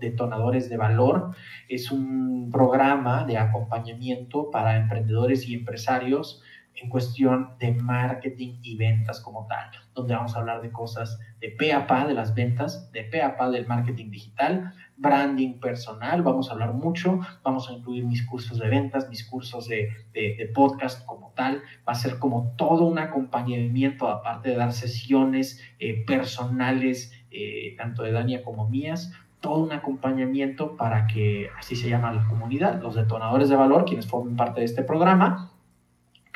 detonadores 0.01 0.69
de 0.69 0.77
valor. 0.77 1.31
Es 1.69 1.91
un 1.91 2.51
programa 2.51 3.25
de 3.25 3.39
acompañamiento 3.39 4.51
para 4.51 4.77
emprendedores 4.77 5.49
y 5.49 5.55
empresarios 5.55 6.43
en 6.75 6.89
cuestión 6.91 7.57
de 7.59 7.73
marketing 7.73 8.59
y 8.63 8.77
ventas 8.77 9.21
como 9.21 9.47
tal, 9.47 9.71
donde 9.95 10.15
vamos 10.15 10.37
a 10.37 10.41
hablar 10.41 10.61
de 10.61 10.71
cosas 10.71 11.19
de 11.41 11.49
pe 11.49 11.73
a 11.73 11.87
pa 11.87 12.07
de 12.07 12.15
las 12.15 12.35
ventas, 12.35 12.91
de 12.93 13.05
pe 13.05 13.23
a 13.23 13.37
pa 13.37 13.51
del 13.51 13.67
marketing 13.67 14.11
digital, 14.11 14.73
branding 14.97 15.61
personal, 15.61 16.23
vamos 16.23 16.49
a 16.49 16.53
hablar 16.53 16.73
mucho, 16.73 17.21
vamos 17.43 17.69
a 17.69 17.75
incluir 17.75 18.05
mis 18.05 18.27
cursos 18.27 18.59
de 18.59 18.69
ventas, 18.69 19.09
mis 19.09 19.25
cursos 19.25 19.69
de, 19.69 19.91
de, 20.13 20.51
podcast 20.55 21.05
como 21.05 21.33
tal, 21.37 21.63
va 21.87 21.93
a 21.93 21.95
ser 21.95 22.19
como 22.19 22.55
todo 22.57 22.87
un 22.87 22.99
acompañamiento, 22.99 24.09
aparte 24.09 24.51
de 24.51 24.57
dar 24.57 24.73
sesiones 24.73 25.63
eh, 25.79 26.05
personales, 26.07 27.13
eh, 27.31 27.75
tanto 27.77 28.03
de 28.03 28.13
Dania 28.13 28.43
como 28.43 28.69
mías, 28.69 29.13
todo 29.41 29.63
un 29.63 29.73
acompañamiento 29.73 30.77
para 30.77 31.07
que, 31.07 31.51
así 31.59 31.77
se 31.77 31.89
llama 31.91 32.13
la 32.13 32.27
comunidad, 32.27 32.81
los 32.83 32.95
detonadores 32.95 33.49
de 33.49 33.57
valor, 33.57 33.85
quienes 33.85 34.07
formen 34.07 34.35
parte 34.35 34.61
de 34.61 34.67
este 34.67 34.83
programa, 34.83 35.53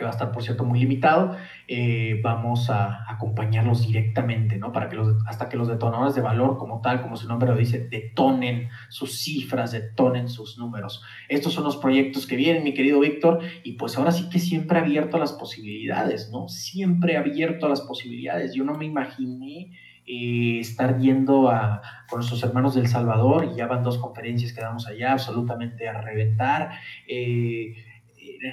que 0.00 0.04
va 0.04 0.10
a 0.10 0.14
estar, 0.14 0.32
por 0.32 0.42
cierto, 0.42 0.64
muy 0.64 0.78
limitado, 0.78 1.36
eh, 1.68 2.20
vamos 2.24 2.70
a 2.70 3.04
acompañarlos 3.06 3.86
directamente, 3.86 4.56
¿no? 4.56 4.72
Para 4.72 4.88
que 4.88 4.96
los, 4.96 5.14
hasta 5.26 5.50
que 5.50 5.58
los 5.58 5.68
detonadores 5.68 6.14
de 6.14 6.22
valor, 6.22 6.56
como 6.56 6.80
tal, 6.80 7.02
como 7.02 7.16
su 7.16 7.28
nombre 7.28 7.50
lo 7.50 7.56
dice, 7.56 7.86
detonen 7.90 8.70
sus 8.88 9.18
cifras, 9.18 9.72
detonen 9.72 10.30
sus 10.30 10.56
números. 10.56 11.02
Estos 11.28 11.52
son 11.52 11.64
los 11.64 11.76
proyectos 11.76 12.26
que 12.26 12.36
vienen, 12.36 12.64
mi 12.64 12.72
querido 12.72 12.98
Víctor, 13.00 13.40
y 13.62 13.74
pues 13.74 13.98
ahora 13.98 14.10
sí 14.10 14.30
que 14.30 14.38
siempre 14.38 14.78
abierto 14.78 15.18
a 15.18 15.20
las 15.20 15.34
posibilidades, 15.34 16.30
¿no? 16.32 16.48
Siempre 16.48 17.18
abierto 17.18 17.66
a 17.66 17.68
las 17.68 17.82
posibilidades. 17.82 18.54
Yo 18.54 18.64
no 18.64 18.72
me 18.78 18.86
imaginé 18.86 19.76
eh, 20.06 20.60
estar 20.60 20.98
yendo 20.98 21.50
a, 21.50 21.82
con 22.08 22.20
nuestros 22.20 22.42
hermanos 22.42 22.74
del 22.74 22.86
Salvador, 22.86 23.50
y 23.52 23.56
ya 23.58 23.66
van 23.66 23.82
dos 23.82 23.98
conferencias 23.98 24.54
que 24.54 24.62
damos 24.62 24.86
allá, 24.86 25.12
absolutamente 25.12 25.88
a 25.88 26.00
reventar. 26.00 26.70
Eh, 27.06 27.74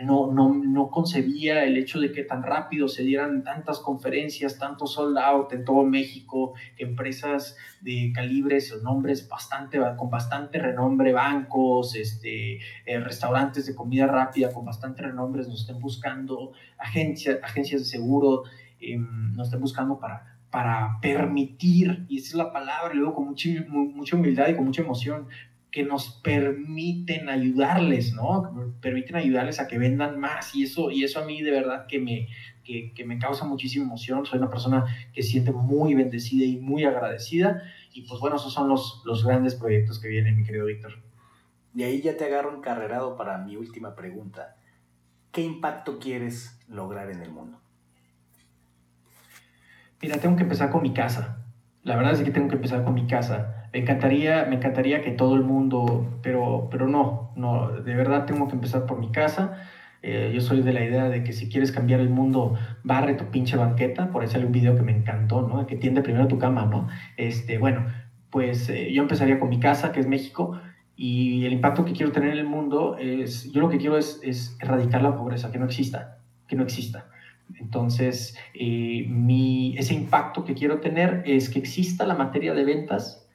no, 0.03 0.31
no, 0.33 0.53
no, 0.53 0.89
concebía 0.89 1.63
el 1.63 1.77
hecho 1.77 1.99
de 1.99 2.11
que 2.11 2.23
tan 2.23 2.43
rápido 2.43 2.89
se 2.89 3.03
dieran 3.03 3.43
tantas 3.43 3.79
conferencias, 3.79 4.59
tanto 4.59 4.85
sold 4.85 5.17
out 5.17 5.53
en 5.53 5.63
todo 5.63 5.85
México, 5.85 6.53
empresas 6.77 7.55
de 7.79 8.11
calibres 8.13 8.73
o 8.73 8.81
nombres 8.81 9.29
bastante, 9.29 9.79
con 9.97 10.09
bastante 10.09 10.59
renombre, 10.59 11.13
bancos, 11.13 11.95
este, 11.95 12.59
eh, 12.85 12.99
restaurantes 12.99 13.65
de 13.65 13.75
comida 13.75 14.07
rápida 14.07 14.51
con 14.51 14.65
bastante 14.65 15.03
renombre 15.03 15.43
nos 15.43 15.61
estén 15.61 15.79
buscando, 15.79 16.51
agencias, 16.77 17.39
agencias 17.41 17.81
de 17.81 17.87
seguro 17.87 18.43
em, 18.81 19.33
nos 19.35 19.47
estén 19.47 19.61
buscando 19.61 19.99
para, 19.99 20.37
para 20.51 20.99
permitir, 21.01 22.05
y 22.09 22.17
esa 22.17 22.27
es 22.27 22.35
la 22.35 22.51
palabra, 22.51 22.93
lo 22.93 23.01
digo 23.01 23.15
con 23.15 23.27
mucha, 23.27 23.49
mucha 23.69 24.17
humildad 24.17 24.49
y 24.49 24.55
con 24.55 24.65
mucha 24.65 24.81
emoción, 24.81 25.27
que 25.77 25.83
nos 25.83 26.09
permiten 26.23 27.29
ayudarles, 27.29 28.11
¿no? 28.11 28.73
permiten 28.81 29.15
ayudarles 29.15 29.59
a 29.59 29.67
que 29.67 29.77
vendan 29.77 30.19
más 30.19 30.55
y 30.55 30.63
eso, 30.63 30.89
y 30.89 31.03
eso 31.03 31.19
a 31.19 31.23
mí 31.23 31.43
de 31.43 31.51
verdad 31.51 31.85
que 31.85 31.99
me, 31.99 32.29
que, 32.63 33.05
me 33.05 33.19
causa 33.19 33.45
muchísima 33.45 33.85
emoción. 33.85 34.25
Soy 34.25 34.39
una 34.39 34.49
persona 34.49 34.85
que 35.13 35.21
siente 35.21 35.51
muy 35.51 35.93
bendecida 35.93 36.45
y 36.45 36.57
muy 36.57 36.83
agradecida 36.83 37.61
y 37.93 38.01
pues 38.07 38.19
bueno, 38.19 38.37
esos 38.37 38.51
son 38.51 38.69
los, 38.69 39.03
los 39.05 39.23
grandes 39.23 39.53
proyectos 39.53 39.99
que 39.99 40.07
vienen, 40.07 40.37
mi 40.37 40.43
querido 40.45 40.65
Víctor. 40.65 40.93
Y 41.75 41.83
ahí 41.83 42.01
ya 42.01 42.17
te 42.17 42.25
agarro 42.25 42.57
encarrerado 42.57 43.15
para 43.15 43.37
mi 43.37 43.55
última 43.55 43.93
pregunta. 43.93 44.55
¿Qué 45.31 45.43
impacto 45.43 45.99
quieres 45.99 46.59
lograr 46.67 47.11
en 47.11 47.21
el 47.21 47.29
mundo? 47.29 47.61
Mira, 50.01 50.17
tengo 50.17 50.37
que 50.37 50.41
empezar 50.41 50.71
con 50.71 50.81
mi 50.81 50.95
casa. 50.95 51.45
La 51.83 51.95
verdad 51.95 52.13
es 52.13 52.23
que 52.23 52.31
tengo 52.31 52.47
que 52.47 52.55
empezar 52.55 52.83
con 52.83 52.95
mi 52.95 53.05
casa 53.05 53.56
me 53.77 53.83
encantaría, 53.83 54.45
me 54.49 54.55
encantaría 54.55 55.03
que 55.03 55.11
todo 55.11 55.35
el 55.35 55.43
mundo, 55.43 56.19
pero, 56.23 56.67
pero 56.71 56.87
no, 56.87 57.31
no, 57.35 57.69
de 57.69 57.93
verdad 57.93 58.25
tengo 58.25 58.47
que 58.47 58.55
empezar 58.55 58.87
por 58.87 58.97
mi 58.97 59.11
casa. 59.11 59.69
Eh, 60.01 60.31
yo 60.33 60.41
soy 60.41 60.63
de 60.63 60.73
la 60.73 60.83
idea 60.83 61.09
de 61.09 61.23
que 61.23 61.31
si 61.31 61.47
quieres 61.47 61.71
cambiar 61.71 61.99
el 61.99 62.09
mundo, 62.09 62.55
barre 62.83 63.13
tu 63.13 63.25
pinche 63.25 63.55
banqueta. 63.55 64.09
Por 64.09 64.23
eso 64.23 64.33
sale 64.33 64.47
un 64.47 64.51
video 64.51 64.75
que 64.75 64.81
me 64.81 64.97
encantó, 64.97 65.47
¿no? 65.47 65.67
Que 65.67 65.75
tiende 65.75 66.01
primero 66.01 66.27
tu 66.27 66.39
cama, 66.39 66.65
¿no? 66.65 66.87
Este, 67.17 67.59
bueno, 67.59 67.85
pues 68.31 68.67
eh, 68.69 68.91
yo 68.91 69.03
empezaría 69.03 69.39
con 69.39 69.49
mi 69.49 69.59
casa, 69.59 69.91
que 69.91 69.99
es 69.99 70.07
México, 70.07 70.59
y 70.95 71.45
el 71.45 71.53
impacto 71.53 71.85
que 71.85 71.91
quiero 71.91 72.11
tener 72.11 72.31
en 72.31 72.39
el 72.39 72.47
mundo 72.47 72.97
es, 72.97 73.51
yo 73.51 73.61
lo 73.61 73.69
que 73.69 73.77
quiero 73.77 73.99
es, 73.99 74.19
es 74.23 74.57
erradicar 74.59 75.03
la 75.03 75.15
pobreza, 75.15 75.51
que 75.51 75.59
no 75.59 75.65
exista, 75.65 76.17
que 76.47 76.55
no 76.55 76.63
exista. 76.63 77.09
Entonces, 77.59 78.35
eh, 78.55 79.05
mi, 79.07 79.77
ese 79.77 79.93
impacto 79.93 80.43
que 80.45 80.55
quiero 80.55 80.79
tener 80.79 81.21
es 81.27 81.51
que 81.51 81.59
exista 81.59 82.07
la 82.07 82.15
materia 82.15 82.55
de 82.55 82.65
ventas 82.65 83.26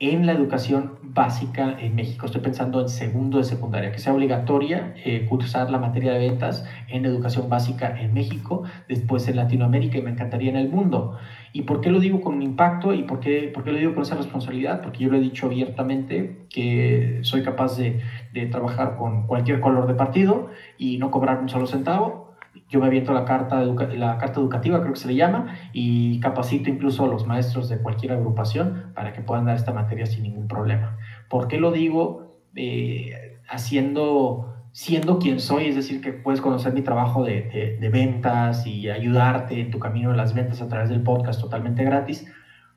en 0.00 0.26
la 0.26 0.32
educación 0.32 0.98
básica 1.02 1.76
en 1.80 1.96
México. 1.96 2.26
Estoy 2.26 2.40
pensando 2.40 2.80
en 2.80 2.88
segundo 2.88 3.38
de 3.38 3.44
secundaria, 3.44 3.90
que 3.90 3.98
sea 3.98 4.14
obligatoria 4.14 4.94
eh, 5.04 5.26
cursar 5.28 5.70
la 5.70 5.78
materia 5.78 6.12
de 6.12 6.20
ventas 6.20 6.64
en 6.88 7.04
educación 7.04 7.48
básica 7.48 8.00
en 8.00 8.14
México, 8.14 8.62
después 8.88 9.26
en 9.26 9.36
Latinoamérica 9.36 9.98
y 9.98 10.02
me 10.02 10.10
encantaría 10.10 10.50
en 10.50 10.56
el 10.56 10.68
mundo. 10.68 11.18
¿Y 11.52 11.62
por 11.62 11.80
qué 11.80 11.90
lo 11.90 11.98
digo 11.98 12.20
con 12.20 12.40
impacto 12.42 12.94
y 12.94 13.02
por 13.02 13.18
qué, 13.18 13.50
por 13.52 13.64
qué 13.64 13.72
lo 13.72 13.78
digo 13.78 13.94
con 13.94 14.02
esa 14.02 14.14
responsabilidad? 14.14 14.82
Porque 14.82 15.02
yo 15.02 15.10
lo 15.10 15.16
he 15.16 15.20
dicho 15.20 15.46
abiertamente 15.46 16.46
que 16.48 17.18
soy 17.22 17.42
capaz 17.42 17.76
de, 17.76 18.00
de 18.32 18.46
trabajar 18.46 18.96
con 18.96 19.26
cualquier 19.26 19.60
color 19.60 19.88
de 19.88 19.94
partido 19.94 20.50
y 20.76 20.98
no 20.98 21.10
cobrar 21.10 21.40
un 21.40 21.48
solo 21.48 21.66
centavo 21.66 22.27
yo 22.68 22.80
me 22.80 22.86
aviento 22.86 23.12
la 23.12 23.24
carta, 23.24 23.62
la 23.62 24.18
carta 24.18 24.40
educativa, 24.40 24.80
creo 24.80 24.92
que 24.92 25.00
se 25.00 25.08
le 25.08 25.14
llama, 25.14 25.56
y 25.72 26.20
capacito 26.20 26.68
incluso 26.68 27.04
a 27.04 27.08
los 27.08 27.26
maestros 27.26 27.68
de 27.68 27.78
cualquier 27.78 28.12
agrupación 28.12 28.92
para 28.94 29.12
que 29.12 29.22
puedan 29.22 29.46
dar 29.46 29.56
esta 29.56 29.72
materia 29.72 30.04
sin 30.04 30.22
ningún 30.24 30.48
problema. 30.48 30.98
¿Por 31.28 31.48
qué 31.48 31.58
lo 31.58 31.72
digo? 31.72 32.36
Eh, 32.54 33.38
haciendo, 33.48 34.54
siendo 34.72 35.18
quien 35.18 35.40
soy, 35.40 35.66
es 35.66 35.76
decir, 35.76 36.02
que 36.02 36.12
puedes 36.12 36.42
conocer 36.42 36.74
mi 36.74 36.82
trabajo 36.82 37.24
de, 37.24 37.78
de, 37.80 37.88
ventas 37.88 38.66
y 38.66 38.90
ayudarte 38.90 39.60
en 39.60 39.70
tu 39.70 39.78
camino 39.78 40.10
de 40.10 40.16
las 40.18 40.34
ventas 40.34 40.60
a 40.60 40.68
través 40.68 40.90
del 40.90 41.02
podcast 41.02 41.40
totalmente 41.40 41.84
gratis, 41.84 42.30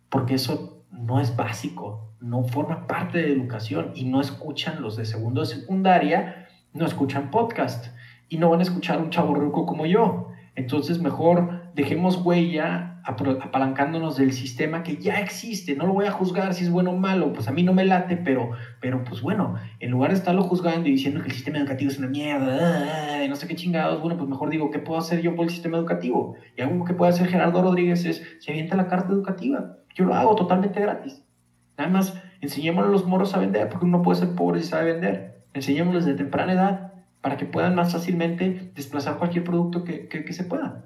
porque 0.09 0.35
eso 0.35 0.85
no 0.89 1.19
es 1.19 1.35
básico, 1.35 2.13
no 2.21 2.43
forma 2.43 2.87
parte 2.87 3.17
de 3.17 3.33
educación 3.33 3.91
y 3.95 4.05
no 4.05 4.21
escuchan 4.21 4.81
los 4.81 4.95
de 4.95 5.03
segundo 5.03 5.41
de 5.41 5.47
secundaria, 5.47 6.47
no 6.73 6.85
escuchan 6.85 7.31
podcast 7.31 7.87
y 8.31 8.37
no 8.37 8.49
van 8.49 8.61
a 8.61 8.63
escuchar 8.63 8.97
un 8.97 9.09
chavo 9.09 9.35
ruco 9.35 9.65
como 9.65 9.85
yo. 9.85 10.29
Entonces 10.55 11.01
mejor 11.01 11.73
dejemos 11.75 12.15
huella 12.15 13.01
apalancándonos 13.03 14.15
del 14.15 14.31
sistema 14.31 14.83
que 14.83 14.95
ya 14.95 15.19
existe. 15.19 15.75
No 15.75 15.85
lo 15.85 15.93
voy 15.93 16.05
a 16.05 16.11
juzgar 16.11 16.53
si 16.53 16.63
es 16.63 16.71
bueno 16.71 16.91
o 16.91 16.97
malo, 16.97 17.33
pues 17.33 17.49
a 17.49 17.51
mí 17.51 17.61
no 17.61 17.73
me 17.73 17.83
late, 17.83 18.15
pero, 18.15 18.51
pero 18.79 19.03
pues 19.03 19.21
bueno, 19.21 19.55
en 19.81 19.91
lugar 19.91 20.11
de 20.11 20.17
estarlo 20.17 20.43
juzgando 20.43 20.87
y 20.87 20.93
diciendo 20.93 21.19
que 21.19 21.27
el 21.27 21.33
sistema 21.33 21.57
educativo 21.57 21.91
es 21.91 21.99
una 21.99 22.07
mierda, 22.07 23.27
no 23.27 23.35
sé 23.35 23.49
qué 23.49 23.55
chingados, 23.55 23.99
bueno, 23.99 24.15
pues 24.15 24.29
mejor 24.29 24.49
digo, 24.49 24.71
¿qué 24.71 24.79
puedo 24.79 24.97
hacer 24.97 25.21
yo 25.21 25.35
por 25.35 25.43
el 25.43 25.51
sistema 25.51 25.77
educativo? 25.77 26.35
Y 26.55 26.61
algo 26.61 26.85
que 26.85 26.93
puede 26.93 27.11
hacer 27.11 27.27
Gerardo 27.27 27.61
Rodríguez 27.61 28.05
es, 28.05 28.23
se 28.39 28.51
avienta 28.51 28.77
la 28.77 28.87
carta 28.87 29.11
educativa. 29.11 29.75
Yo 29.93 30.05
lo 30.05 30.15
hago 30.15 30.35
totalmente 30.35 30.79
gratis. 30.79 31.21
Nada 31.77 31.89
más, 31.89 32.17
enseñémosle 32.39 32.87
a 32.87 32.91
los 32.93 33.05
moros 33.05 33.33
a 33.33 33.39
vender, 33.39 33.67
porque 33.67 33.85
uno 33.85 34.01
puede 34.01 34.19
ser 34.19 34.35
pobre 34.35 34.61
y 34.61 34.63
sabe 34.63 34.93
vender. 34.93 35.43
Enseñémosles 35.53 36.05
de 36.05 36.13
temprana 36.13 36.53
edad 36.53 36.90
para 37.21 37.37
que 37.37 37.45
puedan 37.45 37.75
más 37.75 37.93
fácilmente 37.93 38.71
desplazar 38.75 39.17
cualquier 39.17 39.43
producto 39.43 39.83
que, 39.83 40.07
que, 40.07 40.33
se 40.33 40.43
pueda. 40.43 40.85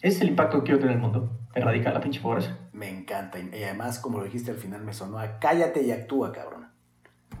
Ese 0.00 0.16
es 0.16 0.20
el 0.22 0.28
impacto 0.28 0.58
que 0.58 0.64
quiero 0.64 0.80
tener 0.80 0.96
en 0.96 1.02
el 1.02 1.02
mundo, 1.02 1.30
erradicar 1.54 1.94
la 1.94 2.00
pinche 2.00 2.20
pobreza. 2.20 2.58
Me 2.72 2.88
encanta. 2.88 3.38
Y 3.38 3.62
además, 3.62 3.98
como 3.98 4.18
lo 4.18 4.24
dijiste 4.24 4.50
al 4.50 4.56
final, 4.56 4.82
me 4.82 4.92
sonó 4.92 5.18
a 5.18 5.38
cállate 5.38 5.82
y 5.82 5.92
actúa, 5.92 6.32
cabrón. 6.32 6.66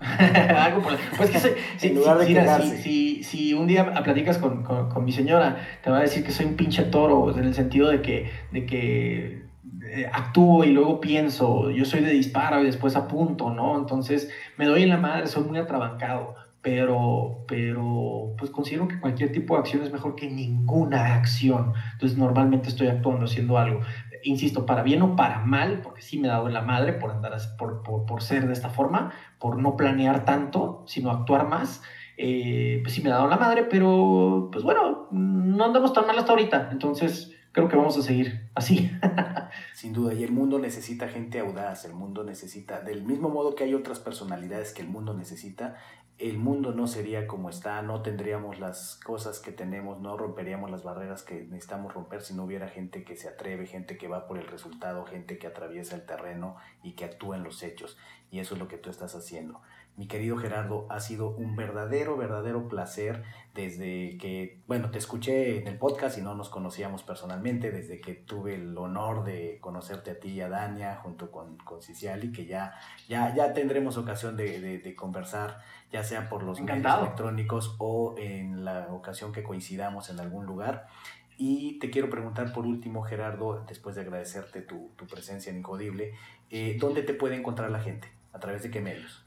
Algo 0.00 0.82
por 0.82 0.96
pues 1.16 1.30
que 1.30 1.38
soy, 1.38 1.52
si, 1.76 2.82
si, 2.82 3.24
si, 3.24 3.54
un 3.54 3.66
día 3.66 3.92
platicas 4.02 4.38
con, 4.38 4.62
con, 4.62 4.88
con, 4.88 5.04
mi 5.04 5.12
señora, 5.12 5.58
te 5.82 5.90
va 5.90 5.98
a 5.98 6.00
decir 6.00 6.24
que 6.24 6.32
soy 6.32 6.46
un 6.46 6.56
pinche 6.56 6.84
toro, 6.84 7.36
en 7.36 7.44
el 7.44 7.54
sentido 7.54 7.88
de 7.88 8.02
que, 8.02 8.30
de 8.50 8.66
que 8.66 9.42
eh, 9.84 10.08
actúo 10.12 10.64
y 10.64 10.70
luego 10.70 11.00
pienso, 11.00 11.70
yo 11.70 11.84
soy 11.84 12.00
de 12.00 12.10
disparo 12.10 12.62
y 12.62 12.66
después 12.66 12.96
apunto, 12.96 13.50
¿no? 13.50 13.78
Entonces 13.78 14.30
me 14.56 14.66
doy 14.66 14.84
en 14.84 14.88
la 14.88 14.96
madre, 14.96 15.26
soy 15.26 15.44
muy 15.44 15.58
atrabancado, 15.58 16.34
pero, 16.62 17.44
pero 17.48 18.34
pues 18.38 18.50
considero 18.52 18.86
que 18.86 19.00
cualquier 19.00 19.32
tipo 19.32 19.54
de 19.54 19.60
acción 19.60 19.82
es 19.82 19.92
mejor 19.92 20.14
que 20.14 20.30
ninguna 20.30 21.16
acción. 21.16 21.72
Entonces 21.94 22.16
normalmente 22.16 22.68
estoy 22.68 22.86
actuando, 22.86 23.24
haciendo 23.24 23.58
algo. 23.58 23.80
Insisto, 24.22 24.64
para 24.64 24.84
bien 24.84 25.02
o 25.02 25.16
para 25.16 25.40
mal, 25.40 25.80
porque 25.82 26.02
sí 26.02 26.20
me 26.20 26.28
he 26.28 26.30
dado 26.30 26.48
la 26.48 26.62
madre 26.62 26.92
por 26.92 27.10
andar, 27.10 27.36
por, 27.58 27.82
por, 27.82 28.06
por 28.06 28.22
ser 28.22 28.46
de 28.46 28.52
esta 28.52 28.70
forma, 28.70 29.12
por 29.40 29.60
no 29.60 29.76
planear 29.76 30.24
tanto, 30.24 30.84
sino 30.86 31.10
actuar 31.10 31.48
más. 31.48 31.82
Eh, 32.16 32.78
pues 32.84 32.94
sí 32.94 33.02
me 33.02 33.08
he 33.08 33.12
dado 33.12 33.26
la 33.26 33.36
madre, 33.36 33.64
pero 33.64 34.48
pues 34.52 34.62
bueno, 34.62 35.08
no 35.10 35.64
andamos 35.64 35.92
tan 35.92 36.06
mal 36.06 36.16
hasta 36.16 36.30
ahorita. 36.30 36.68
Entonces, 36.70 37.32
creo 37.52 37.68
que 37.68 37.76
vamos 37.76 37.96
a 37.98 38.02
seguir 38.02 38.50
así. 38.54 38.90
Sin 39.74 39.92
duda, 39.92 40.14
y 40.14 40.24
el 40.24 40.32
mundo 40.32 40.58
necesita 40.58 41.08
gente 41.08 41.38
audaz, 41.38 41.84
el 41.84 41.92
mundo 41.92 42.24
necesita, 42.24 42.80
del 42.80 43.04
mismo 43.04 43.28
modo 43.28 43.54
que 43.54 43.64
hay 43.64 43.74
otras 43.74 44.00
personalidades 44.00 44.72
que 44.72 44.82
el 44.82 44.88
mundo 44.88 45.14
necesita, 45.14 45.76
el 46.18 46.38
mundo 46.38 46.72
no 46.72 46.86
sería 46.86 47.26
como 47.26 47.50
está, 47.50 47.82
no 47.82 48.02
tendríamos 48.02 48.60
las 48.60 49.00
cosas 49.04 49.40
que 49.40 49.50
tenemos, 49.50 50.00
no 50.00 50.16
romperíamos 50.16 50.70
las 50.70 50.84
barreras 50.84 51.22
que 51.22 51.42
necesitamos 51.44 51.92
romper 51.94 52.22
si 52.22 52.34
no 52.34 52.44
hubiera 52.44 52.68
gente 52.68 53.02
que 53.02 53.16
se 53.16 53.28
atreve, 53.28 53.66
gente 53.66 53.96
que 53.96 54.08
va 54.08 54.26
por 54.26 54.38
el 54.38 54.46
resultado, 54.46 55.04
gente 55.04 55.38
que 55.38 55.48
atraviesa 55.48 55.96
el 55.96 56.06
terreno 56.06 56.56
y 56.82 56.92
que 56.92 57.04
actúa 57.04 57.36
en 57.36 57.44
los 57.44 57.62
hechos. 57.62 57.96
Y 58.30 58.38
eso 58.38 58.54
es 58.54 58.60
lo 58.60 58.68
que 58.68 58.78
tú 58.78 58.90
estás 58.90 59.14
haciendo. 59.14 59.60
Mi 59.94 60.06
querido 60.06 60.38
Gerardo, 60.38 60.86
ha 60.88 61.00
sido 61.00 61.28
un 61.28 61.54
verdadero, 61.54 62.16
verdadero 62.16 62.66
placer 62.66 63.24
desde 63.54 64.16
que, 64.16 64.62
bueno, 64.66 64.90
te 64.90 64.96
escuché 64.96 65.58
en 65.58 65.68
el 65.68 65.76
podcast 65.76 66.16
y 66.16 66.22
no 66.22 66.34
nos 66.34 66.48
conocíamos 66.48 67.02
personalmente, 67.02 67.70
desde 67.70 68.00
que 68.00 68.14
tuve 68.14 68.54
el 68.54 68.76
honor 68.78 69.22
de 69.24 69.58
conocerte 69.60 70.12
a 70.12 70.18
ti 70.18 70.30
y 70.30 70.40
a 70.40 70.48
Dania 70.48 70.96
junto 70.96 71.30
con, 71.30 71.58
con 71.58 71.82
Ciciali, 71.82 72.32
que 72.32 72.46
ya, 72.46 72.72
ya, 73.06 73.34
ya 73.34 73.52
tendremos 73.52 73.98
ocasión 73.98 74.34
de, 74.34 74.78
de, 74.78 74.94
conversar, 74.94 75.60
ya 75.92 76.02
sea 76.02 76.30
por 76.30 76.42
los 76.42 76.58
medios 76.62 76.98
electrónicos 76.98 77.76
o 77.78 78.14
en 78.16 78.64
la 78.64 78.88
ocasión 78.90 79.30
que 79.30 79.42
coincidamos 79.42 80.08
en 80.08 80.20
algún 80.20 80.46
lugar. 80.46 80.86
Y 81.38 81.78
te 81.78 81.90
quiero 81.90 82.10
preguntar 82.10 82.52
por 82.52 82.66
último, 82.66 83.02
Gerardo, 83.02 83.64
después 83.66 83.96
de 83.96 84.02
agradecerte 84.02 84.62
tu, 84.62 84.90
tu 84.96 85.06
presencia 85.06 85.50
en 85.50 85.58
Incodible, 85.58 86.12
eh, 86.50 86.76
¿dónde 86.78 87.02
te 87.02 87.14
puede 87.14 87.36
encontrar 87.36 87.70
la 87.70 87.80
gente? 87.80 88.08
¿A 88.32 88.40
través 88.40 88.62
de 88.62 88.70
qué 88.70 88.80
medios? 88.80 89.24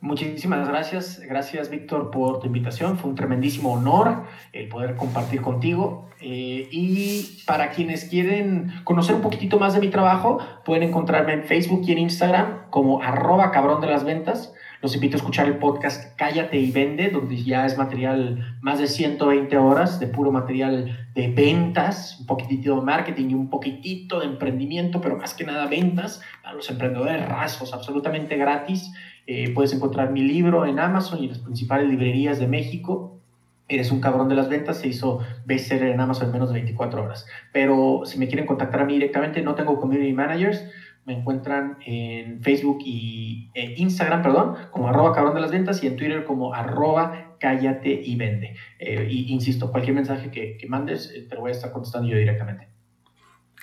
Muchísimas 0.00 0.68
gracias, 0.68 1.20
gracias 1.20 1.70
Víctor 1.70 2.10
por 2.10 2.40
tu 2.40 2.46
invitación, 2.46 2.98
fue 2.98 3.08
un 3.08 3.16
tremendísimo 3.16 3.72
honor 3.72 4.24
el 4.52 4.68
poder 4.68 4.94
compartir 4.94 5.40
contigo 5.40 6.10
eh, 6.20 6.68
y 6.70 7.42
para 7.46 7.70
quienes 7.70 8.04
quieren 8.04 8.72
conocer 8.84 9.14
un 9.14 9.22
poquitito 9.22 9.58
más 9.58 9.72
de 9.72 9.80
mi 9.80 9.88
trabajo 9.88 10.38
pueden 10.66 10.82
encontrarme 10.82 11.32
en 11.32 11.44
Facebook 11.44 11.82
y 11.86 11.92
en 11.92 11.98
Instagram 11.98 12.68
como 12.68 13.02
arroba 13.02 13.50
cabrón 13.50 13.80
de 13.80 13.86
las 13.86 14.04
ventas. 14.04 14.52
Los 14.86 14.94
invito 14.94 15.16
a 15.16 15.18
escuchar 15.18 15.48
el 15.48 15.56
podcast 15.56 16.14
Cállate 16.14 16.60
y 16.60 16.70
Vende, 16.70 17.08
donde 17.08 17.42
ya 17.42 17.66
es 17.66 17.76
material 17.76 18.56
más 18.60 18.78
de 18.78 18.86
120 18.86 19.56
horas 19.58 19.98
de 19.98 20.06
puro 20.06 20.30
material 20.30 21.08
de 21.12 21.26
ventas, 21.26 22.18
un 22.20 22.26
poquitito 22.26 22.76
de 22.76 22.82
marketing 22.82 23.30
y 23.30 23.34
un 23.34 23.50
poquitito 23.50 24.20
de 24.20 24.26
emprendimiento, 24.26 25.00
pero 25.00 25.16
más 25.16 25.34
que 25.34 25.42
nada 25.42 25.66
ventas 25.66 26.20
a 26.44 26.52
los 26.52 26.70
emprendedores 26.70 27.28
rasgos, 27.28 27.74
absolutamente 27.74 28.36
gratis. 28.36 28.92
Eh, 29.26 29.52
puedes 29.52 29.72
encontrar 29.72 30.12
mi 30.12 30.20
libro 30.20 30.64
en 30.66 30.78
Amazon 30.78 31.18
y 31.18 31.24
en 31.24 31.30
las 31.30 31.40
principales 31.40 31.88
librerías 31.88 32.38
de 32.38 32.46
México. 32.46 33.18
Eres 33.66 33.90
un 33.90 34.00
cabrón 34.00 34.28
de 34.28 34.36
las 34.36 34.48
ventas, 34.48 34.78
se 34.78 34.86
hizo 34.86 35.18
bestseller 35.46 35.88
en 35.88 36.00
Amazon 36.00 36.26
en 36.26 36.32
menos 36.34 36.50
de 36.50 36.60
24 36.60 37.02
horas. 37.02 37.26
Pero 37.52 38.02
si 38.04 38.20
me 38.20 38.28
quieren 38.28 38.46
contactar 38.46 38.82
a 38.82 38.84
mí 38.84 38.92
directamente, 38.92 39.42
no 39.42 39.56
tengo 39.56 39.80
community 39.80 40.12
managers, 40.12 40.64
me 41.06 41.14
encuentran 41.14 41.78
en 41.86 42.42
Facebook 42.42 42.80
y 42.84 43.50
Instagram, 43.54 44.22
perdón, 44.22 44.56
como 44.72 44.88
arroba 44.88 45.14
cabrón 45.14 45.34
de 45.34 45.40
las 45.40 45.52
ventas 45.52 45.82
y 45.82 45.86
en 45.86 45.96
Twitter 45.96 46.24
como 46.24 46.52
arroba 46.52 47.36
cállate 47.38 47.90
y 47.90 48.16
vende. 48.16 48.56
Eh, 48.78 49.06
y 49.08 49.32
insisto, 49.32 49.70
cualquier 49.70 49.94
mensaje 49.94 50.30
que, 50.30 50.56
que 50.56 50.66
mandes, 50.66 51.12
eh, 51.14 51.26
te 51.28 51.36
lo 51.36 51.42
voy 51.42 51.50
a 51.50 51.54
estar 51.54 51.70
contestando 51.72 52.08
yo 52.08 52.16
directamente. 52.16 52.68